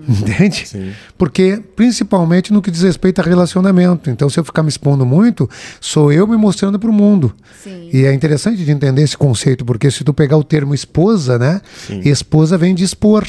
Entende? 0.08 0.66
Sim. 0.66 0.92
Porque, 1.16 1.62
principalmente 1.76 2.52
no 2.52 2.62
que 2.62 2.70
diz 2.70 2.82
respeito 2.82 3.20
a 3.20 3.24
relacionamento. 3.24 4.08
Então, 4.08 4.30
se 4.30 4.40
eu 4.40 4.44
ficar 4.44 4.62
me 4.62 4.68
expondo 4.68 5.04
muito, 5.04 5.48
sou 5.80 6.10
eu 6.12 6.26
me 6.26 6.36
mostrando 6.36 6.78
para 6.78 6.88
o 6.88 6.92
mundo. 6.92 7.34
Sim. 7.62 7.90
E 7.92 8.04
é 8.04 8.12
interessante 8.12 8.64
de 8.64 8.70
entender 8.70 9.02
esse 9.02 9.16
conceito, 9.16 9.64
porque 9.64 9.90
se 9.90 10.02
tu 10.02 10.14
pegar 10.14 10.36
o 10.38 10.44
termo 10.44 10.74
esposa, 10.74 11.38
né? 11.38 11.60
Esposa 12.04 12.56
vem 12.56 12.74
de 12.74 12.84
expor. 12.84 13.26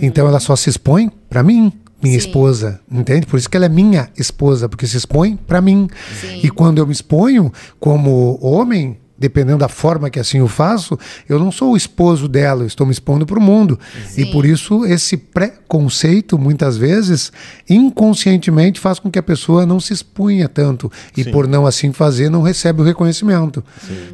Então, 0.00 0.26
ela 0.26 0.40
só 0.40 0.56
se 0.56 0.68
expõe 0.68 1.10
para 1.28 1.42
mim. 1.42 1.72
Minha 2.00 2.20
Sim. 2.20 2.28
esposa, 2.28 2.80
entende? 2.88 3.26
Por 3.26 3.40
isso 3.40 3.50
que 3.50 3.56
ela 3.56 3.66
é 3.66 3.68
minha 3.68 4.08
esposa, 4.16 4.68
porque 4.68 4.86
se 4.86 4.96
expõe 4.96 5.36
para 5.36 5.60
mim. 5.60 5.88
Sim. 6.20 6.40
E 6.44 6.48
quando 6.48 6.78
eu 6.78 6.86
me 6.86 6.92
exponho 6.92 7.52
como 7.80 8.38
homem, 8.40 8.96
dependendo 9.18 9.58
da 9.58 9.68
forma 9.68 10.08
que 10.08 10.20
assim 10.20 10.38
eu 10.38 10.48
faço, 10.48 10.98
eu 11.28 11.38
não 11.38 11.50
sou 11.50 11.72
o 11.72 11.76
esposo 11.76 12.28
dela, 12.28 12.62
eu 12.62 12.66
estou 12.66 12.86
me 12.86 12.92
expondo 12.92 13.26
para 13.26 13.38
o 13.38 13.42
mundo. 13.42 13.78
E 14.16 14.24
Sim. 14.24 14.30
por 14.30 14.46
isso 14.46 14.84
esse 14.84 15.16
preconceito, 15.16 16.38
muitas 16.38 16.76
vezes, 16.76 17.32
inconscientemente 17.68 18.78
faz 18.78 18.98
com 18.98 19.10
que 19.10 19.18
a 19.18 19.22
pessoa 19.22 19.66
não 19.66 19.80
se 19.80 19.92
expunha 19.92 20.48
tanto. 20.48 20.90
E 21.16 21.24
Sim. 21.24 21.30
por 21.30 21.48
não 21.48 21.66
assim 21.66 21.92
fazer, 21.92 22.30
não 22.30 22.42
recebe 22.42 22.80
o 22.80 22.84
reconhecimento. 22.84 23.64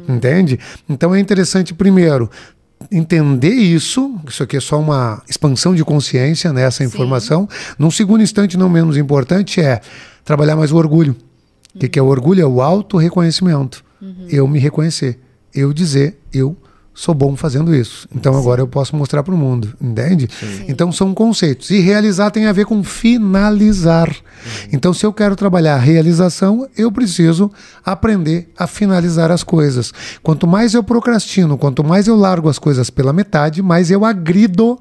Entende? 0.07 0.59
Então 0.89 1.13
é 1.13 1.19
interessante, 1.19 1.73
primeiro, 1.73 2.29
entender 2.91 3.53
isso, 3.53 4.15
isso 4.27 4.43
aqui 4.43 4.57
é 4.57 4.59
só 4.59 4.79
uma 4.79 5.21
expansão 5.29 5.75
de 5.75 5.83
consciência 5.83 6.51
nessa 6.51 6.83
informação. 6.83 7.47
Num 7.77 7.91
segundo 7.91 8.21
instante, 8.23 8.57
não 8.57 8.69
menos 8.69 8.97
importante, 8.97 9.61
é 9.61 9.81
trabalhar 10.23 10.55
mais 10.55 10.71
o 10.71 10.77
orgulho. 10.77 11.15
O 11.75 11.79
que, 11.79 11.89
que 11.89 11.99
é 11.99 12.01
o 12.01 12.07
orgulho? 12.07 12.41
É 12.41 12.45
o 12.45 12.61
auto-reconhecimento. 12.61 13.83
Eu 14.29 14.47
me 14.47 14.59
reconhecer. 14.59 15.19
Eu 15.53 15.73
dizer, 15.73 16.19
eu 16.33 16.55
sou 16.95 17.13
bom 17.13 17.35
fazendo 17.35 17.75
isso. 17.75 18.07
Então 18.15 18.37
agora 18.37 18.61
eu 18.61 18.67
posso 18.67 18.95
mostrar 18.95 19.21
para 19.21 19.35
o 19.35 19.37
mundo, 19.37 19.73
entende? 19.81 20.29
Então 20.67 20.91
são 20.91 21.13
conceitos. 21.13 21.69
E 21.69 21.79
realizar 21.79 22.31
tem 22.31 22.45
a 22.45 22.53
ver 22.53 22.65
com 22.65 22.83
finalizar. 22.83 24.15
Então 24.71 24.93
se 24.93 25.05
eu 25.05 25.11
quero 25.11 25.35
trabalhar 25.35 25.75
a 25.75 25.79
realização, 25.79 26.67
eu 26.77 26.89
preciso 26.91 27.51
aprender 27.85 28.49
a 28.57 28.65
finalizar 28.65 29.29
as 29.29 29.43
coisas. 29.43 29.91
Quanto 30.23 30.47
mais 30.47 30.73
eu 30.73 30.83
procrastino, 30.83 31.57
quanto 31.57 31.83
mais 31.83 32.07
eu 32.07 32.15
largo 32.15 32.47
as 32.47 32.57
coisas 32.57 32.89
pela 32.89 33.11
metade, 33.11 33.61
mais 33.61 33.91
eu 33.91 34.05
agrido 34.05 34.79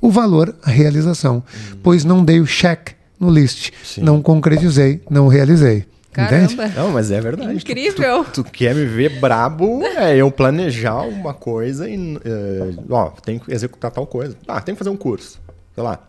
o 0.00 0.10
valor 0.10 0.54
à 0.62 0.70
realização. 0.70 1.42
Pois 1.82 2.04
não 2.04 2.24
dei 2.24 2.40
o 2.40 2.46
cheque 2.46 2.92
no 3.18 3.30
list, 3.30 3.70
Sim. 3.82 4.02
não 4.02 4.22
concretizei, 4.22 5.00
não 5.10 5.26
realizei. 5.26 5.86
Entende? 6.18 6.56
Caramba. 6.56 6.80
Não, 6.80 6.90
mas 6.92 7.10
é 7.10 7.20
verdade. 7.20 7.52
Tu- 7.64 7.70
Incrível. 7.70 8.24
Tu, 8.24 8.42
tu 8.42 8.44
quer 8.44 8.74
me 8.74 8.84
ver 8.86 9.20
brabo, 9.20 9.82
é 9.82 10.16
eu 10.16 10.30
planejar 10.30 11.02
uma 11.02 11.34
coisa 11.34 11.88
e. 11.88 12.16
eh, 12.24 12.74
ó, 12.90 13.10
tem 13.10 13.38
que 13.38 13.52
executar 13.52 13.90
tal 13.90 14.06
coisa. 14.06 14.36
Ah, 14.48 14.60
tem 14.60 14.74
que 14.74 14.78
fazer 14.78 14.90
um 14.90 14.96
curso. 14.96 15.40
Sei 15.74 15.82
lá. 15.84 16.00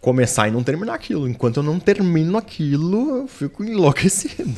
Começar 0.00 0.46
e 0.46 0.52
não 0.52 0.62
terminar 0.62 0.94
aquilo. 0.94 1.28
Enquanto 1.28 1.56
eu 1.56 1.62
não 1.62 1.80
termino 1.80 2.38
aquilo, 2.38 3.18
eu 3.18 3.26
fico 3.26 3.64
enlouquecido. 3.64 4.54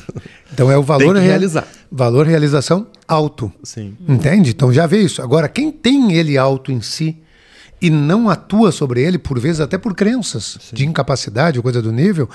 Então 0.53 0.71
é 0.71 0.77
o 0.77 0.83
valor 0.83 1.15
que 1.15 1.21
rea- 1.21 1.31
realizar. 1.31 1.67
Valor 1.91 2.27
realização 2.27 2.87
alto. 3.09 3.51
Sim. 3.63 3.97
Entende? 4.07 4.51
Então 4.51 4.71
já 4.71 4.87
vê 4.87 4.99
isso. 4.99 5.23
Agora, 5.23 5.49
quem 5.49 5.73
tem 5.73 6.13
ele 6.13 6.37
alto 6.37 6.71
em 6.71 6.83
si 6.83 7.17
e 7.81 7.89
não 7.89 8.29
atua 8.29 8.73
sobre 8.73 9.03
ele, 9.03 9.19
por 9.19 9.39
vezes 9.39 9.61
até 9.61 9.79
por 9.79 9.95
crenças 9.95 10.59
de 10.73 10.87
incapacidade 10.87 11.59
ou 11.59 11.63
coisa 11.63 11.81
do 11.81 11.93
nível, 11.93 12.29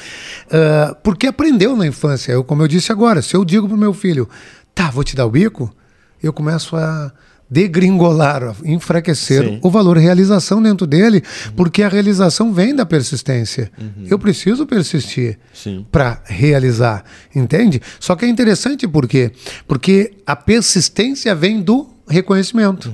ah, 0.52 0.96
porque 1.04 1.28
aprendeu 1.28 1.76
na 1.76 1.86
infância. 1.86 2.32
Eu, 2.32 2.44
como 2.44 2.64
eu 2.64 2.68
disse 2.68 2.92
agora, 2.92 3.22
se 3.22 3.36
eu 3.36 3.46
digo 3.46 3.68
pro 3.68 3.78
meu 3.78 3.94
filho, 3.94 4.28
tá, 4.74 4.90
vou 4.90 5.04
te 5.04 5.16
dar 5.16 5.26
o 5.26 5.30
bico, 5.30 5.74
eu 6.22 6.34
começo 6.34 6.76
a 6.76 7.12
degringolar, 7.50 8.44
a 8.44 8.56
enfraquecer 8.66 9.44
Sim. 9.44 9.60
o 9.62 9.70
valor 9.70 9.98
realização 9.98 10.62
dentro 10.62 10.88
dele, 10.88 11.24
porque 11.56 11.84
a 11.84 11.88
realização 11.88 12.52
vem 12.52 12.76
da 12.76 12.86
persistência. 12.86 13.72
Eu 14.10 14.18
preciso 14.18 14.66
persistir 14.66 15.38
Sim. 15.54 15.86
para 15.92 16.22
realizar, 16.26 17.04
entende? 17.36 17.80
Só 18.00 18.16
que 18.16 18.26
é 18.26 18.28
interessante 18.28 18.88
por 18.88 19.08
quê? 19.08 19.32
Porque 19.68 20.14
a 20.26 20.36
persistência 20.36 21.36
vem 21.36 21.62
do 21.62 21.88
reconhecimento. 22.08 22.92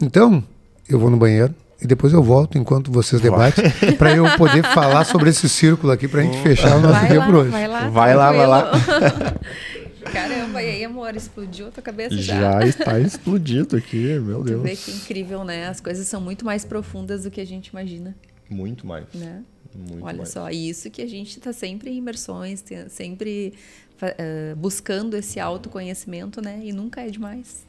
Então, 0.00 0.42
eu 0.94 0.98
vou 0.98 1.10
no 1.10 1.16
banheiro 1.16 1.54
e 1.82 1.86
depois 1.86 2.12
eu 2.12 2.22
volto 2.22 2.56
enquanto 2.56 2.90
vocês 2.90 3.20
debatem 3.20 3.64
para 3.98 4.14
eu 4.14 4.24
poder 4.36 4.62
falar 4.64 5.04
sobre 5.04 5.30
esse 5.30 5.48
círculo 5.48 5.92
aqui 5.92 6.08
para 6.08 6.20
a 6.20 6.24
gente 6.24 6.38
fechar 6.38 6.76
o 6.76 6.80
nosso 6.80 7.00
Vai 7.00 7.08
dia 7.08 7.18
lá, 7.20 7.26
por 7.26 7.34
hoje. 7.34 7.50
vai 7.50 7.66
lá. 7.68 7.88
Vai 7.88 8.14
lá, 8.14 8.32
vai 8.32 8.46
lá. 8.46 8.72
Caramba, 10.12 10.62
e 10.62 10.68
aí, 10.70 10.84
amor, 10.84 11.16
explodiu 11.16 11.68
a 11.68 11.70
tua 11.70 11.82
cabeça 11.82 12.16
já? 12.18 12.34
Já 12.60 12.66
está 12.66 13.00
explodido 13.00 13.76
aqui, 13.76 14.18
meu 14.20 14.38
Tu 14.40 14.44
Deus. 14.44 14.62
vê 14.62 14.76
que 14.76 14.90
incrível, 14.92 15.42
né? 15.44 15.66
As 15.66 15.80
coisas 15.80 16.06
são 16.06 16.20
muito 16.20 16.44
mais 16.44 16.64
profundas 16.64 17.24
do 17.24 17.30
que 17.30 17.40
a 17.40 17.46
gente 17.46 17.68
imagina, 17.68 18.14
Muito 18.48 18.86
mais. 18.86 19.06
né? 19.14 19.42
Muito 19.74 20.04
Olha 20.04 20.18
mais. 20.18 20.28
só, 20.28 20.48
isso 20.50 20.88
que 20.90 21.02
a 21.02 21.06
gente 21.08 21.38
está 21.38 21.52
sempre 21.52 21.90
em 21.90 21.96
imersões, 21.96 22.62
sempre 22.90 23.54
eh, 24.00 24.54
buscando 24.56 25.16
esse 25.16 25.40
autoconhecimento, 25.40 26.40
né? 26.40 26.60
E 26.62 26.72
nunca 26.72 27.00
é 27.00 27.08
demais. 27.08 27.64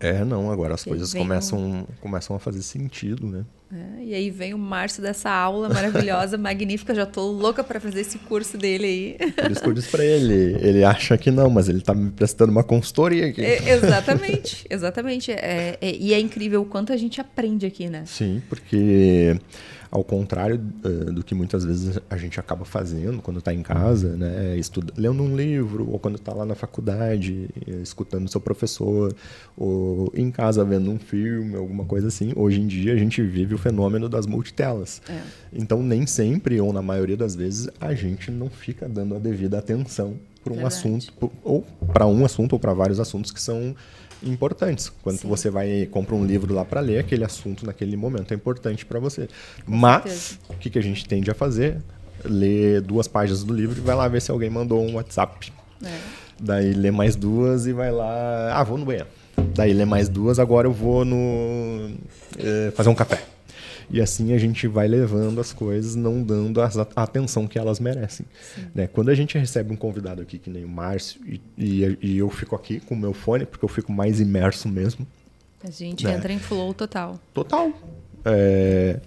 É, 0.00 0.24
não, 0.24 0.50
agora 0.50 0.74
as 0.74 0.84
coisas 0.84 1.12
vem 1.12 1.22
um 1.22 1.26
começam, 1.26 1.86
começam 2.00 2.34
a 2.36 2.38
fazer 2.38 2.62
sentido, 2.62 3.26
né? 3.26 3.44
É, 3.72 4.04
e 4.04 4.14
aí 4.14 4.30
vem 4.30 4.52
o 4.52 4.58
Márcio 4.58 5.02
dessa 5.02 5.30
aula 5.30 5.68
maravilhosa, 5.68 6.36
magnífica. 6.38 6.94
Já 6.94 7.06
tô 7.06 7.30
louca 7.30 7.64
para 7.64 7.80
fazer 7.80 8.00
esse 8.00 8.18
curso 8.18 8.58
dele 8.58 9.18
aí. 9.18 9.32
Por 9.32 9.50
isso 9.50 9.62
que 9.62 9.68
eu 9.68 9.72
disse 9.72 9.88
pra 9.90 10.04
ele. 10.04 10.56
Ele 10.60 10.84
acha 10.84 11.16
que 11.16 11.30
não, 11.30 11.48
mas 11.48 11.68
ele 11.68 11.80
tá 11.80 11.94
me 11.94 12.10
prestando 12.10 12.52
uma 12.52 12.62
consultoria 12.64 13.26
aqui. 13.28 13.42
É, 13.42 13.70
exatamente, 13.72 14.66
exatamente. 14.68 15.32
É, 15.32 15.78
é- 15.80 15.96
e 15.96 16.12
é 16.12 16.20
incrível 16.20 16.60
o 16.62 16.66
quanto 16.66 16.92
a 16.92 16.96
gente 16.96 17.20
aprende 17.20 17.64
aqui, 17.64 17.88
né? 17.88 18.04
Sim, 18.04 18.42
porque 18.48 19.38
ao 19.90 20.02
contrário 20.02 20.58
eh, 20.84 20.88
do 21.12 21.22
que 21.22 21.34
muitas 21.34 21.66
vezes 21.66 21.98
a 22.08 22.16
gente 22.16 22.40
acaba 22.40 22.64
fazendo 22.64 23.20
quando 23.20 23.40
está 23.40 23.52
em 23.52 23.62
casa, 23.62 24.16
né, 24.16 24.56
estuda, 24.56 24.90
lendo 24.96 25.22
um 25.22 25.36
livro, 25.36 25.86
ou 25.90 25.98
quando 25.98 26.14
está 26.14 26.32
lá 26.32 26.46
na 26.46 26.54
faculdade, 26.54 27.46
eh, 27.66 27.72
escutando 27.82 28.26
seu 28.30 28.40
professor, 28.40 29.14
ou 29.56 30.12
em 30.14 30.30
casa 30.30 30.64
vendo 30.64 30.90
um 30.90 30.98
filme, 30.98 31.56
alguma 31.56 31.84
coisa 31.84 32.08
assim. 32.08 32.32
Hoje 32.36 32.60
em 32.60 32.66
dia 32.66 32.92
a 32.92 32.96
gente 32.96 33.22
vive 33.22 33.54
o 33.54 33.58
fenômeno 33.58 34.08
das 34.08 34.26
multitelas. 34.26 35.02
É. 35.08 35.20
Então 35.52 35.82
nem 35.82 36.06
sempre, 36.06 36.60
ou 36.60 36.72
na 36.72 36.82
maioria 36.82 37.16
das 37.16 37.34
vezes, 37.34 37.68
a 37.80 37.94
gente 37.94 38.30
não 38.30 38.48
fica 38.48 38.88
dando 38.88 39.14
a 39.14 39.18
devida 39.18 39.58
atenção 39.58 40.14
para 40.42 40.52
um 40.52 40.56
Verdade. 40.56 40.74
assunto, 40.74 41.32
ou 41.44 41.62
para 41.92 42.06
um 42.06 42.24
assunto 42.24 42.54
ou 42.54 42.58
para 42.58 42.72
vários 42.72 42.98
assuntos 42.98 43.30
que 43.30 43.40
são 43.40 43.74
importantes. 44.22 44.92
Quando 45.02 45.18
Sim. 45.18 45.28
você 45.28 45.50
vai 45.50 45.86
compra 45.90 46.14
um 46.14 46.24
livro 46.24 46.54
lá 46.54 46.64
para 46.64 46.80
ler, 46.80 46.98
aquele 46.98 47.24
assunto 47.24 47.66
naquele 47.66 47.96
momento 47.96 48.32
é 48.32 48.34
importante 48.34 48.84
para 48.84 48.98
você. 48.98 49.28
Mas 49.66 50.02
certeza. 50.02 50.38
o 50.48 50.54
que, 50.54 50.70
que 50.70 50.78
a 50.78 50.82
gente 50.82 51.06
tende 51.06 51.30
a 51.30 51.34
fazer? 51.34 51.78
Ler 52.24 52.80
duas 52.80 53.08
páginas 53.08 53.42
do 53.42 53.52
livro 53.52 53.78
e 53.78 53.80
vai 53.80 53.96
lá 53.96 54.06
ver 54.06 54.22
se 54.22 54.30
alguém 54.30 54.50
mandou 54.50 54.82
um 54.84 54.94
WhatsApp. 54.94 55.52
É. 55.84 55.98
Daí 56.40 56.72
lê 56.72 56.90
mais 56.90 57.16
duas 57.16 57.66
e 57.66 57.72
vai 57.72 57.90
lá. 57.90 58.52
Ah, 58.54 58.62
vou 58.62 58.78
no 58.78 58.84
banheiro. 58.84 59.08
Daí 59.54 59.72
lê 59.72 59.84
mais 59.84 60.08
duas, 60.08 60.38
agora 60.38 60.66
eu 60.66 60.72
vou 60.72 61.04
no. 61.04 61.90
eh, 62.38 62.70
fazer 62.74 62.88
um 62.88 62.94
café. 62.94 63.22
E 63.90 64.00
assim 64.00 64.32
a 64.32 64.38
gente 64.38 64.66
vai 64.66 64.88
levando 64.88 65.40
as 65.40 65.52
coisas, 65.52 65.94
não 65.94 66.22
dando 66.22 66.62
a 66.62 66.70
atenção 66.96 67.46
que 67.46 67.58
elas 67.58 67.78
merecem. 67.78 68.24
Né? 68.74 68.86
Quando 68.86 69.10
a 69.10 69.14
gente 69.14 69.36
recebe 69.36 69.72
um 69.72 69.76
convidado 69.76 70.22
aqui, 70.22 70.38
que 70.38 70.48
nem 70.48 70.64
o 70.64 70.68
Márcio, 70.68 71.20
e, 71.26 71.40
e- 71.58 71.98
e 72.00 72.18
eu 72.18 72.30
fico 72.30 72.56
aqui 72.56 72.80
com 72.80 72.94
o 72.94 72.98
meu 72.98 73.12
fone, 73.12 73.44
porque 73.44 73.64
eu 73.64 73.68
fico 73.68 73.92
mais 73.92 74.18
imerso 74.20 74.68
mesmo. 74.68 75.06
A 75.62 75.70
gente 75.70 76.06
É. 76.06 76.12
entra 76.14 76.32
em 76.32 76.38
flow 76.38 76.72
total. 76.72 77.20
Total. 77.34 77.70
É, 78.24 78.98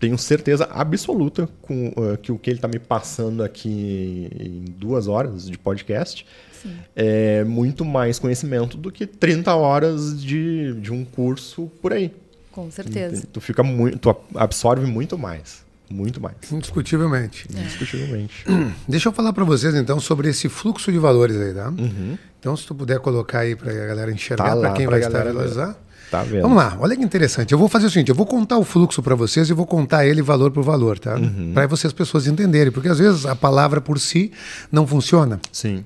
tenho 0.00 0.16
certeza 0.16 0.64
absoluta 0.70 1.48
com, 1.60 1.92
eh, 1.96 2.16
que 2.16 2.32
o 2.32 2.38
que 2.38 2.48
ele 2.50 2.58
está 2.58 2.68
me 2.68 2.78
passando 2.78 3.42
aqui 3.42 4.28
em 4.38 4.64
duas 4.78 5.06
horas 5.06 5.46
de 5.48 5.58
podcast 5.58 6.24
Sim. 6.64 6.72
é 6.96 7.44
muito 7.44 7.84
mais 7.84 8.18
conhecimento 8.18 8.76
do 8.76 8.90
que 8.90 9.06
30 9.06 9.54
horas 9.54 10.20
de, 10.20 10.72
de 10.80 10.92
um 10.92 11.04
curso 11.04 11.70
por 11.80 11.92
aí. 11.92 12.10
Com 12.50 12.70
certeza. 12.70 13.22
Tu 13.32 13.40
fica 13.40 13.62
muito, 13.62 13.98
tu 13.98 14.16
absorve 14.34 14.86
muito 14.86 15.18
mais, 15.18 15.64
muito 15.90 16.20
mais, 16.20 16.36
Indiscutivelmente. 16.50 17.46
indiscutivelmente. 17.50 18.44
Deixa 18.88 19.08
eu 19.08 19.12
falar 19.12 19.32
para 19.32 19.44
vocês 19.44 19.74
então 19.74 19.98
sobre 20.00 20.28
esse 20.28 20.48
fluxo 20.48 20.90
de 20.90 20.98
valores 20.98 21.36
aí, 21.36 21.52
tá? 21.52 21.72
Então, 22.40 22.56
se 22.56 22.66
tu 22.66 22.74
puder 22.74 22.98
colocar 23.00 23.40
aí 23.40 23.56
para 23.56 23.70
a 23.72 23.86
galera 23.86 24.12
enxergar, 24.12 24.44
Tá 24.48 24.54
lá 24.54 24.60
para 24.68 24.72
quem 24.76 24.86
pra 24.86 24.98
vai 24.98 25.08
galera 25.08 25.30
estabilizar. 25.30 25.76
Tá 26.10 26.22
vendo? 26.22 26.42
Vamos 26.42 26.56
lá, 26.58 26.76
olha 26.78 26.94
que 26.94 27.02
interessante. 27.02 27.50
Eu 27.52 27.58
vou 27.58 27.68
fazer 27.68 27.86
o 27.86 27.90
seguinte: 27.90 28.10
eu 28.10 28.14
vou 28.14 28.26
contar 28.26 28.58
o 28.58 28.62
fluxo 28.64 29.02
para 29.02 29.14
vocês 29.14 29.48
e 29.48 29.52
vou 29.52 29.66
contar 29.66 30.06
ele 30.06 30.22
valor 30.22 30.50
por 30.52 30.62
valor, 30.62 30.98
tá? 30.98 31.16
Uhum. 31.16 31.52
Para 31.54 31.66
vocês 31.66 31.92
pessoas 31.92 32.26
entenderem, 32.26 32.70
porque 32.70 32.88
às 32.88 32.98
vezes 32.98 33.26
a 33.26 33.34
palavra 33.34 33.80
por 33.80 33.98
si 33.98 34.30
não 34.70 34.86
funciona. 34.86 35.40
Sim. 35.50 35.84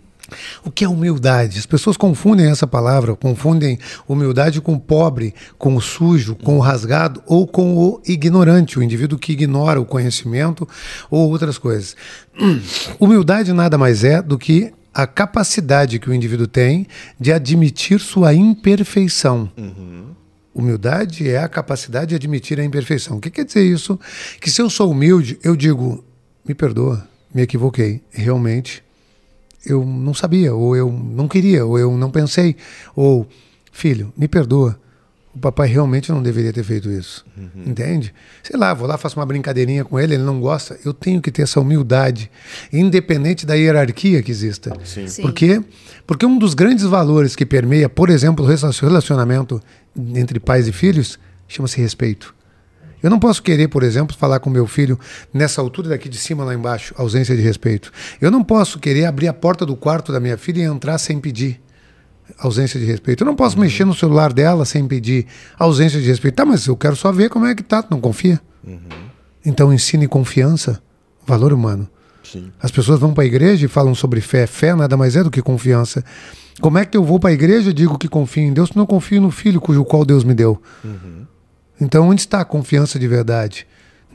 O 0.64 0.70
que 0.70 0.84
é 0.84 0.88
humildade? 0.88 1.59
As 1.59 1.66
pessoas 1.66 1.96
confundem 1.96 2.46
essa 2.46 2.66
palavra, 2.66 3.16
confundem 3.16 3.78
humildade 4.06 4.60
com 4.60 4.74
o 4.74 4.80
pobre, 4.80 5.34
com 5.56 5.74
o 5.74 5.80
sujo, 5.80 6.34
com 6.34 6.56
o 6.56 6.60
rasgado 6.60 7.22
ou 7.26 7.46
com 7.46 7.76
o 7.76 8.00
ignorante, 8.06 8.78
o 8.78 8.82
indivíduo 8.82 9.18
que 9.18 9.32
ignora 9.32 9.80
o 9.80 9.86
conhecimento 9.86 10.68
ou 11.10 11.28
outras 11.30 11.59
coisas. 11.59 11.96
Hum. 12.38 12.60
Humildade 12.98 13.52
nada 13.52 13.78
mais 13.78 14.05
é 14.05 14.22
do 14.22 14.38
que 14.38 14.72
a 14.92 15.06
capacidade 15.06 15.98
que 15.98 16.10
o 16.10 16.14
indivíduo 16.14 16.46
tem 16.46 16.86
de 17.20 17.32
admitir 17.32 18.00
sua 18.00 18.34
imperfeição. 18.34 19.50
Humildade 20.55 21.30
é 21.30 21.38
a 21.38 21.48
capacidade 21.48 22.09
de 22.09 22.14
admitir 22.16 22.59
a 22.59 22.64
imperfeição. 22.64 23.18
O 23.18 23.20
que 23.20 23.30
quer 23.30 23.44
dizer 23.44 23.62
isso? 23.62 23.98
Que 24.40 24.50
se 24.50 24.60
eu 24.60 24.68
sou 24.68 24.90
humilde, 24.90 25.38
eu 25.44 25.55
digo, 25.55 26.05
me 26.44 26.52
perdoa, 26.52 27.06
me 27.32 27.42
equivoquei. 27.42 28.02
Realmente, 28.10 28.82
eu 29.64 29.85
não 29.85 30.14
sabia, 30.14 30.55
ou 30.55 30.76
eu 30.76 30.90
não 30.90 31.28
queria, 31.28 31.64
ou 31.64 31.78
eu 31.78 31.97
não 31.97 32.10
pensei. 32.10 32.56
Ou, 32.94 33.26
filho, 33.72 34.12
me 34.16 34.28
perdoa. 34.28 34.78
O 35.35 35.39
papai 35.39 35.68
realmente 35.68 36.10
não 36.10 36.22
deveria 36.22 36.52
ter 36.52 36.64
feito 36.64 36.90
isso. 36.90 37.24
Entende? 37.64 38.12
Sei 38.43 38.59
lá, 38.59 38.74
vou 38.74 38.89
lá, 38.89 38.98
faço 38.98 39.20
uma 39.20 39.26
brincadeirinha 39.26 39.85
com 39.85 39.98
ele, 40.01 40.14
ele 40.14 40.22
não 40.22 40.40
gosta. 40.40 40.76
Eu 40.85 40.93
tenho 40.93 41.20
que 41.20 41.30
ter 41.30 41.43
essa 41.43 41.60
humildade, 41.60 42.30
independente 42.72 43.47
da 43.47 43.55
hierarquia 43.55 44.22
que 44.22 44.32
exista. 44.32 44.76
Sim. 44.85 45.06
Sim. 45.06 45.22
Por 45.22 45.32
quê? 45.32 45.62
Porque 46.06 46.26
um 46.26 46.39
dos 46.39 46.55
grandes 46.55 46.85
valores 46.85 47.36
que 47.36 47.47
permeia, 47.47 47.89
por 47.89 48.10
exemplo, 48.10 48.44
o 48.44 48.48
relacionamento 48.48 49.62
entre 50.14 50.40
pais 50.40 50.66
e 50.66 50.72
filhos 50.72 51.18
chama-se 51.47 51.80
respeito. 51.80 52.35
Eu 53.02 53.10
não 53.10 53.18
posso 53.18 53.42
querer, 53.42 53.68
por 53.68 53.82
exemplo, 53.82 54.16
falar 54.16 54.40
com 54.40 54.50
meu 54.50 54.66
filho 54.66 54.98
nessa 55.32 55.60
altura 55.60 55.90
daqui 55.90 56.08
de 56.08 56.18
cima 56.18 56.44
lá 56.44 56.54
embaixo, 56.54 56.94
ausência 56.96 57.36
de 57.36 57.42
respeito. 57.42 57.92
Eu 58.20 58.30
não 58.30 58.42
posso 58.42 58.78
querer 58.78 59.04
abrir 59.04 59.28
a 59.28 59.32
porta 59.32 59.64
do 59.64 59.76
quarto 59.76 60.12
da 60.12 60.20
minha 60.20 60.36
filha 60.36 60.60
e 60.60 60.64
entrar 60.64 60.98
sem 60.98 61.20
pedir. 61.20 61.60
Ausência 62.38 62.78
de 62.78 62.84
respeito. 62.84 63.22
Eu 63.22 63.26
não 63.26 63.34
posso 63.34 63.58
mexer 63.58 63.86
no 63.86 63.94
celular 63.94 64.32
dela 64.32 64.64
sem 64.64 64.86
pedir 64.86 65.26
ausência 65.58 66.00
de 66.00 66.06
respeito. 66.06 66.34
Tá, 66.34 66.44
mas 66.44 66.66
eu 66.66 66.76
quero 66.76 66.94
só 66.94 67.10
ver 67.10 67.30
como 67.30 67.46
é 67.46 67.54
que 67.54 67.62
tá. 67.62 67.82
Tu 67.82 67.90
não 67.90 68.00
confia? 68.00 68.40
Então 69.44 69.72
ensine 69.72 70.06
confiança, 70.06 70.82
valor 71.26 71.52
humano. 71.52 71.88
Sim. 72.22 72.52
As 72.60 72.70
pessoas 72.70 73.00
vão 73.00 73.14
para 73.14 73.24
a 73.24 73.26
igreja 73.26 73.64
e 73.64 73.68
falam 73.68 73.94
sobre 73.94 74.20
fé. 74.20 74.46
Fé 74.46 74.74
nada 74.74 74.96
mais 74.96 75.16
é 75.16 75.24
do 75.24 75.30
que 75.30 75.40
confiança. 75.40 76.04
Como 76.60 76.76
é 76.76 76.84
que 76.84 76.96
eu 76.96 77.04
vou 77.04 77.18
para 77.18 77.30
a 77.30 77.32
igreja 77.32 77.70
e 77.70 77.72
digo 77.72 77.96
que 77.96 78.08
confio 78.08 78.42
em 78.42 78.52
Deus 78.52 78.70
se 78.70 78.76
não 78.76 78.84
confio 78.84 79.20
no 79.20 79.30
Filho 79.30 79.60
cujo 79.60 79.84
qual 79.84 80.04
Deus 80.04 80.24
me 80.24 80.34
deu? 80.34 80.60
Então, 81.80 82.09
onde 82.09 82.22
está 82.22 82.40
a 82.40 82.44
confiança 82.44 82.98
de 82.98 83.06
verdade? 83.06 83.66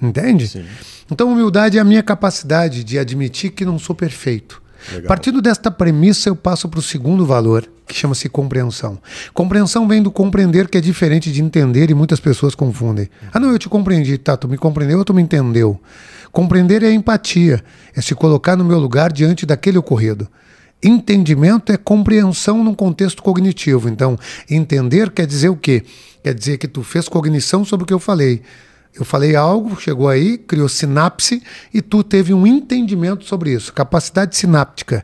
Entende? 0.01 0.47
Sim. 0.47 0.65
Então, 1.11 1.31
humildade 1.31 1.77
é 1.77 1.81
a 1.81 1.83
minha 1.83 2.03
capacidade 2.03 2.83
de 2.83 2.97
admitir 2.99 3.51
que 3.51 3.65
não 3.65 3.77
sou 3.79 3.95
perfeito. 3.95 4.61
Legal. 4.91 5.07
Partindo 5.07 5.41
desta 5.41 5.71
premissa, 5.71 6.29
eu 6.29 6.35
passo 6.35 6.67
para 6.67 6.79
o 6.79 6.83
segundo 6.83 7.25
valor, 7.25 7.69
que 7.87 7.95
chama-se 7.95 8.27
compreensão. 8.27 8.99
Compreensão 9.33 9.87
vem 9.87 10.01
do 10.01 10.11
compreender, 10.11 10.67
que 10.67 10.77
é 10.77 10.81
diferente 10.81 11.31
de 11.31 11.41
entender, 11.41 11.89
e 11.89 11.93
muitas 11.93 12.19
pessoas 12.19 12.53
confundem. 12.53 13.09
Ah, 13.31 13.39
não, 13.39 13.51
eu 13.51 13.59
te 13.59 13.69
compreendi, 13.69 14.17
tá? 14.17 14.35
Tu 14.35 14.47
me 14.47 14.57
compreendeu 14.57 14.99
ou 14.99 15.05
tu 15.05 15.13
me 15.13 15.21
entendeu? 15.21 15.79
Compreender 16.31 16.83
é 16.83 16.91
empatia, 16.91 17.63
é 17.95 18.01
se 18.01 18.15
colocar 18.15 18.55
no 18.57 18.65
meu 18.65 18.79
lugar 18.79 19.13
diante 19.13 19.45
daquele 19.45 19.77
ocorrido. 19.77 20.27
Entendimento 20.81 21.71
é 21.71 21.77
compreensão 21.77 22.61
num 22.61 22.73
contexto 22.75 23.23
cognitivo. 23.23 23.87
Então, 23.87 24.17
entender 24.49 25.11
quer 25.11 25.25
dizer 25.25 25.47
o 25.47 25.55
quê? 25.55 25.83
Quer 26.23 26.33
dizer 26.33 26.57
que 26.57 26.67
tu 26.67 26.81
fez 26.83 27.07
cognição 27.09 27.65
sobre 27.65 27.83
o 27.83 27.87
que 27.87 27.93
eu 27.93 27.99
falei. 27.99 28.41
Eu 28.95 29.03
falei 29.03 29.35
algo, 29.35 29.75
chegou 29.81 30.07
aí, 30.07 30.37
criou 30.37 30.69
sinapse 30.69 31.41
e 31.73 31.81
tu 31.81 32.03
teve 32.03 32.31
um 32.31 32.45
entendimento 32.45 33.25
sobre 33.25 33.51
isso. 33.51 33.73
Capacidade 33.73 34.35
sináptica. 34.37 35.03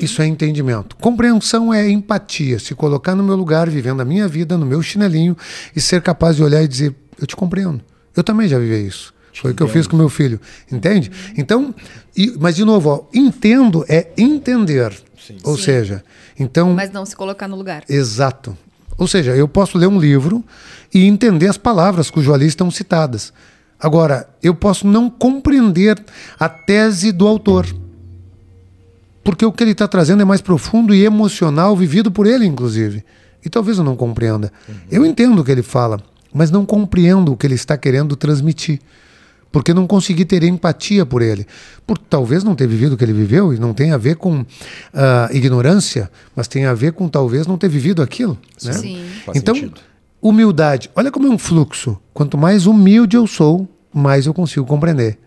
Isso 0.00 0.22
é 0.22 0.26
entendimento. 0.26 0.96
Compreensão 0.96 1.72
é 1.74 1.88
empatia, 1.90 2.58
se 2.58 2.74
colocar 2.74 3.14
no 3.14 3.22
meu 3.22 3.36
lugar, 3.36 3.68
vivendo 3.68 4.00
a 4.00 4.04
minha 4.04 4.26
vida, 4.26 4.56
no 4.56 4.64
meu 4.64 4.80
chinelinho 4.82 5.36
e 5.74 5.80
ser 5.80 6.00
capaz 6.00 6.36
de 6.36 6.42
olhar 6.42 6.62
e 6.62 6.68
dizer: 6.68 6.94
Eu 7.20 7.26
te 7.26 7.36
compreendo. 7.36 7.82
Eu 8.16 8.24
também 8.24 8.48
já 8.48 8.58
vivi 8.58 8.86
isso. 8.86 9.12
Foi 9.34 9.50
o 9.52 9.54
que 9.54 9.62
eu 9.62 9.68
fiz 9.68 9.86
com 9.86 9.94
meu 9.98 10.08
filho. 10.08 10.40
Entende? 10.72 11.10
Então, 11.36 11.74
e- 12.16 12.34
mas 12.40 12.56
de 12.56 12.64
novo, 12.64 12.88
ó, 12.88 13.04
entendo 13.12 13.84
é 13.86 14.08
entender. 14.16 14.90
Ou 15.44 15.56
Sim. 15.58 15.62
seja, 15.64 16.04
então. 16.38 16.72
Mas 16.72 16.90
não 16.90 17.04
se 17.04 17.14
colocar 17.14 17.46
no 17.46 17.56
lugar. 17.56 17.84
Exato. 17.86 18.56
Ou 18.98 19.06
seja, 19.06 19.36
eu 19.36 19.46
posso 19.46 19.76
ler 19.76 19.86
um 19.86 19.98
livro 19.98 20.44
e 20.92 21.04
entender 21.04 21.48
as 21.48 21.58
palavras 21.58 22.10
cujo 22.10 22.32
ali 22.32 22.46
estão 22.46 22.70
citadas. 22.70 23.32
Agora, 23.78 24.28
eu 24.42 24.54
posso 24.54 24.86
não 24.86 25.10
compreender 25.10 26.02
a 26.38 26.48
tese 26.48 27.12
do 27.12 27.26
autor. 27.26 27.66
Porque 29.22 29.44
o 29.44 29.52
que 29.52 29.62
ele 29.62 29.72
está 29.72 29.86
trazendo 29.86 30.22
é 30.22 30.24
mais 30.24 30.40
profundo 30.40 30.94
e 30.94 31.04
emocional, 31.04 31.76
vivido 31.76 32.10
por 32.10 32.26
ele, 32.26 32.46
inclusive. 32.46 33.04
E 33.44 33.50
talvez 33.50 33.76
eu 33.78 33.84
não 33.84 33.96
compreenda. 33.96 34.52
Eu 34.90 35.04
entendo 35.04 35.40
o 35.40 35.44
que 35.44 35.50
ele 35.50 35.62
fala, 35.62 36.00
mas 36.32 36.50
não 36.50 36.64
compreendo 36.64 37.32
o 37.32 37.36
que 37.36 37.46
ele 37.46 37.54
está 37.54 37.76
querendo 37.76 38.16
transmitir. 38.16 38.80
Porque 39.52 39.72
não 39.72 39.86
consegui 39.86 40.24
ter 40.24 40.42
empatia 40.42 41.06
por 41.06 41.22
ele. 41.22 41.46
Por 41.86 41.96
talvez 41.96 42.44
não 42.44 42.54
ter 42.54 42.66
vivido 42.66 42.92
o 42.92 42.96
que 42.96 43.04
ele 43.04 43.12
viveu, 43.12 43.54
e 43.54 43.58
não 43.58 43.72
tem 43.72 43.92
a 43.92 43.96
ver 43.96 44.16
com 44.16 44.44
ah, 44.92 45.28
ignorância, 45.32 46.10
mas 46.34 46.46
tem 46.48 46.66
a 46.66 46.74
ver 46.74 46.92
com 46.92 47.08
talvez 47.08 47.46
não 47.46 47.56
ter 47.56 47.68
vivido 47.68 48.02
aquilo. 48.02 48.36
Né? 48.62 48.72
Sim. 48.72 49.04
Faz 49.24 49.38
então, 49.38 49.54
sentido. 49.54 49.80
humildade. 50.20 50.90
Olha 50.94 51.10
como 51.10 51.26
é 51.26 51.30
um 51.30 51.38
fluxo. 51.38 51.96
Quanto 52.12 52.36
mais 52.36 52.66
humilde 52.66 53.16
eu 53.16 53.26
sou, 53.26 53.68
mais 53.94 54.26
eu 54.26 54.34
consigo 54.34 54.66
compreender. 54.66 55.18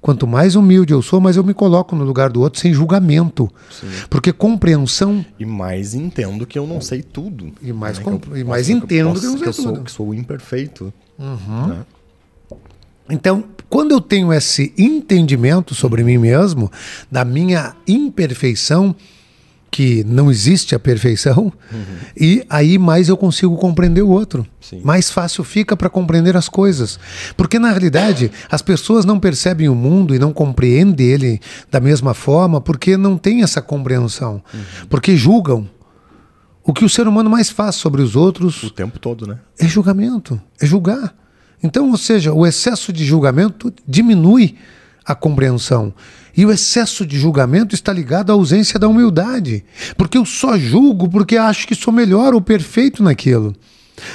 Quanto 0.00 0.26
mais 0.26 0.54
humilde 0.54 0.92
eu 0.92 1.00
sou, 1.00 1.18
mais 1.18 1.34
eu 1.36 1.42
me 1.44 1.54
coloco 1.54 1.96
no 1.96 2.04
lugar 2.04 2.28
do 2.30 2.40
outro 2.42 2.60
sem 2.60 2.74
julgamento. 2.74 3.50
Porque 4.10 4.32
compreensão 4.34 5.24
E 5.38 5.46
mais 5.46 5.94
entendo 5.94 6.46
que 6.46 6.58
eu 6.58 6.66
não 6.66 6.78
sei 6.80 7.02
tudo. 7.02 7.52
E 7.62 7.72
mais 7.72 7.98
né? 7.98 8.04
com- 8.04 8.18
Que 8.18 8.30
eu 8.30 8.36
e 8.36 8.44
mais 8.44 8.68
entendo 8.68 8.88
que 9.18 9.24
eu 9.26 9.30
não 9.32 9.38
posso- 9.38 9.44
sei 9.44 9.52
sou, 9.52 9.64
tudo. 9.64 9.78
Uhum. 9.78 9.84
que 9.84 9.90
sou 9.90 10.14
imperfeito. 10.14 10.92
né? 11.18 11.84
Então, 13.08 13.44
quando 13.68 13.92
eu 13.92 14.00
tenho 14.00 14.32
esse 14.32 14.72
entendimento 14.78 15.74
sobre 15.74 16.02
mim 16.02 16.18
mesmo, 16.18 16.70
da 17.10 17.24
minha 17.24 17.74
imperfeição, 17.86 18.94
que 19.70 20.04
não 20.04 20.30
existe 20.30 20.72
a 20.72 20.78
perfeição, 20.78 21.52
e 22.16 22.44
aí 22.48 22.78
mais 22.78 23.08
eu 23.08 23.16
consigo 23.16 23.56
compreender 23.56 24.02
o 24.02 24.08
outro. 24.08 24.46
Sim. 24.60 24.80
Mais 24.84 25.10
fácil 25.10 25.42
fica 25.42 25.76
para 25.76 25.90
compreender 25.90 26.36
as 26.36 26.48
coisas. 26.48 26.96
Porque 27.36 27.58
na 27.58 27.70
realidade, 27.70 28.30
as 28.48 28.62
pessoas 28.62 29.04
não 29.04 29.18
percebem 29.18 29.68
o 29.68 29.74
mundo 29.74 30.14
e 30.14 30.18
não 30.20 30.32
compreendem 30.32 31.04
ele 31.08 31.40
da 31.72 31.80
mesma 31.80 32.14
forma 32.14 32.60
porque 32.60 32.96
não 32.96 33.18
têm 33.18 33.42
essa 33.42 33.60
compreensão. 33.60 34.40
Porque 34.88 35.16
julgam. 35.16 35.68
O 36.62 36.72
que 36.72 36.84
o 36.84 36.88
ser 36.88 37.08
humano 37.08 37.28
mais 37.28 37.50
faz 37.50 37.74
sobre 37.74 38.00
os 38.00 38.14
outros 38.16 38.62
O 38.62 38.70
tempo 38.70 38.98
todo, 38.98 39.26
né? 39.26 39.40
é 39.58 39.66
julgamento, 39.66 40.40
é 40.60 40.64
julgar. 40.64 41.14
Então, 41.64 41.90
ou 41.90 41.96
seja, 41.96 42.30
o 42.30 42.46
excesso 42.46 42.92
de 42.92 43.06
julgamento 43.06 43.72
diminui 43.88 44.54
a 45.02 45.14
compreensão. 45.14 45.94
E 46.36 46.44
o 46.44 46.52
excesso 46.52 47.06
de 47.06 47.18
julgamento 47.18 47.74
está 47.74 47.90
ligado 47.90 48.30
à 48.30 48.34
ausência 48.34 48.78
da 48.78 48.86
humildade. 48.86 49.64
Porque 49.96 50.18
eu 50.18 50.26
só 50.26 50.58
julgo 50.58 51.08
porque 51.08 51.38
acho 51.38 51.66
que 51.66 51.74
sou 51.74 51.90
melhor 51.90 52.34
ou 52.34 52.40
perfeito 52.40 53.02
naquilo. 53.02 53.56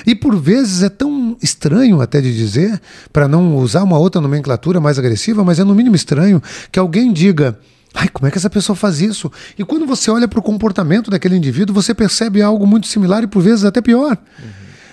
E 0.06 0.14
por 0.14 0.36
vezes 0.40 0.84
é 0.84 0.90
tão 0.90 1.36
estranho 1.42 2.02
até 2.02 2.22
de 2.22 2.36
dizer, 2.36 2.80
para 3.12 3.28
não 3.28 3.56
usar 3.58 3.84
uma 3.84 3.98
outra 3.98 4.22
nomenclatura 4.22 4.80
mais 4.80 5.00
agressiva, 5.00 5.44
mas 5.44 5.58
é 5.58 5.64
no 5.64 5.74
mínimo 5.74 5.96
estranho 5.96 6.44
que 6.72 6.78
alguém 6.78 7.12
diga: 7.12 7.58
Ai, 7.96 8.10
como 8.10 8.28
é 8.28 8.32
que 8.32 8.38
essa 8.38 8.50
pessoa 8.50 8.76
faz 8.76 9.02
isso? 9.02 9.32
E 9.58 9.64
quando 9.64 9.88
você 9.88 10.12
olha 10.12 10.28
para 10.28 10.40
o 10.40 10.44
comportamento 10.44 11.10
daquele 11.10 11.36
indivíduo, 11.36 11.74
você 11.74 11.96
percebe 11.96 12.44
algo 12.44 12.68
muito 12.68 12.86
similar 12.86 13.24
e 13.24 13.28
por 13.28 13.42
vezes 13.42 13.66
até 13.66 13.82
pior. 13.82 14.18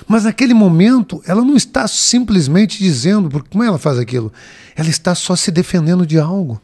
Mas 0.08 0.24
naquele 0.24 0.54
momento, 0.54 1.20
ela 1.26 1.42
não 1.44 1.56
está 1.56 1.86
simplesmente 1.88 2.78
dizendo, 2.78 3.28
porque 3.28 3.48
como 3.50 3.64
ela 3.64 3.78
faz 3.78 3.98
aquilo? 3.98 4.32
Ela 4.76 4.88
está 4.88 5.14
só 5.14 5.34
se 5.34 5.50
defendendo 5.50 6.06
de 6.06 6.18
algo. 6.18 6.60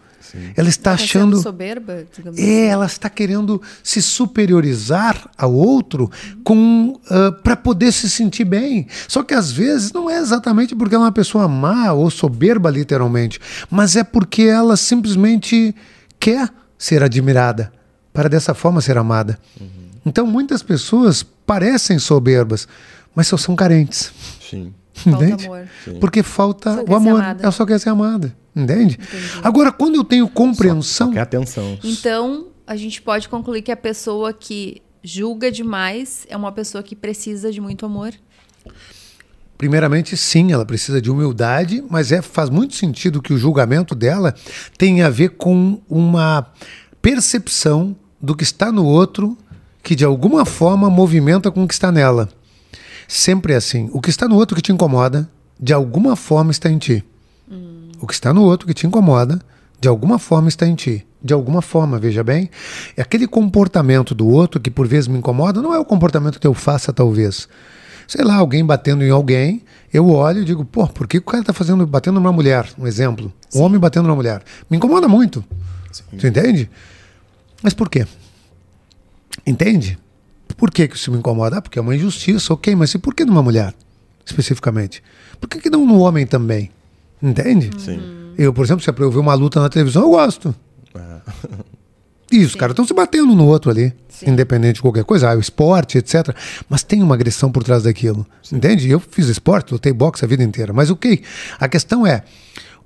Ela 0.57 0.71
está 0.71 0.93
Tá 0.93 0.97
sendo 0.97 1.05
achando. 1.37 1.43
soberba, 1.43 2.07
digamos 2.17 2.39
É, 2.39 2.43
assim. 2.43 2.51
ela 2.63 2.87
está 2.87 3.11
querendo 3.11 3.61
se 3.83 4.01
superiorizar 4.01 5.29
ao 5.37 5.53
outro 5.53 6.11
com 6.43 6.99
para 7.43 7.55
poder 7.55 7.93
se 7.93 8.09
sentir 8.09 8.45
bem. 8.45 8.87
Só 9.09 9.23
que 9.23 9.35
às 9.35 9.53
vezes 9.53 9.93
não 9.93 10.09
é 10.09 10.19
exatamente 10.19 10.75
porque 10.75 10.95
ela 10.95 11.05
é 11.05 11.07
uma 11.07 11.13
pessoa 11.13 11.47
má 11.49 11.93
ou 11.93 12.11
soberba 12.11 12.71
literalmente, 12.71 13.39
mas 13.71 13.95
é 13.95 14.03
porque 14.03 14.43
ela 14.43 14.75
simplesmente 14.77 15.75
quer 16.19 16.49
ser 16.79 17.03
admirada 17.03 17.71
para 18.13 18.29
dessa 18.29 18.55
forma 18.55 18.81
ser 18.81 18.97
amada. 18.97 19.39
Então 20.05 20.27
muitas 20.27 20.63
pessoas 20.63 21.23
parecem 21.23 21.99
soberbas, 21.99 22.67
mas 23.15 23.27
só 23.27 23.37
são 23.37 23.55
carentes. 23.57 24.13
Sim. 24.41 24.73
Falta 24.95 25.25
Entende? 25.25 25.47
amor. 25.47 25.69
Porque 26.01 26.23
falta 26.23 26.77
Só 26.77 26.85
o 26.85 26.95
amor. 26.95 27.21
amada. 27.21 27.43
Ela 27.43 27.53
só 27.53 27.65
quer 27.65 27.81
ser 27.81 27.89
amada. 27.89 28.37
Entende? 28.55 28.99
Agora, 29.43 29.73
quando 29.73 29.95
eu 29.97 30.05
tenho 30.05 30.29
compreensão. 30.29 31.09
Só 31.09 31.13
quer 31.13 31.21
atenção. 31.21 31.79
Então, 31.83 32.49
a 32.67 32.77
gente 32.77 33.01
pode 33.01 33.29
concluir 33.29 33.63
que 33.63 33.73
a 33.73 33.77
pessoa 33.77 34.33
que 34.35 34.83
julga 35.03 35.51
demais 35.51 36.27
é 36.29 36.37
uma 36.37 36.53
pessoa 36.53 36.83
que 36.83 36.95
precisa 36.95 37.51
de 37.51 37.61
muito 37.61 37.87
amor? 37.87 38.13
Primeiramente, 39.57 40.17
sim, 40.17 40.53
ela 40.53 40.67
precisa 40.67 41.01
de 41.01 41.11
humildade, 41.11 41.83
mas 41.89 42.13
é, 42.13 42.21
faz 42.21 42.51
muito 42.51 42.75
sentido 42.75 43.23
que 43.23 43.33
o 43.33 43.39
julgamento 43.39 43.95
dela 43.95 44.35
tenha 44.77 45.07
a 45.07 45.11
ver 45.11 45.31
com 45.31 45.81
uma 45.89 46.47
percepção 47.01 47.97
do 48.21 48.35
que 48.35 48.43
está 48.43 48.71
no 48.71 48.85
outro 48.85 49.37
que 49.83 49.95
de 49.97 50.05
alguma 50.05 50.45
forma 50.45 50.89
movimenta 50.91 51.51
com 51.51 51.65
o 51.65 51.69
que 51.69 51.75
está 51.75 51.91
nela. 51.91 52.29
Sempre 53.15 53.53
é 53.53 53.57
assim. 53.57 53.91
O 53.93 54.01
que 54.01 54.09
está 54.09 54.27
no 54.27 54.37
outro 54.37 54.57
que 54.57 54.63
te 54.63 54.73
incomoda, 54.73 55.29
de 55.61 55.75
alguma 55.75 56.17
forma 56.17 56.51
está 56.51 56.71
em 56.71 56.79
ti. 56.79 57.05
Hum. 57.51 57.91
O 58.01 58.07
que 58.07 58.15
está 58.15 58.33
no 58.33 58.43
outro 58.43 58.67
que 58.67 58.73
te 58.73 58.87
incomoda, 58.87 59.39
de 59.79 59.87
alguma 59.87 60.19
forma 60.19 60.49
está 60.49 60.67
em 60.67 60.75
ti. 60.75 61.07
De 61.23 61.35
alguma 61.35 61.61
forma, 61.61 61.99
veja 61.99 62.25
bem. 62.25 62.49
É 62.97 63.03
aquele 63.03 63.27
comportamento 63.27 64.15
do 64.15 64.27
outro 64.27 64.59
que 64.59 64.71
por 64.71 64.89
vezes 64.89 65.09
me 65.09 65.19
incomoda, 65.19 65.61
não 65.61 65.75
é 65.75 65.79
o 65.79 65.85
comportamento 65.85 66.41
que 66.41 66.47
eu 66.47 66.55
faça, 66.55 66.91
talvez 66.91 67.49
sei 68.09 68.25
lá, 68.25 68.37
alguém 68.37 68.65
batendo 68.65 69.05
em 69.05 69.11
alguém, 69.11 69.63
eu 69.93 70.09
olho 70.09 70.41
e 70.41 70.45
digo, 70.45 70.65
pô, 70.65 70.87
por 70.87 71.07
que 71.07 71.19
o 71.19 71.23
cara 71.23 71.45
tá 71.45 71.53
fazendo, 71.53 71.87
batendo 71.87 72.15
numa 72.15 72.33
mulher? 72.33 72.67
Um 72.79 72.87
exemplo. 72.87 73.33
Um 73.55 73.59
Sim. 73.59 73.63
homem 73.63 73.79
batendo 73.79 74.07
numa 74.07 74.17
mulher. 74.17 74.43
Me 74.71 74.79
incomoda 74.79 75.07
muito. 75.07 75.45
Sim. 75.93 76.05
Você 76.19 76.29
entende? 76.29 76.71
Mas 77.63 77.75
por 77.75 77.89
quê? 77.89 78.07
Entende? 79.47 79.99
Por 80.63 80.71
que, 80.71 80.87
que 80.87 80.95
isso 80.95 81.11
me 81.11 81.19
incomoda? 81.19 81.57
Ah, 81.57 81.61
porque 81.61 81.77
é 81.77 81.83
uma 81.83 81.93
injustiça, 81.93 82.55
ok, 82.55 82.77
mas 82.77 82.95
e 82.95 82.99
por 82.99 83.17
que 83.17 83.25
numa 83.25 83.43
mulher, 83.43 83.75
especificamente? 84.25 85.03
Por 85.41 85.49
que, 85.49 85.59
que 85.59 85.69
não 85.69 85.85
no 85.85 85.99
homem 85.99 86.25
também? 86.25 86.71
Entende? 87.21 87.69
Sim. 87.81 88.01
Eu, 88.39 88.53
por 88.53 88.65
exemplo, 88.65 88.81
se 88.81 88.89
é 88.89 88.93
pra 88.93 89.05
eu 89.05 89.11
ver 89.11 89.19
uma 89.19 89.35
luta 89.35 89.61
na 89.61 89.69
televisão, 89.69 90.03
eu 90.03 90.11
gosto. 90.11 90.55
É. 90.95 91.33
E 92.31 92.45
os 92.45 92.55
caras 92.55 92.75
estão 92.75 92.87
se 92.87 92.95
batendo 92.95 93.35
no 93.35 93.45
outro 93.45 93.73
ali, 93.73 93.93
Sim. 94.09 94.31
independente 94.31 94.77
de 94.77 94.83
qualquer 94.83 95.03
coisa, 95.03 95.33
ah, 95.33 95.37
o 95.37 95.41
esporte, 95.41 95.99
etc. 95.99 96.29
Mas 96.69 96.85
tem 96.85 97.03
uma 97.03 97.17
agressão 97.17 97.51
por 97.51 97.65
trás 97.65 97.83
daquilo. 97.83 98.25
Sim. 98.41 98.59
Entende? 98.59 98.89
Eu 98.89 99.01
fiz 99.01 99.27
esporte, 99.27 99.73
lutei 99.73 99.93
boxe 99.93 100.25
a 100.25 100.29
vida 100.29 100.45
inteira. 100.45 100.73
Mas 100.73 100.91
o 100.91 100.93
okay, 100.93 101.17
que? 101.17 101.25
A 101.59 101.69
questão 101.69 102.07
é 102.07 102.23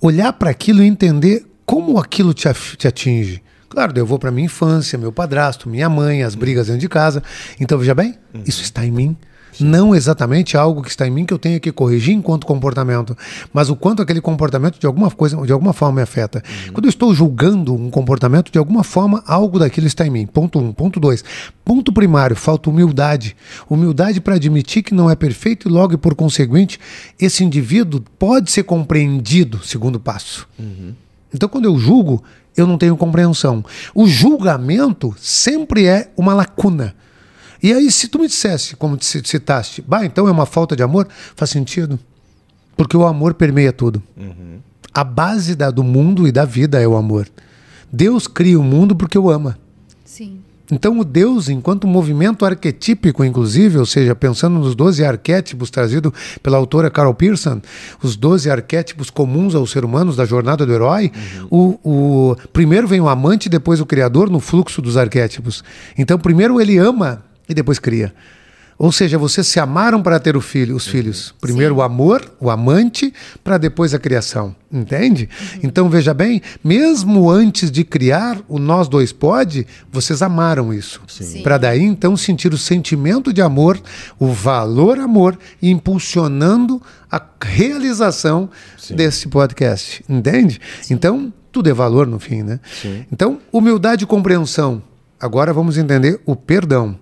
olhar 0.01 0.33
para 0.33 0.49
aquilo 0.49 0.83
e 0.83 0.87
entender 0.87 1.45
como 1.67 1.99
aquilo 1.99 2.33
te, 2.33 2.49
te 2.79 2.89
atinge. 2.89 3.43
Claro, 3.77 3.93
eu 3.95 4.07
vou 4.07 4.19
para 4.19 4.31
minha 4.31 4.47
infância, 4.47 4.99
meu 4.99 5.13
padrasto, 5.13 5.69
minha 5.69 5.87
mãe, 5.87 6.23
as 6.23 6.35
brigas 6.35 6.69
dentro 6.69 6.81
de 6.81 6.89
casa. 6.89 7.23
Então, 7.61 7.77
veja 7.77 7.95
bem, 7.95 8.15
uhum. 8.33 8.41
isso 8.47 8.63
está 8.63 8.87
em 8.87 8.91
mim. 8.91 9.15
Não 9.61 9.95
exatamente 9.95 10.57
algo 10.57 10.81
que 10.81 10.89
está 10.89 11.07
em 11.07 11.11
mim 11.11 11.27
que 11.27 11.35
eu 11.35 11.39
tenho 11.39 11.61
que 11.61 11.71
corrigir 11.71 12.15
enquanto 12.15 12.47
comportamento, 12.47 13.15
mas 13.53 13.69
o 13.69 13.77
quanto 13.77 14.01
aquele 14.01 14.23
comportamento 14.23 14.81
de 14.81 14.87
alguma 14.87 15.11
coisa, 15.11 15.37
de 15.45 15.53
alguma 15.53 15.75
forma 15.75 15.97
me 15.97 16.01
afeta. 16.01 16.43
Uhum. 16.43 16.73
Quando 16.73 16.87
eu 16.87 16.89
estou 16.89 17.13
julgando 17.15 17.75
um 17.75 17.91
comportamento, 17.91 18.51
de 18.51 18.59
alguma 18.59 18.83
forma 18.83 19.23
algo 19.27 19.59
daquilo 19.59 19.87
está 19.87 20.07
em 20.07 20.11
mim. 20.11 20.27
Ponto 20.27 20.59
um. 20.59 20.73
Ponto 20.73 20.99
dois. 20.99 21.23
Ponto 21.63 21.93
primário, 21.93 22.35
falta 22.35 22.71
humildade. 22.71 23.37
Humildade 23.69 24.23
para 24.23 24.37
admitir 24.37 24.85
que 24.85 24.95
não 24.95 25.11
é 25.11 25.15
perfeito 25.15 25.69
e 25.69 25.71
logo 25.71 25.93
e 25.93 25.99
por 25.99 26.15
conseguinte, 26.15 26.81
esse 27.21 27.45
indivíduo 27.45 28.03
pode 28.19 28.51
ser 28.51 28.63
compreendido, 28.63 29.63
segundo 29.63 30.01
passo. 30.01 30.49
Uhum. 30.59 30.95
Então, 31.35 31.47
quando 31.47 31.67
eu 31.67 31.77
julgo, 31.79 32.25
eu 32.57 32.67
não 32.67 32.79
tenho 32.79 32.97
compreensão. 32.97 33.65
O 33.95 34.07
julgamento 34.07 35.15
sempre 35.19 35.87
é 35.87 36.11
uma 36.17 36.35
lacuna. 36.35 36.95
E 37.63 37.73
aí, 37.73 37.91
se 37.91 38.09
tu 38.09 38.19
me 38.19 38.27
dissesse, 38.27 38.77
como 38.77 38.97
te 38.97 39.07
citaste, 39.07 39.83
bah, 39.83 40.05
então 40.05 40.29
é 40.29 40.31
uma 40.31 40.47
falta 40.47 40.77
de 40.77 40.83
amor, 40.83 41.09
faz 41.35 41.51
sentido. 41.51 41.99
Porque 42.77 42.97
o 42.97 43.07
amor 43.07 43.35
permeia 43.35 43.73
tudo. 43.73 44.03
Uhum. 44.17 44.59
A 44.93 45.03
base 45.03 45.55
da, 45.55 45.71
do 45.71 45.83
mundo 45.83 46.29
e 46.29 46.33
da 46.33 46.45
vida 46.45 46.81
é 46.81 46.87
o 46.87 46.97
amor. 46.97 47.29
Deus 47.91 48.27
cria 48.27 48.59
o 48.59 48.63
mundo 48.63 48.95
porque 48.95 49.19
o 49.19 49.31
ama. 49.31 49.59
Sim. 50.05 50.41
Então, 50.71 50.99
o 50.99 51.05
Deus, 51.05 51.49
enquanto 51.49 51.87
movimento 51.87 52.45
arquetípico, 52.45 53.25
inclusive, 53.25 53.79
ou 53.79 53.87
seja, 53.87 54.15
pensando 54.15 54.59
nos 54.59 54.75
12 54.75 55.05
arquétipos 55.05 55.71
trazidos 55.71 56.13
pela 56.43 56.57
autora 56.57 56.91
Carol 56.91 57.15
Pearson, 57.15 57.61
os 58.03 58.17
12 58.17 58.51
arquétipos 58.51 59.09
comuns 59.09 59.55
aos 59.55 59.71
seres 59.71 59.89
humanos 59.89 60.17
da 60.17 60.25
jornada 60.25 60.67
do 60.67 60.73
herói, 60.73 61.13
uhum. 61.51 61.79
o, 61.85 62.31
o, 62.33 62.37
primeiro 62.53 62.89
vem 62.89 63.01
o 63.01 63.09
amante, 63.09 63.49
depois 63.49 63.81
o 63.81 63.87
criador, 63.87 64.29
no 64.29 64.41
fluxo 64.41 64.83
dos 64.83 64.97
arquétipos. 64.97 65.63
Então, 65.97 66.19
primeiro 66.19 66.61
ele 66.61 66.79
ama 66.79 67.23
e 67.49 67.55
depois 67.55 67.79
cria. 67.79 68.13
Ou 68.79 68.93
seja, 68.93 69.17
vocês 69.17 69.47
se 69.47 69.59
amaram 69.59 70.03
para 70.03 70.21
ter 70.21 70.37
o 70.37 70.41
filho, 70.41 70.77
os 70.77 70.87
uhum. 70.87 70.93
filhos. 70.93 71.35
Primeiro 71.41 71.75
Sim. 71.75 71.81
o 71.81 71.83
amor, 71.83 72.31
o 72.39 72.51
amante, 72.51 73.13
para 73.43 73.57
depois 73.57 73.95
a 73.95 73.99
criação. 73.99 74.55
Entende? 74.71 75.29
Uhum. 75.41 75.61
Então 75.63 75.89
veja 75.89 76.13
bem, 76.13 76.43
mesmo 76.63 77.31
antes 77.31 77.71
de 77.71 77.85
criar 77.85 78.39
o 78.49 78.59
nós 78.59 78.89
dois 78.89 79.13
pode, 79.13 79.67
vocês 79.91 80.21
amaram 80.21 80.75
isso. 80.75 81.01
Para 81.43 81.57
daí 81.57 81.83
então 81.83 82.17
sentir 82.17 82.53
o 82.53 82.59
sentimento 82.59 83.33
de 83.33 83.41
amor, 83.41 83.81
o 84.19 84.29
valor 84.33 84.99
amor, 84.99 85.39
impulsionando 85.63 86.83
a 87.11 87.23
realização 87.41 88.51
Sim. 88.77 88.97
desse 88.97 89.29
podcast. 89.29 90.05
Entende? 90.09 90.61
Então 90.91 91.33
tudo 91.51 91.71
é 91.71 91.73
valor 91.73 92.07
no 92.07 92.19
fim, 92.19 92.43
né? 92.43 92.61
Então 93.11 93.39
humildade 93.51 94.05
e 94.05 94.07
compreensão. 94.07 94.83
Agora 95.19 95.53
vamos 95.53 95.79
entender 95.79 96.21
o 96.27 96.37
perdão. 96.37 96.99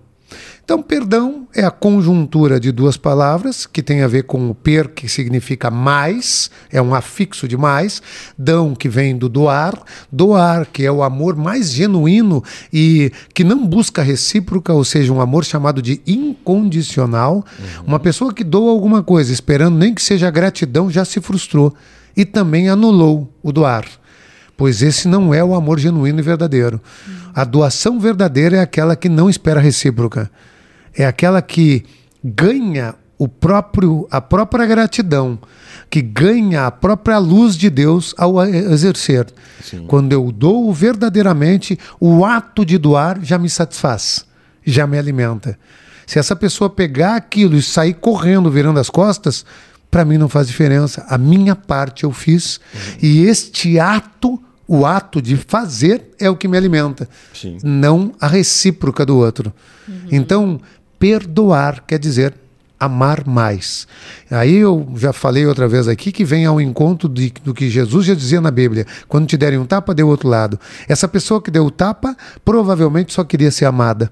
Então, 0.65 0.81
perdão 0.81 1.47
é 1.53 1.63
a 1.63 1.69
conjuntura 1.69 2.59
de 2.59 2.71
duas 2.71 2.97
palavras 2.97 3.67
que 3.67 3.83
tem 3.83 4.01
a 4.01 4.07
ver 4.07 4.23
com 4.23 4.49
o 4.49 4.55
per, 4.55 4.89
que 4.89 5.07
significa 5.07 5.69
mais, 5.69 6.49
é 6.71 6.81
um 6.81 6.95
afixo 6.95 7.47
de 7.47 7.55
mais, 7.55 8.01
dão, 8.35 8.73
que 8.73 8.89
vem 8.89 9.15
do 9.15 9.29
doar, 9.29 9.79
doar, 10.11 10.65
que 10.65 10.83
é 10.83 10.91
o 10.91 11.03
amor 11.03 11.35
mais 11.35 11.71
genuíno 11.71 12.43
e 12.73 13.11
que 13.31 13.43
não 13.43 13.63
busca 13.63 14.01
recíproca, 14.01 14.73
ou 14.73 14.83
seja, 14.83 15.13
um 15.13 15.21
amor 15.21 15.45
chamado 15.45 15.83
de 15.83 16.01
incondicional. 16.07 17.35
Uhum. 17.35 17.83
Uma 17.85 17.99
pessoa 17.99 18.33
que 18.33 18.43
doa 18.43 18.71
alguma 18.71 19.03
coisa 19.03 19.31
esperando 19.31 19.77
nem 19.77 19.93
que 19.93 20.01
seja 20.01 20.31
gratidão 20.31 20.89
já 20.89 21.05
se 21.05 21.21
frustrou 21.21 21.75
e 22.17 22.25
também 22.25 22.69
anulou 22.69 23.31
o 23.43 23.51
doar 23.51 23.85
pois 24.57 24.81
esse 24.81 25.05
não 25.09 25.33
é 25.33 25.43
o 25.43 25.53
amor 25.53 25.77
genuíno 25.77 26.17
e 26.19 26.21
verdadeiro. 26.21 26.81
A 27.33 27.43
doação 27.43 27.99
verdadeira 27.99 28.55
é 28.55 28.61
aquela 28.61 28.95
que 28.95 29.09
não 29.09 29.29
espera 29.29 29.59
recíproca 29.59 30.31
é 30.97 31.05
aquela 31.05 31.41
que 31.41 31.85
ganha 32.23 32.95
o 33.17 33.27
próprio 33.27 34.07
a 34.11 34.19
própria 34.19 34.65
gratidão, 34.65 35.39
que 35.89 36.01
ganha 36.01 36.65
a 36.65 36.71
própria 36.71 37.17
luz 37.17 37.55
de 37.55 37.69
Deus 37.69 38.13
ao 38.17 38.43
exercer. 38.43 39.27
Sim. 39.63 39.85
Quando 39.87 40.11
eu 40.11 40.31
dou 40.31 40.73
verdadeiramente, 40.73 41.79
o 41.99 42.25
ato 42.25 42.65
de 42.65 42.77
doar 42.77 43.19
já 43.23 43.37
me 43.37 43.49
satisfaz, 43.49 44.25
já 44.65 44.85
me 44.85 44.97
alimenta. 44.97 45.57
Se 46.05 46.19
essa 46.19 46.35
pessoa 46.35 46.69
pegar 46.69 47.15
aquilo 47.15 47.55
e 47.55 47.61
sair 47.61 47.95
correndo, 47.95 48.51
virando 48.51 48.79
as 48.79 48.89
costas, 48.89 49.45
para 49.89 50.05
mim 50.05 50.17
não 50.17 50.29
faz 50.29 50.47
diferença. 50.47 51.05
A 51.09 51.17
minha 51.17 51.55
parte 51.55 52.03
eu 52.03 52.11
fiz 52.11 52.57
uhum. 52.57 52.97
e 53.01 53.25
este 53.25 53.79
ato 53.79 54.39
o 54.67 54.85
ato 54.85 55.21
de 55.21 55.37
fazer 55.37 56.11
é 56.19 56.29
o 56.29 56.35
que 56.35 56.47
me 56.47 56.57
alimenta, 56.57 57.07
Sim. 57.33 57.57
não 57.63 58.13
a 58.19 58.27
recíproca 58.27 59.05
do 59.05 59.17
outro. 59.17 59.53
Uhum. 59.87 59.95
Então, 60.11 60.61
perdoar 60.99 61.83
quer 61.85 61.99
dizer 61.99 62.33
amar 62.79 63.25
mais. 63.25 63.87
Aí 64.29 64.55
eu 64.55 64.87
já 64.95 65.11
falei 65.13 65.45
outra 65.45 65.67
vez 65.67 65.87
aqui 65.87 66.11
que 66.11 66.23
vem 66.23 66.45
ao 66.45 66.59
encontro 66.59 67.07
de, 67.09 67.33
do 67.43 67.53
que 67.53 67.69
Jesus 67.69 68.05
já 68.05 68.13
dizia 68.13 68.41
na 68.41 68.51
Bíblia: 68.51 68.85
quando 69.07 69.27
te 69.27 69.37
derem 69.37 69.59
um 69.59 69.65
tapa, 69.65 69.93
dê 69.93 70.03
o 70.03 70.07
outro 70.07 70.27
lado. 70.27 70.59
Essa 70.87 71.07
pessoa 71.07 71.41
que 71.41 71.51
deu 71.51 71.65
o 71.65 71.71
tapa 71.71 72.15
provavelmente 72.43 73.13
só 73.13 73.23
queria 73.23 73.51
ser 73.51 73.65
amada. 73.65 74.11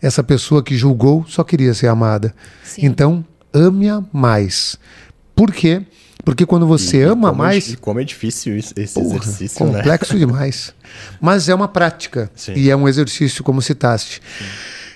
Essa 0.00 0.22
pessoa 0.22 0.62
que 0.62 0.76
julgou 0.76 1.24
só 1.26 1.42
queria 1.42 1.72
ser 1.72 1.88
amada. 1.88 2.34
Sim. 2.62 2.86
Então, 2.86 3.24
ame-a 3.52 4.02
mais. 4.12 4.78
Por 5.34 5.52
quê? 5.52 5.82
Porque 6.24 6.44
quando 6.44 6.66
você 6.66 6.98
e, 6.98 7.02
ama 7.02 7.30
como 7.30 7.42
é 7.42 7.46
mais. 7.46 7.72
É, 7.72 7.76
como 7.76 8.00
é 8.00 8.04
difícil 8.04 8.56
esse 8.56 8.74
porra, 8.94 9.16
exercício, 9.16 9.58
complexo 9.58 10.14
né? 10.14 10.20
demais. 10.26 10.74
Mas 11.20 11.48
é 11.48 11.54
uma 11.54 11.68
prática. 11.68 12.30
Sim. 12.34 12.52
E 12.54 12.70
é 12.70 12.76
um 12.76 12.88
exercício, 12.88 13.42
como 13.42 13.62
citaste. 13.62 14.20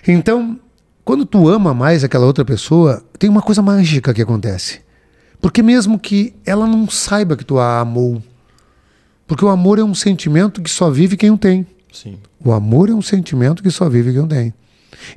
Sim. 0.04 0.12
Então, 0.12 0.58
quando 1.04 1.24
tu 1.26 1.48
ama 1.48 1.74
mais 1.74 2.04
aquela 2.04 2.26
outra 2.26 2.44
pessoa, 2.44 3.02
tem 3.18 3.28
uma 3.28 3.42
coisa 3.42 3.62
mágica 3.62 4.14
que 4.14 4.22
acontece. 4.22 4.80
Porque 5.40 5.62
mesmo 5.62 5.98
que 5.98 6.34
ela 6.44 6.66
não 6.66 6.88
saiba 6.88 7.36
que 7.36 7.44
tu 7.44 7.58
a 7.58 7.80
amou, 7.80 8.22
porque 9.26 9.44
o 9.44 9.48
amor 9.48 9.78
é 9.78 9.84
um 9.84 9.94
sentimento 9.94 10.60
que 10.60 10.70
só 10.70 10.90
vive 10.90 11.16
quem 11.16 11.30
o 11.30 11.38
tem. 11.38 11.66
Sim. 11.92 12.18
O 12.44 12.52
amor 12.52 12.90
é 12.90 12.94
um 12.94 13.02
sentimento 13.02 13.62
que 13.62 13.70
só 13.70 13.88
vive 13.88 14.12
quem 14.12 14.20
o 14.22 14.26
tem. 14.26 14.52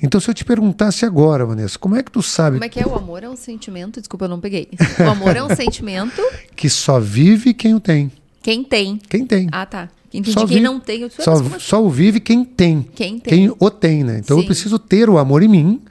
Então, 0.01 0.19
se 0.21 0.29
eu 0.29 0.33
te 0.33 0.45
perguntasse 0.45 1.05
agora, 1.05 1.45
Vanessa, 1.45 1.77
como 1.77 1.95
é 1.95 2.03
que 2.03 2.11
tu 2.11 2.21
sabe? 2.21 2.55
Como 2.57 2.65
é 2.65 2.69
que 2.69 2.79
é? 2.79 2.85
O 2.87 2.95
amor 2.95 3.23
é 3.23 3.29
um 3.29 3.35
sentimento. 3.35 3.99
Desculpa, 3.99 4.25
eu 4.25 4.29
não 4.29 4.39
peguei. 4.39 4.69
O 4.99 5.09
amor 5.09 5.35
é 5.35 5.43
um 5.43 5.49
sentimento. 5.55 6.21
que 6.55 6.69
só 6.69 6.99
vive 6.99 7.53
quem 7.53 7.75
o 7.75 7.79
tem. 7.79 8.11
Quem 8.41 8.63
tem. 8.63 8.97
Quem 9.09 9.25
tem. 9.25 9.49
Ah, 9.51 9.65
tá. 9.65 9.89
Entendi. 10.13 10.31
Só 10.33 10.45
quem 10.45 10.61
não 10.61 10.79
tem, 10.79 11.01
eu 11.01 11.09
só, 11.09 11.33
assim? 11.33 11.49
só 11.59 11.83
o 11.83 11.89
vive 11.89 12.19
quem 12.19 12.45
tem. 12.45 12.87
Quem 12.93 13.19
tem. 13.19 13.47
Quem 13.47 13.55
o 13.57 13.69
tem, 13.71 14.03
né? 14.03 14.19
Então 14.19 14.37
Sim. 14.37 14.43
eu 14.43 14.45
preciso 14.45 14.77
ter 14.77 15.09
o 15.09 15.17
amor 15.17 15.41
em 15.41 15.47
mim 15.47 15.81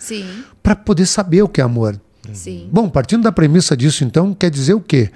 para 0.62 0.76
poder 0.76 1.06
saber 1.06 1.42
o 1.42 1.48
que 1.48 1.60
é 1.60 1.64
amor. 1.64 2.00
Sim. 2.32 2.68
Bom, 2.70 2.88
partindo 2.88 3.24
da 3.24 3.32
premissa 3.32 3.76
disso, 3.76 4.04
então, 4.04 4.32
quer 4.32 4.48
dizer 4.50 4.74
o 4.74 4.80
quê? 4.80 5.10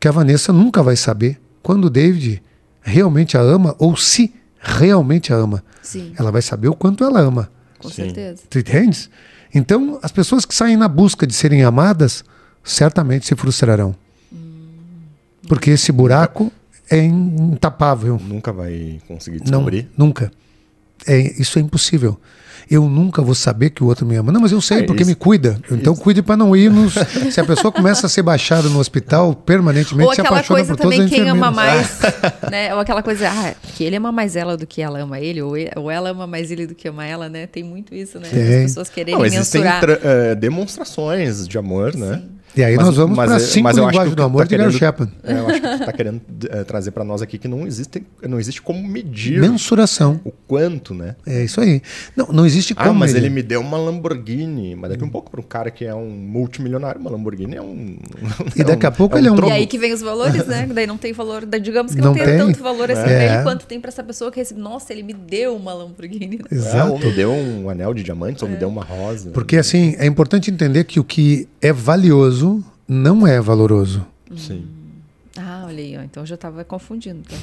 Que 0.00 0.08
a 0.08 0.10
Vanessa 0.10 0.52
nunca 0.52 0.82
vai 0.82 0.96
saber 0.96 1.40
quando 1.62 1.84
o 1.84 1.90
David 1.90 2.42
realmente 2.80 3.36
a 3.36 3.40
ama 3.40 3.76
ou 3.78 3.96
se 3.96 4.34
realmente 4.58 5.32
a 5.32 5.36
ama. 5.36 5.62
Sim. 5.80 6.12
Ela 6.18 6.32
vai 6.32 6.42
saber 6.42 6.68
o 6.68 6.74
quanto 6.74 7.04
ela 7.04 7.20
ama. 7.20 7.48
Com 7.78 7.88
Sim. 7.88 8.06
certeza. 8.06 8.42
Tu 8.50 8.58
entendes? 8.58 9.08
Então, 9.54 10.00
as 10.02 10.10
pessoas 10.10 10.44
que 10.44 10.54
saem 10.54 10.76
na 10.76 10.88
busca 10.88 11.26
de 11.26 11.34
serem 11.34 11.62
amadas, 11.62 12.24
certamente 12.64 13.26
se 13.26 13.36
frustrarão. 13.36 13.94
Porque 15.46 15.70
esse 15.70 15.92
buraco 15.92 16.52
é 16.92 17.04
intapável. 17.04 18.20
Nunca 18.22 18.52
vai 18.52 19.00
conseguir 19.08 19.38
Não, 19.38 19.44
descobrir. 19.44 19.88
nunca. 19.96 20.30
É, 21.06 21.18
isso 21.40 21.58
é 21.58 21.62
impossível. 21.62 22.18
Eu 22.70 22.88
nunca 22.88 23.20
vou 23.20 23.34
saber 23.34 23.70
que 23.70 23.82
o 23.82 23.86
outro 23.88 24.06
me 24.06 24.14
ama. 24.14 24.30
Não, 24.30 24.40
mas 24.40 24.52
eu 24.52 24.60
sei, 24.60 24.78
É, 24.78 24.82
porque 24.84 25.02
isso- 25.02 25.10
me 25.10 25.16
cuida. 25.16 25.60
Então 25.70 25.96
cuide 25.96 26.22
para 26.22 26.36
não 26.36 26.54
ir 26.56 26.70
nos. 26.70 26.94
Se 27.32 27.40
a 27.40 27.44
pessoa 27.44 27.72
começa 27.72 28.06
a 28.06 28.08
ser 28.08 28.22
baixada 28.22 28.68
no 28.68 28.78
hospital 28.78 29.34
permanentemente, 29.34 30.06
Ou 30.08 30.14
se 30.14 30.20
aquela 30.20 30.36
apaixona 30.36 30.58
coisa 30.60 30.74
por 30.76 30.82
todos 30.82 30.96
também, 30.96 31.10
quem 31.12 31.28
ama 31.28 31.50
mais, 31.50 31.98
né? 32.50 32.72
Ou 32.72 32.80
aquela 32.80 33.02
coisa, 33.02 33.28
ah, 33.28 33.52
que 33.74 33.82
ele 33.82 33.96
ama 33.96 34.12
mais 34.12 34.36
ela 34.36 34.56
do 34.56 34.64
que 34.66 34.80
ela 34.80 35.00
ama 35.00 35.18
ele, 35.20 35.42
ou, 35.42 35.54
ou 35.76 35.90
ela 35.90 36.10
ama 36.10 36.26
mais 36.26 36.50
ele 36.52 36.66
do 36.68 36.74
que 36.74 36.86
ama 36.88 37.04
ela, 37.04 37.28
né? 37.28 37.46
Tem 37.48 37.64
muito 37.64 37.94
isso, 37.94 38.20
né? 38.20 38.28
Tem. 38.30 38.40
As 38.58 38.62
pessoas 38.70 38.88
quererem 38.88 39.18
Não, 39.18 39.26
existem 39.26 39.60
mensurar. 39.60 39.80
tra- 39.80 39.98
eh, 40.02 40.34
demonstrações 40.36 41.48
de 41.48 41.58
amor, 41.58 41.94
né? 41.96 42.22
E 42.54 42.62
aí 42.62 42.76
Mas- 42.76 42.86
nós 42.86 42.96
vamos 42.96 43.16
mas 43.16 43.26
para 43.30 43.36
eu- 43.36 43.40
cinco 43.46 43.64
mas 43.64 43.76
eu 43.78 43.84
acho 43.84 43.90
que 43.90 44.04
linguagens 44.04 44.12
o 44.12 44.16
do 44.16 44.20
que 44.22 44.26
amor 44.26 44.38
tá 44.40 44.44
de 44.44 44.56
Gary 44.56 44.62
querendo- 44.64 44.78
Chapman. 44.78 45.12
É, 45.24 45.32
eu 45.32 45.46
acho 45.48 45.60
que 45.60 45.68
tu 45.78 45.84
tá 45.86 45.92
querendo 45.92 46.20
eh, 46.50 46.64
trazer 46.64 46.90
para 46.90 47.04
nós 47.04 47.22
aqui 47.22 47.38
que 47.38 47.48
não 47.48 47.66
existe, 47.66 48.02
não 48.28 48.38
existe 48.38 48.60
como 48.60 48.86
medir 48.86 49.40
Mensuração. 49.40 50.20
o 50.24 50.30
quanto, 50.46 50.92
né? 50.94 51.16
É 51.26 51.42
isso 51.44 51.60
aí. 51.60 51.80
Não, 52.16 52.26
não 52.28 52.44
existe 52.46 52.74
como. 52.74 52.90
Ah, 52.90 52.92
mas 52.92 53.12
medir. 53.14 53.26
ele 53.26 53.34
me 53.34 53.42
deu 53.42 53.60
uma 53.60 53.78
Lamborghini. 53.78 54.76
Mas 54.76 54.90
daqui 54.90 55.04
um 55.04 55.08
pouco, 55.08 55.30
para 55.30 55.40
um 55.40 55.44
cara 55.44 55.70
que 55.70 55.84
é 55.84 55.94
um 55.94 56.10
multimilionário, 56.10 57.00
uma 57.00 57.10
Lamborghini 57.10 57.56
é 57.56 57.62
um. 57.62 57.96
E 58.54 58.62
daqui 58.64 58.84
a 58.86 58.90
pouco 58.90 59.16
ele 59.16 59.28
é 59.28 59.32
um- 59.32 59.36
troco. 59.36 59.50
E 59.50 59.54
aí 59.54 59.66
que 59.66 59.78
vem 59.78 59.92
os 59.92 60.02
valores, 60.02 60.46
né? 60.46 60.68
Daí 60.72 60.86
não 60.86 60.98
tem 60.98 61.12
valor, 61.12 61.46
daí 61.46 61.60
digamos 61.60 61.94
que 61.94 62.00
não, 62.00 62.08
Não 62.08 62.14
tem, 62.14 62.24
tem. 62.24 62.36
tanto 62.38 62.62
valor 62.62 62.90
assim 62.90 63.00
É. 63.00 63.04
pra 63.04 63.34
ele 63.34 63.42
quanto 63.44 63.66
tem 63.66 63.80
pra 63.80 63.88
essa 63.88 64.02
pessoa 64.02 64.30
que 64.30 64.38
recebe. 64.40 64.60
Nossa, 64.60 64.92
ele 64.92 65.02
me 65.02 65.12
deu 65.14 65.56
uma 65.56 65.72
Lamborghini. 65.72 66.36
né? 66.36 66.44
É, 66.50 66.54
ou 66.54 66.60
Exato. 66.60 67.06
me 67.06 67.12
deu 67.12 67.30
um 67.32 67.70
anel 67.70 67.94
de 67.94 68.02
diamantes, 68.02 68.42
ou 68.42 68.48
me 68.48 68.56
deu 68.56 68.68
uma 68.68 68.84
rosa. 68.84 69.30
Porque 69.30 69.56
assim, 69.56 69.94
é 69.98 70.04
importante 70.06 70.50
entender 70.50 70.84
que 70.84 71.00
o 71.00 71.04
que 71.04 71.48
é 71.60 71.72
valioso 71.72 72.41
não 72.88 73.26
é 73.26 73.40
valoroso. 73.40 74.04
Sim. 74.36 74.64
Ah, 75.38 75.64
olha 75.66 75.78
aí, 75.78 75.96
ó. 75.96 76.02
Então 76.02 76.22
eu 76.22 76.26
já 76.26 76.36
tava 76.36 76.62
confundindo. 76.64 77.20
tá? 77.22 77.36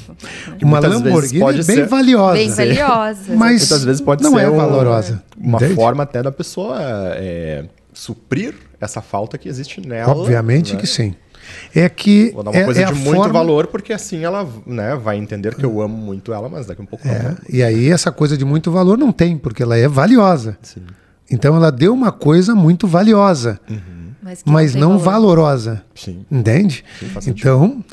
Né? 0.52 0.58
Uma 0.62 0.78
Lamborghini 0.78 1.40
pode 1.40 1.60
é 1.60 1.64
bem 1.64 1.76
ser- 1.76 1.86
valiosa. 1.88 2.34
Bem 2.34 2.48
valiosa. 2.50 3.20
Mas 3.34 3.60
Muitas 3.62 3.84
vezes 3.84 4.00
pode 4.00 4.22
não 4.22 4.32
ser 4.34 4.40
é 4.42 4.50
valorosa. 4.50 5.22
Uma 5.36 5.56
entende? 5.58 5.74
forma 5.74 6.02
até 6.04 6.22
da 6.22 6.30
pessoa 6.30 6.76
é, 7.14 7.64
suprir 7.92 8.54
essa 8.80 9.00
falta 9.02 9.36
que 9.36 9.48
existe 9.48 9.80
nela. 9.86 10.12
Obviamente 10.12 10.74
né? 10.74 10.80
que 10.80 10.86
sim. 10.86 11.14
É 11.74 11.88
que 11.88 12.30
Vou 12.32 12.44
dar 12.44 12.50
uma 12.52 12.60
é, 12.60 12.64
coisa 12.64 12.82
é 12.82 12.84
de 12.86 12.94
muito 12.94 13.16
forma- 13.16 13.32
valor, 13.32 13.66
porque 13.66 13.92
assim 13.92 14.22
ela 14.24 14.48
né, 14.64 14.94
vai 14.94 15.16
entender 15.16 15.56
que 15.56 15.64
eu 15.64 15.80
amo 15.80 15.96
muito 15.96 16.32
ela, 16.32 16.48
mas 16.48 16.66
daqui 16.66 16.80
a 16.80 16.84
um 16.84 16.86
pouco 16.86 17.08
É, 17.08 17.22
não. 17.30 17.36
e 17.48 17.60
aí 17.60 17.88
essa 17.90 18.12
coisa 18.12 18.36
de 18.38 18.44
muito 18.44 18.70
valor 18.70 18.96
não 18.96 19.10
tem, 19.10 19.36
porque 19.36 19.62
ela 19.64 19.76
é 19.76 19.88
valiosa. 19.88 20.56
Sim. 20.62 20.82
Então 21.28 21.56
ela 21.56 21.72
deu 21.72 21.92
uma 21.92 22.12
coisa 22.12 22.54
muito 22.54 22.86
valiosa, 22.86 23.58
Mas, 24.22 24.42
mas 24.44 24.74
não 24.74 24.98
valor. 24.98 25.36
valorosa. 25.36 25.84
Sim. 25.94 26.24
Entende? 26.30 26.84
Sim. 27.20 27.30
Então, 27.30 27.84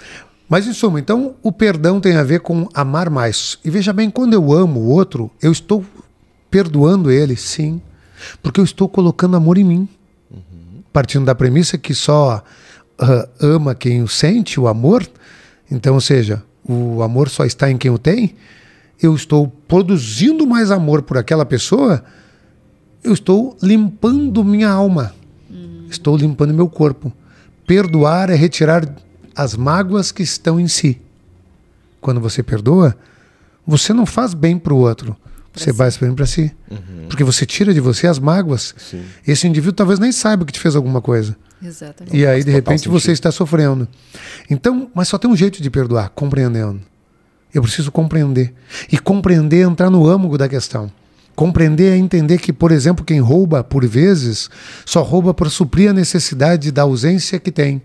mas 0.49 0.65
em 0.65 0.73
suma, 0.73 0.99
então 0.99 1.35
o 1.43 1.51
perdão 1.51 1.99
tem 1.99 2.15
a 2.15 2.23
ver 2.23 2.39
com 2.39 2.69
amar 2.73 3.09
mais. 3.09 3.57
E 3.63 3.69
veja 3.69 3.91
bem, 3.91 4.09
quando 4.09 4.33
eu 4.33 4.53
amo 4.53 4.79
o 4.79 4.87
outro, 4.87 5.29
eu 5.41 5.51
estou 5.51 5.85
perdoando 6.49 7.11
ele, 7.11 7.35
sim, 7.35 7.81
porque 8.41 8.59
eu 8.59 8.63
estou 8.63 8.87
colocando 8.87 9.35
amor 9.35 9.57
em 9.57 9.63
mim. 9.63 9.89
Partindo 10.93 11.25
da 11.25 11.35
premissa 11.35 11.77
que 11.77 11.93
só 11.93 12.43
ah, 12.97 13.29
ama 13.39 13.75
quem 13.75 14.01
o 14.01 14.07
sente, 14.07 14.59
o 14.59 14.67
amor. 14.67 15.07
Então, 15.69 15.95
ou 15.95 16.01
seja, 16.01 16.41
o 16.67 17.03
amor 17.03 17.29
só 17.29 17.45
está 17.45 17.69
em 17.69 17.77
quem 17.77 17.91
o 17.91 17.99
tem. 17.99 18.35
Eu 19.01 19.13
estou 19.13 19.47
produzindo 19.67 20.47
mais 20.47 20.71
amor 20.71 21.03
por 21.03 21.17
aquela 21.17 21.45
pessoa. 21.45 22.03
Eu 23.03 23.13
estou 23.13 23.55
limpando 23.61 24.43
minha 24.43 24.69
alma. 24.69 25.13
Estou 25.89 26.17
limpando 26.17 26.53
meu 26.53 26.69
corpo. 26.69 27.11
Perdoar 27.65 28.29
é 28.29 28.35
retirar 28.35 28.87
as 29.35 29.55
mágoas 29.55 30.11
que 30.11 30.23
estão 30.23 30.59
em 30.59 30.67
si. 30.67 30.99
Quando 31.99 32.19
você 32.19 32.41
perdoa, 32.41 32.95
você 33.65 33.93
não 33.93 34.05
faz 34.05 34.33
bem 34.33 34.57
para 34.57 34.73
o 34.73 34.77
outro. 34.77 35.15
Você 35.53 35.73
faz 35.73 35.97
bem 35.97 36.13
para 36.13 36.25
si. 36.25 36.55
Porque 37.07 37.23
você 37.23 37.45
tira 37.45 37.73
de 37.73 37.79
você 37.79 38.07
as 38.07 38.19
mágoas. 38.19 38.75
Sim. 38.77 39.03
Esse 39.25 39.47
indivíduo 39.47 39.73
talvez 39.73 39.99
nem 39.99 40.11
saiba 40.11 40.45
que 40.45 40.53
te 40.53 40.59
fez 40.59 40.75
alguma 40.75 41.01
coisa. 41.01 41.35
Exatamente. 41.61 42.15
E 42.15 42.25
aí, 42.25 42.43
de 42.43 42.51
repente, 42.51 42.87
você 42.87 43.11
está 43.11 43.31
sofrendo. 43.31 43.87
Então, 44.49 44.89
mas 44.93 45.07
só 45.07 45.17
tem 45.17 45.29
um 45.29 45.35
jeito 45.35 45.61
de 45.61 45.69
perdoar, 45.69 46.09
compreendendo. 46.09 46.79
Eu 47.53 47.61
preciso 47.61 47.91
compreender. 47.91 48.53
E 48.91 48.99
compreender 48.99 49.61
é 49.65 49.69
entrar 49.69 49.89
no 49.89 50.07
âmago 50.07 50.37
da 50.37 50.47
questão. 50.47 50.91
Compreender 51.37 51.93
é 51.93 51.95
entender 51.95 52.39
que, 52.39 52.51
por 52.51 52.71
exemplo, 52.71 53.05
quem 53.05 53.19
rouba, 53.19 53.63
por 53.63 53.85
vezes, 53.85 54.49
só 54.83 55.03
rouba 55.03 55.35
para 55.35 55.51
suprir 55.51 55.91
a 55.91 55.93
necessidade 55.93 56.71
da 56.71 56.81
ausência 56.81 57.39
que 57.39 57.51
tem. 57.51 57.79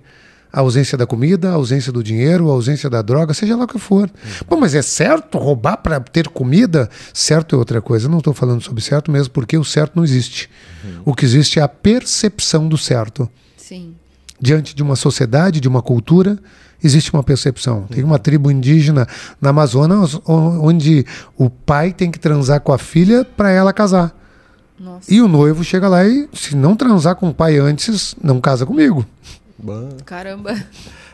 A 0.51 0.61
ausência 0.61 0.97
da 0.97 1.07
comida, 1.07 1.51
a 1.51 1.53
ausência 1.53 1.93
do 1.93 2.03
dinheiro, 2.03 2.49
a 2.49 2.55
ausência 2.55 2.89
da 2.89 3.03
droga, 3.03 3.35
seja 3.35 3.55
lá 3.55 3.65
o 3.65 3.69
que 3.69 3.79
for. 3.79 4.11
Bom, 4.49 4.57
mas 4.57 4.75
é 4.75 4.81
certo 4.81 5.37
roubar 5.37 5.77
para 5.77 6.01
ter 6.01 6.29
comida? 6.29 6.89
Certo 7.13 7.55
é 7.55 7.59
outra 7.59 7.83
coisa. 7.83 8.07
Eu 8.07 8.11
não 8.11 8.19
estou 8.19 8.33
falando 8.33 8.63
sobre 8.63 8.83
certo 8.83 9.13
mesmo, 9.13 9.35
porque 9.35 9.59
o 9.59 9.65
certo 9.65 9.97
não 9.97 10.05
existe. 10.05 10.49
O 11.05 11.15
que 11.15 11.27
existe 11.27 11.59
é 11.59 11.63
a 11.63 11.69
percepção 11.69 12.67
do 12.67 12.79
certo 12.79 13.29
Sim. 13.59 13.95
diante 14.41 14.75
de 14.75 14.83
uma 14.83 14.97
sociedade, 14.97 15.61
de 15.61 15.69
uma 15.69 15.83
cultura, 15.83 16.39
existe 16.83 17.13
uma 17.13 17.23
percepção. 17.23 17.83
Tem 17.91 18.03
uma 18.05 18.19
tribo 18.19 18.51
indígena 18.51 19.07
na 19.41 19.51
Amazonas 19.51 20.15
o- 20.15 20.23
onde 20.63 21.05
o 21.37 21.49
pai 21.51 21.93
tem 21.93 22.11
que 22.11 22.19
transar 22.19 22.61
com 22.61 22.73
a 22.73 22.79
filha 22.79 23.25
para 23.25 23.51
ela 23.51 23.73
casar. 23.73 24.15
Nossa. 24.79 25.13
E 25.13 25.21
o 25.21 25.29
noivo 25.29 25.63
chega 25.63 25.89
lá 25.89 26.05
e, 26.05 26.29
se 26.33 26.57
não 26.57 26.75
transar 26.75 27.15
com 27.17 27.29
o 27.29 27.35
pai 27.35 27.57
antes, 27.59 28.17
não 28.23 28.41
casa 28.41 28.67
comigo. 28.67 29.07
Caramba. 30.05 30.57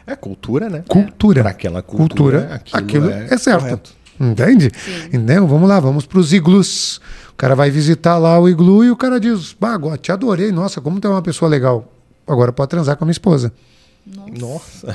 É 0.07 0.17
cultura, 0.17 0.71
né? 0.71 0.83
Cultura. 0.89 1.43
Para 1.43 1.51
aquela 1.51 1.83
cultura, 1.83 2.41
Cultura, 2.41 2.55
aquilo, 2.55 3.09
aquilo 3.09 3.11
é, 3.11 3.27
é 3.35 3.37
certo. 3.37 3.61
correto. 3.61 3.99
Entende? 4.19 4.73
Então, 5.13 5.47
vamos 5.47 5.69
lá, 5.69 5.79
vamos 5.79 6.07
para 6.07 6.19
os 6.19 6.33
iglus. 6.33 7.01
O 7.31 7.35
cara 7.37 7.55
vai 7.55 7.71
visitar 7.71 8.17
lá 8.19 8.41
o 8.41 8.49
iglu 8.49 8.85
e 8.85 8.91
o 8.91 8.97
cara 8.97 9.21
diz: 9.21 9.55
Bah, 9.61 9.79
te 10.01 10.11
adorei, 10.11 10.51
nossa, 10.51 10.81
como 10.81 10.99
tu 10.99 11.07
é 11.07 11.11
uma 11.11 11.23
pessoa 11.23 11.49
legal. 11.49 11.93
Agora 12.27 12.53
pode 12.53 12.71
transar 12.71 12.97
com 12.97 13.05
a 13.05 13.07
minha 13.07 13.13
esposa. 13.13 13.53
Nossa. 14.39 14.95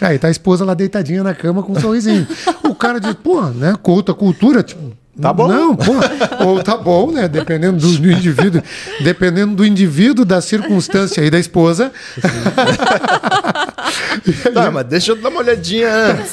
Aí 0.00 0.18
tá 0.18 0.28
a 0.28 0.30
esposa 0.30 0.64
lá 0.64 0.74
deitadinha 0.74 1.22
na 1.22 1.34
cama 1.34 1.62
com 1.62 1.72
um 1.72 1.80
sorrisinho. 1.80 2.26
o 2.64 2.74
cara 2.74 2.98
diz, 2.98 3.14
pô, 3.14 3.42
né? 3.42 3.74
Culta 3.82 4.14
cultura, 4.14 4.62
tipo. 4.62 4.92
Tá 5.20 5.30
bom. 5.30 5.46
Não, 5.46 5.76
pô. 5.76 5.92
Ou 6.46 6.62
tá 6.62 6.76
bom, 6.76 7.10
né? 7.12 7.28
Dependendo 7.28 7.78
do, 7.78 7.98
do 7.98 8.10
indivíduo. 8.10 8.62
Dependendo 9.02 9.54
do 9.54 9.64
indivíduo, 9.64 10.24
da 10.24 10.40
circunstância 10.40 11.20
e 11.22 11.30
da 11.30 11.38
esposa. 11.38 11.92
Tá, 14.54 14.70
mas 14.70 14.86
deixa 14.86 15.12
eu 15.12 15.16
dar 15.20 15.28
uma 15.28 15.40
olhadinha 15.40 15.88
antes. 15.92 16.32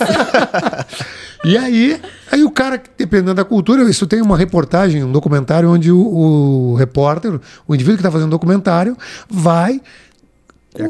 E 1.44 1.58
aí, 1.58 2.00
aí 2.30 2.44
o 2.44 2.52
cara, 2.52 2.82
dependendo 2.98 3.34
da 3.34 3.46
cultura, 3.46 3.82
isso 3.90 4.06
tem 4.06 4.22
uma 4.22 4.38
reportagem, 4.38 5.04
um 5.04 5.12
documentário 5.12 5.72
onde 5.72 5.90
o, 5.90 5.98
o 5.98 6.76
repórter, 6.76 7.40
o 7.66 7.74
indivíduo 7.74 7.98
que 7.98 8.02
está 8.02 8.12
fazendo 8.12 8.28
o 8.28 8.32
documentário, 8.32 8.98
vai. 9.30 9.82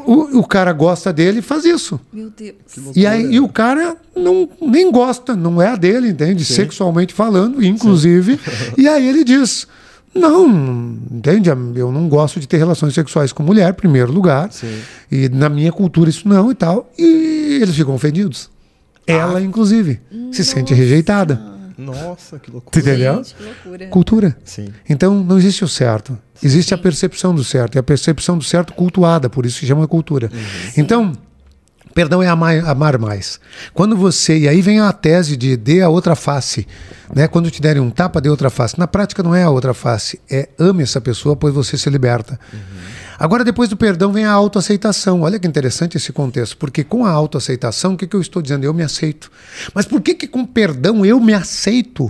O, 0.06 0.40
o 0.40 0.44
cara 0.44 0.74
gosta 0.74 1.12
dele 1.14 1.40
e 1.40 1.42
faz 1.42 1.64
isso. 1.64 2.00
Meu 2.12 2.30
Deus. 2.30 2.56
E 2.96 3.08
aí 3.08 3.36
e 3.36 3.40
o 3.40 3.48
cara 3.48 3.96
não, 4.16 4.50
nem 4.62 4.92
gosta, 4.92 5.36
não 5.36 5.62
é 5.62 5.68
a 5.70 5.76
dele, 5.76 6.10
entende? 6.10 6.44
Sexualmente 6.44 7.14
falando, 7.14 7.64
inclusive. 7.64 8.40
E 8.78 8.88
aí 8.88 9.08
ele 9.08 9.24
diz: 9.24 9.68
Não, 10.14 10.48
entende? 11.10 11.50
Eu 11.50 11.92
não 11.92 12.10
gosto 12.10 12.40
de 12.40 12.48
ter 12.48 12.58
relações 12.58 12.94
sexuais 12.94 13.32
com 13.32 13.42
mulher, 13.42 13.70
em 13.70 13.74
primeiro 13.74 14.12
lugar. 14.12 14.52
Sim. 14.52 14.80
E 15.10 15.30
na 15.30 15.48
minha 15.48 15.72
cultura 15.72 16.10
isso 16.10 16.28
não 16.28 16.52
e 16.52 16.56
tal. 16.56 16.92
E 16.98 17.60
eles 17.62 17.76
ficam 17.76 17.96
ofendidos. 17.96 18.50
Ela, 19.08 19.42
inclusive, 19.42 20.00
se 20.32 20.44
sente 20.44 20.74
rejeitada. 20.74 21.42
Nossa, 21.78 22.38
que 22.38 22.52
loucura. 22.52 22.80
entendeu? 22.80 23.16
Gente, 23.16 23.36
que 23.36 23.44
loucura. 23.44 23.88
Cultura. 23.88 24.38
Sim. 24.44 24.68
Então 24.88 25.24
não 25.24 25.38
existe 25.38 25.64
o 25.64 25.68
certo. 25.68 26.18
Existe 26.42 26.74
a 26.74 26.78
percepção 26.78 27.34
do 27.34 27.44
certo. 27.44 27.76
E 27.76 27.80
a 27.80 27.84
percepção 27.84 28.38
do 28.38 28.44
certo 28.44 28.74
cultuada, 28.74 29.30
por 29.30 29.46
isso 29.46 29.60
se 29.60 29.68
chama 29.68 29.88
cultura. 29.88 30.32
Então, 30.78 31.14
perdão 31.94 32.24
é 32.24 32.28
amar, 32.28 32.64
amar 32.66 32.98
mais. 32.98 33.40
Quando 33.74 33.96
você. 33.96 34.40
E 34.40 34.48
aí 34.48 34.62
vem 34.62 34.80
a 34.80 34.92
tese 34.94 35.36
de 35.36 35.58
dê 35.58 35.82
a 35.82 35.90
outra 35.90 36.16
face. 36.16 36.68
Né? 37.14 37.28
Quando 37.28 37.52
te 37.52 37.62
derem 37.62 37.82
um 37.82 37.90
tapa, 37.90 38.22
dê 38.22 38.30
outra 38.30 38.50
face. 38.50 38.80
Na 38.80 38.88
prática 38.88 39.22
não 39.22 39.36
é 39.36 39.44
a 39.44 39.50
outra 39.50 39.74
face. 39.74 40.20
É 40.30 40.50
ame 40.58 40.84
essa 40.84 41.02
pessoa, 41.02 41.36
pois 41.36 41.54
você 41.54 41.78
se 41.78 41.90
liberta. 41.90 42.40
Agora, 43.20 43.44
depois 43.44 43.68
do 43.68 43.76
perdão, 43.76 44.14
vem 44.14 44.24
a 44.24 44.32
autoaceitação. 44.32 45.24
Olha 45.24 45.38
que 45.38 45.46
interessante 45.46 45.98
esse 45.98 46.14
contexto, 46.14 46.56
porque 46.56 46.86
com 46.86 47.06
a 47.06 47.12
autoaceitação, 47.12 47.94
o 47.94 47.98
que, 47.98 48.08
que 48.08 48.16
eu 48.16 48.22
estou 48.22 48.42
dizendo? 48.42 48.64
Eu 48.64 48.74
me 48.74 48.82
aceito. 48.82 49.30
Mas 49.74 49.86
por 49.86 50.00
que, 50.00 50.14
que 50.14 50.28
com 50.28 50.46
perdão 50.46 51.06
eu 51.06 51.20
me 51.20 51.34
aceito? 51.34 52.10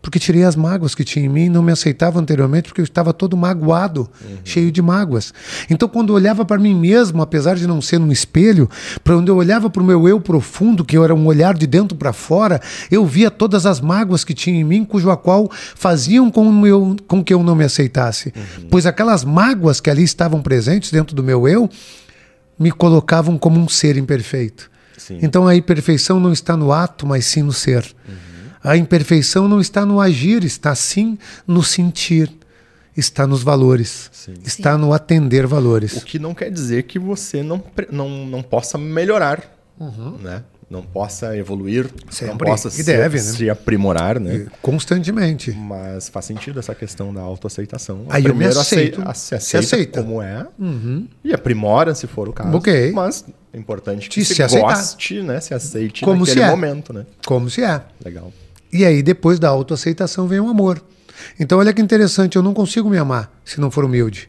Porque 0.00 0.18
tirei 0.18 0.44
as 0.44 0.54
mágoas 0.54 0.94
que 0.94 1.02
tinha 1.02 1.26
em 1.26 1.28
mim, 1.28 1.48
não 1.48 1.62
me 1.62 1.72
aceitava 1.72 2.20
anteriormente 2.20 2.68
porque 2.68 2.80
eu 2.80 2.84
estava 2.84 3.12
todo 3.12 3.36
magoado, 3.36 4.08
uhum. 4.22 4.36
cheio 4.44 4.70
de 4.70 4.80
mágoas. 4.80 5.34
Então, 5.68 5.88
quando 5.88 6.10
eu 6.10 6.14
olhava 6.14 6.44
para 6.44 6.58
mim 6.58 6.74
mesmo, 6.74 7.20
apesar 7.20 7.56
de 7.56 7.66
não 7.66 7.82
ser 7.82 7.98
num 7.98 8.12
espelho, 8.12 8.70
para 9.02 9.16
onde 9.16 9.30
eu 9.30 9.36
olhava 9.36 9.68
para 9.68 9.82
o 9.82 9.84
meu 9.84 10.08
eu 10.08 10.20
profundo, 10.20 10.84
que 10.84 10.96
era 10.96 11.14
um 11.14 11.26
olhar 11.26 11.54
de 11.54 11.66
dentro 11.66 11.96
para 11.96 12.12
fora, 12.12 12.60
eu 12.90 13.04
via 13.04 13.30
todas 13.30 13.66
as 13.66 13.80
mágoas 13.80 14.22
que 14.22 14.34
tinha 14.34 14.60
em 14.60 14.64
mim, 14.64 14.84
cujo 14.84 15.10
a 15.10 15.16
qual 15.16 15.50
faziam 15.52 16.30
com, 16.30 16.66
eu, 16.66 16.96
com 17.06 17.22
que 17.22 17.34
eu 17.34 17.42
não 17.42 17.56
me 17.56 17.64
aceitasse. 17.64 18.32
Uhum. 18.34 18.68
Pois 18.70 18.86
aquelas 18.86 19.24
mágoas 19.24 19.80
que 19.80 19.90
ali 19.90 20.04
estavam 20.04 20.40
presentes 20.40 20.92
dentro 20.92 21.14
do 21.14 21.22
meu 21.22 21.48
eu 21.48 21.68
me 22.58 22.70
colocavam 22.70 23.36
como 23.36 23.58
um 23.60 23.68
ser 23.68 23.96
imperfeito. 23.96 24.70
Sim. 24.96 25.18
Então 25.22 25.46
a 25.46 25.54
imperfeição 25.54 26.18
não 26.18 26.32
está 26.32 26.56
no 26.56 26.72
ato, 26.72 27.06
mas 27.06 27.24
sim 27.24 27.42
no 27.42 27.52
ser. 27.52 27.84
Uhum. 28.08 28.27
A 28.62 28.76
imperfeição 28.76 29.48
não 29.48 29.60
está 29.60 29.84
no 29.86 30.00
agir, 30.00 30.44
está 30.44 30.74
sim 30.74 31.18
no 31.46 31.62
sentir, 31.62 32.30
está 32.96 33.26
nos 33.26 33.42
valores, 33.42 34.10
sim. 34.12 34.34
está 34.44 34.74
sim. 34.74 34.80
no 34.80 34.92
atender 34.92 35.46
valores. 35.46 35.94
O 35.94 36.04
que 36.04 36.18
não 36.18 36.34
quer 36.34 36.50
dizer 36.50 36.84
que 36.84 36.98
você 36.98 37.42
não, 37.42 37.62
não, 37.90 38.08
não 38.26 38.42
possa 38.42 38.76
melhorar, 38.76 39.42
uhum. 39.78 40.16
né? 40.18 40.42
não 40.70 40.82
possa 40.82 41.34
evoluir, 41.36 41.86
Sempre. 42.10 42.28
não 42.28 42.36
possa 42.36 42.68
se, 42.68 42.82
deve, 42.82 43.16
né? 43.16 43.22
se 43.22 43.48
aprimorar, 43.48 44.20
né? 44.20 44.46
Constantemente. 44.60 45.52
Mas 45.52 46.08
faz 46.08 46.26
sentido 46.26 46.58
essa 46.58 46.74
questão 46.74 47.12
da 47.12 47.22
autoaceitação. 47.22 48.04
Aí 48.10 48.26
eu 48.26 48.34
me 48.34 48.44
aceito, 48.44 49.00
aceita, 49.00 49.14
se 49.14 49.34
aceita, 49.34 49.66
se 49.66 49.74
aceita. 49.74 50.02
como 50.02 50.20
é 50.20 50.46
uhum. 50.58 51.08
e 51.24 51.32
aprimora 51.32 51.94
se 51.94 52.06
for 52.06 52.28
o 52.28 52.32
caso. 52.32 52.54
Ok. 52.54 52.92
Mas 52.92 53.24
é 53.52 53.58
importante 53.58 54.10
que 54.10 54.24
se, 54.24 54.34
se 54.34 54.60
goste, 54.60 55.22
né? 55.22 55.40
Se 55.40 55.54
aceite 55.54 56.04
como 56.04 56.20
naquele 56.20 56.40
se 56.40 56.42
é. 56.42 56.50
momento, 56.50 56.92
né? 56.92 57.06
Como 57.24 57.48
se 57.48 57.62
é. 57.64 57.80
Legal. 58.04 58.30
E 58.72 58.84
aí, 58.84 59.02
depois 59.02 59.38
da 59.38 59.48
autoaceitação, 59.48 60.26
vem 60.26 60.40
o 60.40 60.48
amor. 60.48 60.82
Então, 61.38 61.58
olha 61.58 61.72
que 61.72 61.82
interessante, 61.82 62.36
eu 62.36 62.42
não 62.42 62.54
consigo 62.54 62.88
me 62.88 62.98
amar 62.98 63.30
se 63.44 63.60
não 63.60 63.70
for 63.70 63.84
humilde. 63.84 64.28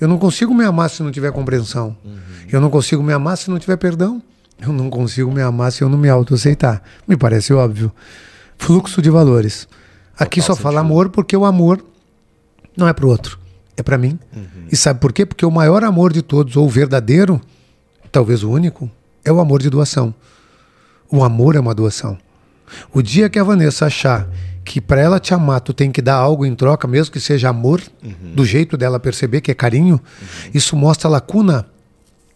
Eu 0.00 0.08
não 0.08 0.18
consigo 0.18 0.54
me 0.54 0.64
amar 0.64 0.90
se 0.90 1.02
não 1.02 1.10
tiver 1.10 1.32
compreensão. 1.32 1.96
Uhum. 2.04 2.16
Eu 2.50 2.60
não 2.60 2.70
consigo 2.70 3.02
me 3.02 3.12
amar 3.12 3.36
se 3.36 3.50
não 3.50 3.58
tiver 3.58 3.76
perdão. 3.76 4.22
Eu 4.60 4.72
não 4.72 4.90
consigo 4.90 5.30
me 5.30 5.42
amar 5.42 5.72
se 5.72 5.82
eu 5.82 5.88
não 5.88 5.98
me 5.98 6.08
autoaceitar. 6.08 6.82
Me 7.06 7.16
parece 7.16 7.52
óbvio. 7.52 7.92
Fluxo 8.58 9.00
de 9.02 9.10
valores. 9.10 9.68
Aqui 10.18 10.40
Total 10.40 10.56
só 10.56 10.62
fala 10.62 10.80
amor 10.80 11.10
porque 11.10 11.36
o 11.36 11.44
amor 11.44 11.84
não 12.76 12.88
é 12.88 12.92
para 12.92 13.06
o 13.06 13.08
outro, 13.08 13.38
é 13.76 13.82
para 13.82 13.98
mim. 13.98 14.18
Uhum. 14.34 14.66
E 14.70 14.76
sabe 14.76 15.00
por 15.00 15.12
quê? 15.12 15.26
Porque 15.26 15.44
o 15.44 15.50
maior 15.50 15.82
amor 15.84 16.12
de 16.12 16.22
todos, 16.22 16.56
ou 16.56 16.66
o 16.66 16.68
verdadeiro, 16.68 17.40
talvez 18.12 18.42
o 18.42 18.50
único, 18.50 18.90
é 19.24 19.32
o 19.32 19.40
amor 19.40 19.60
de 19.60 19.70
doação. 19.70 20.14
O 21.10 21.24
amor 21.24 21.56
é 21.56 21.60
uma 21.60 21.74
doação. 21.74 22.16
O 22.92 23.02
dia 23.02 23.28
que 23.28 23.38
a 23.38 23.44
Vanessa 23.44 23.86
achar 23.86 24.28
que 24.64 24.80
para 24.80 25.00
ela 25.00 25.20
te 25.20 25.34
amar 25.34 25.60
tu 25.60 25.74
tem 25.74 25.90
que 25.90 26.00
dar 26.00 26.14
algo 26.14 26.46
em 26.46 26.54
troca, 26.54 26.88
mesmo 26.88 27.12
que 27.12 27.20
seja 27.20 27.50
amor, 27.50 27.82
uhum. 28.02 28.34
do 28.34 28.44
jeito 28.44 28.76
dela 28.76 28.98
perceber 28.98 29.40
que 29.40 29.50
é 29.50 29.54
carinho, 29.54 29.94
uhum. 29.94 30.50
isso 30.54 30.74
mostra 30.76 31.08
a 31.08 31.12
lacuna 31.12 31.66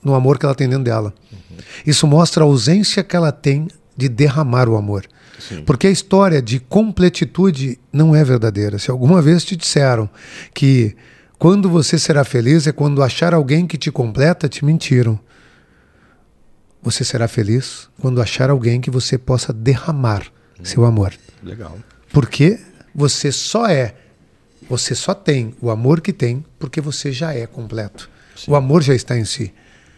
no 0.03 0.15
amor 0.15 0.39
que 0.39 0.45
ela 0.45 0.55
tem 0.55 0.69
dentro 0.69 0.85
dela. 0.85 1.15
Uhum. 1.33 1.39
Isso 1.87 2.07
mostra 2.07 2.45
a 2.45 2.47
ausência 2.47 3.03
que 3.03 3.17
ela 3.17 3.33
tem 3.33 3.69
de 3.97 4.09
derramar 4.09 4.69
o 4.69 4.77
amor. 4.77 5.05
Sim. 5.39 5.63
Porque 5.65 5.87
a 5.87 5.91
história 5.91 6.43
de 6.43 6.59
completitude 6.59 7.79
não 7.93 8.15
é 8.15 8.23
verdadeira. 8.25 8.79
Se 8.79 8.91
alguma 8.91 9.23
vez 9.23 9.45
te 9.45 9.57
disseram 9.57 10.09
que 10.53 10.97
quando 11.39 11.71
você 11.71 11.99
será 11.99 12.25
feliz 12.25 12.67
é 12.67 12.73
quando 12.73 13.03
achar 13.03 13.33
alguém 13.33 13.67
que 13.67 13.79
te 13.79 13.91
completa, 13.91 14.49
te 14.49 14.65
mentiram. 14.65 15.19
Você 16.89 17.05
será 17.05 17.29
feliz 17.29 17.87
quando 18.01 18.23
achar 18.23 18.49
alguém 18.49 18.81
que 18.81 18.91
você 18.91 19.19
possa 19.19 19.53
derramar 19.53 20.23
hum. 20.59 20.65
seu 20.65 20.87
amor. 20.87 21.13
Legal. 21.43 21.77
Porque 22.11 22.59
você 22.95 23.31
só 23.31 23.67
é, 23.67 23.95
você 24.71 24.95
só 24.95 25.13
tem 25.13 25.55
o 25.61 25.71
amor 25.71 26.01
que 26.01 26.15
tem 26.15 26.43
porque 26.59 26.81
você 26.81 27.13
já 27.13 27.35
é 27.35 27.47
completo. 27.47 28.09
Sim. 28.35 28.51
O 28.51 28.57
amor 28.57 28.83
já 28.83 28.95
está 28.95 29.19
em 29.19 29.27
si. 29.27 29.53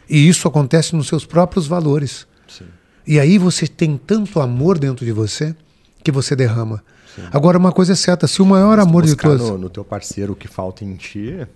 E 0.09 0.29
isso 0.29 0.49
acontece 0.49 0.97
nos 0.97 1.07
seus 1.07 1.25
próprios 1.25 1.69
valores. 1.69 2.27
Sim. 2.49 2.67
E 3.07 3.21
aí 3.21 3.39
você 3.39 3.69
tem 3.69 3.97
tanto 3.97 4.41
amor 4.41 4.77
dentro 4.77 5.07
de 5.07 5.13
você 5.13 5.55
que 6.03 6.11
você 6.11 6.35
derrama. 6.35 6.83
Sim. 7.15 7.23
Agora, 7.31 7.57
uma 7.57 7.71
coisa 7.71 7.93
é 7.93 7.97
certa: 7.97 8.27
se 8.27 8.43
o 8.43 8.47
maior 8.47 8.81
amor 8.81 9.07
de 9.07 9.15
todos. 9.15 9.49
No, 9.49 9.57
no 9.57 9.71
teu 9.71 9.85
parceiro 9.85 10.33
o 10.33 10.37
que 10.37 10.49
falta 10.49 10.85
em 10.85 10.97
ti. 10.97 11.47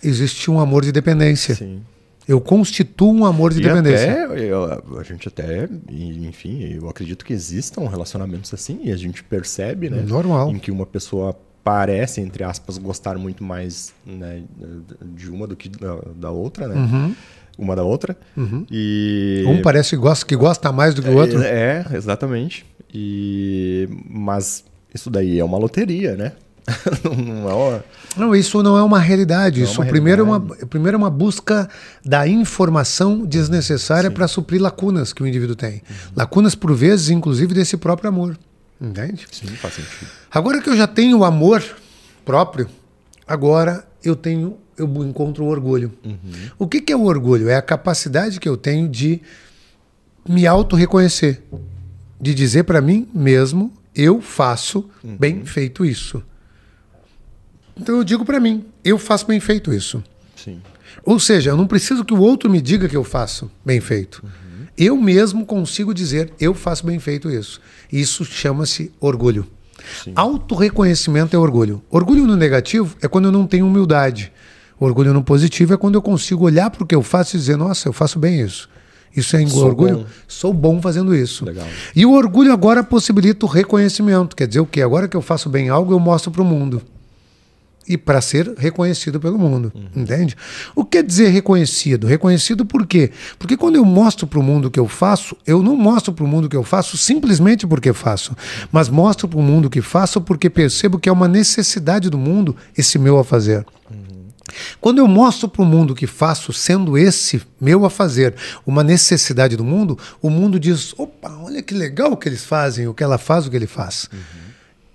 Existe 0.00 0.52
um 0.52 0.60
amor 0.60 0.84
de 0.84 0.92
dependência. 0.92 1.56
Sim. 1.56 1.82
Eu 2.26 2.40
constituo 2.40 3.12
um 3.12 3.24
amor 3.24 3.52
de 3.52 3.60
e 3.60 3.62
dependência. 3.62 4.24
Até, 4.24 4.40
eu, 4.40 4.64
a 4.98 5.02
gente 5.02 5.28
até, 5.28 5.68
enfim, 5.90 6.62
eu 6.74 6.88
acredito 6.88 7.24
que 7.24 7.32
existam 7.32 7.88
relacionamentos 7.88 8.52
assim 8.54 8.80
e 8.82 8.92
a 8.92 8.96
gente 8.96 9.22
percebe, 9.22 9.90
né? 9.90 10.02
Normal. 10.02 10.50
Em 10.50 10.58
que 10.58 10.70
uma 10.70 10.86
pessoa 10.86 11.36
parece, 11.62 12.20
entre 12.20 12.44
aspas, 12.44 12.78
gostar 12.78 13.16
muito 13.18 13.42
mais 13.42 13.92
né, 14.04 14.42
de 15.14 15.30
uma 15.30 15.46
do 15.46 15.56
que 15.56 15.68
da, 15.68 15.98
da 16.16 16.30
outra, 16.30 16.68
né? 16.68 16.74
Uhum 16.74 17.14
uma 17.58 17.76
da 17.76 17.82
outra. 17.82 18.16
Uhum. 18.36 18.66
E... 18.70 19.44
Um 19.46 19.62
parece 19.62 19.90
que 19.90 19.96
gosta, 19.96 20.26
que 20.26 20.36
gosta 20.36 20.72
mais 20.72 20.94
do 20.94 21.02
que 21.02 21.08
o 21.08 21.16
outro. 21.16 21.42
É, 21.42 21.84
é, 21.90 21.96
exatamente. 21.96 22.66
E... 22.92 23.88
Mas 24.08 24.64
isso 24.92 25.10
daí 25.10 25.38
é 25.38 25.44
uma 25.44 25.58
loteria, 25.58 26.16
né? 26.16 26.32
não, 27.04 27.50
é 27.50 27.54
uma... 27.54 27.84
não, 28.16 28.34
isso 28.34 28.62
não 28.62 28.76
é 28.76 28.82
uma 28.82 28.98
realidade. 28.98 29.60
Não 29.60 29.66
é 29.66 29.70
isso 29.70 29.80
é 29.80 29.84
uma 29.84 29.90
primeiro, 29.90 30.24
realidade. 30.24 30.52
É 30.52 30.62
uma, 30.62 30.66
primeiro 30.66 30.96
é 30.96 30.98
uma 30.98 31.10
busca 31.10 31.68
da 32.04 32.26
informação 32.26 33.24
desnecessária 33.24 34.10
para 34.10 34.26
suprir 34.26 34.60
lacunas 34.60 35.12
que 35.12 35.22
o 35.22 35.26
indivíduo 35.26 35.56
tem. 35.56 35.74
Uhum. 35.74 35.96
Lacunas, 36.16 36.54
por 36.54 36.74
vezes, 36.74 37.10
inclusive, 37.10 37.54
desse 37.54 37.76
próprio 37.76 38.08
amor. 38.08 38.38
Entende? 38.80 39.26
Sim, 39.30 39.46
faz 39.48 39.74
sentido. 39.74 40.10
Agora 40.30 40.60
que 40.60 40.68
eu 40.68 40.76
já 40.76 40.86
tenho 40.86 41.18
o 41.18 41.24
amor 41.24 41.62
próprio, 42.24 42.68
agora 43.26 43.86
eu 44.02 44.16
tenho 44.16 44.58
eu 44.76 44.86
encontro 45.04 45.44
o 45.44 45.48
orgulho. 45.48 45.92
Uhum. 46.04 46.16
O 46.58 46.66
que, 46.66 46.80
que 46.80 46.92
é 46.92 46.96
o 46.96 47.04
orgulho? 47.04 47.48
É 47.48 47.56
a 47.56 47.62
capacidade 47.62 48.40
que 48.40 48.48
eu 48.48 48.56
tenho 48.56 48.88
de 48.88 49.20
me 50.28 50.46
auto-reconhecer, 50.46 51.42
de 52.20 52.34
dizer 52.34 52.64
para 52.64 52.80
mim 52.80 53.06
mesmo, 53.14 53.72
eu 53.94 54.20
faço 54.20 54.90
uhum. 55.02 55.16
bem 55.16 55.44
feito 55.44 55.84
isso. 55.84 56.22
Então 57.76 57.96
eu 57.96 58.04
digo 58.04 58.24
para 58.24 58.38
mim, 58.38 58.64
eu 58.84 58.98
faço 58.98 59.26
bem 59.26 59.40
feito 59.40 59.72
isso. 59.72 60.02
Sim. 60.36 60.60
Ou 61.04 61.18
seja, 61.18 61.50
eu 61.50 61.56
não 61.56 61.66
preciso 61.66 62.04
que 62.04 62.14
o 62.14 62.20
outro 62.20 62.48
me 62.48 62.60
diga 62.60 62.88
que 62.88 62.96
eu 62.96 63.04
faço 63.04 63.50
bem 63.64 63.80
feito. 63.80 64.22
Uhum. 64.22 64.66
Eu 64.76 64.96
mesmo 64.96 65.44
consigo 65.44 65.92
dizer, 65.92 66.32
eu 66.40 66.54
faço 66.54 66.86
bem 66.86 66.98
feito 66.98 67.30
isso. 67.30 67.60
Isso 67.92 68.24
chama-se 68.24 68.92
orgulho. 69.00 69.46
Auto-reconhecimento 70.14 71.36
é 71.36 71.38
orgulho. 71.38 71.82
Orgulho 71.90 72.26
no 72.26 72.36
negativo 72.36 72.96
é 73.02 73.08
quando 73.08 73.26
eu 73.26 73.32
não 73.32 73.46
tenho 73.46 73.66
humildade. 73.66 74.32
Orgulho 74.78 75.12
no 75.12 75.22
positivo 75.22 75.74
é 75.74 75.76
quando 75.76 75.94
eu 75.94 76.02
consigo 76.02 76.44
olhar 76.44 76.70
para 76.70 76.82
o 76.82 76.86
que 76.86 76.94
eu 76.94 77.02
faço 77.02 77.36
e 77.36 77.38
dizer, 77.38 77.56
nossa, 77.56 77.88
eu 77.88 77.92
faço 77.92 78.18
bem 78.18 78.40
isso. 78.40 78.68
Isso 79.14 79.36
é 79.36 79.46
Sou 79.46 79.66
orgulho? 79.66 79.98
Bom. 79.98 80.06
Sou 80.26 80.52
bom 80.52 80.82
fazendo 80.82 81.14
isso. 81.14 81.44
Legal. 81.44 81.66
E 81.94 82.04
o 82.04 82.12
orgulho 82.12 82.52
agora 82.52 82.82
possibilita 82.82 83.46
o 83.46 83.48
reconhecimento. 83.48 84.34
Quer 84.34 84.48
dizer 84.48 84.60
o 84.60 84.66
quê? 84.66 84.82
Agora 84.82 85.06
que 85.06 85.16
eu 85.16 85.22
faço 85.22 85.48
bem 85.48 85.68
algo, 85.68 85.92
eu 85.92 86.00
mostro 86.00 86.32
para 86.32 86.42
o 86.42 86.44
mundo 86.44 86.82
e 87.86 87.96
para 87.96 88.20
ser 88.20 88.54
reconhecido 88.56 89.20
pelo 89.20 89.38
mundo, 89.38 89.72
uhum. 89.74 90.02
entende? 90.02 90.36
O 90.74 90.84
que 90.84 90.98
quer 90.98 91.02
dizer 91.02 91.28
reconhecido? 91.28 92.06
Reconhecido 92.06 92.64
por 92.64 92.86
quê? 92.86 93.10
Porque 93.38 93.56
quando 93.56 93.76
eu 93.76 93.84
mostro 93.84 94.26
para 94.26 94.38
o 94.38 94.42
mundo 94.42 94.66
o 94.66 94.70
que 94.70 94.80
eu 94.80 94.88
faço, 94.88 95.36
eu 95.46 95.62
não 95.62 95.76
mostro 95.76 96.12
para 96.12 96.24
o 96.24 96.28
mundo 96.28 96.46
o 96.46 96.48
que 96.48 96.56
eu 96.56 96.64
faço 96.64 96.96
simplesmente 96.96 97.66
porque 97.66 97.92
faço, 97.92 98.36
mas 98.72 98.88
mostro 98.88 99.28
para 99.28 99.38
o 99.38 99.42
mundo 99.42 99.66
o 99.66 99.70
que 99.70 99.82
faço 99.82 100.20
porque 100.20 100.48
percebo 100.48 100.98
que 100.98 101.08
é 101.08 101.12
uma 101.12 101.28
necessidade 101.28 102.08
do 102.08 102.18
mundo 102.18 102.56
esse 102.76 102.98
meu 102.98 103.18
a 103.18 103.24
fazer. 103.24 103.66
Uhum. 103.90 104.24
Quando 104.80 104.98
eu 104.98 105.08
mostro 105.08 105.48
para 105.48 105.62
o 105.62 105.66
mundo 105.66 105.92
o 105.92 105.94
que 105.94 106.06
faço, 106.06 106.52
sendo 106.52 106.96
esse 106.96 107.42
meu 107.60 107.84
a 107.84 107.90
fazer 107.90 108.34
uma 108.66 108.84
necessidade 108.84 109.56
do 109.56 109.64
mundo, 109.64 109.98
o 110.20 110.30
mundo 110.30 110.58
diz: 110.58 110.94
opa, 110.98 111.30
olha 111.42 111.62
que 111.62 111.74
legal 111.74 112.12
o 112.12 112.16
que 112.16 112.28
eles 112.28 112.44
fazem, 112.44 112.86
o 112.86 112.94
que 112.94 113.02
ela 113.02 113.18
faz, 113.18 113.46
o 113.46 113.50
que 113.50 113.56
ele 113.56 113.66
faz. 113.66 114.08
Uhum. 114.12 114.18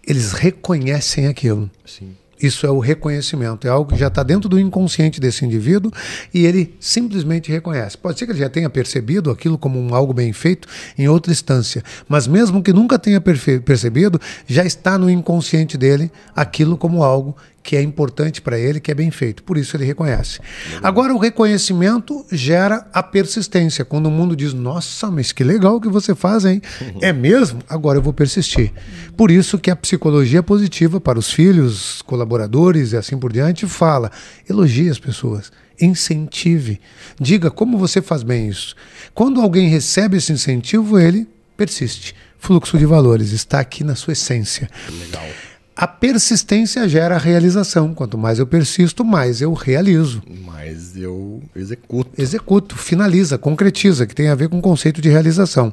Eles 0.05 0.31
reconhecem 0.31 1.27
aquilo. 1.27 1.69
Sim. 1.85 2.15
Isso 2.41 2.65
é 2.65 2.69
o 2.69 2.79
reconhecimento, 2.79 3.67
é 3.67 3.69
algo 3.69 3.91
que 3.91 3.99
já 3.99 4.07
está 4.07 4.23
dentro 4.23 4.47
do 4.47 4.59
inconsciente 4.59 5.19
desse 5.19 5.43
indivíduo 5.43 5.91
e 6.33 6.45
ele 6.45 6.75
simplesmente 6.79 7.51
reconhece. 7.51 7.97
Pode 7.97 8.17
ser 8.17 8.25
que 8.25 8.31
ele 8.31 8.39
já 8.39 8.49
tenha 8.49 8.69
percebido 8.69 9.29
aquilo 9.29 9.57
como 9.57 9.79
um 9.79 9.93
algo 9.93 10.13
bem 10.13 10.31
feito 10.31 10.67
em 10.97 11.07
outra 11.07 11.31
instância, 11.31 11.83
mas 12.07 12.27
mesmo 12.27 12.63
que 12.63 12.71
nunca 12.71 12.97
tenha 12.97 13.19
percebido, 13.19 14.21
já 14.47 14.63
está 14.63 14.97
no 14.97 15.09
inconsciente 15.09 15.77
dele 15.77 16.11
aquilo 16.33 16.77
como 16.77 17.03
algo 17.03 17.35
que 17.61 17.75
é 17.75 17.81
importante 17.81 18.41
para 18.41 18.57
ele, 18.57 18.79
que 18.79 18.91
é 18.91 18.95
bem 18.95 19.11
feito. 19.11 19.43
Por 19.43 19.57
isso 19.57 19.75
ele 19.75 19.85
reconhece. 19.85 20.39
Agora, 20.81 21.13
o 21.13 21.17
reconhecimento 21.17 22.25
gera 22.31 22.87
a 22.93 23.03
persistência. 23.03 23.85
Quando 23.85 24.07
o 24.07 24.11
mundo 24.11 24.35
diz, 24.35 24.53
nossa, 24.53 25.11
mas 25.11 25.31
que 25.31 25.43
legal 25.43 25.79
que 25.79 25.89
você 25.89 26.15
faz, 26.15 26.45
hein? 26.45 26.61
É 27.01 27.13
mesmo? 27.13 27.59
Agora 27.69 27.97
eu 27.97 28.01
vou 28.01 28.13
persistir. 28.13 28.71
Por 29.15 29.31
isso 29.31 29.57
que 29.57 29.71
a 29.71 29.75
psicologia 29.75 30.43
positiva 30.43 30.99
para 30.99 31.19
os 31.19 31.31
filhos, 31.31 32.01
colaboradores 32.01 32.91
e 32.91 32.97
assim 32.97 33.17
por 33.17 33.31
diante 33.31 33.67
fala: 33.67 34.11
elogie 34.49 34.89
as 34.89 34.99
pessoas 34.99 35.51
incentive. 35.81 36.79
Diga 37.19 37.49
como 37.49 37.77
você 37.77 38.01
faz 38.01 38.23
bem 38.23 38.49
isso. 38.49 38.75
Quando 39.13 39.41
alguém 39.41 39.69
recebe 39.69 40.17
esse 40.17 40.31
incentivo, 40.31 40.99
ele 40.99 41.27
persiste. 41.55 42.15
Fluxo 42.37 42.77
de 42.77 42.85
valores 42.85 43.31
está 43.31 43.59
aqui 43.59 43.83
na 43.83 43.95
sua 43.95 44.13
essência. 44.13 44.69
Legal. 44.89 45.27
A 45.79 45.87
persistência 45.87 46.89
gera 46.89 47.15
a 47.15 47.17
realização. 47.17 47.93
Quanto 47.93 48.17
mais 48.17 48.37
eu 48.37 48.45
persisto, 48.45 49.05
mais 49.05 49.39
eu 49.39 49.53
realizo. 49.53 50.21
Mas 50.45 50.97
eu 50.97 51.41
executo. 51.55 52.21
Executo, 52.21 52.77
finaliza, 52.77 53.37
concretiza, 53.37 54.05
que 54.05 54.13
tem 54.13 54.27
a 54.27 54.35
ver 54.35 54.49
com 54.49 54.59
o 54.59 54.61
conceito 54.61 55.01
de 55.01 55.07
realização. 55.07 55.71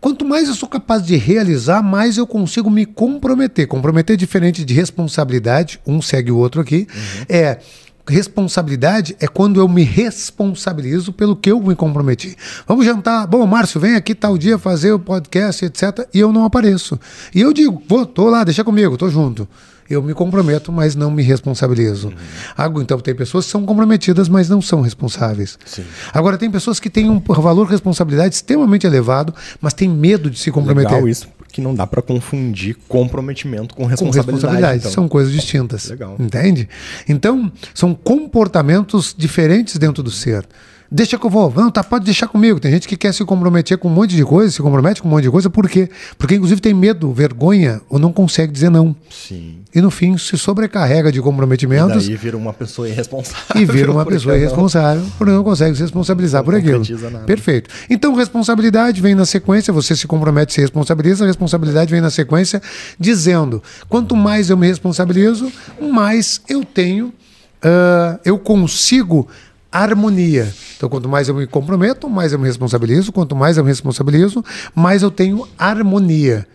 Quanto 0.00 0.24
mais 0.24 0.48
eu 0.48 0.54
sou 0.54 0.66
capaz 0.66 1.04
de 1.04 1.16
realizar, 1.16 1.82
mais 1.82 2.16
eu 2.16 2.26
consigo 2.26 2.70
me 2.70 2.86
comprometer. 2.86 3.66
Comprometer 3.66 4.14
é 4.14 4.16
diferente 4.16 4.64
de 4.64 4.72
responsabilidade, 4.72 5.78
um 5.86 6.00
segue 6.00 6.32
o 6.32 6.38
outro 6.38 6.62
aqui. 6.62 6.86
Uhum. 6.90 7.24
É 7.28 7.58
responsabilidade 8.06 9.16
é 9.20 9.26
quando 9.26 9.60
eu 9.60 9.68
me 9.68 9.82
responsabilizo 9.82 11.12
pelo 11.12 11.36
que 11.36 11.50
eu 11.50 11.60
me 11.60 11.74
comprometi. 11.74 12.36
Vamos 12.66 12.84
jantar. 12.84 13.26
Bom, 13.26 13.46
Márcio, 13.46 13.80
vem 13.80 13.94
aqui 13.94 14.14
tal 14.14 14.36
dia 14.36 14.58
fazer 14.58 14.92
o 14.92 14.98
podcast, 14.98 15.64
etc. 15.64 16.08
E 16.12 16.18
eu 16.18 16.32
não 16.32 16.44
apareço. 16.44 16.98
E 17.34 17.40
eu 17.40 17.52
digo, 17.52 17.82
vou, 17.88 18.04
tô 18.04 18.28
lá, 18.28 18.44
deixa 18.44 18.64
comigo, 18.64 18.96
tô 18.96 19.08
junto. 19.08 19.48
Eu 19.90 20.02
me 20.02 20.14
comprometo, 20.14 20.72
mas 20.72 20.96
não 20.96 21.10
me 21.10 21.22
responsabilizo. 21.22 22.08
Uhum. 22.08 22.80
Então, 22.80 22.98
tem 22.98 23.14
pessoas 23.14 23.44
que 23.44 23.50
são 23.50 23.66
comprometidas, 23.66 24.28
mas 24.28 24.48
não 24.48 24.62
são 24.62 24.80
responsáveis. 24.80 25.58
Sim. 25.66 25.84
Agora, 26.14 26.38
tem 26.38 26.50
pessoas 26.50 26.80
que 26.80 26.88
têm 26.88 27.10
um 27.10 27.20
valor 27.20 27.66
de 27.66 27.72
responsabilidade 27.72 28.34
extremamente 28.34 28.86
elevado, 28.86 29.34
mas 29.60 29.74
têm 29.74 29.88
medo 29.88 30.30
de 30.30 30.38
se 30.38 30.50
comprometer. 30.50 30.92
Legal 30.92 31.08
isso 31.08 31.28
que 31.52 31.60
não 31.60 31.74
dá 31.74 31.86
para 31.86 32.00
confundir 32.00 32.76
comprometimento 32.88 33.74
com 33.74 33.84
responsabilidade. 33.84 34.26
Com 34.26 34.32
responsabilidade. 34.32 34.78
Então. 34.78 34.90
São 34.90 35.08
coisas 35.08 35.32
distintas. 35.32 35.88
Legal. 35.88 36.16
Entende? 36.18 36.68
Então, 37.08 37.52
são 37.74 37.94
comportamentos 37.94 39.14
diferentes 39.16 39.76
dentro 39.76 40.02
do 40.02 40.10
ser. 40.10 40.46
Deixa 40.90 41.18
que 41.18 41.24
eu 41.24 41.30
vou. 41.30 41.50
Não, 41.54 41.70
tá, 41.70 41.82
pode 41.82 42.04
deixar 42.04 42.28
comigo. 42.28 42.60
Tem 42.60 42.70
gente 42.70 42.86
que 42.86 42.98
quer 42.98 43.14
se 43.14 43.24
comprometer 43.24 43.78
com 43.78 43.88
um 43.88 43.92
monte 43.92 44.14
de 44.14 44.24
coisa, 44.24 44.50
se 44.50 44.60
compromete 44.60 45.00
com 45.00 45.08
um 45.08 45.10
monte 45.10 45.22
de 45.22 45.30
coisa, 45.30 45.48
por 45.48 45.68
quê? 45.68 45.88
Porque, 46.18 46.34
inclusive, 46.34 46.60
tem 46.60 46.74
medo, 46.74 47.10
vergonha, 47.12 47.80
ou 47.88 47.98
não 47.98 48.12
consegue 48.12 48.52
dizer 48.52 48.70
não. 48.70 48.94
Sim. 49.08 49.61
E, 49.74 49.80
no 49.80 49.90
fim, 49.90 50.18
se 50.18 50.36
sobrecarrega 50.36 51.10
de 51.10 51.20
comprometimentos. 51.20 52.04
E 52.04 52.08
daí 52.08 52.16
vira 52.16 52.36
uma 52.36 52.52
pessoa 52.52 52.88
irresponsável. 52.88 53.62
E 53.62 53.64
vira 53.64 53.90
uma 53.90 54.04
pessoa 54.06 54.36
irresponsável, 54.36 55.04
porque 55.16 55.32
não 55.32 55.42
consegue 55.42 55.74
se 55.74 55.82
responsabilizar 55.82 56.40
não 56.40 56.44
por 56.44 56.54
aquilo. 56.54 56.84
Nada. 57.10 57.24
Perfeito. 57.24 57.70
Então, 57.88 58.14
responsabilidade 58.14 59.00
vem 59.00 59.14
na 59.14 59.24
sequência, 59.24 59.72
você 59.72 59.96
se 59.96 60.06
compromete, 60.06 60.52
se 60.52 60.60
responsabiliza, 60.60 61.24
a 61.24 61.26
responsabilidade 61.26 61.90
vem 61.90 62.00
na 62.00 62.10
sequência, 62.10 62.60
dizendo: 62.98 63.62
quanto 63.88 64.14
mais 64.14 64.50
eu 64.50 64.56
me 64.56 64.66
responsabilizo, 64.66 65.50
mais 65.80 66.42
eu 66.48 66.64
tenho, 66.64 67.06
uh, 67.06 68.20
eu 68.24 68.38
consigo 68.38 69.28
harmonia. 69.72 70.52
Então, 70.76 70.88
quanto 70.88 71.08
mais 71.08 71.28
eu 71.28 71.34
me 71.34 71.46
comprometo, 71.46 72.10
mais 72.10 72.32
eu 72.32 72.38
me 72.38 72.46
responsabilizo. 72.46 73.10
Quanto 73.10 73.34
mais 73.34 73.56
eu 73.56 73.64
me 73.64 73.70
responsabilizo, 73.70 74.44
mais 74.74 75.02
eu 75.02 75.10
tenho 75.10 75.48
harmonia. 75.58 76.46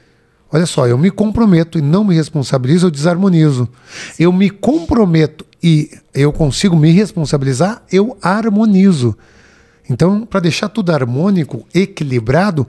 Olha 0.51 0.65
só, 0.65 0.87
eu 0.87 0.97
me 0.97 1.11
comprometo 1.11 1.77
e 1.77 1.81
não 1.81 2.03
me 2.03 2.15
responsabilizo, 2.15 2.87
eu 2.87 2.91
desarmonizo. 2.91 3.67
Eu 4.17 4.31
me 4.31 4.49
comprometo 4.49 5.45
e 5.61 5.91
eu 6.13 6.31
consigo 6.31 6.75
me 6.75 6.91
responsabilizar, 6.91 7.83
eu 7.91 8.17
harmonizo. 8.21 9.17
Então, 9.89 10.25
para 10.25 10.39
deixar 10.39 10.69
tudo 10.69 10.91
harmônico, 10.91 11.65
equilibrado, 11.73 12.67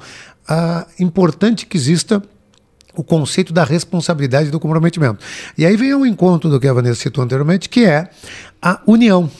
é 0.48 1.02
importante 1.02 1.66
que 1.66 1.76
exista 1.76 2.22
o 2.96 3.04
conceito 3.04 3.52
da 3.52 3.62
responsabilidade 3.62 4.50
do 4.50 4.58
comprometimento. 4.58 5.24
E 5.56 5.64
aí 5.64 5.76
vem 5.76 5.92
ao 5.92 6.04
encontro 6.04 6.50
do 6.50 6.58
que 6.58 6.66
a 6.66 6.72
Vanessa 6.72 7.02
citou 7.02 7.22
anteriormente, 7.22 7.68
que 7.68 7.84
é 7.84 8.10
a 8.60 8.80
união. 8.86 9.30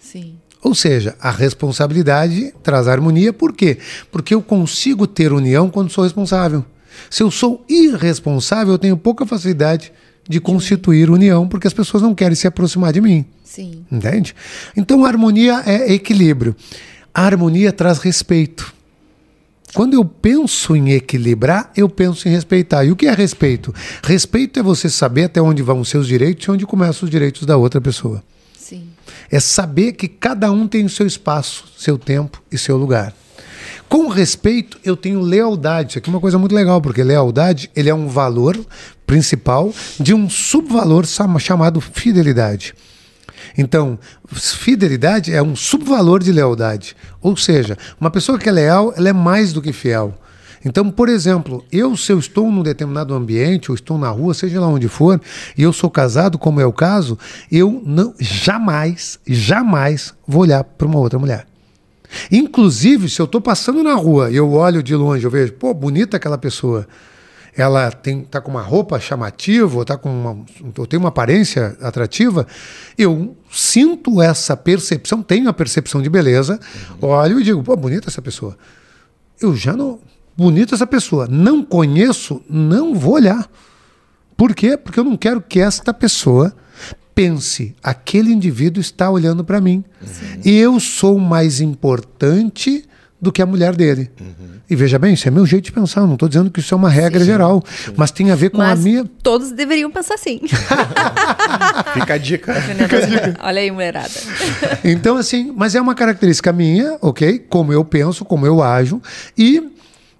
Sim. 0.00 0.36
Ou 0.62 0.74
seja, 0.74 1.14
a 1.20 1.30
responsabilidade 1.30 2.54
traz 2.62 2.88
harmonia, 2.88 3.32
por 3.32 3.52
quê? 3.52 3.78
Porque 4.10 4.34
eu 4.34 4.40
consigo 4.40 5.06
ter 5.06 5.32
união 5.32 5.68
quando 5.68 5.90
sou 5.90 6.04
responsável. 6.04 6.64
Se 7.10 7.22
eu 7.22 7.30
sou 7.30 7.64
irresponsável, 7.68 8.74
eu 8.74 8.78
tenho 8.78 8.96
pouca 8.96 9.26
facilidade 9.26 9.92
de 10.28 10.40
constituir 10.40 11.10
união, 11.10 11.48
porque 11.48 11.66
as 11.66 11.72
pessoas 11.72 12.02
não 12.02 12.14
querem 12.14 12.34
se 12.34 12.46
aproximar 12.46 12.92
de 12.92 13.00
mim. 13.00 13.24
Sim. 13.44 13.84
Entende? 13.90 14.34
Então, 14.76 15.04
a 15.04 15.08
harmonia 15.08 15.62
é 15.64 15.92
equilíbrio. 15.92 16.54
A 17.14 17.22
harmonia 17.22 17.72
traz 17.72 17.98
respeito. 17.98 18.74
Quando 19.72 19.94
eu 19.94 20.04
penso 20.04 20.74
em 20.74 20.92
equilibrar, 20.92 21.70
eu 21.76 21.88
penso 21.88 22.28
em 22.28 22.30
respeitar. 22.30 22.84
E 22.84 22.90
o 22.90 22.96
que 22.96 23.06
é 23.06 23.12
respeito? 23.12 23.74
Respeito 24.02 24.58
é 24.58 24.62
você 24.62 24.88
saber 24.88 25.24
até 25.24 25.40
onde 25.40 25.62
vão 25.62 25.80
os 25.80 25.88
seus 25.88 26.06
direitos 26.06 26.46
e 26.46 26.50
onde 26.50 26.66
começam 26.66 27.04
os 27.04 27.10
direitos 27.10 27.44
da 27.44 27.56
outra 27.56 27.80
pessoa. 27.80 28.22
Sim. 28.56 28.88
É 29.30 29.38
saber 29.38 29.92
que 29.92 30.08
cada 30.08 30.50
um 30.50 30.66
tem 30.66 30.84
o 30.84 30.88
seu 30.88 31.06
espaço, 31.06 31.64
seu 31.76 31.98
tempo 31.98 32.42
e 32.50 32.56
seu 32.58 32.76
lugar. 32.76 33.14
Com 33.88 34.08
respeito, 34.08 34.78
eu 34.84 34.96
tenho 34.96 35.20
lealdade. 35.20 35.90
Isso 35.90 35.98
aqui 35.98 36.10
é 36.10 36.12
uma 36.12 36.20
coisa 36.20 36.38
muito 36.38 36.54
legal, 36.54 36.80
porque 36.80 37.02
lealdade 37.02 37.70
ele 37.74 37.88
é 37.88 37.94
um 37.94 38.08
valor 38.08 38.58
principal 39.06 39.72
de 39.98 40.12
um 40.12 40.28
subvalor 40.28 41.04
chamado 41.38 41.80
fidelidade. 41.80 42.74
Então, 43.56 43.98
fidelidade 44.28 45.32
é 45.32 45.42
um 45.42 45.54
subvalor 45.54 46.22
de 46.22 46.32
lealdade. 46.32 46.96
Ou 47.22 47.36
seja, 47.36 47.78
uma 48.00 48.10
pessoa 48.10 48.38
que 48.38 48.48
é 48.48 48.52
leal, 48.52 48.92
ela 48.96 49.08
é 49.08 49.12
mais 49.12 49.52
do 49.52 49.62
que 49.62 49.72
fiel. 49.72 50.14
Então, 50.64 50.90
por 50.90 51.08
exemplo, 51.08 51.64
eu, 51.70 51.96
se 51.96 52.12
eu 52.12 52.18
estou 52.18 52.50
num 52.50 52.62
determinado 52.62 53.14
ambiente, 53.14 53.70
ou 53.70 53.74
estou 53.74 53.96
na 53.96 54.10
rua, 54.10 54.34
seja 54.34 54.60
lá 54.60 54.66
onde 54.66 54.88
for, 54.88 55.20
e 55.56 55.62
eu 55.62 55.72
sou 55.72 55.88
casado, 55.88 56.38
como 56.38 56.60
é 56.60 56.66
o 56.66 56.72
caso, 56.72 57.16
eu 57.52 57.80
não 57.86 58.12
jamais, 58.18 59.20
jamais 59.24 60.12
vou 60.26 60.42
olhar 60.42 60.64
para 60.64 60.88
uma 60.88 60.98
outra 60.98 61.20
mulher. 61.20 61.46
Inclusive, 62.30 63.08
se 63.08 63.20
eu 63.20 63.24
estou 63.24 63.40
passando 63.40 63.82
na 63.82 63.94
rua 63.94 64.30
e 64.30 64.36
eu 64.36 64.52
olho 64.52 64.82
de 64.82 64.94
longe, 64.94 65.24
eu 65.24 65.30
vejo, 65.30 65.52
pô, 65.54 65.72
bonita 65.74 66.16
aquela 66.16 66.38
pessoa. 66.38 66.86
Ela 67.56 67.90
tem, 67.90 68.22
tá 68.22 68.40
com 68.40 68.50
uma 68.50 68.60
roupa 68.60 69.00
chamativa, 69.00 69.78
ou, 69.78 69.84
tá 69.84 69.96
com 69.96 70.10
uma, 70.10 70.44
ou 70.76 70.86
tem 70.86 70.98
uma 70.98 71.08
aparência 71.08 71.76
atrativa, 71.80 72.46
eu 72.98 73.34
sinto 73.50 74.20
essa 74.20 74.56
percepção, 74.56 75.22
tenho 75.22 75.48
a 75.48 75.52
percepção 75.54 76.02
de 76.02 76.10
beleza, 76.10 76.60
olho 77.00 77.40
e 77.40 77.42
digo, 77.42 77.62
pô, 77.62 77.74
bonita 77.74 78.10
essa 78.10 78.20
pessoa. 78.20 78.56
Eu 79.40 79.56
já 79.56 79.74
não 79.74 80.00
bonita 80.36 80.74
essa 80.74 80.86
pessoa. 80.86 81.26
Não 81.26 81.64
conheço, 81.64 82.42
não 82.48 82.94
vou 82.94 83.14
olhar. 83.14 83.48
Por 84.36 84.54
quê? 84.54 84.76
Porque 84.76 85.00
eu 85.00 85.04
não 85.04 85.16
quero 85.16 85.40
que 85.40 85.58
esta 85.58 85.94
pessoa 85.94 86.54
pense, 87.16 87.74
aquele 87.82 88.30
indivíduo 88.30 88.78
está 88.78 89.10
olhando 89.10 89.42
para 89.42 89.58
mim. 89.58 89.82
Uhum. 90.02 90.40
Eu 90.44 90.78
sou 90.78 91.18
mais 91.18 91.62
importante 91.62 92.84
do 93.18 93.32
que 93.32 93.40
a 93.40 93.46
mulher 93.46 93.74
dele. 93.74 94.10
Uhum. 94.20 94.56
E 94.68 94.76
veja 94.76 94.98
bem, 94.98 95.14
isso 95.14 95.26
é 95.26 95.30
meu 95.30 95.46
jeito 95.46 95.64
de 95.64 95.72
pensar. 95.72 96.02
Eu 96.02 96.06
não 96.06 96.14
estou 96.14 96.28
dizendo 96.28 96.50
que 96.50 96.60
isso 96.60 96.74
é 96.74 96.76
uma 96.76 96.90
regra 96.90 97.20
sim, 97.20 97.26
geral, 97.26 97.64
sim. 97.66 97.94
mas 97.96 98.10
tem 98.10 98.30
a 98.30 98.34
ver 98.34 98.50
com 98.50 98.58
mas 98.58 98.78
a 98.78 98.82
minha. 98.82 99.04
Todos 99.22 99.50
deveriam 99.50 99.90
pensar 99.90 100.14
assim. 100.14 100.42
Fica 101.94 102.14
a 102.14 102.18
dica. 102.18 102.54
Fica 102.54 102.96
a 102.98 103.00
dica. 103.00 103.36
Olha 103.42 103.62
aí, 103.62 103.70
mulherada. 103.70 104.10
então, 104.84 105.16
assim, 105.16 105.50
mas 105.56 105.74
é 105.74 105.80
uma 105.80 105.94
característica 105.94 106.52
minha, 106.52 106.98
ok? 107.00 107.38
Como 107.48 107.72
eu 107.72 107.82
penso, 107.82 108.26
como 108.26 108.44
eu 108.44 108.62
ajo. 108.62 109.00
E 109.38 109.75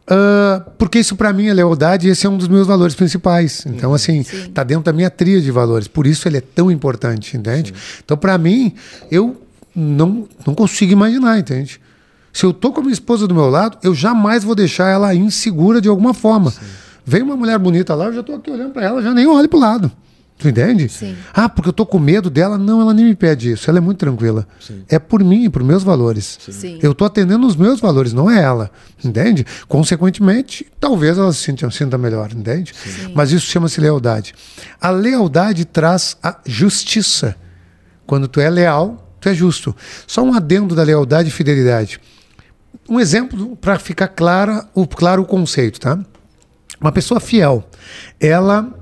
Uh, 0.09 0.71
porque 0.79 1.01
isso 1.01 1.17
para 1.17 1.33
mim 1.33 1.49
é 1.49 1.55
lealdade 1.55 2.07
e 2.07 2.11
esse 2.11 2.27
é 2.27 2.31
um 2.31 2.37
dos 2.37 2.47
meus 2.47 2.67
valores 2.67 2.95
principais. 2.95 3.65
Então, 3.67 3.93
assim, 3.93 4.23
Sim. 4.23 4.51
tá 4.51 4.63
dentro 4.63 4.85
da 4.85 4.93
minha 4.93 5.11
trilha 5.11 5.41
de 5.41 5.51
valores. 5.51 5.89
Por 5.89 6.07
isso 6.07 6.29
ele 6.29 6.37
é 6.37 6.41
tão 6.41 6.71
importante, 6.71 7.37
entende? 7.37 7.71
Sim. 7.71 8.03
Então, 8.05 8.17
para 8.17 8.39
mim, 8.39 8.75
eu 9.11 9.41
não, 9.75 10.29
não 10.47 10.55
consigo 10.55 10.93
imaginar, 10.93 11.39
entende? 11.39 11.81
Se 12.33 12.45
eu 12.45 12.53
tô 12.53 12.71
com 12.71 12.81
a 12.81 12.83
minha 12.83 12.93
esposa 12.93 13.27
do 13.27 13.35
meu 13.35 13.49
lado, 13.49 13.79
eu 13.83 13.95
jamais 13.95 14.45
vou 14.45 14.55
deixar 14.55 14.89
ela 14.89 15.15
insegura 15.15 15.81
de 15.81 15.89
alguma 15.89 16.15
forma. 16.15 16.51
Sim. 16.51 16.59
Vem 17.05 17.23
uma 17.23 17.37
mulher 17.37 17.59
bonita 17.59 17.95
lá, 17.95 18.07
eu 18.07 18.15
já 18.15 18.23
tô 18.23 18.35
aqui 18.35 18.51
olhando 18.51 18.73
para 18.73 18.85
ela, 18.85 19.03
já 19.03 19.13
nem 19.13 19.27
olho 19.27 19.49
pro 19.49 19.59
lado. 19.59 19.91
Tu 20.39 20.49
entende? 20.49 20.89
Sim. 20.89 21.17
Ah, 21.33 21.49
porque 21.49 21.71
eu 21.71 21.73
tô 21.73 21.87
com 21.87 21.99
medo 21.99 22.29
dela. 22.29 22.59
Não, 22.59 22.81
ela 22.81 22.93
nem 22.93 23.07
me 23.07 23.15
pede 23.15 23.53
isso. 23.53 23.71
Ela 23.71 23.79
é 23.79 23.81
muito 23.81 23.99
tranquila. 23.99 24.47
Sim. 24.61 24.85
É 24.89 24.99
por 24.99 25.25
mim 25.25 25.45
e 25.45 25.49
por 25.49 25.65
meus 25.65 25.83
valores. 25.83 26.39
Sim. 26.51 26.79
Eu 26.83 26.95
tô 26.95 27.07
atendendo 27.07 27.47
os 27.47 27.57
meus 27.57 27.81
valores, 27.81 28.13
não 28.13 28.31
é 28.31 28.43
ela. 28.43 28.71
Entende? 29.03 29.47
Consequentemente, 29.67 30.67
talvez 30.79 31.17
ela 31.17 31.33
se 31.33 31.41
sinta, 31.41 31.71
sinta 31.71 31.97
melhor, 31.97 32.33
entende? 32.33 32.75
Mas 33.15 33.33
isso 33.33 33.47
chama-se 33.47 33.81
lealdade. 33.81 34.35
A 34.79 34.91
lealdade 34.91 35.65
traz 35.65 36.19
a 36.23 36.39
justiça. 36.45 37.35
Quando 38.07 38.29
tu 38.29 38.39
é 38.39 38.51
leal, 38.51 39.11
tu 39.19 39.31
é 39.31 39.35
justo. 39.35 39.75
Só 40.07 40.23
um 40.23 40.35
adendo 40.35 40.75
da 40.75 40.83
lealdade 40.83 41.29
e 41.29 41.33
fidelidade. 41.33 41.99
Um 42.89 43.01
exemplo 43.01 43.57
para 43.57 43.79
ficar 43.79 44.09
clara, 44.09 44.69
o, 44.75 44.87
claro 44.87 45.23
o 45.23 45.27
conceito, 45.27 45.81
tá? 45.81 45.99
Uma 46.79 46.93
pessoa 46.93 47.19
fiel, 47.19 47.69
ela 48.21 48.76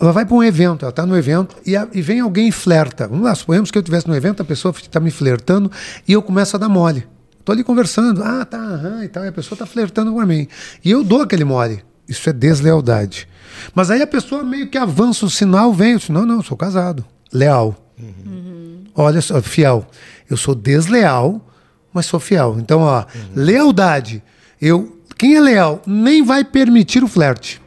ela 0.00 0.12
vai 0.12 0.24
para 0.24 0.34
um 0.34 0.42
evento, 0.42 0.82
ela 0.82 0.90
está 0.90 1.04
no 1.04 1.16
evento 1.16 1.56
e, 1.66 1.76
a, 1.76 1.86
e, 1.92 2.00
vem 2.00 2.20
alguém 2.20 2.48
e 2.48 2.52
flerta. 2.52 3.06
Vamos 3.06 3.24
lá, 3.24 3.34
suponhamos 3.34 3.70
que 3.70 3.76
eu 3.76 3.80
estivesse 3.80 4.08
no 4.08 4.16
evento, 4.16 4.40
a 4.40 4.44
pessoa 4.44 4.74
está 4.74 4.98
me 4.98 5.10
flertando 5.10 5.70
e 6.08 6.12
eu 6.12 6.22
começo 6.22 6.56
a 6.56 6.58
dar 6.58 6.68
mole. 6.68 7.06
Estou 7.38 7.52
ali 7.52 7.62
conversando, 7.62 8.22
ah, 8.22 8.44
tá, 8.44 8.58
aham, 8.58 9.04
e 9.04 9.08
tal, 9.08 9.24
e 9.24 9.28
a 9.28 9.32
pessoa 9.32 9.56
está 9.56 9.66
flertando 9.66 10.12
com 10.12 10.20
mim. 10.24 10.48
E 10.82 10.90
eu 10.90 11.04
dou 11.04 11.20
aquele 11.20 11.44
mole. 11.44 11.84
Isso 12.08 12.28
é 12.30 12.32
deslealdade. 12.32 13.28
Mas 13.74 13.90
aí 13.90 14.00
a 14.00 14.06
pessoa 14.06 14.42
meio 14.42 14.68
que 14.68 14.78
avança 14.78 15.26
o 15.26 15.30
sinal, 15.30 15.72
vem, 15.72 15.92
eu 15.92 15.98
disse, 15.98 16.12
não, 16.12 16.24
não, 16.24 16.42
sou 16.42 16.56
casado, 16.56 17.04
leal. 17.32 17.76
Uhum. 17.98 18.84
Olha 18.94 19.20
só, 19.20 19.40
fiel. 19.42 19.86
Eu 20.28 20.36
sou 20.36 20.54
desleal, 20.54 21.46
mas 21.92 22.06
sou 22.06 22.18
fiel. 22.18 22.56
Então, 22.58 22.80
ó, 22.80 23.00
uhum. 23.00 23.04
lealdade. 23.34 24.22
Eu, 24.60 24.98
quem 25.18 25.36
é 25.36 25.40
leal 25.40 25.82
nem 25.86 26.22
vai 26.22 26.42
permitir 26.42 27.04
o 27.04 27.08
flerte. 27.08 27.60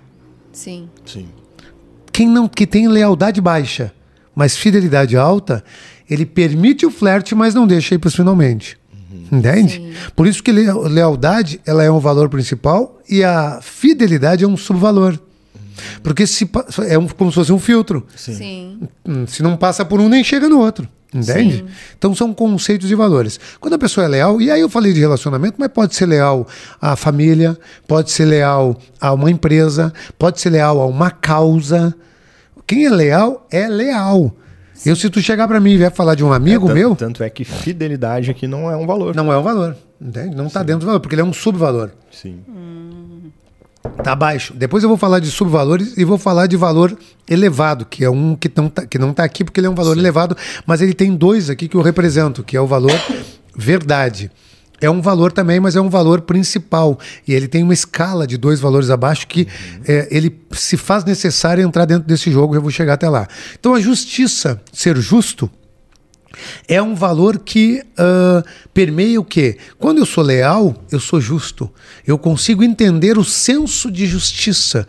Sim. 0.51 0.89
Sim 1.05 1.27
quem 2.13 2.27
não 2.29 2.47
que 2.47 2.65
tem 2.67 2.87
lealdade 2.87 3.41
baixa, 3.41 3.91
mas 4.35 4.55
fidelidade 4.55 5.17
alta, 5.17 5.63
ele 6.09 6.25
permite 6.25 6.85
o 6.85 6.91
flerte, 6.91 7.33
mas 7.35 7.53
não 7.53 7.67
deixa 7.67 7.95
ir 7.95 7.97
para 7.97 8.11
finalmente. 8.11 8.77
Entende? 9.31 9.73
Sim. 9.73 9.93
Por 10.15 10.27
isso 10.27 10.43
que 10.43 10.51
le- 10.51 10.71
lealdade 10.89 11.59
ela 11.65 11.83
é 11.83 11.89
um 11.91 11.99
valor 11.99 12.29
principal 12.29 12.99
e 13.09 13.23
a 13.23 13.59
fidelidade 13.61 14.43
é 14.43 14.47
um 14.47 14.55
subvalor. 14.55 15.17
Porque 16.03 16.27
se, 16.27 16.47
é 16.87 16.97
um- 16.97 17.07
como 17.07 17.31
se 17.31 17.35
fosse 17.35 17.51
um 17.51 17.57
filtro. 17.59 18.05
Sim. 18.15 18.81
Hum, 19.05 19.25
Se 19.25 19.41
não 19.41 19.57
passa 19.57 19.83
por 19.83 19.99
um, 19.99 20.07
nem 20.07 20.23
chega 20.23 20.47
no 20.47 20.59
outro. 20.59 20.87
Entende? 21.13 21.65
Então 21.97 22.15
são 22.15 22.33
conceitos 22.33 22.89
e 22.89 22.95
valores. 22.95 23.39
Quando 23.59 23.73
a 23.73 23.77
pessoa 23.77 24.05
é 24.05 24.07
leal, 24.07 24.41
e 24.41 24.49
aí 24.49 24.61
eu 24.61 24.69
falei 24.69 24.93
de 24.93 24.99
relacionamento, 24.99 25.55
mas 25.59 25.67
pode 25.69 25.95
ser 25.95 26.05
leal 26.07 26.47
à 26.81 26.95
família, 26.95 27.57
pode 27.87 28.11
ser 28.11 28.25
leal 28.25 28.77
a 28.99 29.13
uma 29.13 29.29
empresa, 29.29 29.93
pode 30.17 30.41
ser 30.41 30.49
leal 30.49 30.81
a 30.81 30.85
uma 30.87 31.11
causa. 31.11 31.93
Quem 32.65 32.85
é 32.85 32.89
leal 32.89 33.45
é 33.51 33.67
leal. 33.67 34.35
Eu, 34.85 34.95
se 34.95 35.09
tu 35.09 35.21
chegar 35.21 35.47
para 35.47 35.59
mim 35.59 35.71
e 35.73 35.77
vier 35.77 35.91
falar 35.91 36.15
de 36.15 36.23
um 36.25 36.33
amigo 36.33 36.65
É, 36.65 36.67
tanto, 36.69 36.77
meu, 36.77 36.95
Tanto 36.95 37.23
é 37.23 37.29
que 37.29 37.45
fidelidade 37.45 38.31
aqui 38.31 38.47
não 38.47 38.69
é 38.69 38.75
um 38.75 38.85
valor. 38.85 39.15
não 39.15 39.31
é 39.31 39.37
um 39.37 39.43
valor. 39.43 39.77
Entende? 40.01 40.35
Não 40.35 40.47
está 40.47 40.61
dentro 40.63 40.81
do 40.81 40.85
valor, 40.87 40.99
porque 40.99 41.15
ele 41.15 41.21
é 41.21 41.25
um 41.25 41.31
subvalor. 41.31 41.91
Sim. 42.11 42.39
Tá 44.03 44.13
abaixo. 44.13 44.53
Depois 44.53 44.83
eu 44.83 44.89
vou 44.89 44.97
falar 44.97 45.19
de 45.19 45.29
subvalores 45.29 45.97
e 45.97 46.05
vou 46.05 46.17
falar 46.17 46.47
de 46.47 46.55
valor 46.55 46.97
elevado, 47.29 47.85
que 47.85 48.03
é 48.03 48.09
um 48.09 48.35
que 48.35 48.51
não 48.55 48.69
tá, 48.69 48.85
que 48.85 48.97
não 48.97 49.13
tá 49.13 49.23
aqui 49.23 49.43
porque 49.43 49.59
ele 49.59 49.67
é 49.67 49.69
um 49.69 49.75
valor 49.75 49.97
elevado, 49.97 50.35
mas 50.65 50.81
ele 50.81 50.93
tem 50.93 51.13
dois 51.15 51.49
aqui 51.49 51.67
que 51.67 51.75
eu 51.75 51.81
represento, 51.81 52.43
que 52.43 52.55
é 52.55 52.61
o 52.61 52.67
valor 52.67 52.91
verdade. 53.55 54.31
É 54.81 54.89
um 54.89 55.01
valor 55.01 55.31
também, 55.31 55.59
mas 55.59 55.75
é 55.75 55.81
um 55.81 55.89
valor 55.89 56.21
principal. 56.21 56.99
E 57.25 57.33
ele 57.33 57.47
tem 57.47 57.63
uma 57.63 57.73
escala 57.73 58.27
de 58.27 58.37
dois 58.37 58.59
valores 58.59 58.89
abaixo 58.89 59.27
que 59.27 59.47
é, 59.87 60.07
ele 60.11 60.41
se 60.51 60.75
faz 60.75 61.05
necessário 61.05 61.63
entrar 61.63 61.85
dentro 61.85 62.07
desse 62.07 62.31
jogo, 62.31 62.55
eu 62.55 62.61
vou 62.61 62.71
chegar 62.71 62.93
até 62.93 63.07
lá. 63.07 63.27
Então 63.57 63.73
a 63.73 63.79
justiça, 63.79 64.61
ser 64.73 64.97
justo, 64.97 65.49
é 66.67 66.81
um 66.81 66.95
valor 66.95 67.39
que 67.39 67.83
ah, 67.97 68.43
permeia 68.73 69.19
o 69.19 69.25
quê? 69.25 69.57
Quando 69.77 69.99
eu 69.99 70.05
sou 70.05 70.23
leal, 70.23 70.75
eu 70.91 70.99
sou 70.99 71.19
justo. 71.21 71.69
Eu 72.05 72.17
consigo 72.17 72.63
entender 72.63 73.17
o 73.17 73.23
senso 73.23 73.91
de 73.91 74.05
justiça 74.05 74.87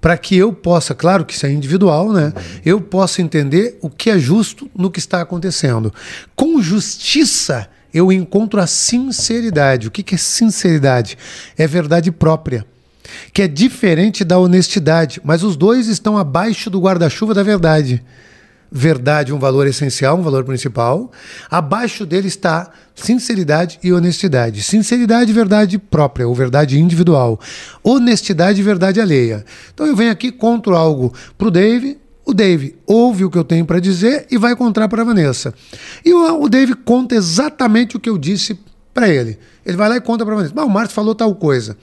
para 0.00 0.18
que 0.18 0.36
eu 0.36 0.52
possa, 0.52 0.94
claro 0.94 1.24
que 1.24 1.32
isso 1.32 1.46
é 1.46 1.52
individual, 1.52 2.12
né? 2.12 2.32
Eu 2.64 2.80
possa 2.80 3.22
entender 3.22 3.78
o 3.80 3.88
que 3.88 4.10
é 4.10 4.18
justo 4.18 4.68
no 4.74 4.90
que 4.90 4.98
está 4.98 5.20
acontecendo. 5.20 5.94
Com 6.34 6.60
justiça, 6.60 7.68
eu 7.94 8.10
encontro 8.10 8.60
a 8.60 8.66
sinceridade. 8.66 9.86
O 9.86 9.92
que 9.92 10.02
que 10.02 10.16
é 10.16 10.18
sinceridade? 10.18 11.16
É 11.56 11.68
verdade 11.68 12.10
própria 12.10 12.66
que 13.32 13.42
é 13.42 13.48
diferente 13.48 14.24
da 14.24 14.38
honestidade, 14.38 15.20
mas 15.24 15.42
os 15.42 15.56
dois 15.56 15.86
estão 15.88 16.16
abaixo 16.16 16.70
do 16.70 16.80
guarda-chuva 16.80 17.34
da 17.34 17.42
verdade. 17.42 18.02
Verdade, 18.74 19.34
um 19.34 19.38
valor 19.38 19.66
essencial, 19.66 20.18
um 20.18 20.22
valor 20.22 20.44
principal. 20.44 21.12
Abaixo 21.50 22.06
dele 22.06 22.28
está 22.28 22.70
sinceridade 22.94 23.78
e 23.82 23.92
honestidade. 23.92 24.62
Sinceridade 24.62 25.30
e 25.30 25.34
verdade 25.34 25.78
própria, 25.78 26.26
ou 26.26 26.34
verdade 26.34 26.80
individual. 26.80 27.38
Honestidade 27.82 28.60
e 28.60 28.64
verdade 28.64 28.98
alheia. 28.98 29.44
Então 29.74 29.86
eu 29.86 29.94
venho 29.94 30.10
aqui, 30.10 30.32
conto 30.32 30.70
algo 30.70 31.12
para 31.36 31.48
o 31.48 31.50
Dave, 31.50 31.98
o 32.24 32.32
Dave 32.32 32.76
ouve 32.86 33.24
o 33.24 33.30
que 33.30 33.36
eu 33.36 33.44
tenho 33.44 33.66
para 33.66 33.78
dizer 33.78 34.26
e 34.30 34.38
vai 34.38 34.56
contar 34.56 34.88
para 34.88 35.02
a 35.02 35.04
Vanessa. 35.04 35.52
E 36.02 36.14
o, 36.14 36.42
o 36.42 36.48
Dave 36.48 36.74
conta 36.74 37.14
exatamente 37.14 37.96
o 37.96 38.00
que 38.00 38.08
eu 38.08 38.16
disse 38.16 38.58
para 38.94 39.08
ele. 39.08 39.38
Ele 39.66 39.76
vai 39.76 39.88
lá 39.88 39.96
e 39.96 40.00
conta 40.00 40.24
para 40.24 40.32
a 40.32 40.36
Vanessa. 40.38 40.54
Mas 40.56 40.64
o 40.64 40.70
Márcio 40.70 40.94
falou 40.94 41.14
tal 41.14 41.34
coisa. 41.34 41.76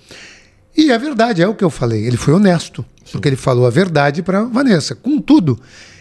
E 0.76 0.92
é 0.92 0.98
verdade, 0.98 1.42
é 1.42 1.48
o 1.48 1.54
que 1.54 1.64
eu 1.64 1.70
falei. 1.70 2.06
Ele 2.06 2.18
foi 2.18 2.34
honesto, 2.34 2.86
porque 3.12 3.28
ele 3.28 3.36
falou 3.36 3.68
a 3.68 3.70
verdade 3.70 4.24
para 4.24 4.44
Vanessa. 4.44 4.96
Contudo, 4.96 5.60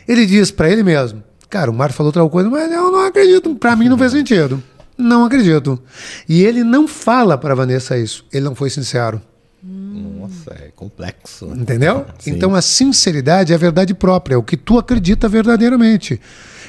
ele 0.08 0.24
diz 0.26 0.50
para 0.50 0.70
ele 0.70 0.82
mesmo: 0.82 1.22
Cara, 1.50 1.70
o 1.70 1.74
Márcio 1.74 1.96
falou 1.96 2.12
tal 2.12 2.28
coisa, 2.28 2.48
mas 2.48 2.72
eu 2.72 2.90
não 2.90 3.06
acredito. 3.06 3.54
Para 3.54 3.76
mim 3.76 3.88
não 3.88 3.98
fez 3.98 4.12
sentido. 4.12 4.62
Não 4.96 5.24
acredito. 5.24 5.80
E 6.28 6.42
ele 6.42 6.64
não 6.64 6.88
fala 6.88 7.38
para 7.38 7.54
Vanessa 7.54 7.96
isso. 7.96 8.24
Ele 8.32 8.44
não 8.44 8.54
foi 8.54 8.68
sincero. 8.68 9.20
Nossa, 9.62 10.52
é 10.52 10.70
complexo. 10.74 11.46
Entendeu? 11.54 12.04
Sim. 12.18 12.32
Então 12.32 12.54
a 12.54 12.62
sinceridade 12.62 13.52
é 13.52 13.54
a 13.54 13.58
verdade 13.58 13.94
própria, 13.94 14.34
é 14.34 14.38
o 14.38 14.42
que 14.42 14.56
tu 14.56 14.78
acredita 14.78 15.28
verdadeiramente. 15.28 16.20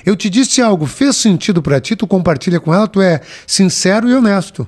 Eu 0.05 0.15
te 0.15 0.29
disse 0.29 0.61
algo, 0.61 0.85
fez 0.85 1.15
sentido 1.15 1.61
para 1.61 1.79
ti, 1.79 1.95
tu 1.95 2.07
compartilha 2.07 2.59
com 2.59 2.73
ela, 2.73 2.87
tu 2.87 3.01
é 3.01 3.21
sincero 3.45 4.09
e 4.09 4.13
honesto. 4.13 4.67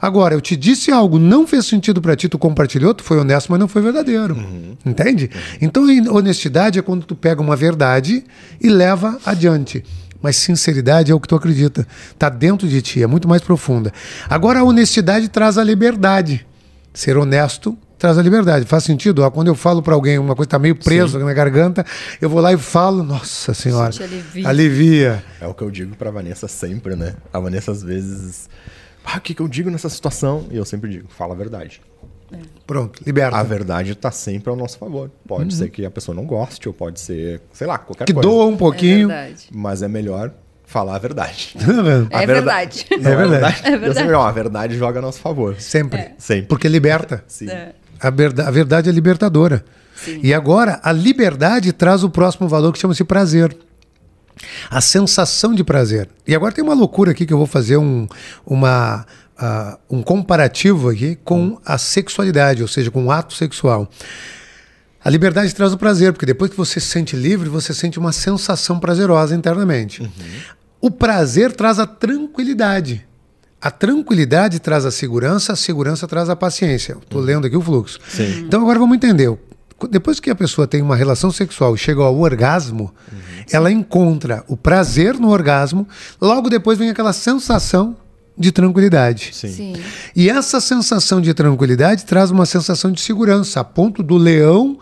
Agora, 0.00 0.34
eu 0.34 0.40
te 0.40 0.56
disse 0.56 0.90
algo, 0.90 1.18
não 1.18 1.46
fez 1.46 1.66
sentido 1.66 2.00
para 2.00 2.16
ti, 2.16 2.28
tu 2.28 2.38
compartilhou, 2.38 2.94
tu 2.94 3.02
foi 3.04 3.18
honesto, 3.18 3.48
mas 3.50 3.60
não 3.60 3.68
foi 3.68 3.82
verdadeiro. 3.82 4.36
Entende? 4.84 5.30
Então, 5.60 5.88
em- 5.90 6.08
honestidade 6.08 6.78
é 6.78 6.82
quando 6.82 7.04
tu 7.04 7.14
pega 7.14 7.40
uma 7.40 7.56
verdade 7.56 8.24
e 8.60 8.68
leva 8.68 9.18
adiante. 9.24 9.84
Mas 10.20 10.36
sinceridade 10.36 11.10
é 11.10 11.14
o 11.14 11.18
que 11.20 11.26
tu 11.26 11.34
acredita. 11.34 11.86
Está 12.12 12.28
dentro 12.28 12.68
de 12.68 12.80
ti, 12.80 13.02
é 13.02 13.06
muito 13.06 13.26
mais 13.28 13.42
profunda. 13.42 13.92
Agora, 14.30 14.60
a 14.60 14.64
honestidade 14.64 15.28
traz 15.28 15.58
a 15.58 15.64
liberdade. 15.64 16.46
Ser 16.94 17.16
honesto 17.16 17.76
traz 18.02 18.18
a 18.18 18.22
liberdade. 18.22 18.66
Faz 18.66 18.82
sentido? 18.84 19.22
Ó, 19.22 19.30
quando 19.30 19.46
eu 19.48 19.54
falo 19.54 19.80
para 19.80 19.94
alguém 19.94 20.18
uma 20.18 20.34
coisa 20.34 20.48
está 20.48 20.58
meio 20.58 20.74
presa 20.74 21.18
na 21.20 21.32
garganta, 21.32 21.86
eu 22.20 22.28
vou 22.28 22.40
lá 22.40 22.52
e 22.52 22.58
falo, 22.58 23.02
nossa 23.04 23.54
senhora, 23.54 23.94
alivia. 24.02 24.48
alivia. 24.48 25.24
É 25.40 25.46
o 25.46 25.54
que 25.54 25.62
eu 25.62 25.70
digo 25.70 25.94
pra 25.96 26.10
Vanessa 26.10 26.48
sempre, 26.48 26.96
né? 26.96 27.14
A 27.32 27.38
Vanessa 27.38 27.70
às 27.70 27.82
vezes. 27.82 28.50
Ah, 29.04 29.18
o 29.18 29.20
que, 29.20 29.34
que 29.34 29.40
eu 29.42 29.46
digo 29.48 29.70
nessa 29.70 29.88
situação? 29.88 30.46
E 30.50 30.56
eu 30.56 30.64
sempre 30.64 30.90
digo, 30.90 31.08
fala 31.16 31.32
a 31.34 31.36
verdade. 31.36 31.80
Pronto, 32.66 33.00
liberta. 33.06 33.36
A 33.36 33.42
verdade 33.42 33.94
tá 33.94 34.10
sempre 34.10 34.50
ao 34.50 34.56
nosso 34.56 34.78
favor. 34.78 35.10
Pode 35.28 35.54
ser 35.54 35.68
que 35.68 35.84
a 35.84 35.90
pessoa 35.90 36.14
não 36.14 36.24
goste, 36.24 36.66
ou 36.68 36.74
pode 36.74 36.98
ser, 36.98 37.40
sei 37.52 37.66
lá, 37.66 37.78
qualquer 37.78 38.04
que 38.06 38.12
coisa. 38.14 38.28
doa 38.28 38.46
um 38.46 38.54
É 38.54 38.56
pouquinho. 38.56 39.08
verdade. 39.08 39.48
Mas 39.52 39.82
é 39.82 39.88
melhor 39.88 40.32
falar 40.64 40.96
a 40.96 40.98
verdade. 40.98 41.54
É 42.10 42.22
A 42.22 42.26
verdade. 42.26 42.86
Não, 42.90 42.96
É 43.10 43.16
verdade. 43.16 43.60
É 43.64 43.70
verdade. 43.70 43.86
Eu 43.86 43.94
sempre, 43.94 44.14
ó, 44.14 44.22
a 44.26 44.32
verdade 44.32 44.76
joga 44.78 44.98
a 44.98 45.02
nosso 45.02 45.20
favor. 45.20 45.56
Sempre. 45.60 46.12
Sempre. 46.16 46.46
Porque 46.46 46.66
liberta. 46.68 47.22
Sim. 47.28 47.48
A, 48.02 48.10
verda- 48.10 48.48
a 48.48 48.50
verdade 48.50 48.88
é 48.88 48.92
libertadora. 48.92 49.64
Sim. 49.94 50.18
E 50.22 50.34
agora, 50.34 50.80
a 50.82 50.90
liberdade 50.90 51.72
traz 51.72 52.02
o 52.02 52.10
próximo 52.10 52.48
valor 52.48 52.72
que 52.72 52.78
chama-se 52.78 53.04
prazer. 53.04 53.56
A 54.70 54.80
sensação 54.80 55.54
de 55.54 55.62
prazer. 55.62 56.08
E 56.26 56.34
agora 56.34 56.52
tem 56.52 56.64
uma 56.64 56.74
loucura 56.74 57.12
aqui 57.12 57.24
que 57.24 57.32
eu 57.32 57.38
vou 57.38 57.46
fazer 57.46 57.76
um, 57.76 58.08
uma, 58.44 59.06
ah, 59.38 59.78
um 59.88 60.02
comparativo 60.02 60.88
aqui 60.88 61.16
com 61.22 61.60
a 61.64 61.78
sexualidade, 61.78 62.62
ou 62.62 62.68
seja, 62.68 62.90
com 62.90 63.04
o 63.06 63.10
ato 63.12 63.34
sexual. 63.34 63.88
A 65.04 65.10
liberdade 65.10 65.54
traz 65.54 65.72
o 65.72 65.78
prazer, 65.78 66.12
porque 66.12 66.26
depois 66.26 66.50
que 66.50 66.56
você 66.56 66.80
se 66.80 66.86
sente 66.86 67.14
livre, 67.14 67.48
você 67.48 67.74
sente 67.74 67.98
uma 67.98 68.12
sensação 68.12 68.80
prazerosa 68.80 69.34
internamente. 69.34 70.10
O 70.80 70.90
prazer 70.90 71.52
traz 71.52 71.78
a 71.78 71.86
tranquilidade. 71.86 73.06
A 73.62 73.70
tranquilidade 73.70 74.58
traz 74.58 74.84
a 74.84 74.90
segurança, 74.90 75.52
a 75.52 75.56
segurança 75.56 76.08
traz 76.08 76.28
a 76.28 76.34
paciência. 76.34 76.96
Estou 77.00 77.20
lendo 77.20 77.46
aqui 77.46 77.56
o 77.56 77.62
fluxo. 77.62 78.00
Sim. 78.08 78.40
Então 78.40 78.60
agora 78.60 78.80
vamos 78.80 78.96
entender. 78.96 79.32
Depois 79.88 80.18
que 80.18 80.30
a 80.30 80.34
pessoa 80.34 80.66
tem 80.66 80.82
uma 80.82 80.96
relação 80.96 81.30
sexual 81.30 81.74
e 81.76 81.78
chega 81.78 82.02
ao 82.02 82.18
orgasmo, 82.18 82.92
ela 83.52 83.70
encontra 83.70 84.44
o 84.48 84.56
prazer 84.56 85.14
no 85.14 85.28
orgasmo, 85.28 85.86
logo 86.20 86.50
depois 86.50 86.76
vem 86.76 86.90
aquela 86.90 87.12
sensação 87.12 87.96
de 88.36 88.50
tranquilidade. 88.50 89.30
Sim. 89.32 89.48
Sim. 89.48 89.72
E 90.14 90.28
essa 90.28 90.60
sensação 90.60 91.20
de 91.20 91.32
tranquilidade 91.32 92.04
traz 92.04 92.30
uma 92.30 92.46
sensação 92.46 92.90
de 92.90 93.00
segurança, 93.00 93.60
a 93.60 93.64
ponto 93.64 94.02
do 94.02 94.16
leão, 94.16 94.78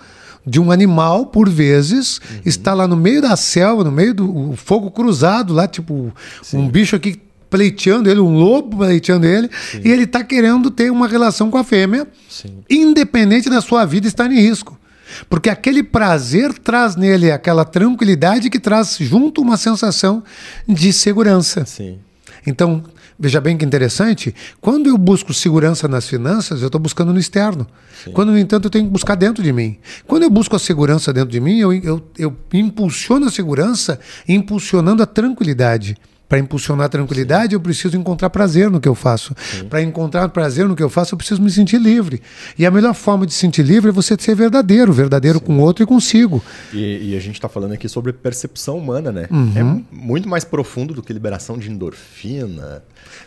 de 0.46 0.58
um 0.60 0.70
animal, 0.70 1.26
por 1.26 1.48
vezes, 1.48 2.20
estar 2.46 2.72
lá 2.72 2.88
no 2.88 2.96
meio 2.96 3.20
da 3.20 3.36
selva, 3.36 3.84
no 3.84 3.92
meio 3.92 4.14
do 4.14 4.54
fogo 4.56 4.90
cruzado, 4.90 5.52
lá, 5.52 5.68
tipo, 5.68 6.12
um 6.54 6.68
bicho 6.68 6.96
aqui 6.96 7.20
pleiteando 7.50 8.08
ele, 8.08 8.20
um 8.20 8.34
lobo 8.34 8.78
pleiteando 8.78 9.26
ele, 9.26 9.50
e 9.84 9.90
ele 9.90 10.04
está 10.04 10.22
querendo 10.22 10.70
ter 10.70 10.90
uma 10.90 11.08
relação 11.08 11.50
com 11.50 11.58
a 11.58 11.64
fêmea, 11.64 12.06
Sim. 12.28 12.60
independente 12.70 13.50
da 13.50 13.60
sua 13.60 13.84
vida 13.84 14.06
estar 14.06 14.30
em 14.30 14.40
risco. 14.40 14.78
Porque 15.28 15.50
aquele 15.50 15.82
prazer 15.82 16.56
traz 16.56 16.94
nele 16.94 17.32
aquela 17.32 17.64
tranquilidade 17.64 18.48
que 18.48 18.60
traz 18.60 18.96
junto 19.00 19.42
uma 19.42 19.56
sensação 19.56 20.22
de 20.68 20.92
segurança. 20.92 21.64
Sim. 21.66 21.98
Então, 22.46 22.84
veja 23.18 23.40
bem 23.40 23.56
que 23.56 23.64
interessante, 23.64 24.34
quando 24.60 24.88
eu 24.88 24.96
busco 24.96 25.34
segurança 25.34 25.88
nas 25.88 26.08
finanças, 26.08 26.60
eu 26.60 26.68
estou 26.68 26.80
buscando 26.80 27.12
no 27.12 27.18
externo. 27.18 27.66
Quando, 28.14 28.30
no 28.30 28.38
entanto, 28.38 28.66
eu 28.66 28.70
tenho 28.70 28.86
que 28.86 28.90
buscar 28.90 29.14
dentro 29.14 29.42
de 29.42 29.52
mim. 29.52 29.76
Quando 30.06 30.22
eu 30.22 30.30
busco 30.30 30.56
a 30.56 30.58
segurança 30.58 31.12
dentro 31.12 31.30
de 31.30 31.40
mim, 31.40 31.58
eu, 31.58 31.72
eu, 31.72 32.02
eu 32.16 32.36
impulsiono 32.54 33.26
a 33.26 33.30
segurança, 33.30 34.00
impulsionando 34.26 35.02
a 35.02 35.06
tranquilidade. 35.06 35.96
Para 36.30 36.38
impulsionar 36.38 36.86
a 36.86 36.88
tranquilidade, 36.88 37.48
Sim. 37.48 37.54
eu 37.56 37.60
preciso 37.60 37.96
encontrar 37.96 38.30
prazer 38.30 38.70
no 38.70 38.80
que 38.80 38.88
eu 38.88 38.94
faço. 38.94 39.34
Para 39.68 39.82
encontrar 39.82 40.28
prazer 40.28 40.68
no 40.68 40.76
que 40.76 40.82
eu 40.82 40.88
faço, 40.88 41.12
eu 41.12 41.18
preciso 41.18 41.42
me 41.42 41.50
sentir 41.50 41.80
livre. 41.80 42.22
E 42.56 42.64
a 42.64 42.70
melhor 42.70 42.94
forma 42.94 43.26
de 43.26 43.32
se 43.32 43.40
sentir 43.40 43.62
livre 43.62 43.88
é 43.88 43.92
você 43.92 44.16
ser 44.16 44.36
verdadeiro, 44.36 44.92
verdadeiro 44.92 45.40
Sim. 45.40 45.44
com 45.44 45.58
o 45.58 45.60
outro 45.60 45.82
e 45.82 45.86
consigo. 45.88 46.40
E, 46.72 47.10
e 47.10 47.16
a 47.16 47.20
gente 47.20 47.34
está 47.34 47.48
falando 47.48 47.72
aqui 47.72 47.88
sobre 47.88 48.12
percepção 48.12 48.78
humana, 48.78 49.10
né? 49.10 49.26
Uhum. 49.28 49.52
É 49.56 49.84
muito 49.90 50.28
mais 50.28 50.44
profundo 50.44 50.94
do 50.94 51.02
que 51.02 51.12
liberação 51.12 51.58
de 51.58 51.68
endorfina. 51.68 52.84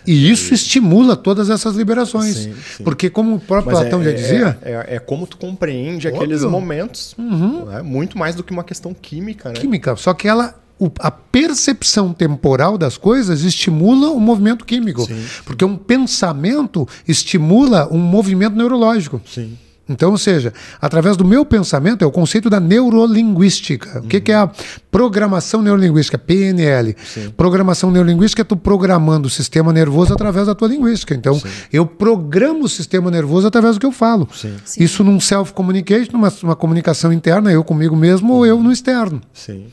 E 0.07 0.31
isso 0.31 0.53
e... 0.53 0.55
estimula 0.55 1.17
todas 1.17 1.49
essas 1.49 1.75
liberações. 1.75 2.35
Sim, 2.37 2.53
Porque, 2.85 3.09
como 3.09 3.35
o 3.35 3.39
próprio 3.39 3.73
Mas 3.73 3.81
Platão 3.81 4.01
é, 4.01 4.05
já 4.05 4.11
dizia. 4.13 4.57
É, 4.61 4.71
é, 4.71 4.95
é, 4.95 4.99
como 4.99 5.27
tu 5.27 5.35
compreende 5.35 6.07
Óbvio. 6.07 6.21
aqueles 6.21 6.43
momentos. 6.45 7.15
Uhum. 7.17 7.65
Né? 7.65 7.81
Muito 7.81 8.17
mais 8.17 8.33
do 8.33 8.43
que 8.43 8.53
uma 8.53 8.63
questão 8.63 8.93
química, 8.93 9.49
né? 9.49 9.55
Química. 9.55 9.93
Só 9.97 10.13
que 10.13 10.25
ela 10.25 10.62
o, 10.83 10.91
a 10.99 11.09
percepção 11.09 12.13
temporal 12.13 12.77
das 12.77 12.97
coisas 12.97 13.43
estimula 13.43 14.09
o 14.09 14.19
movimento 14.19 14.65
químico. 14.65 15.05
Sim, 15.05 15.15
sim. 15.15 15.41
Porque 15.45 15.63
um 15.63 15.77
pensamento 15.77 16.87
estimula 17.07 17.87
um 17.91 17.99
movimento 17.99 18.55
neurológico. 18.55 19.21
Sim. 19.25 19.57
Então, 19.87 20.11
ou 20.11 20.17
seja, 20.17 20.53
através 20.81 21.17
do 21.17 21.25
meu 21.25 21.45
pensamento, 21.45 22.03
é 22.03 22.07
o 22.07 22.11
conceito 22.11 22.49
da 22.49 22.57
neurolinguística. 22.57 23.99
Uhum. 23.99 24.05
O 24.05 24.07
que, 24.07 24.21
que, 24.21 24.31
é 24.31 24.35
a 24.35 24.49
programação 24.89 25.61
neurolinguística? 25.61 26.17
PNL. 26.17 26.95
Sim. 27.03 27.29
Programação 27.35 27.91
neurolinguística 27.91 28.41
é 28.41 28.45
tu 28.45 28.55
programando 28.55 29.27
o 29.27 29.29
sistema 29.29 29.73
nervoso 29.73 30.13
através 30.13 30.47
da 30.47 30.55
tua 30.55 30.69
linguística. 30.69 31.13
Então, 31.13 31.37
Sim. 31.37 31.49
eu 31.71 31.85
programo 31.85 32.63
o 32.63 32.69
sistema 32.69 33.11
nervoso 33.11 33.45
através 33.45 33.75
do 33.75 33.79
que 33.81 33.85
eu 33.85 33.91
falo. 33.91 34.27
Sim. 34.33 34.55
Isso 34.79 35.03
num 35.03 35.19
self-communication, 35.19 36.13
numa, 36.13 36.31
numa 36.41 36.55
comunicação 36.55 37.11
interna, 37.11 37.51
eu 37.51 37.63
comigo 37.63 37.95
mesmo 37.95 38.33
ou 38.33 38.45
eu 38.45 38.63
no 38.63 38.71
externo. 38.71 39.21
Sim. 39.33 39.65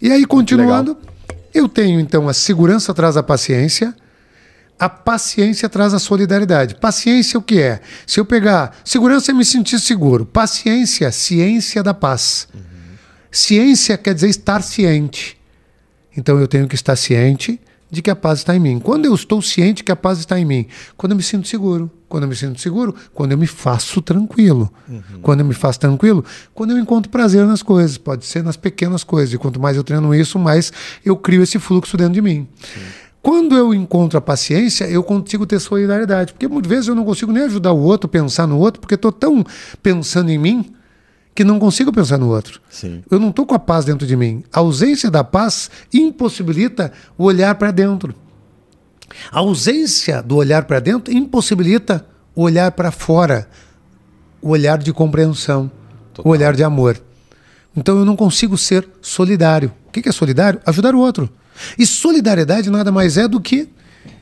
E 0.00 0.10
aí, 0.12 0.24
continuando, 0.24 0.96
eu 1.52 1.68
tenho 1.68 1.98
então 1.98 2.28
a 2.28 2.32
segurança 2.32 2.94
traz 2.94 3.16
a 3.16 3.22
paciência, 3.22 3.94
a 4.78 4.88
paciência 4.88 5.68
traz 5.68 5.92
a 5.92 5.98
solidariedade. 5.98 6.76
Paciência 6.76 7.38
o 7.38 7.42
que 7.42 7.60
é? 7.60 7.80
Se 8.06 8.20
eu 8.20 8.24
pegar 8.24 8.76
segurança 8.84 9.32
é 9.32 9.34
me 9.34 9.44
sentir 9.44 9.80
seguro, 9.80 10.24
paciência, 10.24 11.10
ciência 11.10 11.82
da 11.82 11.92
paz. 11.92 12.48
Uhum. 12.54 12.60
Ciência 13.30 13.98
quer 13.98 14.14
dizer 14.14 14.28
estar 14.28 14.62
ciente. 14.62 15.36
Então 16.16 16.38
eu 16.38 16.46
tenho 16.46 16.68
que 16.68 16.74
estar 16.74 16.96
ciente 16.96 17.60
de 17.90 18.02
que 18.02 18.10
a 18.10 18.16
paz 18.16 18.40
está 18.40 18.54
em 18.54 18.58
mim. 18.58 18.78
Quando 18.78 19.06
eu 19.06 19.14
estou 19.14 19.40
ciente 19.40 19.82
que 19.82 19.92
a 19.92 19.96
paz 19.96 20.18
está 20.18 20.38
em 20.38 20.44
mim? 20.44 20.66
Quando 20.96 21.12
eu 21.12 21.16
me 21.16 21.22
sinto 21.22 21.48
seguro. 21.48 21.90
Quando 22.08 22.22
eu 22.22 22.28
me 22.28 22.36
sinto 22.36 22.58
seguro, 22.58 22.94
quando 23.12 23.32
eu 23.32 23.38
me 23.38 23.46
faço 23.46 24.00
tranquilo. 24.00 24.72
Uhum. 24.88 25.02
Quando 25.20 25.40
eu 25.40 25.46
me 25.46 25.52
faço 25.52 25.78
tranquilo, 25.78 26.24
quando 26.54 26.70
eu 26.70 26.78
encontro 26.78 27.10
prazer 27.10 27.44
nas 27.46 27.62
coisas. 27.62 27.98
Pode 27.98 28.24
ser 28.24 28.42
nas 28.42 28.56
pequenas 28.56 29.04
coisas. 29.04 29.34
E 29.34 29.38
quanto 29.38 29.60
mais 29.60 29.76
eu 29.76 29.84
treino 29.84 30.14
isso, 30.14 30.38
mais 30.38 30.72
eu 31.04 31.16
crio 31.16 31.42
esse 31.42 31.58
fluxo 31.58 31.96
dentro 31.96 32.14
de 32.14 32.22
mim. 32.22 32.46
Sim. 32.62 32.80
Quando 33.20 33.56
eu 33.56 33.74
encontro 33.74 34.16
a 34.16 34.22
paciência, 34.22 34.84
eu 34.86 35.02
consigo 35.02 35.44
ter 35.44 35.58
solidariedade. 35.58 36.32
Porque 36.32 36.48
muitas 36.48 36.70
vezes 36.70 36.88
eu 36.88 36.94
não 36.94 37.04
consigo 37.04 37.32
nem 37.32 37.42
ajudar 37.44 37.72
o 37.72 37.80
outro, 37.80 38.08
pensar 38.08 38.46
no 38.46 38.58
outro, 38.58 38.80
porque 38.80 38.94
estou 38.94 39.12
tão 39.12 39.44
pensando 39.82 40.30
em 40.30 40.38
mim 40.38 40.72
que 41.34 41.44
não 41.44 41.58
consigo 41.58 41.92
pensar 41.92 42.18
no 42.18 42.28
outro. 42.28 42.60
Sim. 42.68 43.02
Eu 43.10 43.18
não 43.18 43.30
estou 43.30 43.46
com 43.46 43.54
a 43.54 43.58
paz 43.58 43.84
dentro 43.84 44.06
de 44.06 44.16
mim. 44.16 44.42
A 44.52 44.60
ausência 44.60 45.10
da 45.10 45.22
paz 45.22 45.70
impossibilita 45.92 46.92
o 47.16 47.24
olhar 47.24 47.54
para 47.54 47.70
dentro. 47.70 48.14
A 49.30 49.38
ausência 49.38 50.22
do 50.22 50.36
olhar 50.36 50.64
para 50.64 50.80
dentro 50.80 51.12
impossibilita 51.14 52.04
o 52.34 52.42
olhar 52.42 52.72
para 52.72 52.90
fora, 52.90 53.48
o 54.40 54.50
olhar 54.50 54.78
de 54.78 54.92
compreensão, 54.92 55.70
Total. 56.14 56.30
o 56.30 56.32
olhar 56.32 56.54
de 56.54 56.62
amor. 56.62 57.00
Então 57.76 57.98
eu 57.98 58.04
não 58.04 58.16
consigo 58.16 58.56
ser 58.58 58.88
solidário. 59.00 59.72
O 59.86 59.90
que 59.90 60.08
é 60.08 60.12
solidário? 60.12 60.60
Ajudar 60.66 60.94
o 60.94 60.98
outro. 60.98 61.28
E 61.78 61.86
solidariedade 61.86 62.70
nada 62.70 62.92
mais 62.92 63.16
é 63.16 63.26
do 63.26 63.40
que 63.40 63.68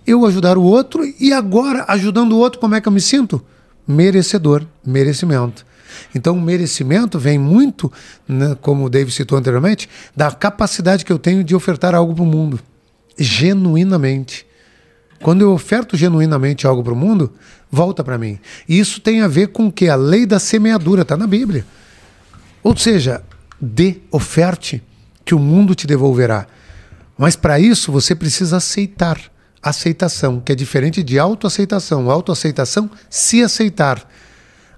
eu 0.06 0.24
ajudar 0.24 0.56
o 0.56 0.62
outro 0.62 1.02
e 1.18 1.32
agora, 1.32 1.84
ajudando 1.88 2.32
o 2.32 2.38
outro, 2.38 2.60
como 2.60 2.74
é 2.74 2.80
que 2.80 2.88
eu 2.88 2.92
me 2.92 3.00
sinto? 3.00 3.44
Merecedor, 3.86 4.64
merecimento. 4.84 5.66
Então, 6.14 6.36
o 6.36 6.40
merecimento 6.40 7.18
vem 7.18 7.38
muito, 7.38 7.92
né, 8.28 8.56
como 8.60 8.84
o 8.84 8.90
David 8.90 9.14
citou 9.14 9.38
anteriormente, 9.38 9.88
da 10.14 10.30
capacidade 10.30 11.04
que 11.04 11.12
eu 11.12 11.18
tenho 11.18 11.44
de 11.44 11.54
ofertar 11.54 11.94
algo 11.94 12.14
para 12.14 12.24
o 12.24 12.26
mundo, 12.26 12.60
genuinamente. 13.18 14.46
Quando 15.22 15.42
eu 15.42 15.52
oferto 15.52 15.96
genuinamente 15.96 16.66
algo 16.66 16.82
para 16.82 16.92
o 16.92 16.96
mundo, 16.96 17.32
volta 17.70 18.04
para 18.04 18.18
mim. 18.18 18.38
E 18.68 18.78
isso 18.78 19.00
tem 19.00 19.22
a 19.22 19.28
ver 19.28 19.48
com 19.48 19.70
que 19.70 19.88
a 19.88 19.96
lei 19.96 20.26
da 20.26 20.38
semeadura 20.38 21.02
está 21.02 21.16
na 21.16 21.26
Bíblia. 21.26 21.64
Ou 22.62 22.76
seja, 22.76 23.22
dê, 23.60 23.98
oferte, 24.10 24.82
que 25.24 25.34
o 25.34 25.38
mundo 25.38 25.74
te 25.74 25.86
devolverá. 25.86 26.46
Mas 27.16 27.34
para 27.34 27.58
isso 27.58 27.90
você 27.90 28.14
precisa 28.14 28.58
aceitar. 28.58 29.20
Aceitação, 29.62 30.40
que 30.40 30.52
é 30.52 30.54
diferente 30.54 31.02
de 31.02 31.18
autoaceitação. 31.18 32.10
Autoaceitação, 32.10 32.88
se 33.10 33.42
aceitar. 33.42 34.08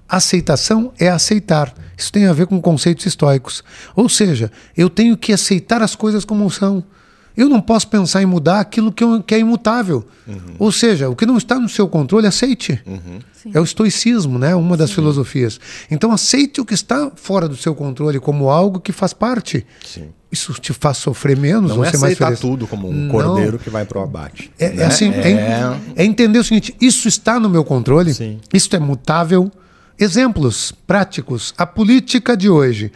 Aceitação 0.09 0.91
é 0.97 1.07
aceitar. 1.07 1.73
Isso 1.95 2.11
tem 2.11 2.25
a 2.25 2.33
ver 2.33 2.47
com 2.47 2.59
conceitos 2.59 3.05
estoicos. 3.05 3.63
Ou 3.95 4.09
seja, 4.09 4.51
eu 4.75 4.89
tenho 4.89 5.15
que 5.15 5.31
aceitar 5.31 5.81
as 5.83 5.95
coisas 5.95 6.25
como 6.25 6.49
são. 6.49 6.83
Eu 7.37 7.47
não 7.47 7.61
posso 7.61 7.87
pensar 7.87 8.21
em 8.21 8.25
mudar 8.25 8.59
aquilo 8.59 8.91
que, 8.91 9.03
eu, 9.03 9.21
que 9.21 9.35
é 9.35 9.39
imutável. 9.39 10.05
Uhum. 10.27 10.55
Ou 10.57 10.71
seja, 10.71 11.09
o 11.09 11.15
que 11.15 11.25
não 11.25 11.37
está 11.37 11.59
no 11.59 11.69
seu 11.69 11.87
controle, 11.87 12.27
aceite. 12.27 12.81
Uhum. 12.85 13.19
É 13.53 13.59
o 13.59 13.63
estoicismo, 13.63 14.37
né? 14.37 14.55
uma 14.55 14.75
das 14.75 14.89
Sim. 14.89 14.95
filosofias. 14.95 15.59
Então, 15.89 16.11
aceite 16.11 16.59
o 16.59 16.65
que 16.65 16.73
está 16.73 17.11
fora 17.15 17.47
do 17.47 17.55
seu 17.55 17.73
controle 17.73 18.19
como 18.19 18.49
algo 18.49 18.79
que 18.79 18.91
faz 18.91 19.13
parte. 19.13 19.65
Sim. 19.85 20.09
Isso 20.31 20.53
te 20.53 20.73
faz 20.73 20.97
sofrer 20.97 21.35
menos? 21.37 21.75
Não 21.75 21.83
é 21.83 21.89
aceitar 21.89 22.35
tudo 22.37 22.67
como 22.67 22.89
um 22.89 22.93
não. 22.93 23.09
cordeiro 23.09 23.57
que 23.57 23.69
vai 23.69 23.83
para 23.83 23.99
o 23.99 24.03
abate. 24.03 24.51
É, 24.59 24.69
né? 24.69 24.83
é 24.83 24.85
assim, 24.85 25.11
é... 25.11 25.31
É, 25.31 25.79
é... 25.95 26.05
entender 26.05 26.37
o 26.37 26.43
seguinte: 26.43 26.75
isso 26.79 27.07
está 27.07 27.39
no 27.39 27.49
meu 27.49 27.63
controle, 27.63 28.13
Sim. 28.13 28.39
isso 28.53 28.75
é 28.75 28.79
mutável, 28.79 29.51
Exemplos 29.99 30.71
práticos. 30.87 31.53
A 31.57 31.65
política 31.65 32.37
de 32.37 32.49
hoje. 32.49 32.89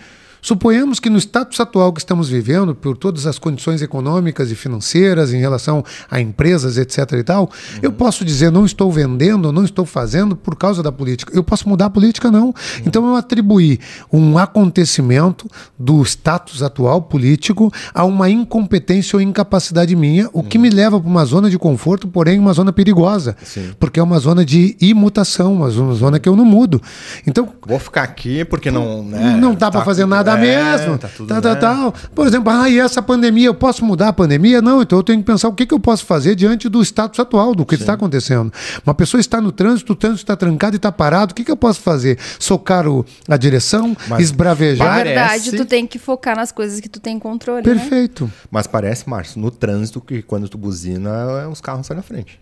Suponhamos 0.43 0.99
que 0.99 1.09
no 1.09 1.17
status 1.17 1.57
atual 1.61 1.93
que 1.93 2.01
estamos 2.01 2.27
vivendo, 2.27 2.75
por 2.75 2.97
todas 2.97 3.25
as 3.25 3.39
condições 3.39 3.81
econômicas 3.81 4.51
e 4.51 4.55
financeiras 4.55 5.31
em 5.31 5.39
relação 5.39 5.85
a 6.11 6.19
empresas, 6.19 6.77
etc. 6.77 7.13
e 7.13 7.23
tal, 7.23 7.43
uhum. 7.43 7.79
eu 7.81 7.93
posso 7.93 8.25
dizer 8.25 8.51
não 8.51 8.65
estou 8.65 8.91
vendendo, 8.91 9.53
não 9.53 9.63
estou 9.63 9.85
fazendo 9.85 10.35
por 10.35 10.57
causa 10.57 10.83
da 10.83 10.91
política. 10.91 11.31
Eu 11.33 11.45
posso 11.45 11.69
mudar 11.69 11.85
a 11.85 11.89
política, 11.89 12.29
não. 12.29 12.47
Uhum. 12.47 12.53
Então 12.85 13.07
eu 13.07 13.15
atribuí 13.15 13.79
um 14.11 14.37
acontecimento 14.37 15.49
do 15.79 16.03
status 16.03 16.61
atual 16.61 17.01
político 17.03 17.71
a 17.93 18.03
uma 18.03 18.29
incompetência 18.29 19.15
ou 19.15 19.21
incapacidade 19.21 19.95
minha, 19.95 20.29
o 20.33 20.39
uhum. 20.39 20.43
que 20.43 20.57
me 20.57 20.69
leva 20.69 20.99
para 20.99 21.09
uma 21.09 21.23
zona 21.23 21.49
de 21.49 21.57
conforto, 21.57 22.05
porém 22.05 22.37
uma 22.37 22.51
zona 22.51 22.73
perigosa. 22.73 23.37
Sim. 23.45 23.71
Porque 23.79 23.97
é 23.97 24.03
uma 24.03 24.19
zona 24.19 24.43
de 24.43 24.75
imutação, 24.81 25.53
uma 25.53 25.69
zona 25.69 26.19
que 26.19 26.27
eu 26.27 26.35
não 26.35 26.43
mudo. 26.43 26.81
Então. 27.25 27.47
Vou 27.65 27.79
ficar 27.79 28.03
aqui 28.03 28.43
porque 28.43 28.69
não. 28.69 29.05
Né, 29.05 29.37
não 29.39 29.53
dá 29.53 29.67
tá 29.67 29.71
para 29.71 29.85
fazer 29.85 30.05
nada 30.05 30.32
é, 30.37 30.41
mesmo. 30.41 30.97
Tá 30.97 31.09
tudo, 31.15 31.27
tal, 31.27 31.41
tal, 31.41 31.55
tal. 31.55 31.93
Por 32.13 32.27
exemplo, 32.27 32.51
ah, 32.51 32.69
e 32.69 32.79
essa 32.79 33.01
pandemia, 33.01 33.47
eu 33.47 33.53
posso 33.53 33.83
mudar 33.85 34.09
a 34.09 34.13
pandemia? 34.13 34.61
Não, 34.61 34.81
então 34.81 34.99
eu 34.99 35.03
tenho 35.03 35.19
que 35.19 35.25
pensar 35.25 35.47
o 35.47 35.53
que, 35.53 35.65
que 35.65 35.73
eu 35.73 35.79
posso 35.79 36.05
fazer 36.05 36.35
diante 36.35 36.69
do 36.69 36.81
status 36.81 37.19
atual, 37.19 37.55
do 37.55 37.65
que 37.65 37.75
está 37.75 37.93
acontecendo. 37.93 38.51
Uma 38.85 38.93
pessoa 38.93 39.19
está 39.19 39.39
no 39.39 39.51
trânsito, 39.51 39.93
o 39.93 39.95
trânsito 39.95 40.23
está 40.23 40.35
trancado 40.35 40.75
e 40.75 40.77
está 40.77 40.91
parado, 40.91 41.31
o 41.31 41.35
que, 41.35 41.43
que 41.43 41.51
eu 41.51 41.57
posso 41.57 41.81
fazer? 41.81 42.17
Socar 42.39 42.87
o, 42.87 43.05
a 43.27 43.37
direção, 43.37 43.95
Mas 44.07 44.23
esbravejar? 44.23 44.87
Na 44.87 45.03
verdade, 45.03 45.51
tu 45.51 45.65
tem 45.65 45.85
que 45.87 45.99
focar 45.99 46.35
nas 46.35 46.51
coisas 46.51 46.79
que 46.79 46.89
tu 46.89 46.99
tem 46.99 47.19
controle. 47.19 47.65
Né? 47.65 47.73
Perfeito. 47.73 48.25
Né? 48.25 48.31
Mas 48.51 48.67
parece, 48.67 49.09
Márcio, 49.09 49.39
no 49.39 49.51
trânsito 49.51 50.01
que 50.01 50.21
quando 50.21 50.47
tu 50.49 50.57
buzina, 50.57 51.47
os 51.49 51.61
carros 51.61 51.87
saem 51.87 51.97
na 51.97 52.03
frente. 52.03 52.39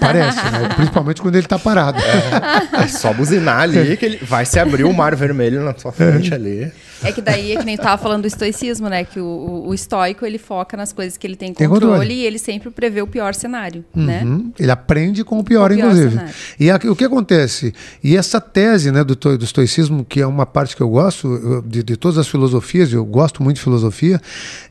Parece, 0.00 0.36
né? 0.36 0.68
Principalmente 0.76 1.22
quando 1.22 1.34
ele 1.36 1.46
está 1.46 1.58
parado. 1.58 1.98
É, 1.98 2.82
é, 2.82 2.88
só 2.88 3.12
buzinar 3.12 3.60
ali 3.60 3.96
que 3.96 4.04
ele 4.04 4.18
vai 4.18 4.44
se 4.44 4.58
abrir 4.58 4.84
o 4.84 4.92
mar 4.92 5.14
vermelho 5.16 5.64
na 5.64 5.76
sua 5.76 5.92
frente 5.92 6.32
ali. 6.34 6.70
É 7.02 7.12
que 7.12 7.20
daí 7.20 7.52
é 7.52 7.56
que 7.56 7.64
nem 7.64 7.76
tava 7.76 8.00
falando 8.00 8.22
do 8.22 8.26
estoicismo, 8.26 8.88
né? 8.88 9.04
Que 9.04 9.20
o, 9.20 9.64
o, 9.66 9.74
estoico 9.74 10.24
ele 10.24 10.38
foca 10.38 10.76
nas 10.76 10.92
coisas 10.92 11.16
que 11.16 11.26
ele 11.26 11.36
tem 11.36 11.52
controle, 11.52 11.80
tem 11.80 11.88
controle. 11.88 12.14
e 12.14 12.24
ele 12.24 12.38
sempre 12.38 12.70
prevê 12.70 13.02
o 13.02 13.06
pior 13.06 13.34
cenário, 13.34 13.84
né? 13.94 14.22
uhum. 14.24 14.38
né? 14.38 14.44
Ele 14.58 14.70
aprende 14.70 15.22
com 15.22 15.38
o 15.38 15.44
pior, 15.44 15.68
com 15.68 15.74
o 15.74 15.76
pior 15.76 15.86
inclusive. 15.86 16.10
Cenário. 16.10 16.34
E 16.58 16.70
a, 16.70 16.76
o 16.76 16.96
que 16.96 17.04
acontece? 17.04 17.74
E 18.02 18.16
essa 18.16 18.40
tese 18.40 18.90
né, 18.90 19.04
do, 19.04 19.14
do 19.14 19.44
estoicismo, 19.44 20.04
que 20.04 20.20
é 20.20 20.26
uma 20.26 20.46
parte 20.46 20.74
que 20.74 20.82
eu 20.82 20.88
gosto, 20.88 21.62
de, 21.66 21.82
de 21.82 21.96
todas 21.96 22.18
as 22.18 22.28
filosofias, 22.28 22.92
eu 22.92 23.04
gosto 23.04 23.42
muito 23.42 23.56
de 23.56 23.62
filosofia, 23.62 24.20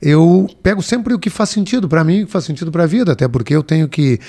eu 0.01 0.49
pego 0.63 0.81
sempre 0.81 1.13
o 1.13 1.19
que 1.19 1.29
faz 1.29 1.49
sentido 1.49 1.87
para 1.87 2.03
mim, 2.03 2.23
o 2.23 2.25
que 2.25 2.31
faz 2.31 2.45
sentido 2.45 2.71
para 2.71 2.83
a 2.83 2.87
vida, 2.87 3.11
até 3.11 3.27
porque 3.27 3.55
eu 3.55 3.63
tenho 3.63 3.87
que 3.87 4.19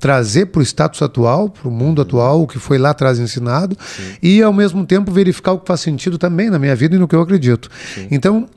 trazer 0.00 0.46
para 0.46 0.60
o 0.60 0.62
status 0.62 1.02
atual, 1.02 1.50
para 1.50 1.68
o 1.68 1.70
mundo 1.70 2.00
atual, 2.00 2.42
o 2.42 2.46
que 2.46 2.58
foi 2.58 2.78
lá 2.78 2.90
atrás 2.90 3.18
ensinado, 3.18 3.76
Sim. 3.96 4.16
e 4.22 4.42
ao 4.42 4.52
mesmo 4.52 4.84
tempo 4.86 5.12
verificar 5.12 5.52
o 5.52 5.58
que 5.58 5.66
faz 5.68 5.80
sentido 5.80 6.16
também 6.16 6.48
na 6.48 6.58
minha 6.58 6.74
vida 6.74 6.96
e 6.96 6.98
no 6.98 7.06
que 7.06 7.14
eu 7.14 7.20
acredito. 7.20 7.68
Sim. 7.94 8.08
Então, 8.10 8.48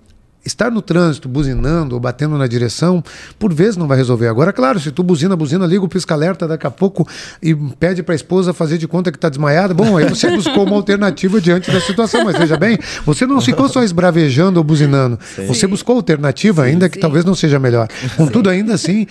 estar 0.45 0.69
no 0.69 0.81
trânsito, 0.81 1.29
buzinando 1.29 1.95
ou 1.95 2.01
batendo 2.01 2.37
na 2.37 2.47
direção, 2.47 3.03
por 3.39 3.53
vezes 3.53 3.77
não 3.77 3.87
vai 3.87 3.97
resolver. 3.97 4.27
Agora, 4.27 4.51
claro, 4.51 4.79
se 4.79 4.91
tu 4.91 5.01
buzina, 5.01 5.35
buzina, 5.35 5.65
liga 5.65 5.83
o 5.83 5.87
pisca-alerta 5.87 6.47
daqui 6.47 6.67
a 6.67 6.71
pouco 6.71 7.07
e 7.41 7.55
pede 7.55 8.03
para 8.03 8.13
a 8.13 8.15
esposa 8.15 8.53
fazer 8.53 8.77
de 8.77 8.87
conta 8.87 9.11
que 9.11 9.17
está 9.17 9.29
desmaiada, 9.29 9.73
bom, 9.73 9.97
aí 9.97 10.07
você 10.07 10.29
buscou 10.29 10.65
uma 10.65 10.75
alternativa 10.75 11.39
diante 11.39 11.71
da 11.71 11.79
situação. 11.79 12.23
Mas 12.25 12.37
veja 12.37 12.57
bem, 12.57 12.77
você 13.05 13.25
não 13.25 13.39
ficou 13.39 13.69
só 13.69 13.83
esbravejando 13.83 14.59
ou 14.59 14.63
buzinando. 14.63 15.17
Sim. 15.35 15.45
Você 15.47 15.65
buscou 15.67 15.95
alternativa, 15.95 16.63
ainda 16.63 16.89
que 16.89 16.99
talvez 16.99 17.23
não 17.23 17.35
seja 17.35 17.59
melhor. 17.59 17.87
Contudo, 18.17 18.49
ainda 18.49 18.73
assim, 18.73 19.07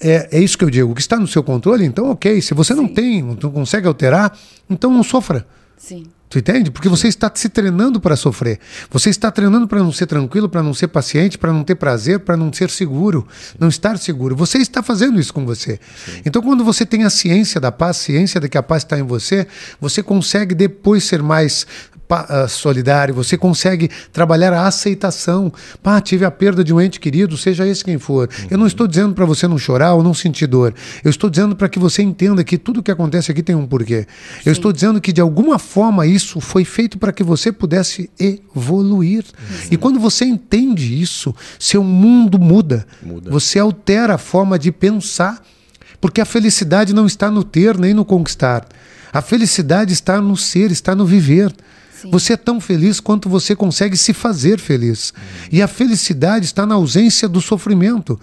é, 0.00 0.28
é 0.32 0.40
isso 0.40 0.56
que 0.58 0.64
eu 0.64 0.70
digo. 0.70 0.92
O 0.92 0.94
que 0.94 1.00
está 1.00 1.18
no 1.18 1.26
seu 1.26 1.42
controle, 1.42 1.84
então, 1.84 2.10
ok. 2.10 2.40
Se 2.40 2.54
você 2.54 2.74
não 2.74 2.88
tem, 2.88 3.22
não 3.22 3.50
consegue 3.50 3.86
alterar, 3.86 4.36
então 4.68 4.90
não 4.90 5.02
sofra. 5.02 5.46
Sim. 5.76 6.04
Tu 6.34 6.38
entende? 6.40 6.70
Porque 6.70 6.88
você 6.88 7.06
está 7.06 7.30
se 7.32 7.48
treinando 7.48 8.00
para 8.00 8.16
sofrer. 8.16 8.58
Você 8.90 9.08
está 9.08 9.30
treinando 9.30 9.68
para 9.68 9.78
não 9.80 9.92
ser 9.92 10.06
tranquilo, 10.06 10.48
para 10.48 10.64
não 10.64 10.74
ser 10.74 10.88
paciente, 10.88 11.38
para 11.38 11.52
não 11.52 11.62
ter 11.62 11.76
prazer, 11.76 12.18
para 12.20 12.36
não 12.36 12.52
ser 12.52 12.70
seguro, 12.70 13.24
não 13.56 13.68
estar 13.68 13.96
seguro. 13.98 14.34
Você 14.34 14.58
está 14.58 14.82
fazendo 14.82 15.20
isso 15.20 15.32
com 15.32 15.46
você. 15.46 15.78
Então, 16.26 16.42
quando 16.42 16.64
você 16.64 16.84
tem 16.84 17.04
a 17.04 17.10
ciência 17.10 17.60
da 17.60 17.70
paz, 17.70 17.98
ciência 17.98 18.40
de 18.40 18.48
que 18.48 18.58
a 18.58 18.64
paz 18.64 18.82
está 18.82 18.98
em 18.98 19.04
você, 19.04 19.46
você 19.80 20.02
consegue 20.02 20.56
depois 20.56 21.04
ser 21.04 21.22
mais 21.22 21.68
solidário, 22.48 23.14
você 23.14 23.36
consegue 23.36 23.90
trabalhar 24.12 24.52
a 24.52 24.66
aceitação. 24.66 25.52
Pá, 25.82 26.00
tive 26.00 26.24
a 26.24 26.30
perda 26.30 26.62
de 26.62 26.72
um 26.72 26.80
ente 26.80 27.00
querido, 27.00 27.36
seja 27.36 27.66
esse 27.66 27.84
quem 27.84 27.98
for. 27.98 28.28
Eu 28.50 28.58
não 28.58 28.66
estou 28.66 28.86
dizendo 28.86 29.14
para 29.14 29.24
você 29.24 29.48
não 29.48 29.58
chorar 29.58 29.94
ou 29.94 30.02
não 30.02 30.14
sentir 30.14 30.46
dor. 30.46 30.74
Eu 31.02 31.10
estou 31.10 31.28
dizendo 31.28 31.56
para 31.56 31.68
que 31.68 31.78
você 31.78 32.02
entenda 32.02 32.44
que 32.44 32.58
tudo 32.58 32.82
que 32.82 32.90
acontece 32.90 33.30
aqui 33.30 33.42
tem 33.42 33.54
um 33.54 33.66
porquê. 33.66 34.06
Eu 34.44 34.52
estou 34.52 34.72
dizendo 34.72 35.00
que 35.00 35.12
de 35.12 35.20
alguma 35.20 35.58
forma 35.58 36.06
isso 36.06 36.40
foi 36.40 36.64
feito 36.64 36.98
para 36.98 37.12
que 37.12 37.22
você 37.22 37.50
pudesse 37.50 38.10
evoluir. 38.18 39.24
E 39.70 39.76
quando 39.76 39.98
você 39.98 40.24
entende 40.24 41.00
isso, 41.00 41.34
seu 41.58 41.82
mundo 41.82 42.38
muda. 42.38 42.86
Muda. 43.02 43.30
Você 43.30 43.58
altera 43.58 44.14
a 44.14 44.18
forma 44.18 44.58
de 44.58 44.70
pensar. 44.70 45.42
Porque 46.00 46.20
a 46.20 46.26
felicidade 46.26 46.92
não 46.92 47.06
está 47.06 47.30
no 47.30 47.42
ter 47.42 47.78
nem 47.78 47.94
no 47.94 48.04
conquistar. 48.04 48.66
A 49.10 49.22
felicidade 49.22 49.92
está 49.92 50.20
no 50.20 50.36
ser, 50.36 50.70
está 50.70 50.94
no 50.94 51.06
viver. 51.06 51.50
Sim. 52.04 52.10
Você 52.10 52.34
é 52.34 52.36
tão 52.36 52.60
feliz 52.60 53.00
quanto 53.00 53.28
você 53.28 53.56
consegue 53.56 53.96
se 53.96 54.12
fazer 54.12 54.58
feliz. 54.58 55.12
E 55.50 55.62
a 55.62 55.66
felicidade 55.66 56.44
está 56.44 56.66
na 56.66 56.74
ausência 56.74 57.26
do 57.26 57.40
sofrimento. 57.40 58.20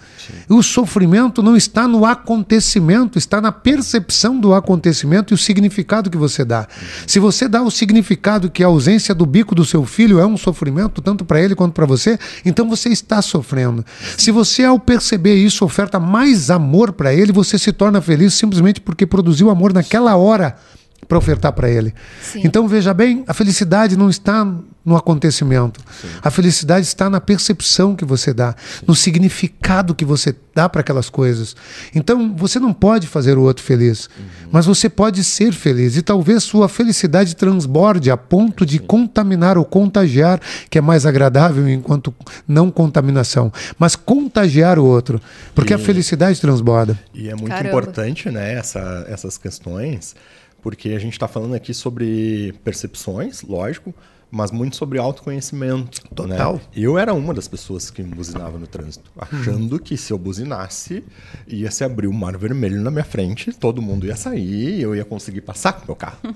E 0.48 0.52
o 0.52 0.62
sofrimento 0.62 1.42
não 1.42 1.56
está 1.56 1.88
no 1.88 2.06
acontecimento, 2.06 3.18
está 3.18 3.40
na 3.40 3.50
percepção 3.50 4.38
do 4.38 4.54
acontecimento 4.54 5.32
e 5.32 5.34
o 5.34 5.38
significado 5.38 6.08
que 6.08 6.16
você 6.16 6.44
dá. 6.44 6.68
Se 7.06 7.18
você 7.18 7.48
dá 7.48 7.60
o 7.62 7.70
significado 7.70 8.50
que 8.50 8.62
a 8.62 8.68
ausência 8.68 9.14
do 9.14 9.26
bico 9.26 9.54
do 9.54 9.64
seu 9.64 9.84
filho 9.84 10.20
é 10.20 10.26
um 10.26 10.36
sofrimento, 10.36 11.02
tanto 11.02 11.24
para 11.24 11.40
ele 11.40 11.56
quanto 11.56 11.72
para 11.72 11.86
você, 11.86 12.18
então 12.44 12.68
você 12.68 12.88
está 12.88 13.20
sofrendo. 13.20 13.84
Se 14.16 14.30
você, 14.30 14.64
ao 14.64 14.78
perceber 14.78 15.34
isso, 15.34 15.64
oferta 15.64 15.98
mais 15.98 16.50
amor 16.50 16.92
para 16.92 17.12
ele, 17.12 17.32
você 17.32 17.58
se 17.58 17.72
torna 17.72 18.00
feliz 18.00 18.34
simplesmente 18.34 18.80
porque 18.80 19.06
produziu 19.06 19.50
amor 19.50 19.72
naquela 19.72 20.14
hora 20.14 20.56
para 21.12 21.18
ofertar 21.18 21.52
para 21.52 21.68
ele. 21.68 21.92
Sim. 22.22 22.40
Então 22.42 22.66
veja 22.66 22.94
bem, 22.94 23.22
a 23.26 23.34
felicidade 23.34 23.98
não 23.98 24.08
está 24.08 24.46
no 24.84 24.96
acontecimento. 24.96 25.78
A 26.22 26.30
felicidade 26.30 26.86
está 26.86 27.08
na 27.10 27.20
percepção 27.20 27.94
que 27.94 28.04
você 28.04 28.32
dá, 28.32 28.56
no 28.86 28.94
significado 28.94 29.94
que 29.94 30.04
você 30.04 30.34
dá 30.54 30.68
para 30.70 30.80
aquelas 30.80 31.10
coisas. 31.10 31.54
Então 31.94 32.34
você 32.34 32.58
não 32.58 32.72
pode 32.72 33.06
fazer 33.06 33.36
o 33.36 33.42
outro 33.42 33.62
feliz, 33.62 34.08
mas 34.50 34.64
você 34.64 34.88
pode 34.88 35.22
ser 35.22 35.52
feliz 35.52 35.96
e 35.96 36.02
talvez 36.02 36.42
sua 36.42 36.68
felicidade 36.68 37.36
transborde 37.36 38.10
a 38.10 38.16
ponto 38.16 38.64
de 38.64 38.78
contaminar 38.78 39.58
ou 39.58 39.64
contagiar, 39.64 40.40
que 40.68 40.78
é 40.78 40.80
mais 40.80 41.04
agradável 41.04 41.68
enquanto 41.68 42.12
não 42.48 42.70
contaminação, 42.70 43.52
mas 43.78 43.94
contagiar 43.94 44.78
o 44.78 44.84
outro, 44.84 45.20
porque 45.54 45.74
a 45.74 45.78
felicidade 45.78 46.40
transborda. 46.40 46.98
E 47.14 47.28
é 47.28 47.34
muito 47.34 47.48
Caramba. 47.48 47.68
importante, 47.68 48.30
né, 48.30 48.54
essa, 48.54 49.04
essas 49.08 49.38
questões, 49.38 50.14
porque 50.62 50.90
a 50.90 50.98
gente 50.98 51.12
está 51.14 51.28
falando 51.28 51.54
aqui 51.54 51.74
sobre 51.74 52.54
percepções, 52.64 53.42
lógico, 53.42 53.92
mas 54.34 54.50
muito 54.50 54.76
sobre 54.76 54.98
autoconhecimento. 54.98 56.00
Total. 56.14 56.54
Né? 56.54 56.60
Eu 56.74 56.96
era 56.96 57.12
uma 57.12 57.34
das 57.34 57.46
pessoas 57.46 57.90
que 57.90 58.02
buzinava 58.02 58.58
no 58.58 58.66
trânsito, 58.66 59.10
achando 59.14 59.78
que 59.78 59.94
se 59.94 60.10
eu 60.10 60.16
buzinasse, 60.16 61.04
ia 61.46 61.70
se 61.70 61.84
abrir 61.84 62.06
o 62.06 62.12
mar 62.14 62.38
vermelho 62.38 62.80
na 62.80 62.90
minha 62.90 63.04
frente, 63.04 63.52
todo 63.52 63.82
mundo 63.82 64.06
ia 64.06 64.16
sair 64.16 64.78
e 64.78 64.82
eu 64.82 64.96
ia 64.96 65.04
conseguir 65.04 65.42
passar 65.42 65.74
com 65.74 65.82
o 65.82 65.86
meu 65.88 65.96
carro. 65.96 66.16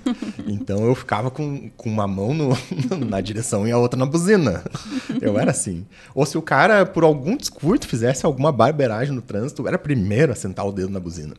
Então 0.46 0.84
eu 0.84 0.94
ficava 0.94 1.30
com, 1.30 1.70
com 1.76 1.88
uma 1.88 2.06
mão 2.06 2.34
no- 2.34 2.56
na 3.08 3.20
direção 3.22 3.66
e 3.66 3.72
a 3.72 3.78
outra 3.78 3.98
na 3.98 4.04
buzina. 4.06 4.62
Eu 5.20 5.38
era 5.38 5.50
assim. 5.50 5.86
Ou 6.14 6.26
se 6.26 6.36
o 6.36 6.42
cara, 6.42 6.84
por 6.84 7.02
algum 7.02 7.34
descuido, 7.36 7.86
fizesse 7.86 8.26
alguma 8.26 8.52
barbeiragem 8.52 9.14
no 9.14 9.22
trânsito, 9.22 9.62
eu 9.62 9.68
era 9.68 9.78
primeiro 9.78 10.32
a 10.32 10.34
sentar 10.34 10.66
o 10.66 10.72
dedo 10.72 10.90
na 10.90 11.00
buzina. 11.00 11.34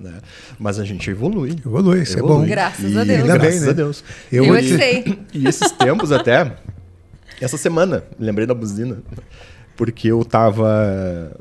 Né? 0.00 0.20
Mas 0.58 0.78
a 0.78 0.84
gente 0.84 1.08
evolui. 1.10 1.50
Evolui, 1.64 2.02
isso 2.02 2.16
é 2.16 2.20
Evolui. 2.20 2.36
bom. 2.42 2.46
Graças 2.46 2.92
E- 2.92 2.98
a 2.98 3.04
Deus. 3.04 3.20
Ainda 3.22 3.32
bem, 3.38 3.50
Graças 3.50 3.62
né? 3.62 3.70
a 3.70 3.72
Deus. 3.72 4.04
Eu 4.32 4.44
Eu 4.44 4.48
vou 4.50 4.56
é 4.56 4.62
sei. 4.62 5.18
E 5.34 5.46
esses 5.46 5.70
tempos 5.72 6.12
até, 6.12 6.56
essa 7.40 7.56
semana, 7.56 8.04
lembrei 8.18 8.46
da 8.46 8.54
buzina, 8.54 8.98
porque 9.76 10.08
eu 10.08 10.24
tava 10.24 11.36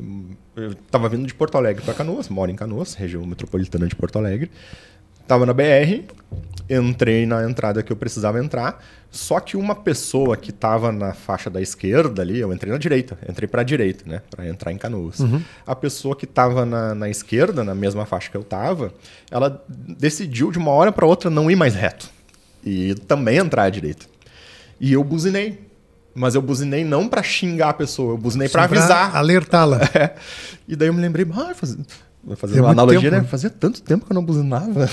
eu 0.55 0.73
tava 0.89 1.09
vindo 1.09 1.27
de 1.27 1.33
Porto 1.33 1.57
Alegre 1.57 1.83
para 1.83 1.93
Canoas, 1.93 2.29
moro 2.29 2.49
em 2.49 2.55
Canoas, 2.55 2.93
região 2.93 3.25
metropolitana 3.25 3.87
de 3.87 3.95
Porto 3.95 4.17
Alegre. 4.17 4.49
Tava 5.27 5.45
na 5.45 5.53
BR, 5.53 6.03
entrei 6.69 7.25
na 7.25 7.49
entrada 7.49 7.81
que 7.81 7.91
eu 7.91 7.95
precisava 7.95 8.39
entrar, 8.43 8.83
só 9.09 9.39
que 9.39 9.55
uma 9.55 9.75
pessoa 9.75 10.35
que 10.35 10.51
tava 10.51 10.91
na 10.91 11.13
faixa 11.13 11.49
da 11.49 11.61
esquerda 11.61 12.21
ali, 12.21 12.39
eu 12.39 12.51
entrei 12.53 12.71
na 12.71 12.77
direita, 12.77 13.17
entrei 13.27 13.47
para 13.47 13.61
a 13.61 13.63
direita, 13.63 14.03
né, 14.05 14.21
para 14.29 14.47
entrar 14.47 14.71
em 14.71 14.77
Canoas. 14.77 15.19
A 15.65 15.75
pessoa 15.75 16.15
que 16.15 16.27
tava 16.27 16.65
na, 16.65 16.93
na 16.93 17.09
esquerda, 17.09 17.63
na 17.63 17.73
mesma 17.73 18.05
faixa 18.05 18.29
que 18.29 18.37
eu 18.37 18.43
tava, 18.43 18.93
ela 19.31 19.63
decidiu 19.67 20.51
de 20.51 20.57
uma 20.57 20.71
hora 20.71 20.91
para 20.91 21.05
outra 21.05 21.29
não 21.29 21.49
ir 21.49 21.55
mais 21.55 21.75
reto 21.75 22.09
e 22.63 22.95
também 23.07 23.37
entrar 23.37 23.63
à 23.63 23.69
direita. 23.69 24.05
E 24.79 24.93
eu 24.93 25.03
buzinei. 25.03 25.63
Mas 26.17 26.33
eu 26.33 26.41
buzinei 26.41 26.85
não 26.85 27.09
pra 27.09 27.21
xingar 27.21 27.69
a 27.69 27.73
pessoa, 27.73 28.13
eu 28.13 28.17
buzinei 28.17 28.47
pra 28.47 28.61
Só 28.61 28.67
pra 28.69 28.79
avisar. 28.79 29.15
Alertá-la. 29.15 29.81
É. 29.93 30.15
E 30.65 30.73
daí 30.73 30.87
eu 30.87 30.93
me 30.93 31.01
lembrei, 31.01 31.27
ah, 31.33 31.53
faz... 32.25 32.27
vou 32.27 32.35
fazer 32.35 32.57
É 32.57 32.61
uma 32.61 32.71
analogia, 32.71 33.01
tempo, 33.01 33.15
né? 33.15 33.21
né? 33.21 33.27
Fazia 33.27 33.49
tanto 33.49 33.81
tempo 33.81 34.05
que 34.05 34.11
eu 34.11 34.15
não 34.15 34.23
buzinava. 34.23 34.89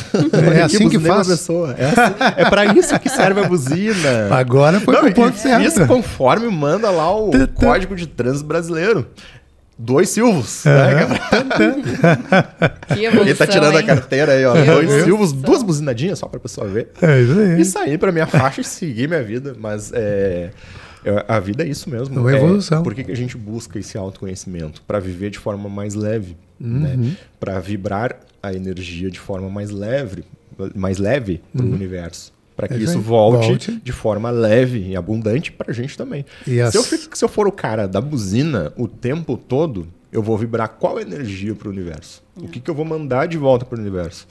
É 0.57 0.63
assim 0.63 0.89
que 0.89 0.99
faz. 0.99 1.27
Pessoa. 1.29 1.75
É, 1.79 1.87
assim- 1.87 2.15
é 2.39 2.51
pra 2.51 2.67
isso 2.67 2.99
que 3.01 3.09
serve 3.09 3.41
a 3.41 3.49
buzina. 3.49 4.29
Agora 4.35 4.81
foi 4.81 4.97
pro 4.97 5.09
e 5.09 5.15
ponto 5.15 5.37
certo. 5.39 5.65
Isso 5.67 5.87
conforme 5.87 6.49
manda 6.49 6.91
lá 6.91 7.15
o. 7.15 7.31
Código 7.55 7.95
de 7.97 8.07
Trânsito 8.07 8.45
Brasileiro. 8.47 9.07
Dois 9.79 10.11
Silvos. 10.11 10.65
Aham. 10.67 11.09
Né? 11.09 11.19
Que 12.95 13.05
evolução, 13.05 13.23
Ele 13.27 13.35
tá 13.35 13.47
tirando 13.47 13.77
a 13.77 13.81
hein? 13.81 13.87
carteira 13.87 14.33
aí, 14.33 14.45
ó. 14.45 14.53
Que 14.53 14.63
Dois 14.65 14.69
evolução. 14.85 15.05
Silvos, 15.05 15.33
duas 15.33 15.63
buzinadinhas 15.63 16.19
só 16.19 16.27
pra 16.29 16.39
pessoa 16.39 16.69
ver. 16.69 16.91
É 17.01 17.21
isso 17.21 17.39
aí. 17.41 17.61
E 17.61 17.65
sair 17.65 17.99
pra 17.99 18.13
minha 18.13 18.27
faixa 18.27 18.61
e 18.61 18.65
seguir 18.65 19.09
minha 19.09 19.23
vida. 19.23 19.57
Mas 19.59 19.91
é, 19.93 20.51
é- 21.05 21.25
a 21.27 21.41
vida 21.41 21.65
é 21.65 21.67
isso 21.67 21.91
mesmo. 21.91 22.17
É 22.17 22.21
uma 22.21 22.33
evolução. 22.33 22.83
por 22.83 22.95
que, 22.95 23.03
que 23.03 23.11
a 23.13 23.17
gente 23.17 23.37
busca 23.37 23.79
esse 23.79 23.97
autoconhecimento? 23.99 24.83
Para 24.83 25.01
viver 25.01 25.31
de 25.31 25.39
forma 25.39 25.69
mais 25.69 25.95
leve. 25.95 26.37
Uhum. 26.63 26.81
Né? 26.81 27.17
Para 27.41 27.59
vibrar 27.61 28.21
a 28.43 28.53
energia 28.55 29.11
de 29.11 29.19
forma 29.19 29.49
mais 29.51 29.71
leve, 29.71 30.25
mais 30.75 30.99
leve 30.99 31.41
para 31.57 31.65
o 31.67 31.73
universo. 31.73 32.33
Para 32.57 32.69
que 32.69 32.75
Uhum. 32.75 32.81
É 32.81 32.85
isso 32.85 33.01
volte, 33.01 33.47
Volte. 33.49 33.81
de 33.83 33.93
forma 33.93 34.31
leve 34.31 34.79
e 34.91 34.95
abundante 34.97 35.51
para 35.51 35.71
a 35.71 35.75
gente 35.75 35.97
também. 35.97 36.25
E 36.47 36.61
as- 36.61 36.73
Se, 36.73 36.79
eu, 36.79 36.83
fico- 36.85 37.17
se 37.17 37.25
eu 37.25 37.29
for 37.29 37.47
o 37.49 37.53
cara 37.53 37.89
da 37.89 38.01
buzina 38.01 38.73
o 38.77 38.87
tempo 38.87 39.37
todo, 39.37 39.89
eu 40.13 40.23
vou 40.23 40.37
vibrar 40.37 40.69
qual 40.69 41.01
energia 41.01 41.55
para 41.55 41.69
o 41.69 41.71
universo? 41.71 42.23
O 42.37 42.47
que, 42.47 42.61
que 42.61 42.71
eu 42.71 42.75
vou 42.75 42.85
mandar 42.85 43.27
de 43.27 43.39
volta 43.39 43.65
para 43.65 43.79
o 43.79 43.81
universo? 43.81 44.29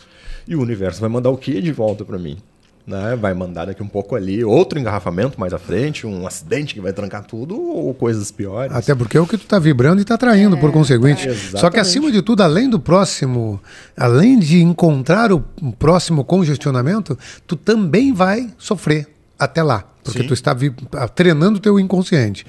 E 0.48 0.56
o 0.56 0.62
universo 0.62 1.02
vai 1.02 1.10
mandar 1.10 1.30
o 1.32 1.38
que 1.38 1.60
de 1.62 1.72
volta 1.72 2.06
para 2.06 2.18
mim? 2.20 2.38
Né? 2.86 3.16
Vai 3.16 3.34
mandar 3.34 3.66
daqui 3.66 3.84
um 3.84 3.88
pouco 3.88 4.16
ali 4.16 4.44
outro 4.44 4.80
engarrafamento 4.80 5.40
mais 5.40 5.53
à 5.53 5.60
frente, 5.60 6.08
um 6.08 6.26
acidente 6.26 6.74
que 6.74 6.82
vai 6.82 6.91
trancar 6.91 7.24
tudo 7.24 7.60
ou 7.60 7.94
coisas 7.94 8.32
piores. 8.32 8.76
Até 8.76 8.95
porque 8.95 9.18
é 9.18 9.22
o 9.22 9.28
que 9.28 9.38
tu 9.38 9.44
está 9.44 9.60
vibrando 9.60 9.99
e 9.99 10.02
está 10.02 10.16
atraindo, 10.16 10.58
por 10.58 10.72
conseguinte. 10.72 11.30
é. 11.30 11.34
Só 11.34 11.70
que 11.70 11.80
acima 11.80 12.12
de 12.12 12.22
tudo, 12.22 12.41
além 12.41 12.70
do 12.70 12.80
próximo, 12.80 13.60
além 13.95 14.40
de 14.40 14.62
encontrar 14.62 15.32
o 15.32 15.40
próximo 15.78 16.24
congestionamento, 16.24 17.18
tu 17.45 17.56
também 17.56 18.14
vai 18.14 18.49
sofrer 18.58 19.08
até 19.38 19.62
lá. 19.64 19.86
Porque 20.03 20.22
Sim. 20.22 20.28
tu 20.28 20.34
está 20.34 20.53
vi- 20.53 20.73
ah, 20.94 21.07
treinando 21.07 21.57
o 21.57 21.61
teu 21.61 21.80
inconsciente. 21.80 22.45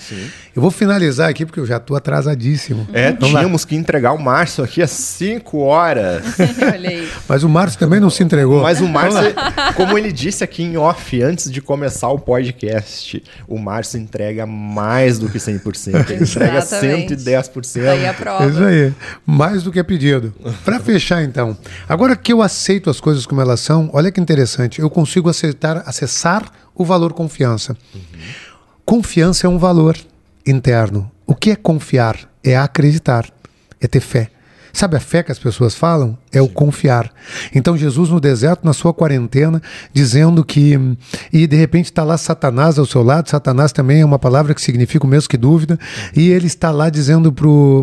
Eu 0.54 0.62
vou 0.62 0.70
finalizar 0.70 1.28
aqui 1.28 1.44
porque 1.44 1.60
eu 1.60 1.66
já 1.66 1.76
estou 1.76 1.96
atrasadíssimo. 1.96 2.86
É, 2.92 3.12
Vamos 3.12 3.32
lá. 3.32 3.40
tínhamos 3.40 3.64
que 3.64 3.76
entregar 3.76 4.12
o 4.12 4.18
Márcio 4.18 4.64
aqui 4.64 4.80
às 4.82 4.90
5 4.90 5.58
horas. 5.58 6.22
Olha 6.62 6.88
aí. 6.90 7.08
Mas 7.28 7.42
o 7.42 7.48
Márcio 7.48 7.78
também 7.78 8.00
não 8.00 8.10
se 8.10 8.22
entregou. 8.22 8.62
Mas 8.62 8.80
o 8.80 8.88
Márcio, 8.88 9.20
como 9.76 9.98
ele 9.98 10.10
disse 10.12 10.42
aqui 10.42 10.62
em 10.62 10.76
off, 10.76 11.22
antes 11.22 11.50
de 11.50 11.60
começar 11.60 12.08
o 12.08 12.18
podcast, 12.18 13.22
o 13.46 13.58
Márcio 13.58 13.98
entrega 14.00 14.46
mais 14.46 15.18
do 15.18 15.28
que 15.28 15.38
100%. 15.38 16.10
Ele 16.10 16.22
entrega 16.24 16.58
Exatamente. 16.58 17.14
110%. 17.16 17.86
Aí 17.88 18.06
a 18.06 18.08
É 18.08 18.12
prova. 18.12 18.46
Isso 18.46 18.62
aí. 18.62 18.92
Mais 19.26 19.62
do 19.62 19.70
que 19.72 19.78
é 19.78 19.82
pedido. 19.82 20.32
Para 20.64 20.78
fechar, 20.80 21.22
então. 21.22 21.56
Agora 21.88 22.16
que 22.16 22.32
eu 22.32 22.40
aceito 22.42 22.88
as 22.90 23.00
coisas 23.00 23.26
como 23.26 23.40
elas 23.40 23.60
são, 23.60 23.90
olha 23.92 24.10
que 24.10 24.20
interessante. 24.20 24.80
Eu 24.80 24.88
consigo 24.90 25.28
aceitar, 25.28 25.82
acessar 25.86 26.50
o 26.74 26.84
valor 26.84 27.12
confiança. 27.42 27.76
Confiança 28.84 29.46
é 29.46 29.50
um 29.50 29.58
valor 29.58 29.96
interno. 30.46 31.10
O 31.26 31.34
que 31.34 31.50
é 31.50 31.56
confiar? 31.56 32.16
É 32.42 32.56
acreditar. 32.56 33.28
É 33.80 33.86
ter 33.86 34.00
fé. 34.00 34.30
Sabe 34.72 34.96
a 34.96 35.00
fé 35.00 35.22
que 35.22 35.30
as 35.30 35.38
pessoas 35.38 35.74
falam? 35.74 36.16
É 36.32 36.40
o 36.40 36.48
confiar. 36.48 37.12
Então 37.54 37.76
Jesus 37.76 38.08
no 38.08 38.18
deserto, 38.18 38.64
na 38.64 38.72
sua 38.72 38.94
quarentena, 38.94 39.60
dizendo 39.92 40.42
que. 40.44 40.78
E 41.32 41.46
de 41.46 41.56
repente 41.56 41.86
está 41.86 42.02
lá 42.02 42.16
Satanás 42.16 42.78
ao 42.78 42.86
seu 42.86 43.02
lado. 43.02 43.28
Satanás 43.28 43.70
também 43.70 44.00
é 44.00 44.04
uma 44.04 44.18
palavra 44.18 44.54
que 44.54 44.62
significa 44.62 45.04
o 45.04 45.08
mesmo 45.08 45.28
que 45.28 45.36
dúvida. 45.36 45.78
E 46.16 46.30
ele 46.30 46.46
está 46.46 46.70
lá 46.70 46.88
dizendo 46.88 47.32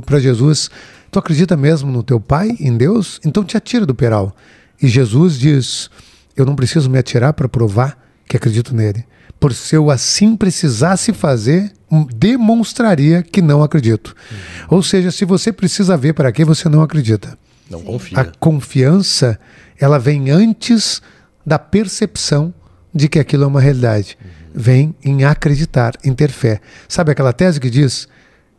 para 0.03 0.19
Jesus: 0.19 0.71
Tu 1.11 1.19
acredita 1.19 1.55
mesmo 1.55 1.91
no 1.91 2.01
teu 2.01 2.19
Pai, 2.19 2.55
em 2.59 2.75
Deus? 2.75 3.19
Então 3.23 3.43
te 3.43 3.55
atira 3.55 3.85
do 3.85 3.93
peral. 3.93 4.35
E 4.81 4.87
Jesus 4.87 5.37
diz: 5.37 5.91
Eu 6.35 6.45
não 6.45 6.55
preciso 6.55 6.89
me 6.89 6.97
atirar 6.97 7.33
para 7.33 7.47
provar 7.47 7.97
que 8.27 8.35
acredito 8.35 8.75
nele. 8.75 9.05
Por 9.39 9.53
se 9.53 9.75
eu 9.75 9.89
assim 9.89 10.35
precisasse 10.35 11.13
fazer, 11.13 11.71
demonstraria 12.13 13.23
que 13.23 13.41
não 13.41 13.63
acredito. 13.63 14.15
Uhum. 14.31 14.77
Ou 14.77 14.83
seja, 14.83 15.11
se 15.11 15.25
você 15.25 15.51
precisa 15.51 15.95
ver 15.95 16.13
para 16.13 16.31
que 16.31 16.43
você 16.43 16.67
não 16.67 16.81
acredita. 16.81 17.37
Não 17.69 17.81
confia. 17.81 18.19
A 18.19 18.25
confiança, 18.25 19.39
ela 19.79 19.97
vem 19.97 20.29
antes 20.29 21.01
da 21.45 21.57
percepção 21.57 22.53
de 22.93 23.07
que 23.07 23.19
aquilo 23.19 23.43
é 23.43 23.47
uma 23.47 23.61
realidade. 23.61 24.17
Uhum. 24.21 24.29
Vem 24.53 24.95
em 25.03 25.23
acreditar, 25.23 25.93
em 26.03 26.13
ter 26.13 26.31
fé. 26.31 26.59
Sabe 26.87 27.11
aquela 27.11 27.31
tese 27.31 27.59
que 27.59 27.69
diz: 27.69 28.07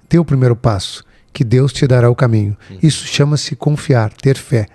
dê 0.08 0.18
o 0.18 0.24
primeiro 0.24 0.56
passo, 0.56 1.04
que 1.32 1.44
Deus 1.44 1.72
te 1.72 1.86
dará 1.86 2.08
o 2.08 2.14
caminho. 2.14 2.56
Uhum. 2.70 2.78
Isso 2.82 3.06
chama-se 3.06 3.54
confiar, 3.54 4.12
ter 4.14 4.36
fé 4.36 4.66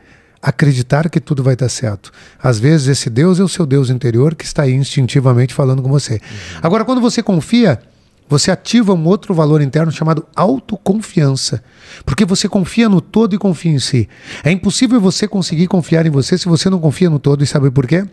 acreditar 0.46 1.10
que 1.10 1.20
tudo 1.20 1.42
vai 1.42 1.54
estar 1.54 1.68
certo. 1.70 2.12
Às 2.42 2.60
vezes 2.60 2.88
esse 2.88 3.10
Deus 3.10 3.40
é 3.40 3.44
o 3.44 3.48
seu 3.48 3.66
Deus 3.66 3.90
interior 3.90 4.36
que 4.36 4.46
está 4.46 4.62
aí 4.62 4.74
instintivamente 4.74 5.56
falando 5.56 5.82
com 5.82 5.90
você. 5.90 6.14
Uhum. 6.14 6.60
Agora, 6.62 6.86
quando 6.86 7.02
você 7.02 7.24
confia, 7.24 7.82
você 8.30 8.52
ativa 8.52 8.94
um 8.94 9.06
outro 9.08 9.34
valor 9.34 9.60
interno 9.60 9.92
chamado 9.92 10.24
autoconfiança. 10.36 11.64
Porque 12.06 12.24
você 12.24 12.48
confia 12.48 12.88
no 12.88 13.02
todo 13.02 13.34
e 13.34 13.40
confia 13.40 13.72
em 13.72 13.80
si. 13.80 14.08
É 14.44 14.52
impossível 14.52 15.02
você 15.02 15.28
conseguir 15.28 15.66
confiar 15.66 16.06
em 16.06 16.12
você 16.12 16.38
se 16.38 16.48
você 16.48 16.70
não 16.70 16.80
confia 16.80 17.10
no 17.10 17.18
todo. 17.18 17.44
E 17.44 17.48
sabe 17.48 17.72
por 17.72 17.88
quê? 17.88 18.06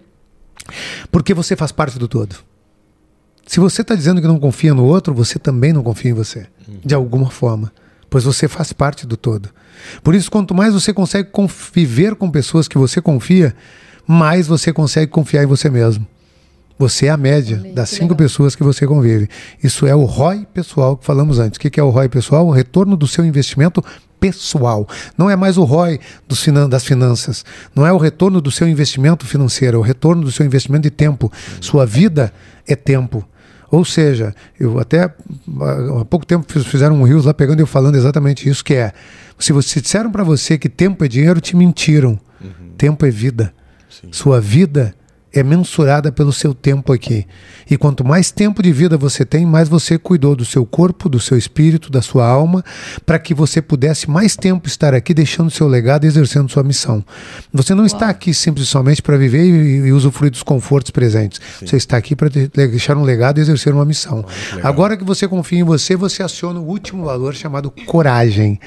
Porque 1.11 1.35
você 1.35 1.55
faz 1.55 1.71
parte 1.71 1.99
do 1.99 2.09
todo. 2.09 2.37
Se 3.47 3.61
você 3.61 3.83
está 3.83 3.95
dizendo 3.95 4.23
que 4.23 4.27
não 4.27 4.41
confia 4.41 4.73
no 4.73 4.87
outro, 4.87 5.13
você 5.13 5.39
também 5.39 5.71
não 5.71 5.83
confia 5.83 6.13
em 6.13 6.15
você, 6.15 6.47
uhum. 6.67 6.81
de 6.83 6.95
alguma 6.95 7.29
forma 7.29 7.71
pois 8.13 8.25
você 8.25 8.47
faz 8.47 8.75
parte 8.75 9.07
do 9.07 9.17
todo. 9.17 9.49
Por 10.05 10.15
isso, 10.15 10.31
quanto 10.31 10.55
mais 10.55 10.75
você 10.75 10.93
consegue 10.93 11.31
conviver 11.31 12.15
com 12.15 12.31
pessoas 12.31 12.69
que 12.69 12.77
você 12.77 13.01
confia, 13.01 13.57
mais 14.07 14.47
você 14.47 14.71
consegue 14.71 15.11
confiar 15.11 15.43
em 15.43 15.47
você 15.47 15.71
mesmo. 15.71 16.07
Você 16.79 17.07
é 17.07 17.09
a 17.11 17.17
média 17.17 17.57
Amém, 17.57 17.73
das 17.73 17.89
cinco 17.89 18.15
pessoas 18.15 18.55
que 18.55 18.63
você 18.63 18.87
convive. 18.87 19.31
Isso 19.65 19.87
é 19.87 19.95
o 19.95 20.05
ROI 20.05 20.47
pessoal 20.53 20.95
que 20.95 21.07
falamos 21.07 21.39
antes. 21.39 21.57
O 21.57 21.61
que 21.61 21.81
é 21.81 21.83
o 21.83 21.89
ROI 21.89 22.11
pessoal? 22.11 22.47
O 22.47 22.51
retorno 22.51 22.99
do 22.99 23.07
seu 23.07 23.25
investimento 23.25 23.83
pessoal. 24.21 24.87
Não 25.17 25.31
é 25.31 25.35
mais 25.35 25.57
o 25.57 25.65
ROI 25.65 25.99
finan 26.35 26.69
das 26.69 26.85
finanças. 26.85 27.47
Não 27.75 27.87
é 27.87 27.93
o 27.95 27.97
retorno 27.97 28.43
do 28.43 28.51
seu 28.51 28.69
investimento 28.69 29.25
financeiro, 29.27 29.79
é 29.79 29.81
o 29.81 29.83
retorno 29.83 30.23
do 30.23 30.31
seu 30.31 30.45
investimento 30.45 30.83
de 30.83 30.91
tempo. 30.91 31.33
Sua 31.63 31.87
vida 31.87 32.31
é 32.69 32.77
tempo. 32.77 33.27
Ou 33.73 33.87
seja, 33.87 34.35
eu 34.61 34.79
até 34.79 35.05
há 35.05 36.05
pouco 36.05 36.27
tempo 36.27 36.45
fizeram 36.63 37.01
um 37.01 37.05
rios 37.05 37.25
lá 37.25 37.33
pegando 37.33 37.61
eu 37.61 37.67
falando 37.67 37.97
exatamente 37.97 38.47
isso 38.47 38.63
que 38.63 38.75
é. 38.75 38.93
Se 39.39 39.51
você 39.51 39.81
disseram 39.81 40.13
para 40.13 40.23
você 40.23 40.59
que 40.59 40.69
tempo 40.69 41.03
é 41.03 41.09
dinheiro, 41.09 41.41
te 41.41 41.57
mentiram. 41.57 42.21
Uhum. 42.39 42.75
Tempo 42.77 43.07
é 43.07 43.11
vida. 43.11 43.55
Sim. 43.89 44.09
Sua 44.13 44.43
vida 44.43 44.95
é 45.33 45.43
mensurada 45.43 46.13
pelo 46.13 46.33
seu 46.33 46.53
tempo 46.53 46.93
aqui. 46.93 47.27
E 47.71 47.77
quanto 47.77 48.05
mais 48.05 48.31
tempo 48.31 48.63
de 48.63 48.71
vida 48.71 48.97
você 48.97 49.25
tem, 49.25 49.47
mais 49.47 49.69
você 49.69 49.97
cuidou 49.99 50.37
do 50.37 50.45
seu 50.45 50.67
corpo, 50.67 51.09
do 51.09 51.19
seu 51.19 51.39
espírito, 51.39 51.91
da 51.91 52.03
sua 52.03 52.27
alma, 52.27 52.63
para 53.07 53.19
que 53.19 53.33
você 53.33 53.63
pudesse 53.63 54.11
mais 54.11 54.37
tempo 54.37 54.69
estar 54.69 54.95
aqui 54.95 55.15
deixando 55.15 55.51
seu 55.51 55.67
legado 55.67 56.05
e 56.05 56.07
exercendo 56.07 56.51
sua 56.51 56.63
missão. 56.63 57.05
Você 57.53 57.75
não 57.75 57.85
Uau. 57.85 57.87
está 57.87 58.09
aqui 58.09 58.35
simplesmente 58.35 59.01
para 59.01 59.17
viver 59.17 59.45
e, 59.45 59.87
e, 59.87 59.93
usufruir 59.93 60.31
dos 60.31 60.43
confortos 60.43 60.91
presentes. 60.91 61.41
Sim. 61.59 61.67
Você 61.67 61.77
está 61.77 61.97
aqui 61.97 62.15
para 62.15 62.29
deixar 62.29 62.97
um 62.97 63.03
legado 63.03 63.39
e 63.39 63.41
exercer 63.41 63.73
uma 63.73 63.85
missão. 63.85 64.25
Agora 64.63 64.97
que 64.97 65.05
você 65.05 65.27
confia 65.27 65.61
em 65.61 65.65
você, 65.65 65.97
você 65.97 66.23
aciona 66.23 66.61
o 66.61 66.65
último 66.65 67.05
valor 67.05 67.35
chamado 67.35 67.73
coragem. 67.87 68.61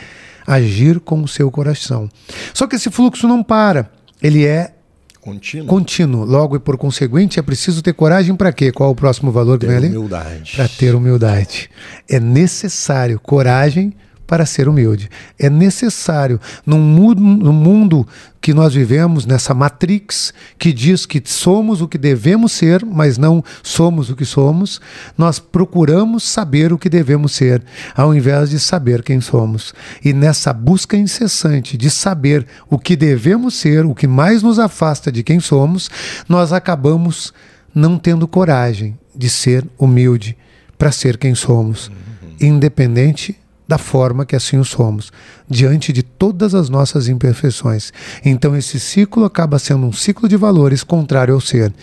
Agir 0.47 0.99
com 0.99 1.23
o 1.23 1.27
seu 1.27 1.49
coração. 1.49 2.09
Só 2.53 2.67
que 2.67 2.75
esse 2.75 2.91
fluxo 2.91 3.27
não 3.27 3.41
para. 3.41 3.89
Ele 4.21 4.45
é 4.45 4.74
Contínuo. 5.25 5.65
Contínuo. 5.65 6.23
Logo 6.23 6.55
e 6.55 6.59
por 6.59 6.77
conseguinte, 6.77 7.39
é 7.39 7.41
preciso 7.41 7.81
ter 7.81 7.93
coragem 7.93 8.35
para 8.35 8.53
quê? 8.53 8.71
Qual 8.71 8.91
o 8.91 8.95
próximo 8.95 9.31
valor 9.31 9.57
que 9.57 9.65
ter 9.65 9.71
vem 9.71 9.77
ali? 9.77 9.97
Humildade. 9.97 10.53
Para 10.55 10.67
ter 10.67 10.93
humildade. 10.93 11.67
É 12.07 12.19
necessário 12.19 13.19
coragem 13.19 13.91
para 14.27 14.45
ser 14.45 14.67
humilde. 14.67 15.09
É 15.37 15.49
necessário, 15.49 16.39
num 16.65 16.79
mundo, 16.79 17.21
num 17.21 17.53
mundo 17.53 18.07
que 18.41 18.53
nós 18.53 18.75
vivemos, 18.75 19.25
nessa 19.25 19.53
matrix 19.53 20.33
que 20.59 20.71
diz 20.71 21.05
que 21.05 21.21
somos 21.25 21.81
o 21.81 21.87
que 21.87 21.97
devemos 21.97 22.51
ser, 22.51 22.85
mas 22.85 23.17
não 23.17 23.43
somos 23.63 24.09
o 24.09 24.15
que 24.15 24.25
somos, 24.25 24.79
nós 25.17 25.39
procuramos 25.39 26.23
saber 26.23 26.71
o 26.71 26.77
que 26.77 26.89
devemos 26.89 27.31
ser, 27.31 27.63
ao 27.95 28.13
invés 28.13 28.51
de 28.51 28.59
saber 28.59 29.01
quem 29.01 29.19
somos. 29.19 29.73
E 30.03 30.13
nessa 30.13 30.53
busca 30.53 30.95
incessante 30.95 31.75
de 31.75 31.89
saber 31.89 32.45
o 32.69 32.77
que 32.77 32.95
devemos 32.95 33.55
ser, 33.55 33.85
o 33.85 33.95
que 33.95 34.07
mais 34.07 34.43
nos 34.43 34.59
afasta 34.59 35.11
de 35.11 35.23
quem 35.23 35.39
somos, 35.39 35.89
nós 36.29 36.53
acabamos 36.53 37.33
não 37.73 37.97
tendo 37.97 38.27
coragem 38.27 38.97
de 39.15 39.29
ser 39.29 39.65
humilde 39.77 40.37
para 40.77 40.91
ser 40.91 41.17
quem 41.17 41.33
somos, 41.33 41.87
uhum. 41.87 41.95
independente 42.39 43.35
da 43.67 43.77
forma 43.77 44.25
que 44.25 44.35
assim 44.35 44.57
o 44.57 44.65
somos, 44.65 45.11
diante 45.49 45.91
de 45.91 46.03
todas 46.03 46.53
as 46.53 46.69
nossas 46.69 47.07
imperfeições. 47.07 47.91
Então 48.23 48.55
esse 48.55 48.79
ciclo 48.79 49.25
acaba 49.25 49.57
sendo 49.59 49.85
um 49.85 49.93
ciclo 49.93 50.29
de 50.29 50.37
valores 50.37 50.83
contrário 50.83 51.33
ao 51.33 51.41
ser. 51.41 51.73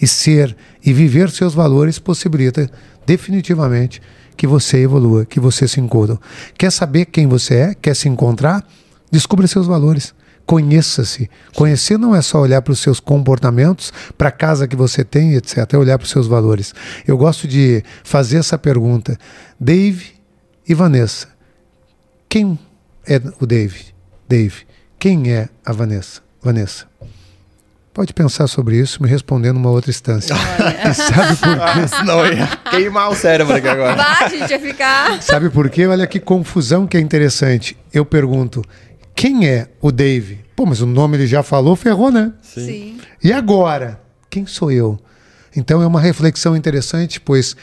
E 0.00 0.06
ser 0.06 0.56
e 0.84 0.92
viver 0.92 1.30
seus 1.30 1.54
valores 1.54 1.98
possibilita 1.98 2.70
definitivamente 3.06 4.00
que 4.36 4.46
você 4.46 4.78
evolua, 4.78 5.24
que 5.24 5.40
você 5.40 5.68
se 5.68 5.80
encontre. 5.80 6.18
Quer 6.56 6.70
saber 6.70 7.06
quem 7.06 7.26
você 7.26 7.54
é? 7.54 7.74
Quer 7.74 7.94
se 7.94 8.08
encontrar? 8.08 8.66
Descubra 9.10 9.46
seus 9.46 9.66
valores. 9.66 10.14
Conheça-se. 10.44 11.30
Conhecer 11.54 11.98
não 11.98 12.16
é 12.16 12.20
só 12.22 12.40
olhar 12.40 12.62
para 12.62 12.72
os 12.72 12.80
seus 12.80 12.98
comportamentos, 12.98 13.92
para 14.18 14.28
a 14.28 14.32
casa 14.32 14.66
que 14.66 14.74
você 14.74 15.04
tem, 15.04 15.34
etc. 15.34 15.58
É 15.72 15.76
olhar 15.76 15.98
para 15.98 16.04
os 16.04 16.10
seus 16.10 16.26
valores. 16.26 16.74
Eu 17.06 17.16
gosto 17.16 17.46
de 17.46 17.82
fazer 18.02 18.38
essa 18.38 18.58
pergunta. 18.58 19.16
Dave 19.60 20.14
e 20.72 20.74
Vanessa, 20.74 21.28
quem 22.30 22.58
é 23.06 23.20
o 23.38 23.44
Dave? 23.44 23.92
Dave. 24.26 24.62
Quem 24.98 25.30
é 25.30 25.50
a 25.66 25.70
Vanessa? 25.70 26.22
Vanessa. 26.40 26.86
Pode 27.92 28.14
pensar 28.14 28.46
sobre 28.46 28.78
isso 28.78 29.02
me 29.02 29.08
respondendo 29.08 29.56
numa 29.56 29.68
outra 29.68 29.90
instância. 29.90 30.34
e 30.88 30.94
sabe 30.94 31.36
por 31.36 31.58
quê? 31.74 31.88
Senão 31.88 32.26
ia 32.26 32.46
queimar 32.70 33.10
o 33.10 33.14
cérebro 33.14 33.54
aqui 33.54 33.68
agora. 33.68 33.96
Vai, 33.96 34.24
a 34.24 34.28
gente 34.28 34.50
ia 34.50 34.58
ficar. 34.58 35.22
Sabe 35.22 35.50
por 35.50 35.68
quê? 35.68 35.86
Olha 35.86 36.06
que 36.06 36.18
confusão 36.18 36.86
que 36.86 36.96
é 36.96 37.00
interessante. 37.00 37.76
Eu 37.92 38.06
pergunto: 38.06 38.64
quem 39.14 39.46
é 39.46 39.68
o 39.78 39.92
Dave? 39.92 40.40
Pô, 40.56 40.64
mas 40.64 40.80
o 40.80 40.86
nome 40.86 41.18
ele 41.18 41.26
já 41.26 41.42
falou, 41.42 41.76
ferrou, 41.76 42.10
né? 42.10 42.32
Sim. 42.40 42.64
Sim. 42.64 43.00
E 43.22 43.30
agora? 43.30 44.00
Quem 44.30 44.46
sou 44.46 44.72
eu? 44.72 44.98
Então 45.54 45.82
é 45.82 45.86
uma 45.86 46.00
reflexão 46.00 46.56
interessante, 46.56 47.20
pois 47.20 47.54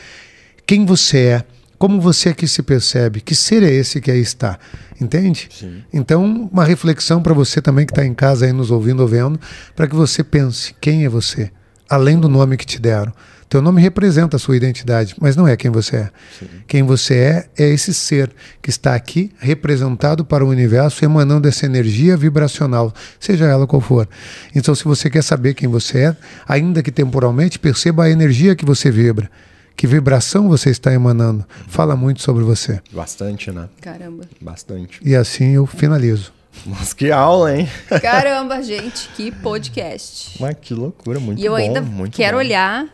quem 0.67 0.85
você 0.85 1.17
é 1.17 1.43
como 1.79 2.01
você 2.01 2.29
aqui 2.29 2.45
se 2.45 2.61
percebe? 2.61 3.21
Que 3.21 3.33
ser 3.33 3.63
é 3.63 3.71
esse 3.71 4.01
que 4.01 4.11
aí 4.11 4.19
está? 4.19 4.59
Entende? 4.99 5.47
Sim. 5.49 5.81
Então, 5.93 6.49
uma 6.51 6.65
reflexão 6.65 7.23
para 7.23 7.33
você 7.33 7.61
também 7.61 7.85
que 7.85 7.93
está 7.93 8.05
em 8.05 8.13
casa 8.13 8.45
aí 8.45 8.51
nos 8.51 8.69
ouvindo 8.69 8.99
ou 8.99 9.07
vendo, 9.07 9.39
para 9.77 9.87
que 9.87 9.95
você 9.95 10.21
pense 10.21 10.75
quem 10.81 11.05
é 11.05 11.09
você, 11.09 11.49
além 11.89 12.19
do 12.19 12.27
nome 12.27 12.57
que 12.57 12.65
te 12.65 12.79
deram. 12.79 13.13
Teu 13.47 13.61
nome 13.61 13.81
representa 13.81 14.35
a 14.35 14.39
sua 14.39 14.57
identidade, 14.57 15.15
mas 15.19 15.37
não 15.37 15.47
é 15.47 15.55
quem 15.55 15.71
você 15.71 15.95
é. 15.95 16.09
Sim. 16.37 16.47
Quem 16.67 16.83
você 16.83 17.15
é 17.15 17.49
é 17.57 17.69
esse 17.69 17.93
ser 17.93 18.29
que 18.61 18.69
está 18.69 18.93
aqui 18.93 19.31
representado 19.39 20.23
para 20.23 20.45
o 20.45 20.49
universo, 20.49 21.03
emanando 21.03 21.47
essa 21.47 21.65
energia 21.65 22.17
vibracional, 22.17 22.93
seja 23.19 23.45
ela 23.45 23.65
qual 23.65 23.81
for. 23.81 24.07
Então, 24.53 24.75
se 24.75 24.83
você 24.83 25.09
quer 25.09 25.23
saber 25.23 25.55
quem 25.55 25.67
você 25.67 25.97
é, 25.99 26.17
ainda 26.47 26.83
que 26.83 26.91
temporalmente, 26.91 27.57
perceba 27.57 28.03
a 28.03 28.09
energia 28.09 28.53
que 28.53 28.65
você 28.65 28.91
vibra. 28.91 29.31
Que 29.79 29.87
vibração 29.87 30.49
você 30.49 30.71
está 30.71 30.91
emanando? 30.91 31.45
Fala 31.69 31.95
muito 31.95 32.21
sobre 32.21 32.43
você. 32.43 32.81
Bastante, 32.91 33.49
né? 33.49 33.69
Caramba. 33.79 34.25
Bastante. 34.41 34.99
E 35.01 35.15
assim 35.15 35.51
eu 35.51 35.65
finalizo. 35.65 36.33
Mas 36.65 36.91
que 36.91 37.13
aula, 37.13 37.55
hein? 37.55 37.69
Caramba, 38.01 38.61
gente, 38.61 39.07
que 39.15 39.31
podcast. 39.31 40.35
Mas 40.37 40.57
que 40.59 40.73
loucura, 40.73 41.17
muito 41.21 41.37
bom. 41.37 41.41
E 41.41 41.45
eu 41.45 41.53
bom, 41.53 41.57
ainda 41.57 41.81
quero 42.11 42.35
bom. 42.35 42.43
olhar 42.43 42.87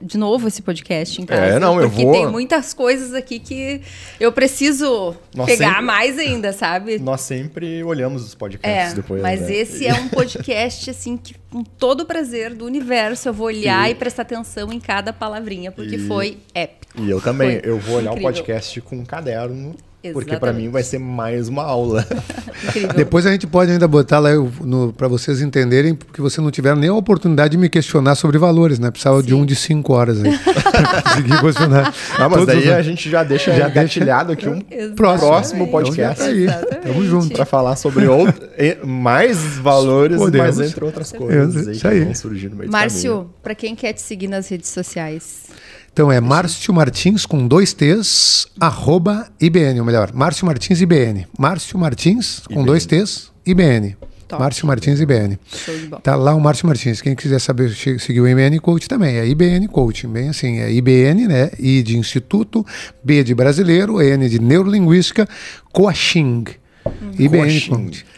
de 0.00 0.18
novo 0.18 0.48
esse 0.48 0.60
podcast 0.62 1.20
em 1.20 1.26
casa. 1.26 1.56
É, 1.56 1.58
não, 1.58 1.80
eu 1.80 1.88
porque 1.88 2.04
vou... 2.04 2.12
tem 2.12 2.26
muitas 2.26 2.74
coisas 2.74 3.14
aqui 3.14 3.38
que 3.38 3.80
eu 4.20 4.30
preciso 4.30 5.16
Nós 5.34 5.46
pegar 5.46 5.68
sempre... 5.68 5.82
mais 5.82 6.18
ainda, 6.18 6.52
sabe? 6.52 6.98
Nós 6.98 7.22
sempre 7.22 7.82
olhamos 7.82 8.24
os 8.24 8.34
podcasts 8.34 8.92
é, 8.92 8.96
depois. 8.96 9.22
Mas 9.22 9.40
né? 9.42 9.54
esse 9.54 9.86
é 9.86 9.94
um 9.94 10.08
podcast, 10.08 10.90
assim, 10.90 11.16
que 11.16 11.34
com 11.50 11.62
todo 11.62 12.02
o 12.02 12.04
prazer 12.04 12.54
do 12.54 12.64
universo 12.64 13.28
eu 13.28 13.32
vou 13.32 13.46
olhar 13.46 13.88
e, 13.88 13.92
e 13.92 13.94
prestar 13.94 14.22
atenção 14.22 14.72
em 14.72 14.80
cada 14.80 15.12
palavrinha, 15.12 15.72
porque 15.72 15.96
e... 15.96 16.06
foi 16.06 16.38
épico. 16.54 17.00
E 17.00 17.10
eu 17.10 17.20
também, 17.20 17.60
foi 17.60 17.70
eu 17.70 17.78
vou 17.78 17.96
olhar 17.96 18.10
incrível. 18.10 18.30
o 18.30 18.32
podcast 18.34 18.80
com 18.82 18.96
um 18.96 19.04
caderno 19.04 19.74
Porque 20.12 20.36
para 20.36 20.52
mim 20.52 20.68
vai 20.68 20.82
ser 20.82 20.98
mais 20.98 21.48
uma 21.48 21.62
aula. 21.62 22.06
Depois 22.96 23.26
a 23.26 23.32
gente 23.32 23.46
pode 23.46 23.70
ainda 23.70 23.86
botar 23.86 24.18
lá 24.18 24.30
para 24.96 25.08
vocês 25.08 25.40
entenderem, 25.40 25.94
porque 25.94 26.20
você 26.20 26.40
não 26.40 26.50
tiveram 26.50 26.76
nem 26.76 26.88
a 26.88 26.94
oportunidade 26.94 27.52
de 27.52 27.58
me 27.58 27.68
questionar 27.68 28.14
sobre 28.14 28.38
valores, 28.38 28.78
né? 28.78 28.90
Precisava 28.90 29.20
Sim. 29.20 29.26
de 29.26 29.34
um 29.34 29.46
de 29.46 29.54
cinco 29.54 29.92
horas 29.92 30.22
aí 30.22 30.36
para 30.38 31.02
conseguir 31.02 31.40
questionar. 31.40 31.94
Não, 32.18 32.30
mas 32.30 32.46
daí 32.46 32.60
os... 32.60 32.68
a 32.68 32.82
gente 32.82 33.10
já 33.10 33.22
deixa 33.22 33.54
já 33.54 33.68
gatilhado 33.68 34.32
aqui 34.32 34.48
um 34.48 34.60
próximo, 34.94 35.28
próximo 35.28 35.68
podcast. 35.68 36.24
Então, 36.24 36.54
aí. 36.54 36.80
Tamo 36.82 37.04
junto. 37.04 37.34
Para 37.34 37.44
falar 37.44 37.76
sobre 37.76 38.06
outro, 38.06 38.48
mais 38.84 39.58
valores, 39.58 40.18
Podemos. 40.18 40.56
mas 40.58 40.70
entre 40.70 40.84
outras 40.84 41.12
coisas. 41.12 41.68
É, 41.68 41.72
isso 41.72 41.88
aí. 41.88 42.06
Márcio, 42.68 43.30
para 43.42 43.54
quem 43.54 43.74
quer 43.74 43.92
te 43.92 44.02
seguir 44.02 44.28
nas 44.28 44.48
redes 44.48 44.70
sociais. 44.70 45.46
Então 45.96 46.12
é 46.12 46.20
Márcio 46.20 46.74
Martins 46.74 47.24
com 47.24 47.48
dois 47.48 47.72
T's, 47.72 48.46
arroba 48.60 49.28
IBN, 49.40 49.80
ou 49.80 49.86
melhor, 49.86 50.12
Márcio 50.12 50.44
Martins 50.44 50.82
IBN. 50.82 51.26
Márcio 51.38 51.78
Martins 51.78 52.40
com 52.40 52.52
IBN. 52.52 52.66
dois 52.66 52.84
T's, 52.84 53.32
IBN. 53.46 53.96
Top. 54.28 54.42
Márcio 54.42 54.66
Martins 54.66 55.00
IBN. 55.00 55.38
Tá 56.02 56.14
lá 56.14 56.34
o 56.34 56.40
Márcio 56.40 56.66
Martins. 56.66 57.00
Quem 57.00 57.16
quiser 57.16 57.38
saber 57.38 57.70
seguir 57.98 58.20
o 58.20 58.28
IBN 58.28 58.58
Coach 58.60 58.86
também, 58.86 59.16
é 59.16 59.26
IBN 59.26 59.68
Coach. 59.68 60.06
Bem 60.06 60.28
assim, 60.28 60.58
é 60.58 60.70
IBN, 60.70 61.28
né? 61.28 61.50
I 61.58 61.82
de 61.82 61.96
Instituto, 61.96 62.62
B 63.02 63.24
de 63.24 63.34
Brasileiro, 63.34 63.98
N 64.02 64.28
de 64.28 64.38
Neurolinguística, 64.38 65.26
Coaching. 65.72 66.44
Uhum. 66.86 67.12
IBN 67.18 67.60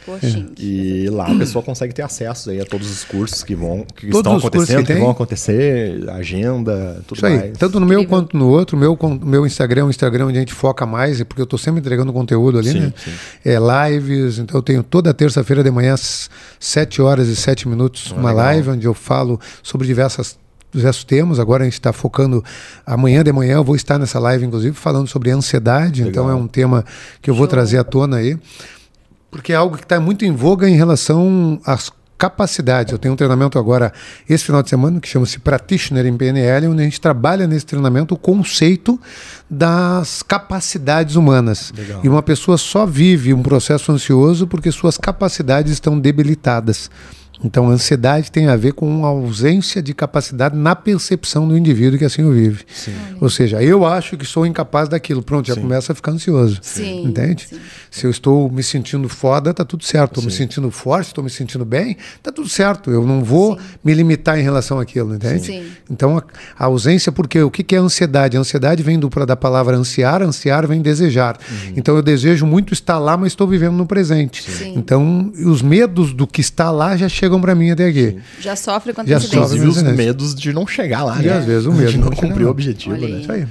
Coaching. 0.05 0.53
E 0.59 1.09
lá 1.11 1.27
a 1.27 1.35
pessoa 1.35 1.63
consegue 1.63 1.93
ter 1.93 2.03
acesso 2.03 2.51
aí 2.51 2.61
a 2.61 2.65
todos 2.65 2.91
os 2.91 3.05
cursos 3.05 3.43
que 3.43 3.55
vão 3.55 3.85
que 3.95 4.07
estão 4.07 4.37
acontecendo, 4.37 4.87
que, 4.87 4.95
que, 4.95 4.99
vão 4.99 5.11
acontecer, 5.11 6.09
agenda, 6.11 7.03
tudo 7.07 7.19
Isso 7.19 7.27
aí. 7.27 7.39
mais. 7.39 7.59
Tanto 7.59 7.79
no 7.79 7.87
meu 7.87 8.07
quanto 8.07 8.37
no 8.37 8.49
outro. 8.49 8.77
O 8.77 8.81
meu, 8.81 8.99
meu 9.23 9.47
Instagram 9.47 9.83
é 9.83 9.85
um 9.85 9.91
Instagram 9.91 10.27
onde 10.27 10.39
a 10.39 10.41
gente 10.41 10.55
foca 10.55 10.87
mais, 10.87 11.23
porque 11.23 11.41
eu 11.41 11.45
estou 11.45 11.59
sempre 11.59 11.81
entregando 11.81 12.13
conteúdo 12.13 12.59
ali, 12.59 12.71
sim, 12.71 12.81
né? 12.81 12.93
Sim. 12.97 13.13
É 13.45 13.59
lives, 13.59 14.39
então 14.39 14.59
eu 14.59 14.63
tenho 14.63 14.83
toda 14.83 15.13
terça-feira 15.13 15.63
de 15.63 15.71
manhã, 15.71 15.95
às 15.95 16.31
7 16.59 17.03
horas 17.03 17.29
e 17.29 17.37
7 17.37 17.69
minutos, 17.69 18.13
ah, 18.13 18.19
uma 18.19 18.31
legal. 18.31 18.47
live 18.47 18.71
onde 18.71 18.87
eu 18.87 18.95
falo 18.95 19.41
sobre 19.63 19.87
diversas 19.87 20.39
diversos 20.73 21.05
temas. 21.05 21.39
Agora 21.39 21.63
a 21.63 21.67
gente 21.67 21.75
está 21.75 21.93
focando. 21.93 22.45
Amanhã 22.87 23.23
de 23.23 23.33
manhã 23.33 23.55
eu 23.55 23.65
vou 23.65 23.77
estar 23.77 23.99
nessa 23.99 24.19
live, 24.19 24.45
inclusive, 24.47 24.75
falando 24.77 25.09
sobre 25.09 25.31
ansiedade. 25.31 26.05
Legal. 26.05 26.11
Então 26.11 26.31
é 26.31 26.35
um 26.35 26.47
tema 26.47 26.85
que 27.21 27.31
eu 27.31 27.35
vou 27.35 27.45
Show. 27.45 27.51
trazer 27.51 27.79
à 27.79 27.85
tona 27.85 28.19
aí 28.19 28.39
porque 29.31 29.53
é 29.53 29.57
algo 29.57 29.77
que 29.77 29.83
está 29.83 30.01
muito 30.01 30.25
em 30.25 30.33
voga 30.33 30.69
em 30.69 30.75
relação 30.75 31.61
às 31.65 31.93
capacidades. 32.17 32.93
Eu 32.93 32.99
tenho 32.99 33.15
um 33.15 33.17
treinamento 33.17 33.59
agora, 33.59 33.93
esse 34.29 34.45
final 34.45 34.63
de 34.63 34.69
semana, 34.69 34.99
que 34.99 35.07
chama-se 35.07 35.39
Practitioner 35.39 36.05
em 36.05 36.17
PNL, 36.17 36.67
onde 36.67 36.83
a 36.83 36.85
gente 36.85 37.01
trabalha 37.01 37.47
nesse 37.47 37.65
treinamento 37.65 38.15
o 38.15 38.19
conceito 38.19 39.01
das 39.49 40.23
capacidades 40.23 41.15
humanas. 41.15 41.73
Legal. 41.77 42.01
E 42.03 42.09
uma 42.09 42.23
pessoa 42.23 42.59
só 42.59 42.85
vive 42.85 43.33
um 43.33 43.43
processo 43.43 43.93
ansioso 43.93 44.49
porque 44.49 44.73
suas 44.73 44.99
capacidades 44.99 45.73
estão 45.73 45.99
debilitadas. 45.99 46.91
Então, 47.43 47.69
a 47.69 47.73
ansiedade 47.73 48.33
tem 48.33 48.49
a 48.49 48.57
ver 48.57 48.73
com 48.73 49.05
a 49.05 49.09
ausência 49.09 49.81
de 49.81 49.95
capacidade 49.95 50.57
na 50.57 50.75
percepção 50.75 51.47
do 51.47 51.57
indivíduo 51.57 51.99
que 51.99 52.05
assim 52.05 52.23
o 52.23 52.33
vive. 52.33 52.65
Sim. 52.73 52.93
Ou 53.21 53.31
seja, 53.31 53.63
eu 53.63 53.87
acho 53.87 54.17
que 54.17 54.25
sou 54.25 54.45
incapaz 54.45 54.89
daquilo. 54.89 55.23
Pronto, 55.23 55.47
já 55.47 55.55
Sim. 55.55 55.63
começa 55.63 55.93
a 55.93 55.95
ficar 55.95 56.13
ansioso. 56.13 56.59
Sim. 56.63 57.05
Entende? 57.05 57.47
Sim. 57.49 57.59
Se 57.91 58.07
eu 58.07 58.11
estou 58.11 58.51
me 58.51 58.63
sentindo 58.63 59.09
foda, 59.09 59.55
tá 59.55 59.65
tudo 59.65 59.85
certo. 59.85 60.13
Estou 60.19 60.25
me 60.25 60.31
sentindo 60.31 60.71
forte, 60.71 61.09
estou 61.09 61.23
me 61.23 61.31
sentindo 61.31 61.65
bem, 61.65 61.97
tá 62.23 62.33
tudo 62.33 62.49
certo. 62.49 62.91
Eu 62.91 63.07
não 63.07 63.23
vou 63.23 63.59
me 63.85 63.95
limitar 63.95 64.39
em 64.39 64.43
relação 64.43 64.81
àquilo, 64.81 65.15
entende? 65.15 65.47
Sim. 65.47 65.67
Então, 65.91 66.19
a, 66.19 66.23
a 66.59 66.65
ausência, 66.67 67.13
porque 67.13 67.41
o 67.41 67.51
que, 67.51 67.63
que 67.63 67.77
é 67.77 67.79
ansiedade? 67.79 68.37
A 68.37 68.41
ansiedade 68.41 68.83
vem 68.83 68.99
do, 68.99 69.09
da 69.25 69.37
palavra 69.37 69.77
ansiar, 69.77 70.23
ansiar 70.23 70.67
vem 70.67 70.83
desejar. 70.83 71.39
Uhum. 71.51 71.73
Então, 71.77 71.97
eu 71.97 72.03
desejo 72.03 72.45
muito 72.47 72.73
estar 72.73 72.99
lá, 72.99 73.17
mas 73.17 73.33
estou 73.33 73.47
vivendo 73.47 73.75
no 73.75 73.87
presente. 73.87 74.45
Então, 74.77 75.33
os 75.47 75.63
medos 75.63 76.13
do 76.13 76.27
que 76.27 76.41
está 76.41 76.71
lá 76.71 76.97
já 76.97 77.09
chegam 77.09 77.28
chegam 77.29 77.41
para 77.41 77.55
mim 77.55 77.71
até 77.71 77.87
aqui. 77.87 78.11
Sim. 78.11 78.21
Já 78.41 78.57
sofre 78.57 78.93
com 78.93 79.05
Já 79.07 79.21
sofre 79.21 79.61
os 79.61 79.83
medos 79.83 80.35
de 80.35 80.53
não 80.53 80.67
chegar 80.67 81.05
lá, 81.05 81.23
e 81.23 81.27
né? 81.27 81.39
às 81.39 81.45
vezes 81.45 81.67
o 81.67 81.73
medo 81.73 81.91
de 81.91 81.99
não 81.99 82.11
cumprir 82.11 82.47
o 82.47 82.51
objetivo, 82.51 82.95
Olha 82.95 83.09
né? 83.09 83.21
Isso 83.21 83.33
aí. 83.33 83.47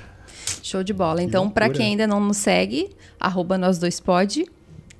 Show 0.64 0.84
de 0.84 0.94
bola. 0.94 1.22
Então, 1.22 1.50
para 1.50 1.70
quem 1.70 1.92
ainda 1.92 2.06
não 2.08 2.20
nos 2.20 2.38
segue, 2.38 2.90
arroba 3.20 3.58
nós 3.58 3.78
dois 3.78 4.00
pode. 4.00 4.46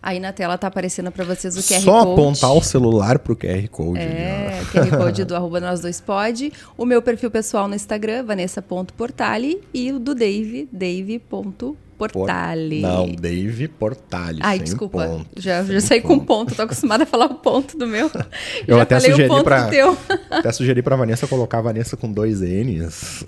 Aí 0.02 0.20
na 0.20 0.32
tela 0.32 0.58
tá 0.58 0.68
aparecendo 0.68 1.12
para 1.12 1.26
vocês 1.26 1.58
o 1.58 1.60
QR 1.60 1.82
Só 1.82 1.92
Code. 1.92 2.06
Só 2.06 2.14
apontar 2.14 2.54
o 2.54 2.62
celular 2.62 3.20
pro 3.20 3.36
QR 3.36 3.68
Code. 3.70 4.00
É, 4.00 4.60
ali, 4.60 4.66
QR 4.90 4.96
Code 4.98 5.26
do 5.26 5.36
arroba 5.36 5.60
nós 5.60 5.82
dois 5.82 6.00
pode. 6.00 6.54
O 6.78 6.86
meu 6.86 7.02
perfil 7.02 7.32
pessoal 7.32 7.68
no 7.68 7.76
Instagram, 7.76 8.24
vanessa.portali. 8.24 9.60
E 9.74 9.92
o 9.92 10.00
do 10.00 10.14
Dave, 10.14 10.70
dave.portali. 10.72 11.87
Portale. 11.98 12.82
Não, 12.82 13.08
Dave 13.08 13.68
Portale. 13.68 14.40
Ai, 14.44 14.60
desculpa. 14.60 15.08
Ponto, 15.08 15.28
já, 15.36 15.64
já 15.64 15.82
saí 15.82 16.02
ponto. 16.02 16.20
com 16.20 16.26
ponto. 16.26 16.56
Tô 16.56 16.62
acostumada 16.62 17.04
a 17.04 17.08
falar 17.08 17.26
o 17.26 17.36
ponto 17.36 17.76
do 17.76 17.88
meu. 17.88 18.10
Eu 18.68 18.78
já 18.78 18.84
até 18.84 19.00
sugeri 19.00 19.44
para 19.44 19.70
até 20.30 20.52
sugeri 20.52 20.82
para 20.82 20.96
Vanessa 20.96 21.28
colocar 21.28 21.58
a 21.58 21.62
Vanessa 21.62 21.98
com 21.98 22.12
dois 22.12 22.42
N's 22.42 23.26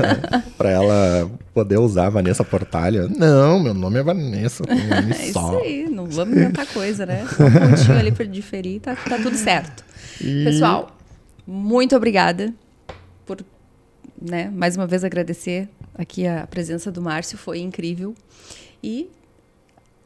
para 0.58 0.70
ela 0.70 1.30
poder 1.54 1.78
usar 1.78 2.06
a 2.06 2.10
Vanessa 2.10 2.44
Portalha. 2.44 3.08
Não, 3.08 3.58
meu 3.58 3.72
nome 3.72 3.98
é 3.98 4.02
Vanessa 4.02 4.64
com 4.64 4.74
um 4.74 4.76
N 4.76 5.12
é 5.12 5.32
só. 5.32 5.52
Isso 5.52 5.64
aí, 5.64 5.88
não 5.88 6.06
vamos 6.06 6.36
inventar 6.36 6.66
coisa, 6.66 7.06
né? 7.06 7.26
Só 7.34 7.44
um 7.44 7.52
pontinho 7.52 7.98
ali 7.98 8.12
para 8.12 8.26
diferir, 8.26 8.80
tá, 8.80 8.94
tá 8.94 9.16
tudo 9.16 9.36
certo. 9.36 9.82
E... 10.20 10.44
Pessoal, 10.44 10.94
muito 11.46 11.96
obrigada 11.96 12.52
por 13.24 13.38
né, 14.20 14.50
mais 14.54 14.76
uma 14.76 14.86
vez 14.86 15.02
agradecer 15.02 15.68
aqui 15.94 16.26
a 16.26 16.46
presença 16.46 16.90
do 16.90 17.00
Márcio, 17.00 17.36
foi 17.38 17.60
incrível. 17.60 18.14
E 18.82 19.10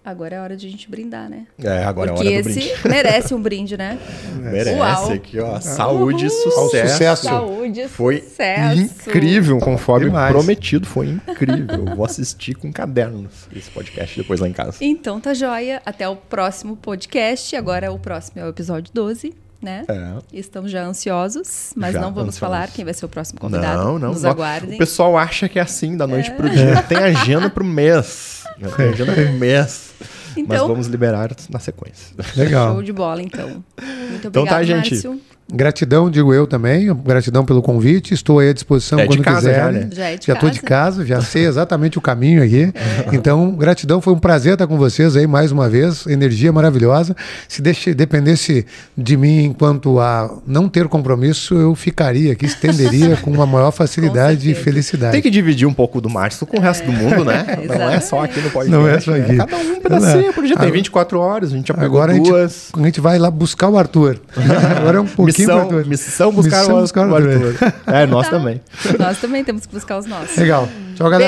agora 0.04 0.36
é 0.36 0.40
hora 0.40 0.56
de 0.56 0.66
a 0.66 0.70
gente 0.70 0.90
brindar, 0.90 1.30
né? 1.30 1.46
É, 1.58 1.84
agora 1.84 2.12
Porque 2.12 2.28
é 2.28 2.32
hora 2.32 2.42
do 2.42 2.44
brinde. 2.44 2.68
esse 2.68 2.88
merece 2.88 3.34
um 3.34 3.40
brinde, 3.40 3.76
né? 3.76 3.98
Merece 4.36 4.78
Uau. 4.78 5.12
aqui, 5.12 5.40
ó. 5.40 5.60
Saúde, 5.60 6.28
sucesso. 6.28 6.92
sucesso. 6.92 7.24
Saúde, 7.24 7.88
foi 7.88 8.20
sucesso. 8.20 8.80
incrível, 9.08 9.58
conforme 9.58 10.06
Demais. 10.06 10.32
prometido, 10.32 10.86
foi 10.86 11.08
incrível. 11.08 11.84
Vou 11.96 12.04
assistir 12.04 12.54
com 12.54 12.70
cadernos 12.72 13.48
esse 13.54 13.70
podcast 13.70 14.20
depois 14.20 14.40
lá 14.40 14.48
em 14.48 14.52
casa. 14.52 14.76
Então 14.80 15.18
tá 15.20 15.32
joia. 15.32 15.80
Até 15.86 16.06
o 16.08 16.16
próximo 16.16 16.76
podcast. 16.76 17.56
Agora 17.56 17.90
o 17.90 17.98
próximo 17.98 18.40
é 18.42 18.44
o 18.44 18.48
episódio 18.48 18.92
12 18.92 19.32
né? 19.62 19.84
É. 19.88 20.12
Estamos 20.32 20.70
já 20.70 20.84
ansiosos, 20.84 21.72
mas 21.76 21.94
já 21.94 22.00
não 22.00 22.08
vamos 22.08 22.34
ansiosos. 22.34 22.38
falar 22.38 22.68
quem 22.68 22.84
vai 22.84 22.94
ser 22.94 23.06
o 23.06 23.08
próximo 23.08 23.40
convidado. 23.40 23.82
Não, 23.82 23.98
não. 23.98 24.12
Nos 24.12 24.24
aguardem. 24.24 24.74
O 24.74 24.78
pessoal 24.78 25.16
acha 25.16 25.48
que 25.48 25.58
é 25.58 25.62
assim, 25.62 25.96
da 25.96 26.06
noite 26.06 26.30
é. 26.30 26.34
pro 26.34 26.48
dia. 26.48 26.82
Tem 26.88 26.98
agenda 26.98 27.48
pro 27.48 27.64
mês. 27.64 28.44
Tem 28.76 28.88
agenda 28.88 29.12
pro 29.12 29.32
mês. 29.32 29.92
Então, 30.36 30.46
mas 30.48 30.60
vamos 30.60 30.86
liberar 30.86 31.30
na 31.48 31.58
sequência. 31.58 32.14
Legal. 32.36 32.74
Show 32.74 32.82
de 32.82 32.92
bola, 32.92 33.22
então. 33.22 33.48
Muito 33.48 33.62
obrigado, 33.80 34.26
então 34.26 34.46
tá, 34.46 34.62
gente. 34.62 34.94
Márcio. 34.94 35.20
Gratidão, 35.54 36.10
digo 36.10 36.34
eu 36.34 36.46
também, 36.46 36.92
gratidão 36.94 37.44
pelo 37.44 37.62
convite, 37.62 38.12
estou 38.12 38.38
aí 38.38 38.48
à 38.48 38.52
disposição 38.52 38.98
é 38.98 39.06
quando 39.06 39.22
casa, 39.22 39.48
quiser. 39.48 39.54
Já, 39.54 39.72
né? 39.72 39.88
já, 39.92 40.10
é 40.10 40.18
já 40.20 40.32
estou 40.34 40.50
de 40.50 40.60
casa, 40.60 41.04
já 41.04 41.20
sei 41.20 41.46
exatamente 41.46 41.98
o 41.98 42.00
caminho 42.00 42.42
aqui. 42.42 42.72
É. 42.74 43.14
Então, 43.14 43.52
gratidão, 43.52 44.00
foi 44.00 44.12
um 44.12 44.18
prazer 44.18 44.54
estar 44.54 44.66
com 44.66 44.76
vocês 44.76 45.16
aí 45.16 45.26
mais 45.26 45.52
uma 45.52 45.68
vez, 45.68 46.06
energia 46.06 46.52
maravilhosa. 46.52 47.14
Se 47.48 47.62
deixe, 47.62 47.94
dependesse 47.94 48.66
de 48.96 49.16
mim 49.16 49.44
enquanto 49.44 50.00
a 50.00 50.38
não 50.46 50.68
ter 50.68 50.88
compromisso, 50.88 51.54
eu 51.54 51.74
ficaria 51.74 52.32
aqui, 52.32 52.46
estenderia 52.46 53.16
com 53.22 53.30
uma 53.30 53.46
maior 53.46 53.70
facilidade 53.70 54.50
e 54.50 54.54
felicidade. 54.54 55.12
Tem 55.12 55.22
que 55.22 55.30
dividir 55.30 55.66
um 55.66 55.74
pouco 55.74 56.00
do 56.00 56.10
Márcio 56.10 56.46
com 56.46 56.58
o 56.58 56.60
resto 56.60 56.86
do 56.86 56.92
mundo, 56.92 57.24
né? 57.24 57.44
não 57.68 57.90
é 57.90 58.00
só 58.00 58.24
aqui 58.24 58.40
no 58.40 58.50
podcast. 58.50 58.70
Não 58.70 58.88
é 58.88 59.00
só 59.00 59.12
né? 59.12 59.20
aqui. 59.20 59.36
Cada 59.36 59.56
um 59.56 59.74
um 59.74 59.80
pedacinho 59.80 60.32
por 60.32 60.44
dia, 60.44 60.56
tem 60.56 60.70
24 60.70 61.18
horas, 61.18 61.52
a 61.52 61.56
gente 61.56 61.68
já 61.68 61.74
pegou 61.74 62.00
Agora 62.02 62.14
duas. 62.14 62.70
A 62.72 62.76
gente, 62.76 62.82
a 62.82 62.86
gente 62.86 63.00
vai 63.00 63.18
lá 63.18 63.30
buscar 63.30 63.68
o 63.68 63.78
Arthur. 63.78 64.20
Agora 64.78 64.98
é 64.98 65.00
um 65.00 65.06
pouquinho 65.06 65.43
missão, 65.46 65.84
missão 65.86 66.32
buscar, 66.32 66.60
missão 66.60 66.76
o, 66.76 66.80
buscar 66.80 67.08
o 67.08 67.14
Arthur. 67.14 67.56
É, 67.86 68.06
nós 68.06 68.28
tá. 68.28 68.38
também. 68.38 68.60
Nós 68.98 69.20
também 69.20 69.44
temos 69.44 69.66
que 69.66 69.74
buscar 69.74 69.98
os 69.98 70.06
nossos. 70.06 70.36
Legal. 70.36 70.68
Tchau, 70.94 71.10
galera. 71.10 71.22